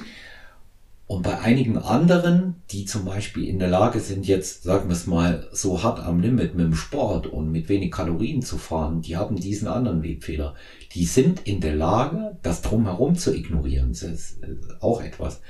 Und 1.05 1.23
bei 1.23 1.39
einigen 1.39 1.79
anderen, 1.79 2.61
die 2.69 2.85
zum 2.85 3.05
Beispiel 3.05 3.45
in 3.45 3.57
der 3.57 3.67
Lage 3.67 3.99
sind, 3.99 4.27
jetzt, 4.27 4.61
sagen 4.61 4.89
wir 4.89 4.93
es 4.93 5.07
mal, 5.07 5.47
so 5.51 5.81
hart 5.81 5.99
am 5.99 6.19
Limit 6.19 6.53
mit 6.53 6.65
dem 6.65 6.75
Sport 6.75 7.25
und 7.25 7.51
mit 7.51 7.67
wenig 7.67 7.91
Kalorien 7.91 8.43
zu 8.43 8.59
fahren, 8.59 9.01
die 9.01 9.17
haben 9.17 9.35
diesen 9.35 9.67
anderen 9.67 10.03
Webfehler. 10.03 10.53
Die 10.93 11.05
sind 11.05 11.41
in 11.45 11.61
der 11.61 11.75
Lage, 11.75 12.37
das 12.41 12.61
drumherum 12.61 13.15
zu 13.15 13.35
ignorieren. 13.35 13.89
Das 13.89 14.03
ist 14.03 14.39
auch 14.79 15.01
etwas. 15.01 15.41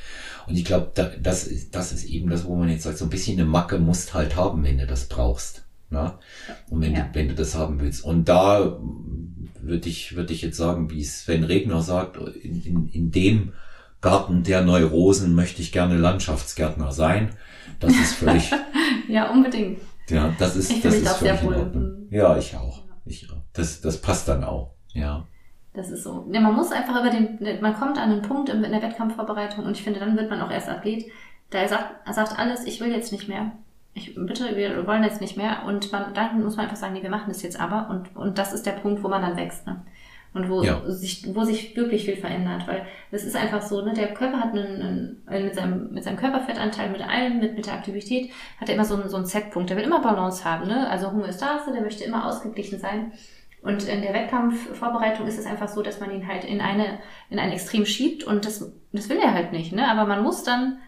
Und 0.48 0.58
ich 0.58 0.66
glaube, 0.66 0.92
das 1.22 1.48
ist, 1.48 1.76
das 1.76 1.92
ist 1.92 2.06
eben 2.06 2.30
das, 2.30 2.46
wo 2.46 2.56
man 2.56 2.70
jetzt 2.70 2.84
sagt, 2.84 2.98
so 2.98 3.06
ein 3.06 3.10
bisschen 3.10 3.40
eine 3.40 3.48
Macke 3.48 3.80
musst 3.80 4.14
halt 4.14 4.36
haben, 4.36 4.64
wenn 4.64 4.78
du 4.78 4.86
das 4.86 5.06
brauchst. 5.06 5.64
Na? 5.90 6.20
Und 6.70 6.82
wenn, 6.82 6.94
ja. 6.94 7.04
du, 7.04 7.10
wenn 7.14 7.30
du 7.30 7.36
das 7.36 7.56
haben 7.56 7.80
willst. 7.80 8.04
Und 8.04 8.30
da 8.30 8.80
würde 9.62 9.90
ich, 9.90 10.16
würde 10.16 10.34
ich 10.34 10.42
jetzt 10.42 10.58
sagen, 10.58 10.90
wie 10.92 11.04
Sven 11.04 11.44
Regner 11.44 11.82
sagt, 11.82 12.18
in, 12.18 12.62
in, 12.64 12.88
in 12.90 13.12
dem 13.12 13.54
Garten 14.02 14.44
der 14.44 14.64
Neurosen 14.64 15.36
möchte 15.36 15.62
ich 15.62 15.72
gerne 15.72 15.98
Landschaftsgärtner 15.98 16.92
sein. 16.92 17.30
Das 17.80 17.92
ist 17.92 18.14
völlig. 18.16 18.52
ja, 19.10 19.32
unbedingt. 19.32 19.80
Ja, 20.10 20.34
das 20.40 20.56
ist, 20.56 20.72
ich 20.72 20.82
das 20.82 20.96
ist 20.96 21.10
völlig 21.10 21.42
in 21.42 21.54
Ordnung. 21.54 22.08
Ja, 22.10 22.38
ich 22.38 22.56
auch. 22.56 22.84
Ich 23.06 23.30
auch. 23.30 23.42
Das, 23.54 23.82
das 23.82 23.98
passt 23.98 24.28
dann 24.28 24.44
auch. 24.44 24.76
Ja. 25.00 25.24
Das 25.74 25.92
ist 25.92 26.04
so. 26.04 26.28
Ja, 26.32 26.40
man 26.42 26.56
muss 26.56 26.72
einfach 26.72 27.00
über 27.00 27.10
den, 27.10 27.62
man 27.62 27.76
kommt 27.76 27.98
an 27.98 28.12
einen 28.12 28.22
Punkt 28.22 28.50
in 28.50 28.62
der 28.62 28.82
Wettkampfvorbereitung 28.82 29.66
und 29.66 29.72
ich 29.78 29.84
finde, 29.84 30.00
dann 30.00 30.18
wird 30.18 30.30
man 30.30 30.42
auch 30.42 30.52
erst 30.52 30.68
Athlet. 30.68 31.06
Da 31.52 31.60
er 31.60 31.68
sagt, 31.68 32.08
er 32.08 32.14
sagt 32.14 32.38
alles, 32.38 32.66
ich 32.66 32.82
will 32.82 32.92
jetzt 32.92 33.12
nicht 33.12 33.28
mehr. 33.28 33.52
Ich, 33.94 34.16
bitte, 34.16 34.56
wir 34.56 34.86
wollen 34.86 35.04
jetzt 35.04 35.22
nicht 35.22 35.38
mehr. 35.38 35.64
Und 35.66 35.92
man, 35.92 36.14
dann 36.14 36.44
muss 36.44 36.56
man 36.56 36.66
einfach 36.66 36.78
sagen, 36.78 36.94
nee, 36.94 37.04
wir 37.04 37.10
machen 37.10 37.30
das 37.30 37.42
jetzt 37.42 37.60
aber. 37.60 37.90
Und, 37.90 38.16
und 38.16 38.38
das 38.38 38.54
ist 38.54 38.66
der 38.66 38.74
Punkt, 38.74 39.04
wo 39.04 39.08
man 39.08 39.22
dann 39.22 39.38
wächst. 39.38 39.66
Ne? 39.68 39.82
und 40.34 40.50
wo 40.50 40.62
ja. 40.62 40.82
sich 40.88 41.28
wo 41.34 41.44
sich 41.44 41.76
wirklich 41.76 42.06
viel 42.06 42.18
verändert, 42.18 42.68
weil 42.68 42.86
es 43.12 43.24
ist 43.24 43.36
einfach 43.36 43.62
so, 43.62 43.82
ne, 43.82 43.94
der 43.94 44.14
Körper 44.14 44.40
hat 44.40 44.52
einen, 44.54 45.24
einen 45.26 45.46
mit 45.46 45.56
seinem 45.56 45.92
mit 45.92 46.04
seinem 46.04 46.18
Körperfettanteil, 46.18 46.92
mit 46.92 47.02
allem, 47.02 47.40
mit 47.40 47.56
mit 47.56 47.66
der 47.66 47.74
Aktivität 47.74 48.32
hat 48.60 48.70
er 48.70 48.76
immer 48.76 48.86
so 48.86 48.96
einen 48.96 49.10
so 49.10 49.18
einen 49.18 49.26
Setpunkt, 49.26 49.70
der 49.70 49.78
will 49.78 49.86
immer 49.86 50.02
Balance 50.02 50.46
haben, 50.46 50.68
ne? 50.68 50.88
Also 50.90 51.12
Homöostase, 51.12 51.72
der 51.74 51.82
möchte 51.82 52.04
immer 52.04 52.28
ausgeglichen 52.28 52.80
sein. 52.80 53.12
Und 53.62 53.88
in 53.88 54.02
der 54.02 54.14
Wettkampfvorbereitung 54.14 55.28
ist 55.28 55.38
es 55.38 55.46
einfach 55.46 55.68
so, 55.68 55.82
dass 55.82 56.00
man 56.00 56.12
ihn 56.12 56.28
halt 56.28 56.46
in 56.46 56.62
eine 56.62 57.00
in 57.30 57.40
ein 57.40 57.52
Extrem 57.52 57.86
schiebt 57.86 58.24
und 58.24 58.46
das 58.46 58.72
das 58.94 59.10
will 59.10 59.18
er 59.18 59.34
halt 59.34 59.52
nicht, 59.52 59.74
ne? 59.74 59.88
Aber 59.88 60.06
man 60.06 60.24
muss 60.24 60.44
dann 60.44 60.80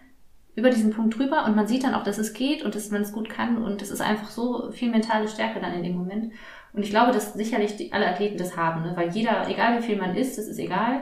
über 0.55 0.69
diesen 0.69 0.91
Punkt 0.91 1.17
drüber 1.17 1.45
und 1.45 1.55
man 1.55 1.67
sieht 1.67 1.84
dann 1.84 1.93
auch, 1.93 2.03
dass 2.03 2.17
es 2.17 2.34
geht 2.34 2.63
und 2.63 2.76
dass 2.76 2.91
man 2.91 3.01
es 3.01 3.13
gut 3.13 3.30
kann 3.30 3.61
und 3.63 3.82
es 3.82 3.89
ist 3.89 4.01
einfach 4.01 4.30
so 4.30 4.72
viel 4.72 4.89
mentale 4.89 5.28
Stärke 5.28 5.59
dann 5.59 5.74
in 5.74 5.84
dem 5.84 5.95
Moment. 5.95 6.34
Und 6.74 6.84
ich 6.84 6.89
glaube, 6.89 7.11
dass 7.11 7.34
sicherlich 7.34 7.76
die, 7.76 7.91
alle 7.91 8.07
Athleten 8.07 8.38
das 8.38 8.55
haben, 8.57 8.84
ne? 8.84 8.93
weil 8.95 9.09
jeder, 9.09 9.49
egal 9.49 9.78
wie 9.78 9.84
viel 9.86 9.97
man 9.97 10.15
isst, 10.15 10.38
das 10.38 10.47
ist 10.47 10.59
egal. 10.59 11.01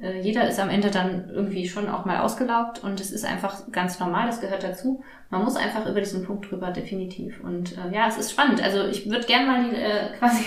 Äh, 0.00 0.20
jeder 0.20 0.48
ist 0.48 0.58
am 0.58 0.70
Ende 0.70 0.90
dann 0.90 1.30
irgendwie 1.30 1.68
schon 1.68 1.88
auch 1.88 2.04
mal 2.04 2.20
ausgelaugt 2.20 2.82
und 2.82 3.00
es 3.00 3.12
ist 3.12 3.24
einfach 3.24 3.70
ganz 3.70 4.00
normal, 4.00 4.26
das 4.26 4.40
gehört 4.40 4.64
dazu. 4.64 5.02
Man 5.30 5.44
muss 5.44 5.56
einfach 5.56 5.86
über 5.86 6.00
diesen 6.00 6.24
Punkt 6.24 6.50
drüber, 6.50 6.70
definitiv. 6.70 7.42
Und 7.42 7.76
äh, 7.78 7.94
ja, 7.94 8.08
es 8.08 8.18
ist 8.18 8.32
spannend. 8.32 8.62
Also 8.62 8.86
ich 8.86 9.08
würde 9.08 9.26
gerne 9.26 9.46
mal 9.46 9.74
äh, 9.74 10.16
quasi 10.18 10.44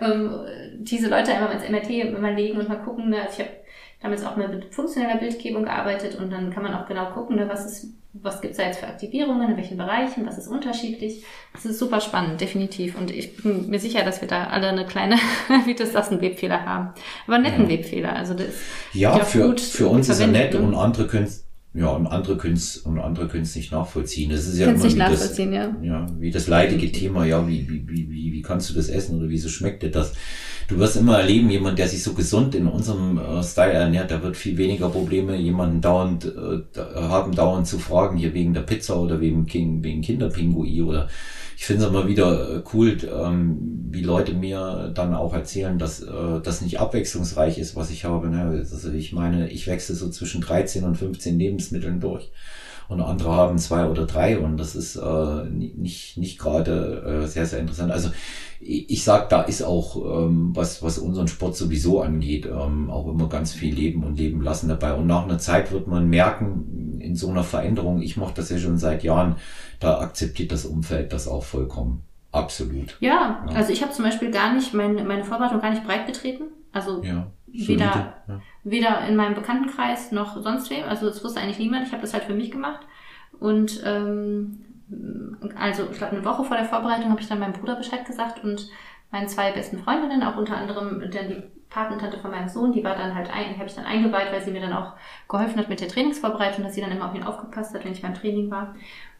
ähm, 0.00 0.40
diese 0.78 1.08
Leute 1.08 1.32
einmal 1.32 1.52
ins 1.52 1.68
MRT 1.68 2.20
mal 2.20 2.34
legen 2.34 2.58
und 2.58 2.68
mal 2.68 2.82
gucken. 2.82 3.10
Ne? 3.10 3.22
Also 3.22 3.40
ich 3.40 3.46
habe 3.46 3.56
damals 4.00 4.24
auch 4.24 4.36
mit 4.36 4.74
funktioneller 4.74 5.18
Bildgebung 5.18 5.64
gearbeitet 5.64 6.16
und 6.16 6.30
dann 6.30 6.50
kann 6.50 6.62
man 6.62 6.74
auch 6.74 6.86
genau 6.86 7.10
gucken, 7.12 7.36
ne, 7.36 7.48
was 7.48 7.66
ist 7.66 7.92
was 8.22 8.40
gibt 8.40 8.52
es 8.52 8.58
da 8.58 8.64
jetzt 8.64 8.78
für 8.78 8.86
Aktivierungen, 8.86 9.50
in 9.50 9.56
welchen 9.56 9.76
Bereichen, 9.76 10.26
was 10.26 10.38
ist 10.38 10.48
unterschiedlich. 10.48 11.24
Das 11.52 11.64
ist 11.64 11.78
super 11.78 12.00
spannend, 12.00 12.40
definitiv. 12.40 12.98
Und 12.98 13.10
ich 13.10 13.36
bin 13.36 13.68
mir 13.68 13.78
sicher, 13.78 14.04
dass 14.04 14.20
wir 14.20 14.28
da 14.28 14.44
alle 14.44 14.68
eine 14.68 14.86
kleine, 14.86 15.16
wie 15.66 15.74
das 15.74 15.92
das, 15.92 16.10
einen 16.10 16.20
Webfehler 16.20 16.64
haben. 16.64 16.90
Aber 17.26 17.36
einen 17.36 17.44
netten 17.44 17.64
ja. 17.64 17.70
Webfehler. 17.70 18.14
Also 18.14 18.34
das 18.34 18.46
ja, 18.92 19.18
für, 19.20 19.48
gut 19.48 19.60
für 19.60 19.88
uns 19.88 20.08
ist 20.08 20.20
er 20.20 20.28
nett 20.28 20.54
und 20.54 20.74
andere 20.74 21.06
können 21.06 21.28
ja, 21.74 21.88
und 21.88 22.06
andere 22.06 22.38
können 22.38 22.54
es 22.54 22.78
und 22.78 22.98
andere 22.98 23.28
können 23.28 23.42
es 23.42 23.54
nicht 23.54 23.70
nachvollziehen. 23.70 24.30
Das 24.30 24.46
ist 24.46 24.58
ja 24.58 24.68
immer 24.68 24.82
wie 24.82 24.96
das, 24.96 25.36
ja. 25.36 25.76
ja, 25.82 26.06
wie 26.18 26.30
das 26.30 26.46
leidige 26.46 26.90
Thema, 26.90 27.26
ja, 27.26 27.46
wie, 27.46 27.68
wie, 27.68 27.86
wie, 27.86 28.10
wie, 28.10 28.32
wie 28.32 28.40
kannst 28.40 28.70
du 28.70 28.74
das 28.74 28.88
essen 28.88 29.18
oder 29.18 29.28
wieso 29.28 29.50
schmeckt 29.50 29.82
dir 29.82 29.90
das? 29.90 30.14
Du 30.68 30.78
wirst 30.78 30.96
immer 30.96 31.18
erleben, 31.18 31.48
jemand, 31.48 31.78
der 31.78 31.88
sich 31.88 32.02
so 32.02 32.12
gesund 32.12 32.54
in 32.56 32.66
unserem 32.66 33.18
äh, 33.18 33.42
Style 33.42 33.72
ernährt, 33.72 34.10
der 34.10 34.22
wird 34.22 34.36
viel 34.36 34.56
weniger 34.56 34.88
Probleme, 34.88 35.36
jemanden 35.36 35.80
dauernd 35.80 36.24
äh, 36.24 36.80
haben, 36.94 37.32
dauernd 37.34 37.68
zu 37.68 37.78
fragen, 37.78 38.16
hier 38.16 38.34
wegen 38.34 38.52
der 38.52 38.62
Pizza 38.62 38.98
oder 38.98 39.20
wegen, 39.20 39.46
wegen 39.52 40.02
Kinderpingui 40.02 40.82
oder 40.82 41.08
ich 41.56 41.64
finde 41.64 41.84
es 41.84 41.88
immer 41.88 42.06
wieder 42.06 42.56
äh, 42.56 42.62
cool, 42.74 42.98
ähm, 43.10 43.86
wie 43.90 44.02
Leute 44.02 44.34
mir 44.34 44.92
dann 44.94 45.14
auch 45.14 45.32
erzählen, 45.32 45.78
dass 45.78 46.02
äh, 46.02 46.40
das 46.42 46.60
nicht 46.60 46.80
abwechslungsreich 46.80 47.58
ist, 47.58 47.76
was 47.76 47.90
ich 47.90 48.04
habe. 48.04 48.28
Ne? 48.28 48.42
Also 48.58 48.92
ich 48.92 49.12
meine, 49.12 49.48
ich 49.48 49.66
wechsle 49.66 49.94
so 49.94 50.10
zwischen 50.10 50.42
13 50.42 50.84
und 50.84 50.96
15 50.96 51.38
Lebensmitteln 51.38 52.00
durch 52.00 52.30
und 52.88 53.00
andere 53.00 53.32
haben 53.32 53.58
zwei 53.58 53.86
oder 53.86 54.06
drei 54.06 54.38
und 54.38 54.56
das 54.58 54.74
ist 54.74 54.96
äh, 54.96 55.44
nicht, 55.50 56.16
nicht 56.16 56.38
gerade 56.38 57.22
äh, 57.24 57.26
sehr, 57.26 57.46
sehr 57.46 57.60
interessant. 57.60 57.92
Also 57.92 58.10
ich, 58.60 58.90
ich 58.90 59.04
sag, 59.04 59.28
da 59.28 59.42
ist 59.42 59.62
auch, 59.62 59.96
ähm, 59.96 60.50
was, 60.54 60.82
was 60.82 60.98
unseren 60.98 61.28
Sport 61.28 61.56
sowieso 61.56 62.00
angeht, 62.00 62.46
ähm, 62.46 62.90
auch 62.90 63.08
immer 63.08 63.28
ganz 63.28 63.52
viel 63.52 63.74
Leben 63.74 64.04
und 64.04 64.18
Leben 64.18 64.40
lassen 64.40 64.68
dabei. 64.68 64.94
Und 64.94 65.06
nach 65.06 65.24
einer 65.24 65.38
Zeit 65.38 65.72
wird 65.72 65.86
man 65.86 66.08
merken, 66.08 66.98
in 67.00 67.16
so 67.16 67.28
einer 67.28 67.44
Veränderung, 67.44 68.02
ich 68.02 68.16
mache 68.16 68.34
das 68.34 68.50
ja 68.50 68.58
schon 68.58 68.78
seit 68.78 69.02
Jahren, 69.02 69.36
da 69.80 70.00
akzeptiert 70.00 70.52
das 70.52 70.64
Umfeld 70.64 71.12
das 71.12 71.28
auch 71.28 71.44
vollkommen. 71.44 72.02
Absolut. 72.32 72.96
Ja, 73.00 73.46
ja. 73.48 73.54
also 73.54 73.72
ich 73.72 73.82
habe 73.82 73.92
zum 73.92 74.04
Beispiel 74.04 74.30
gar 74.30 74.54
nicht 74.54 74.74
meine, 74.74 75.04
meine 75.04 75.24
Vorbereitung 75.24 75.60
gar 75.60 75.70
nicht 75.70 75.84
breit 75.84 76.06
getreten. 76.06 76.44
Also 76.72 77.02
ja, 77.02 77.28
weder, 77.46 78.14
ja. 78.28 78.40
Weder 78.66 79.06
in 79.06 79.14
meinem 79.14 79.34
Bekanntenkreis 79.34 80.10
noch 80.10 80.42
sonst 80.42 80.70
wem. 80.70 80.84
Also 80.84 81.06
das 81.06 81.22
wusste 81.22 81.40
eigentlich 81.40 81.60
niemand. 81.60 81.86
Ich 81.86 81.92
habe 81.92 82.02
das 82.02 82.12
halt 82.12 82.24
für 82.24 82.34
mich 82.34 82.50
gemacht. 82.50 82.80
Und 83.38 83.80
ähm, 83.84 84.64
also 85.56 85.84
ich 85.90 85.98
glaube 85.98 86.16
eine 86.16 86.24
Woche 86.24 86.44
vor 86.44 86.56
der 86.56 86.66
Vorbereitung 86.66 87.10
habe 87.10 87.20
ich 87.20 87.28
dann 87.28 87.38
meinem 87.38 87.52
Bruder 87.52 87.76
Bescheid 87.76 88.04
gesagt 88.04 88.42
und 88.42 88.68
meinen 89.12 89.28
zwei 89.28 89.52
besten 89.52 89.78
Freundinnen, 89.78 90.22
auch 90.22 90.36
unter 90.36 90.56
anderem 90.56 91.00
dann 91.10 91.28
die 91.28 91.42
Patentante 91.70 92.18
von 92.18 92.30
meinem 92.30 92.48
Sohn, 92.48 92.72
die 92.72 92.82
war 92.82 92.96
dann 92.96 93.14
halt 93.14 93.30
ein, 93.30 93.56
habe 93.56 93.66
ich 93.66 93.74
dann 93.74 93.84
eingeweiht, 93.84 94.32
weil 94.32 94.42
sie 94.42 94.50
mir 94.50 94.60
dann 94.60 94.72
auch 94.72 94.94
geholfen 95.28 95.58
hat 95.58 95.68
mit 95.68 95.80
der 95.80 95.88
Trainingsvorbereitung, 95.88 96.64
dass 96.64 96.74
sie 96.74 96.80
dann 96.80 96.90
immer 96.90 97.08
auf 97.08 97.14
ihn 97.14 97.22
aufgepasst 97.22 97.74
hat, 97.74 97.84
wenn 97.84 97.92
ich 97.92 98.02
beim 98.02 98.14
Training 98.14 98.50
war. 98.50 98.74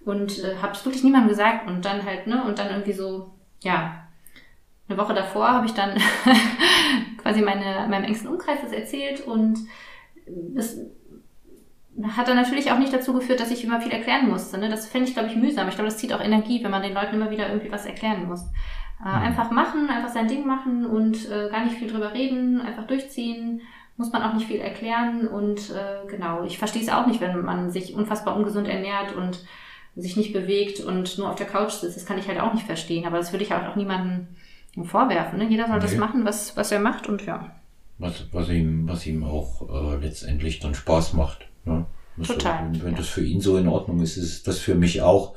Und 0.04 0.42
äh, 0.42 0.56
habe 0.62 0.72
es 0.72 0.84
wirklich 0.84 1.04
niemandem 1.04 1.28
gesagt 1.28 1.68
und 1.68 1.84
dann 1.84 2.04
halt, 2.04 2.26
ne, 2.26 2.44
und 2.44 2.58
dann 2.58 2.70
irgendwie 2.70 2.92
so, 2.92 3.32
ja, 3.60 4.05
eine 4.88 4.98
Woche 4.98 5.14
davor 5.14 5.48
habe 5.48 5.66
ich 5.66 5.72
dann 5.72 6.00
quasi 7.18 7.42
meine, 7.42 7.86
meinem 7.88 8.04
engsten 8.04 8.28
Umkreis 8.28 8.58
das 8.62 8.72
erzählt 8.72 9.26
und 9.26 9.58
das 10.54 10.78
hat 12.02 12.28
dann 12.28 12.36
natürlich 12.36 12.70
auch 12.70 12.78
nicht 12.78 12.92
dazu 12.92 13.14
geführt, 13.14 13.40
dass 13.40 13.50
ich 13.50 13.64
immer 13.64 13.80
viel 13.80 13.92
erklären 13.92 14.28
musste. 14.28 14.58
Ne? 14.58 14.68
Das 14.68 14.86
fände 14.86 15.08
ich, 15.08 15.14
glaube 15.14 15.30
ich, 15.30 15.36
mühsam. 15.36 15.68
Ich 15.68 15.74
glaube, 15.74 15.88
das 15.88 15.98
zieht 15.98 16.12
auch 16.12 16.20
Energie, 16.20 16.62
wenn 16.62 16.70
man 16.70 16.82
den 16.82 16.94
Leuten 16.94 17.14
immer 17.14 17.30
wieder 17.30 17.48
irgendwie 17.48 17.72
was 17.72 17.86
erklären 17.86 18.28
muss. 18.28 18.42
Äh, 19.04 19.08
mhm. 19.08 19.22
Einfach 19.22 19.50
machen, 19.50 19.88
einfach 19.88 20.10
sein 20.10 20.28
Ding 20.28 20.46
machen 20.46 20.84
und 20.84 21.30
äh, 21.30 21.48
gar 21.50 21.64
nicht 21.64 21.76
viel 21.76 21.90
drüber 21.90 22.12
reden, 22.12 22.60
einfach 22.60 22.86
durchziehen. 22.86 23.62
Muss 23.96 24.12
man 24.12 24.22
auch 24.22 24.34
nicht 24.34 24.46
viel 24.46 24.60
erklären 24.60 25.26
und 25.26 25.70
äh, 25.70 26.06
genau, 26.06 26.44
ich 26.44 26.58
verstehe 26.58 26.82
es 26.82 26.90
auch 26.90 27.06
nicht, 27.06 27.22
wenn 27.22 27.42
man 27.42 27.70
sich 27.70 27.94
unfassbar 27.94 28.36
ungesund 28.36 28.68
ernährt 28.68 29.16
und 29.16 29.42
sich 29.94 30.18
nicht 30.18 30.34
bewegt 30.34 30.80
und 30.80 31.16
nur 31.16 31.30
auf 31.30 31.36
der 31.36 31.46
Couch 31.46 31.70
sitzt. 31.70 31.96
Das 31.96 32.04
kann 32.04 32.18
ich 32.18 32.28
halt 32.28 32.38
auch 32.38 32.52
nicht 32.52 32.66
verstehen, 32.66 33.06
aber 33.06 33.16
das 33.16 33.32
würde 33.32 33.44
ich 33.44 33.52
halt 33.52 33.66
auch 33.66 33.76
niemandem 33.76 34.28
vorwerfen. 34.84 35.38
Ne? 35.38 35.48
Jeder 35.48 35.66
soll 35.66 35.76
nee. 35.76 35.82
das 35.82 35.96
machen, 35.96 36.24
was, 36.24 36.56
was 36.56 36.72
er 36.72 36.80
macht 36.80 37.08
und 37.08 37.24
ja. 37.24 37.50
Was, 37.98 38.26
was 38.32 38.48
ihm, 38.50 38.86
was 38.88 39.06
ihm 39.06 39.24
auch 39.24 39.62
äh, 39.68 39.96
letztendlich 39.96 40.60
dann 40.60 40.74
Spaß 40.74 41.14
macht. 41.14 41.46
Ja, 41.64 41.86
Total. 42.22 42.68
wenn, 42.70 42.82
wenn 42.82 42.92
ja. 42.92 42.98
das 42.98 43.08
für 43.08 43.24
ihn 43.24 43.40
so 43.40 43.56
in 43.56 43.68
Ordnung 43.68 44.00
ist, 44.00 44.16
ist 44.16 44.46
das 44.46 44.58
für 44.58 44.74
mich 44.74 45.02
auch. 45.02 45.34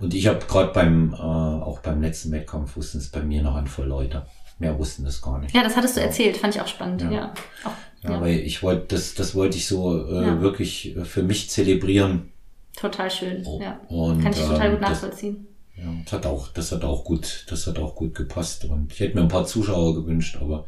Und 0.00 0.14
ich 0.14 0.26
habe 0.26 0.40
gerade 0.46 0.72
beim, 0.72 1.12
äh, 1.12 1.16
auch 1.16 1.80
beim 1.80 2.00
letzten 2.00 2.32
Wettkampf 2.32 2.76
wussten 2.76 2.98
es 2.98 3.08
bei 3.08 3.22
mir 3.22 3.42
noch 3.42 3.54
Handvoll 3.54 3.86
Leute. 3.86 4.26
Mehr 4.58 4.78
wussten 4.78 5.04
das 5.04 5.22
gar 5.22 5.38
nicht. 5.38 5.54
Ja, 5.54 5.62
das 5.62 5.76
hattest 5.76 5.96
du 5.96 6.00
erzählt, 6.00 6.36
fand 6.36 6.54
ich 6.54 6.60
auch 6.60 6.66
spannend, 6.66 7.02
ja. 7.02 7.10
Ja, 7.10 7.34
auch, 7.64 7.70
ja, 8.02 8.10
ja. 8.10 8.20
weil 8.20 8.38
ich 8.38 8.62
wollte, 8.62 8.86
das, 8.94 9.14
das 9.14 9.34
wollte 9.34 9.56
ich 9.56 9.66
so 9.66 10.04
äh, 10.08 10.40
wirklich 10.40 10.96
für 11.04 11.22
mich 11.22 11.50
zelebrieren. 11.50 12.32
Total 12.74 13.10
schön, 13.10 13.42
oh. 13.44 13.60
ja. 13.60 13.80
Und, 13.88 14.22
Kann 14.22 14.32
ich 14.32 14.40
total 14.40 14.70
gut 14.70 14.80
nachvollziehen. 14.80 15.47
Das, 15.78 15.84
ja, 15.84 15.92
das 16.04 16.12
hat 16.12 16.26
auch, 16.26 16.48
das 16.48 16.72
hat 16.72 16.84
auch 16.84 17.04
gut, 17.04 17.46
das 17.48 17.66
hat 17.66 17.78
auch 17.78 17.94
gut 17.94 18.14
gepasst. 18.14 18.64
Und 18.64 18.92
ich 18.92 19.00
hätte 19.00 19.16
mir 19.16 19.22
ein 19.22 19.28
paar 19.28 19.46
Zuschauer 19.46 19.94
gewünscht, 19.94 20.38
aber 20.40 20.66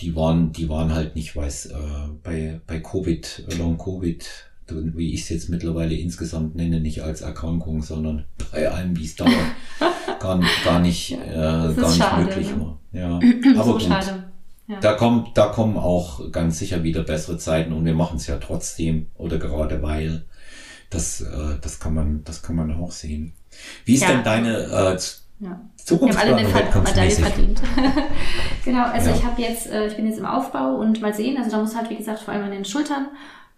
die 0.00 0.14
waren, 0.16 0.52
die 0.52 0.68
waren 0.68 0.94
halt 0.94 1.14
nicht, 1.14 1.34
weiß, 1.34 1.66
äh, 1.66 1.76
bei, 2.22 2.60
bei 2.66 2.80
Covid, 2.80 3.44
Long 3.58 3.78
Covid, 3.78 4.26
wie 4.68 5.12
ich 5.12 5.22
es 5.22 5.28
jetzt 5.28 5.48
mittlerweile 5.50 5.94
insgesamt 5.94 6.56
nenne, 6.56 6.80
nicht 6.80 7.02
als 7.02 7.20
Erkrankung, 7.20 7.82
sondern 7.82 8.24
bei 8.52 8.68
allem, 8.68 8.96
wie 8.96 9.04
es 9.04 9.16
dauert, 9.16 9.32
gar, 10.20 10.40
gar 10.64 10.80
nicht, 10.80 11.12
äh, 11.12 11.34
gar 11.34 11.74
nicht 11.74 11.96
schade, 11.96 12.24
möglich 12.24 12.50
ne? 12.50 12.60
war. 12.60 12.78
Ja, 12.92 13.20
aber 13.56 13.64
so 13.64 13.72
gut. 13.72 13.82
Schade. 13.82 14.24
Ja. 14.66 14.80
Da 14.80 14.94
kommt, 14.94 15.36
da 15.36 15.48
kommen 15.48 15.76
auch 15.76 16.32
ganz 16.32 16.58
sicher 16.58 16.82
wieder 16.82 17.02
bessere 17.02 17.36
Zeiten 17.36 17.74
und 17.74 17.84
wir 17.84 17.92
machen 17.92 18.16
es 18.16 18.26
ja 18.26 18.38
trotzdem 18.38 19.08
oder 19.14 19.38
gerade 19.38 19.82
weil. 19.82 20.24
Das, 20.90 21.20
äh, 21.22 21.58
das 21.60 21.80
kann 21.80 21.92
man, 21.92 22.22
das 22.24 22.42
kann 22.42 22.54
man 22.54 22.70
auch 22.70 22.92
sehen. 22.92 23.32
Wie 23.84 23.94
ist 23.94 24.02
ja. 24.02 24.08
denn 24.08 24.24
deine 24.24 24.58
äh, 24.58 24.98
ja. 25.40 25.60
Zukunftsplanung 25.76 26.38
Wir 26.38 26.54
haben 26.54 26.72
alle 26.72 26.82
Medaille 26.82 27.10
verdient. 27.10 27.62
genau, 28.64 28.84
also 28.84 29.10
ja. 29.10 29.16
ich 29.16 29.24
habe 29.24 29.42
jetzt, 29.42 29.70
äh, 29.70 29.86
ich 29.86 29.96
bin 29.96 30.06
jetzt 30.06 30.18
im 30.18 30.26
Aufbau 30.26 30.76
und 30.76 31.00
mal 31.00 31.14
sehen, 31.14 31.36
also 31.36 31.50
da 31.50 31.58
muss 31.58 31.76
halt, 31.76 31.90
wie 31.90 31.96
gesagt, 31.96 32.20
vor 32.20 32.32
allem 32.34 32.44
an 32.44 32.52
den 32.52 32.64
Schultern 32.64 33.08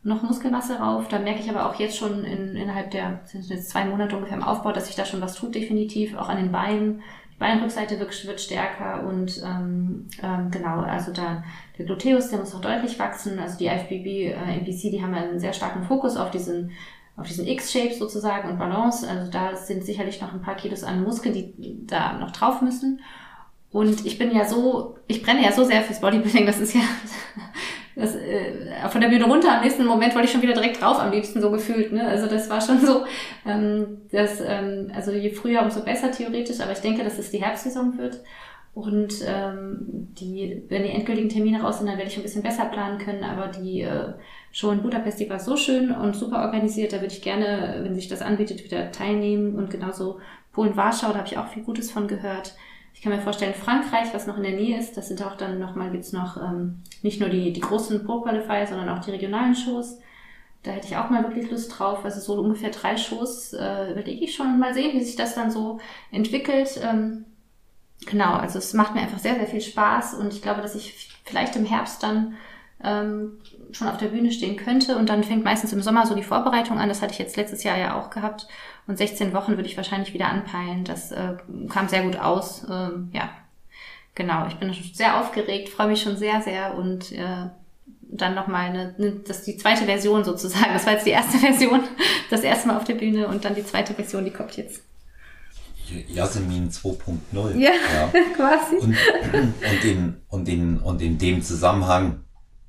noch 0.06 0.22
Muskelmasse 0.22 0.78
rauf. 0.78 1.08
Da 1.08 1.18
merke 1.18 1.40
ich 1.40 1.50
aber 1.50 1.68
auch 1.68 1.78
jetzt 1.78 1.96
schon 1.96 2.24
in, 2.24 2.56
innerhalb 2.56 2.90
der, 2.92 3.20
sind 3.24 3.44
jetzt 3.46 3.70
zwei 3.70 3.84
Monate 3.84 4.16
ungefähr 4.16 4.36
im 4.36 4.44
Aufbau, 4.44 4.72
dass 4.72 4.86
sich 4.86 4.96
da 4.96 5.04
schon 5.04 5.20
was 5.20 5.34
tut, 5.34 5.54
definitiv. 5.54 6.16
Auch 6.16 6.28
an 6.28 6.38
den 6.38 6.52
Beinen. 6.52 7.02
Die 7.34 7.38
Beinrückseite 7.38 7.98
wird, 7.98 8.26
wird 8.26 8.40
stärker 8.40 9.06
und 9.06 9.42
ähm, 9.44 10.06
ähm, 10.22 10.50
genau, 10.50 10.80
also 10.80 11.12
da 11.12 11.44
der 11.76 11.84
Gluteus, 11.84 12.30
der 12.30 12.38
muss 12.38 12.54
auch 12.54 12.62
deutlich 12.62 12.98
wachsen. 12.98 13.38
Also 13.38 13.58
die 13.58 13.66
IFBB, 13.66 14.32
äh, 14.32 14.58
MPC, 14.58 14.90
die 14.90 15.02
haben 15.02 15.12
einen 15.12 15.38
sehr 15.38 15.52
starken 15.52 15.82
Fokus 15.82 16.16
auf 16.16 16.30
diesen 16.30 16.70
auf 17.16 17.26
diesen 17.26 17.46
X-Shape 17.46 17.94
sozusagen 17.94 18.50
und 18.50 18.58
Balance. 18.58 19.08
Also 19.08 19.30
da 19.30 19.56
sind 19.56 19.84
sicherlich 19.84 20.20
noch 20.20 20.32
ein 20.32 20.42
paar 20.42 20.56
Kilos 20.56 20.84
an 20.84 21.02
Muskeln, 21.02 21.34
die 21.34 21.86
da 21.86 22.12
noch 22.14 22.30
drauf 22.30 22.60
müssen. 22.60 23.00
Und 23.70 24.06
ich 24.06 24.18
bin 24.18 24.34
ja 24.34 24.44
so, 24.44 24.96
ich 25.06 25.22
brenne 25.22 25.42
ja 25.42 25.52
so 25.52 25.64
sehr 25.64 25.82
fürs 25.82 26.00
Bodybuilding, 26.00 26.46
das 26.46 26.60
ist 26.60 26.74
ja 26.74 26.80
das, 27.96 28.14
äh, 28.14 28.88
von 28.88 29.00
der 29.00 29.08
Bühne 29.08 29.24
runter, 29.24 29.56
am 29.56 29.62
nächsten 29.62 29.84
Moment 29.84 30.14
wollte 30.14 30.26
ich 30.26 30.32
schon 30.32 30.42
wieder 30.42 30.54
direkt 30.54 30.80
drauf, 30.80 30.98
am 30.98 31.10
liebsten 31.10 31.40
so 31.40 31.50
gefühlt. 31.50 31.92
Ne? 31.92 32.06
Also 32.06 32.26
das 32.26 32.48
war 32.48 32.60
schon 32.60 32.80
so, 32.80 33.04
ähm, 33.44 34.02
dass, 34.12 34.40
ähm, 34.40 34.92
also 34.94 35.10
je 35.12 35.30
früher, 35.30 35.62
umso 35.62 35.84
besser 35.84 36.10
theoretisch, 36.10 36.60
aber 36.60 36.72
ich 36.72 36.78
denke, 36.78 37.02
dass 37.02 37.18
es 37.18 37.30
die 37.30 37.42
Herbstsaison 37.42 37.98
wird. 37.98 38.20
Und 38.76 39.24
ähm, 39.26 40.08
die, 40.20 40.62
wenn 40.68 40.82
die 40.82 40.90
endgültigen 40.90 41.30
Termine 41.30 41.62
raus 41.62 41.78
sind, 41.78 41.86
dann 41.86 41.96
werde 41.96 42.10
ich 42.10 42.18
ein 42.18 42.22
bisschen 42.22 42.42
besser 42.42 42.66
planen 42.66 42.98
können. 42.98 43.24
Aber 43.24 43.48
die 43.48 43.80
äh, 43.80 44.12
Show 44.52 44.70
in 44.70 44.82
Budapest, 44.82 45.18
die 45.18 45.30
war 45.30 45.40
so 45.40 45.56
schön 45.56 45.90
und 45.90 46.14
super 46.14 46.42
organisiert. 46.42 46.92
Da 46.92 47.00
würde 47.00 47.14
ich 47.14 47.22
gerne, 47.22 47.80
wenn 47.82 47.94
sich 47.94 48.08
das 48.08 48.20
anbietet, 48.20 48.62
wieder 48.64 48.92
teilnehmen. 48.92 49.54
Und 49.54 49.70
genauso 49.70 50.20
Polen-Warschau, 50.52 51.08
da 51.08 51.20
habe 51.20 51.26
ich 51.26 51.38
auch 51.38 51.48
viel 51.48 51.62
Gutes 51.62 51.90
von 51.90 52.06
gehört. 52.06 52.54
Ich 52.92 53.00
kann 53.00 53.14
mir 53.14 53.22
vorstellen, 53.22 53.54
Frankreich, 53.54 54.12
was 54.12 54.26
noch 54.26 54.36
in 54.36 54.42
der 54.42 54.52
Nähe 54.52 54.78
ist, 54.78 54.98
das 54.98 55.08
sind 55.08 55.24
auch 55.24 55.38
dann 55.38 55.58
nochmal, 55.58 55.90
gibt's 55.90 56.12
noch 56.12 56.36
ähm, 56.36 56.82
nicht 57.00 57.18
nur 57.18 57.30
die, 57.30 57.54
die 57.54 57.60
großen 57.60 58.04
Pro-Qualifier, 58.04 58.66
sondern 58.66 58.90
auch 58.90 59.02
die 59.02 59.12
regionalen 59.12 59.54
Shows. 59.54 60.00
Da 60.64 60.72
hätte 60.72 60.88
ich 60.88 60.98
auch 60.98 61.08
mal 61.08 61.22
wirklich 61.22 61.50
Lust 61.50 61.78
drauf. 61.78 62.04
Also 62.04 62.20
so 62.20 62.38
ungefähr 62.38 62.68
drei 62.68 62.98
Shows 62.98 63.54
äh, 63.54 63.92
überlege 63.92 64.26
ich 64.26 64.34
schon. 64.34 64.58
Mal 64.58 64.74
sehen, 64.74 64.92
wie 64.92 65.02
sich 65.02 65.16
das 65.16 65.34
dann 65.34 65.50
so 65.50 65.78
entwickelt. 66.12 66.78
Ähm, 66.84 67.24
genau, 68.04 68.34
also 68.34 68.58
es 68.58 68.74
macht 68.74 68.94
mir 68.94 69.00
einfach 69.00 69.18
sehr, 69.18 69.36
sehr 69.36 69.46
viel 69.46 69.60
Spaß 69.60 70.14
und 70.14 70.32
ich 70.32 70.42
glaube, 70.42 70.60
dass 70.60 70.74
ich 70.74 71.16
vielleicht 71.24 71.56
im 71.56 71.64
Herbst 71.64 72.02
dann 72.02 72.36
ähm, 72.82 73.38
schon 73.72 73.88
auf 73.88 73.96
der 73.96 74.08
Bühne 74.08 74.30
stehen 74.30 74.56
könnte 74.56 74.96
und 74.96 75.08
dann 75.08 75.24
fängt 75.24 75.44
meistens 75.44 75.72
im 75.72 75.82
Sommer 75.82 76.06
so 76.06 76.14
die 76.14 76.22
Vorbereitung 76.22 76.78
an. 76.78 76.88
Das 76.88 77.02
hatte 77.02 77.12
ich 77.12 77.18
jetzt 77.18 77.36
letztes 77.36 77.64
Jahr 77.64 77.78
ja 77.78 77.98
auch 77.98 78.10
gehabt 78.10 78.46
und 78.86 78.98
16 78.98 79.32
Wochen 79.32 79.56
würde 79.56 79.68
ich 79.68 79.76
wahrscheinlich 79.76 80.14
wieder 80.14 80.28
anpeilen. 80.28 80.84
Das 80.84 81.10
äh, 81.12 81.34
kam 81.68 81.88
sehr 81.88 82.02
gut 82.02 82.16
aus. 82.16 82.64
Ähm, 82.70 83.10
ja, 83.12 83.30
genau. 84.14 84.46
Ich 84.46 84.56
bin 84.56 84.72
sehr 84.92 85.20
aufgeregt, 85.20 85.68
freue 85.68 85.88
mich 85.88 86.02
schon 86.02 86.16
sehr, 86.16 86.42
sehr 86.42 86.76
und 86.76 87.12
äh, 87.12 87.48
dann 88.02 88.34
nochmal 88.34 88.66
eine, 88.66 88.94
eine, 88.98 89.12
das 89.26 89.38
ist 89.38 89.46
die 89.46 89.56
zweite 89.56 89.84
Version 89.84 90.24
sozusagen. 90.24 90.72
Das 90.72 90.86
war 90.86 90.92
jetzt 90.92 91.06
die 91.06 91.10
erste 91.10 91.38
Version, 91.38 91.80
das 92.30 92.42
erste 92.42 92.68
Mal 92.68 92.76
auf 92.76 92.84
der 92.84 92.94
Bühne 92.94 93.26
und 93.28 93.44
dann 93.44 93.54
die 93.54 93.64
zweite 93.64 93.94
Version, 93.94 94.24
die 94.24 94.30
kommt 94.30 94.56
jetzt. 94.56 94.82
Yasemin 96.08 96.70
2.0. 96.70 97.56
Ja, 97.56 97.70
ja, 97.70 98.10
quasi. 98.36 98.76
Und, 98.76 98.96
und, 99.32 99.84
in, 99.84 100.16
und, 100.28 100.48
in, 100.48 100.78
und 100.78 101.02
in 101.02 101.18
dem 101.18 101.42
Zusammenhang 101.42 102.24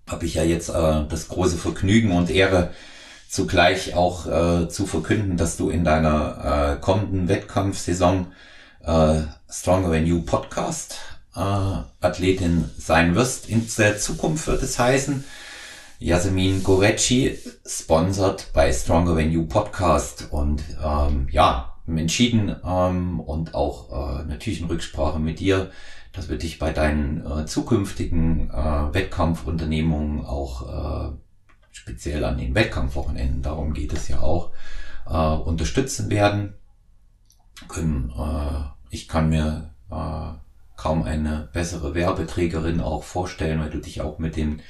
habe 0.09 0.25
ich 0.25 0.35
ja 0.35 0.43
jetzt 0.43 0.69
äh, 0.69 1.05
das 1.07 1.27
große 1.27 1.57
Vergnügen 1.57 2.11
und 2.11 2.29
Ehre, 2.29 2.71
zugleich 3.29 3.93
auch 3.93 4.25
äh, 4.25 4.69
zu 4.69 4.85
verkünden, 4.85 5.37
dass 5.37 5.57
du 5.57 5.69
in 5.69 5.83
deiner 5.83 6.77
äh, 6.77 6.81
kommenden 6.81 7.27
Wettkampfsaison 7.27 8.27
äh, 8.83 9.21
Stronger 9.49 9.91
Than 9.91 10.05
You 10.05 10.21
Podcast 10.21 10.99
äh, 11.35 11.39
Athletin 11.39 12.69
sein 12.77 13.15
wirst. 13.15 13.49
In 13.49 13.67
der 13.77 13.97
Zukunft 13.97 14.47
wird 14.47 14.63
es 14.63 14.79
heißen, 14.79 15.23
Yasemin 15.99 16.63
Gorecci 16.63 17.37
sponsert 17.65 18.47
bei 18.53 18.71
Stronger 18.71 19.17
Than 19.17 19.31
You 19.31 19.45
Podcast 19.45 20.27
und 20.31 20.63
ähm, 20.83 21.27
ja, 21.31 21.76
entschieden 21.95 22.55
ähm, 22.65 23.19
und 23.19 23.55
auch 23.55 24.19
äh, 24.19 24.23
natürlich 24.25 24.61
in 24.61 24.67
Rücksprache 24.67 25.19
mit 25.19 25.39
dir, 25.39 25.71
dass 26.11 26.29
wir 26.29 26.37
dich 26.37 26.59
bei 26.59 26.73
deinen 26.73 27.25
äh, 27.25 27.45
zukünftigen 27.45 28.49
äh, 28.49 28.93
Wettkampfunternehmungen 28.93 30.25
auch 30.25 31.11
äh, 31.11 31.17
speziell 31.71 32.25
an 32.25 32.37
den 32.37 32.55
Wettkampfwochenenden, 32.55 33.43
darum 33.43 33.73
geht 33.73 33.93
es 33.93 34.07
ja 34.07 34.19
auch, 34.21 34.51
äh, 35.07 35.15
unterstützen 35.15 36.09
werden. 36.09 36.55
Können, 37.67 38.11
äh, 38.17 38.63
ich 38.89 39.07
kann 39.07 39.29
mir 39.29 39.73
äh, 39.91 40.37
kaum 40.75 41.03
eine 41.03 41.49
bessere 41.53 41.93
Werbeträgerin 41.93 42.81
auch 42.81 43.03
vorstellen, 43.03 43.59
weil 43.59 43.69
du 43.69 43.79
dich 43.79 44.01
auch 44.01 44.19
mit 44.19 44.35
den 44.35 44.61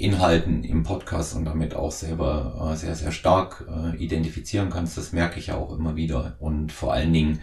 Inhalten 0.00 0.64
im 0.64 0.82
Podcast 0.82 1.34
und 1.36 1.44
damit 1.44 1.74
auch 1.74 1.92
selber 1.92 2.72
äh, 2.72 2.76
sehr, 2.76 2.94
sehr 2.94 3.12
stark 3.12 3.66
äh, 3.68 3.96
identifizieren 3.96 4.70
kannst. 4.70 4.96
Das 4.96 5.12
merke 5.12 5.38
ich 5.38 5.48
ja 5.48 5.56
auch 5.56 5.76
immer 5.76 5.96
wieder. 5.96 6.36
Und 6.40 6.72
vor 6.72 6.92
allen 6.92 7.12
Dingen 7.12 7.40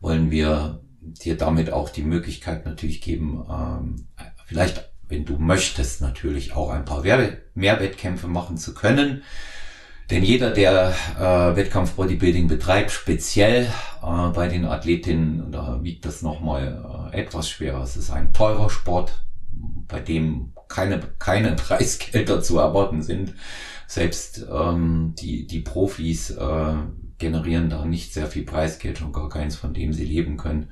wollen 0.00 0.30
wir 0.30 0.80
dir 1.00 1.36
damit 1.36 1.72
auch 1.72 1.90
die 1.90 2.02
Möglichkeit 2.02 2.66
natürlich 2.66 3.00
geben, 3.00 3.44
ähm, 3.50 4.06
vielleicht, 4.46 4.90
wenn 5.08 5.24
du 5.24 5.38
möchtest, 5.38 6.00
natürlich 6.00 6.54
auch 6.54 6.70
ein 6.70 6.84
paar 6.84 7.02
mehr 7.02 7.80
Wettkämpfe 7.80 8.28
machen 8.28 8.56
zu 8.56 8.74
können. 8.74 9.22
Denn 10.10 10.22
jeder, 10.22 10.50
der 10.50 10.94
äh, 11.18 11.56
Wettkampf 11.56 11.92
Bodybuilding 11.92 12.48
betreibt, 12.48 12.90
speziell 12.90 13.66
äh, 14.02 14.28
bei 14.34 14.48
den 14.48 14.64
Athletinnen, 14.64 15.52
da 15.52 15.80
wiegt 15.82 16.06
das 16.06 16.22
nochmal 16.22 17.10
äh, 17.12 17.20
etwas 17.20 17.50
schwerer. 17.50 17.82
Es 17.82 17.96
ist 17.96 18.10
ein 18.10 18.32
teurer 18.32 18.70
Sport, 18.70 19.27
bei 19.86 20.00
dem 20.00 20.52
keine, 20.68 21.00
keine 21.18 21.52
Preisgelder 21.56 22.42
zu 22.42 22.58
erwarten 22.58 23.02
sind. 23.02 23.34
Selbst 23.86 24.46
ähm, 24.52 25.14
die, 25.18 25.46
die 25.46 25.60
Profis 25.60 26.30
äh, 26.30 26.74
generieren 27.18 27.70
da 27.70 27.84
nicht 27.84 28.12
sehr 28.12 28.26
viel 28.26 28.44
Preisgeld 28.44 29.00
und 29.02 29.12
gar 29.12 29.28
keins, 29.28 29.56
von 29.56 29.74
dem 29.74 29.92
sie 29.92 30.04
leben 30.04 30.36
können. 30.36 30.70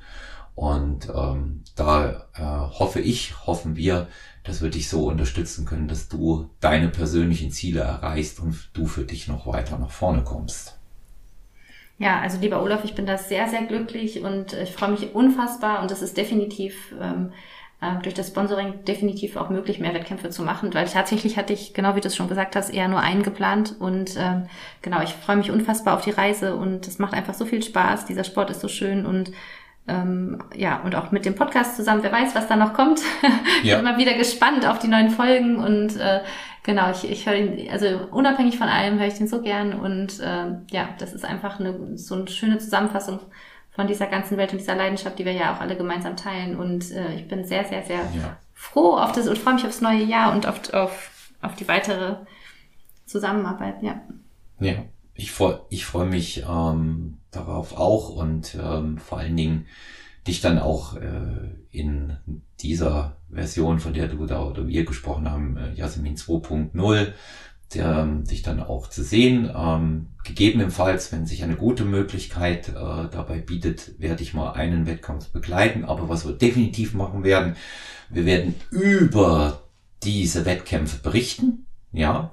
Und 0.55 1.09
ähm, 1.13 1.63
da 1.75 2.27
äh, 2.33 2.41
hoffe 2.79 2.99
ich, 2.99 3.45
hoffen 3.45 3.75
wir, 3.75 4.07
dass 4.43 4.61
wir 4.61 4.69
dich 4.69 4.89
so 4.89 5.05
unterstützen 5.05 5.65
können, 5.65 5.87
dass 5.87 6.09
du 6.09 6.49
deine 6.59 6.89
persönlichen 6.89 7.51
Ziele 7.51 7.81
erreichst 7.81 8.39
und 8.39 8.69
du 8.73 8.87
für 8.87 9.03
dich 9.03 9.27
noch 9.27 9.45
weiter 9.45 9.77
nach 9.77 9.91
vorne 9.91 10.23
kommst. 10.23 10.77
Ja, 11.99 12.21
also 12.21 12.39
lieber 12.39 12.61
Olaf, 12.61 12.83
ich 12.85 12.95
bin 12.95 13.05
da 13.05 13.17
sehr, 13.17 13.47
sehr 13.47 13.63
glücklich 13.65 14.21
und 14.21 14.53
ich 14.53 14.71
freue 14.71 14.91
mich 14.91 15.13
unfassbar 15.13 15.81
und 15.81 15.91
das 15.91 16.01
ist 16.01 16.17
definitiv 16.17 16.93
ähm, 16.99 17.31
äh, 17.81 18.01
durch 18.01 18.15
das 18.15 18.29
Sponsoring 18.29 18.85
definitiv 18.85 19.35
auch 19.35 19.49
möglich, 19.49 19.79
mehr 19.79 19.93
Wettkämpfe 19.93 20.29
zu 20.29 20.41
machen, 20.41 20.73
weil 20.73 20.87
tatsächlich 20.87 21.37
hatte 21.37 21.53
ich, 21.53 21.73
genau 21.73 21.95
wie 21.95 22.01
du 22.01 22.07
es 22.07 22.15
schon 22.15 22.27
gesagt 22.27 22.55
hast, 22.55 22.69
eher 22.69 22.87
nur 22.87 23.01
einen 23.01 23.23
geplant 23.23 23.75
und 23.79 24.15
ähm, 24.17 24.47
genau, 24.81 25.01
ich 25.01 25.13
freue 25.13 25.35
mich 25.35 25.51
unfassbar 25.51 25.95
auf 25.95 26.03
die 26.03 26.11
Reise 26.11 26.55
und 26.55 26.87
es 26.87 26.97
macht 26.97 27.13
einfach 27.13 27.35
so 27.35 27.45
viel 27.45 27.61
Spaß, 27.61 28.05
dieser 28.05 28.23
Sport 28.23 28.49
ist 28.49 28.61
so 28.61 28.67
schön 28.67 29.05
und 29.05 29.31
ähm, 29.87 30.43
ja, 30.55 30.81
und 30.81 30.95
auch 30.95 31.11
mit 31.11 31.25
dem 31.25 31.35
Podcast 31.35 31.77
zusammen, 31.77 32.03
wer 32.03 32.11
weiß, 32.11 32.35
was 32.35 32.47
da 32.47 32.55
noch 32.55 32.73
kommt. 32.73 33.01
Ja. 33.63 33.77
Bin 33.77 33.87
immer 33.87 33.97
wieder 33.97 34.13
gespannt 34.13 34.67
auf 34.67 34.77
die 34.77 34.87
neuen 34.87 35.09
Folgen 35.09 35.57
und 35.57 35.97
äh, 35.97 36.19
genau, 36.63 36.91
ich, 36.91 37.09
ich 37.09 37.25
höre 37.25 37.35
ihn, 37.35 37.69
also 37.71 37.87
unabhängig 38.11 38.57
von 38.57 38.67
allem 38.67 38.99
höre 38.99 39.07
ich 39.07 39.15
den 39.15 39.27
so 39.27 39.41
gern 39.41 39.73
und 39.73 40.19
äh, 40.19 40.57
ja, 40.69 40.89
das 40.99 41.13
ist 41.13 41.25
einfach 41.25 41.59
eine, 41.59 41.97
so 41.97 42.15
eine 42.15 42.27
schöne 42.27 42.59
Zusammenfassung 42.59 43.19
von 43.77 43.85
dieser 43.85 44.07
ganzen 44.07 44.37
Welt 44.37 44.51
und 44.51 44.57
dieser 44.57 44.75
Leidenschaft, 44.75 45.19
die 45.19 45.25
wir 45.25 45.33
ja 45.33 45.55
auch 45.55 45.61
alle 45.61 45.77
gemeinsam 45.77 46.17
teilen. 46.17 46.57
Und 46.57 46.91
äh, 46.91 47.13
ich 47.13 47.27
bin 47.27 47.45
sehr, 47.45 47.63
sehr, 47.63 47.83
sehr 47.83 47.99
ja. 47.99 48.37
froh 48.55 48.97
auf 48.97 49.11
das 49.11 49.27
und 49.27 49.37
freue 49.37 49.53
mich 49.53 49.67
aufs 49.67 49.81
neue 49.81 50.03
Jahr 50.03 50.33
und 50.33 50.47
auf, 50.47 50.73
auf, 50.73 51.31
auf 51.43 51.55
die 51.55 51.67
weitere 51.67 52.15
Zusammenarbeit, 53.05 53.83
ja. 53.83 54.01
Ja, 54.59 54.73
ich 55.13 55.31
freue 55.31 55.61
ich 55.69 55.85
freu 55.85 56.05
mich 56.05 56.43
ähm, 56.49 57.19
darauf 57.29 57.77
auch 57.77 58.09
und 58.09 58.57
ähm, 58.59 58.97
vor 58.97 59.19
allen 59.19 59.37
Dingen 59.37 59.67
dich 60.25 60.41
dann 60.41 60.57
auch 60.57 60.95
äh, 60.95 61.53
in 61.69 62.17
dieser 62.61 63.17
Version, 63.29 63.79
von 63.79 63.93
der 63.93 64.07
du 64.07 64.25
da 64.25 64.43
oder 64.43 64.67
wir 64.67 64.85
gesprochen 64.85 65.29
haben, 65.29 65.55
äh, 65.55 65.73
Jasmin 65.73 66.15
2.0, 66.15 66.95
der, 66.95 67.13
ähm, 67.75 68.23
dich 68.23 68.43
dann 68.43 68.61
auch 68.61 68.89
zu 68.89 69.03
sehen. 69.03 69.51
Ähm, 69.55 70.07
gegebenenfalls, 70.23 71.11
wenn 71.11 71.25
sich 71.25 71.43
eine 71.43 71.55
gute 71.55 71.85
Möglichkeit 71.85 72.69
äh, 72.69 72.73
dabei 72.73 73.39
bietet, 73.39 73.99
werde 73.99 74.23
ich 74.23 74.33
mal 74.33 74.51
einen 74.51 74.87
Wettkampf 74.87 75.29
begleiten. 75.29 75.85
Aber 75.85 76.09
was 76.09 76.25
wir 76.25 76.33
definitiv 76.33 76.93
machen 76.93 77.23
werden, 77.23 77.55
wir 78.09 78.25
werden 78.25 78.55
über 78.71 79.63
diese 80.03 80.45
Wettkämpfe 80.45 81.01
berichten, 81.01 81.65
ja, 81.91 82.31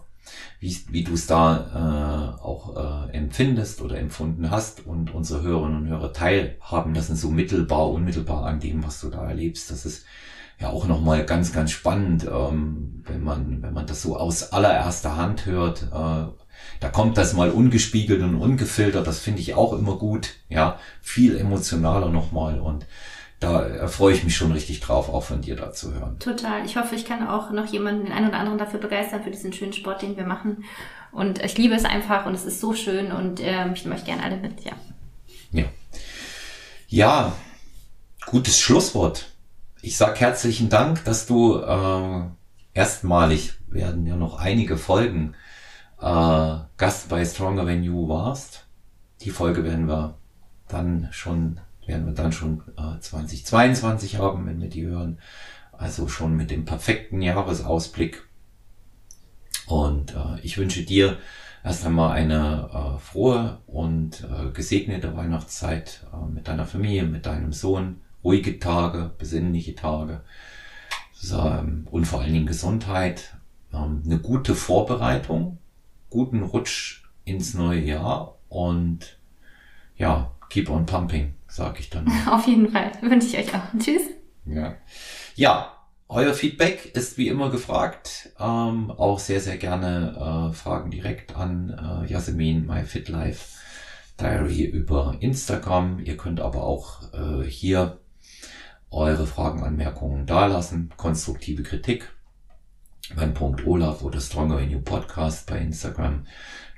wie, 0.60 0.76
wie 0.90 1.04
du 1.04 1.14
es 1.14 1.26
da 1.26 2.36
äh, 2.38 2.42
auch 2.42 3.08
äh, 3.08 3.12
empfindest 3.12 3.82
oder 3.82 3.98
empfunden 3.98 4.50
hast 4.50 4.86
und 4.86 5.14
unsere 5.14 5.42
Hörerinnen 5.42 5.82
und 5.82 5.88
Hörer 5.88 6.12
teilhaben 6.12 6.94
lassen, 6.94 7.16
so 7.16 7.30
mittelbar, 7.30 7.90
unmittelbar 7.90 8.46
an 8.46 8.60
dem, 8.60 8.84
was 8.84 9.00
du 9.00 9.10
da 9.10 9.28
erlebst. 9.28 9.70
Das 9.70 9.84
ist 9.84 10.06
ja 10.58 10.68
auch 10.68 10.86
nochmal 10.86 11.24
ganz, 11.24 11.52
ganz 11.52 11.70
spannend, 11.70 12.24
ähm, 12.24 13.02
wenn 13.06 13.22
man, 13.22 13.62
wenn 13.62 13.74
man 13.74 13.86
das 13.86 14.02
so 14.02 14.16
aus 14.16 14.52
allererster 14.52 15.16
Hand 15.16 15.46
hört. 15.46 15.84
Äh, 15.92 16.32
da 16.80 16.88
kommt 16.90 17.18
das 17.18 17.34
mal 17.34 17.50
ungespiegelt 17.50 18.22
und 18.22 18.36
ungefiltert, 18.36 19.06
das 19.06 19.18
finde 19.18 19.40
ich 19.40 19.54
auch 19.54 19.72
immer 19.72 19.96
gut, 19.96 20.34
ja, 20.48 20.78
viel 21.02 21.36
emotionaler 21.36 22.10
nochmal 22.10 22.60
und 22.60 22.86
da 23.40 23.88
freue 23.88 24.14
ich 24.14 24.24
mich 24.24 24.36
schon 24.36 24.52
richtig 24.52 24.80
drauf, 24.80 25.08
auch 25.08 25.22
von 25.22 25.42
dir 25.42 25.56
da 25.56 25.72
zu 25.72 25.92
hören. 25.92 26.18
Total. 26.18 26.64
Ich 26.64 26.76
hoffe, 26.76 26.94
ich 26.94 27.04
kann 27.04 27.26
auch 27.26 27.50
noch 27.50 27.66
jemanden, 27.66 28.04
den 28.04 28.12
einen 28.12 28.28
oder 28.28 28.38
anderen 28.38 28.58
dafür 28.58 28.80
begeistern, 28.80 29.22
für 29.22 29.30
diesen 29.30 29.52
schönen 29.52 29.72
Sport, 29.72 30.02
den 30.02 30.16
wir 30.16 30.24
machen. 30.24 30.64
Und 31.12 31.42
ich 31.42 31.58
liebe 31.58 31.74
es 31.74 31.84
einfach 31.84 32.26
und 32.26 32.34
es 32.34 32.44
ist 32.44 32.60
so 32.60 32.74
schön 32.74 33.12
und 33.12 33.40
äh, 33.40 33.70
ich 33.72 33.84
möchte 33.84 34.06
gerne 34.06 34.22
alle 34.22 34.36
mit, 34.36 34.64
ja. 34.64 34.72
Ja. 35.52 35.64
Ja, 36.88 37.32
gutes 38.26 38.60
Schlusswort. 38.60 39.33
Ich 39.86 39.98
sag 39.98 40.18
herzlichen 40.18 40.70
Dank, 40.70 41.04
dass 41.04 41.26
du 41.26 41.58
äh, 41.58 42.22
erstmalig 42.72 43.52
werden 43.68 44.06
ja 44.06 44.16
noch 44.16 44.38
einige 44.38 44.78
Folgen 44.78 45.34
äh, 46.00 46.56
Gast 46.78 47.10
bei 47.10 47.22
Stronger 47.22 47.66
Than 47.66 47.82
You 47.82 48.08
warst. 48.08 48.66
Die 49.20 49.28
Folge 49.28 49.62
werden 49.62 49.86
wir 49.86 50.16
dann 50.68 51.08
schon 51.10 51.60
werden 51.84 52.06
wir 52.06 52.14
dann 52.14 52.32
schon 52.32 52.62
äh, 52.78 52.98
2022 52.98 54.16
haben, 54.16 54.46
wenn 54.46 54.62
wir 54.62 54.70
die 54.70 54.86
hören. 54.86 55.18
Also 55.72 56.08
schon 56.08 56.34
mit 56.34 56.50
dem 56.50 56.64
perfekten 56.64 57.20
Jahresausblick. 57.20 58.26
Und 59.66 60.14
äh, 60.14 60.40
ich 60.40 60.56
wünsche 60.56 60.82
dir 60.82 61.18
erst 61.62 61.84
einmal 61.84 62.12
eine 62.12 62.70
äh, 62.72 62.98
frohe 63.00 63.58
und 63.66 64.24
äh, 64.24 64.50
gesegnete 64.50 65.14
Weihnachtszeit 65.14 66.06
äh, 66.10 66.26
mit 66.32 66.48
deiner 66.48 66.64
Familie, 66.64 67.02
mit 67.02 67.26
deinem 67.26 67.52
Sohn, 67.52 68.00
ruhige 68.24 68.58
Tage, 68.58 69.12
besinnliche 69.18 69.74
Tage 69.74 70.22
ähm, 71.32 71.86
und 71.90 72.06
vor 72.06 72.20
allen 72.20 72.32
Dingen 72.32 72.46
Gesundheit, 72.46 73.36
ähm, 73.72 74.02
eine 74.04 74.18
gute 74.18 74.54
Vorbereitung, 74.54 75.58
guten 76.10 76.42
Rutsch 76.42 77.04
ins 77.24 77.54
neue 77.54 77.80
Jahr 77.80 78.38
und 78.48 79.18
ja, 79.96 80.32
keep 80.48 80.70
on 80.70 80.86
pumping, 80.86 81.34
sag 81.46 81.78
ich 81.80 81.90
dann. 81.90 82.06
Auf 82.30 82.46
jeden 82.46 82.70
Fall, 82.70 82.92
wünsche 83.02 83.28
ich 83.28 83.38
euch 83.38 83.54
auch. 83.54 83.78
Tschüss. 83.78 84.02
Ja. 84.46 84.76
ja, 85.36 85.72
euer 86.08 86.34
Feedback 86.34 86.94
ist 86.94 87.16
wie 87.16 87.28
immer 87.28 87.50
gefragt. 87.50 88.30
Ähm, 88.38 88.90
auch 88.90 89.18
sehr, 89.18 89.40
sehr 89.40 89.56
gerne 89.56 90.50
äh, 90.50 90.54
Fragen 90.54 90.90
direkt 90.90 91.34
an 91.34 92.04
äh, 92.04 92.10
Jasmin, 92.10 92.66
MyFitLife 92.66 93.58
Diary 94.20 94.64
über 94.64 95.16
Instagram. 95.20 95.98
Ihr 95.98 96.16
könnt 96.16 96.40
aber 96.40 96.62
auch 96.62 97.12
äh, 97.14 97.44
hier 97.44 97.98
eure 98.94 99.26
Fragen, 99.26 99.64
Anmerkungen 99.64 100.24
dalassen, 100.24 100.90
konstruktive 100.96 101.62
Kritik 101.62 102.12
beim 103.16 103.34
Punkt 103.34 103.66
Olaf 103.66 104.02
oder 104.02 104.20
Stronger 104.20 104.60
in 104.60 104.70
You 104.70 104.80
Podcast 104.80 105.46
bei 105.46 105.58
Instagram. 105.58 106.26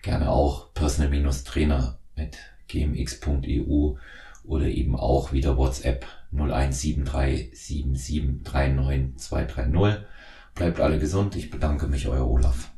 Gerne 0.03 0.31
auch 0.31 0.73
Personal-Trainer 0.75 1.99
mit 2.17 2.39
gmx.eu 2.69 3.97
oder 4.45 4.67
eben 4.67 4.97
auch 4.97 5.33
wieder 5.33 5.57
WhatsApp 5.57 6.07
0173 6.33 7.51
7739 7.53 9.17
230. 9.19 10.07
Bleibt 10.55 10.81
alle 10.81 10.99
gesund. 10.99 11.37
Ich 11.37 11.51
bedanke 11.51 11.87
mich, 11.87 12.09
euer 12.09 12.27
Olaf. 12.27 12.73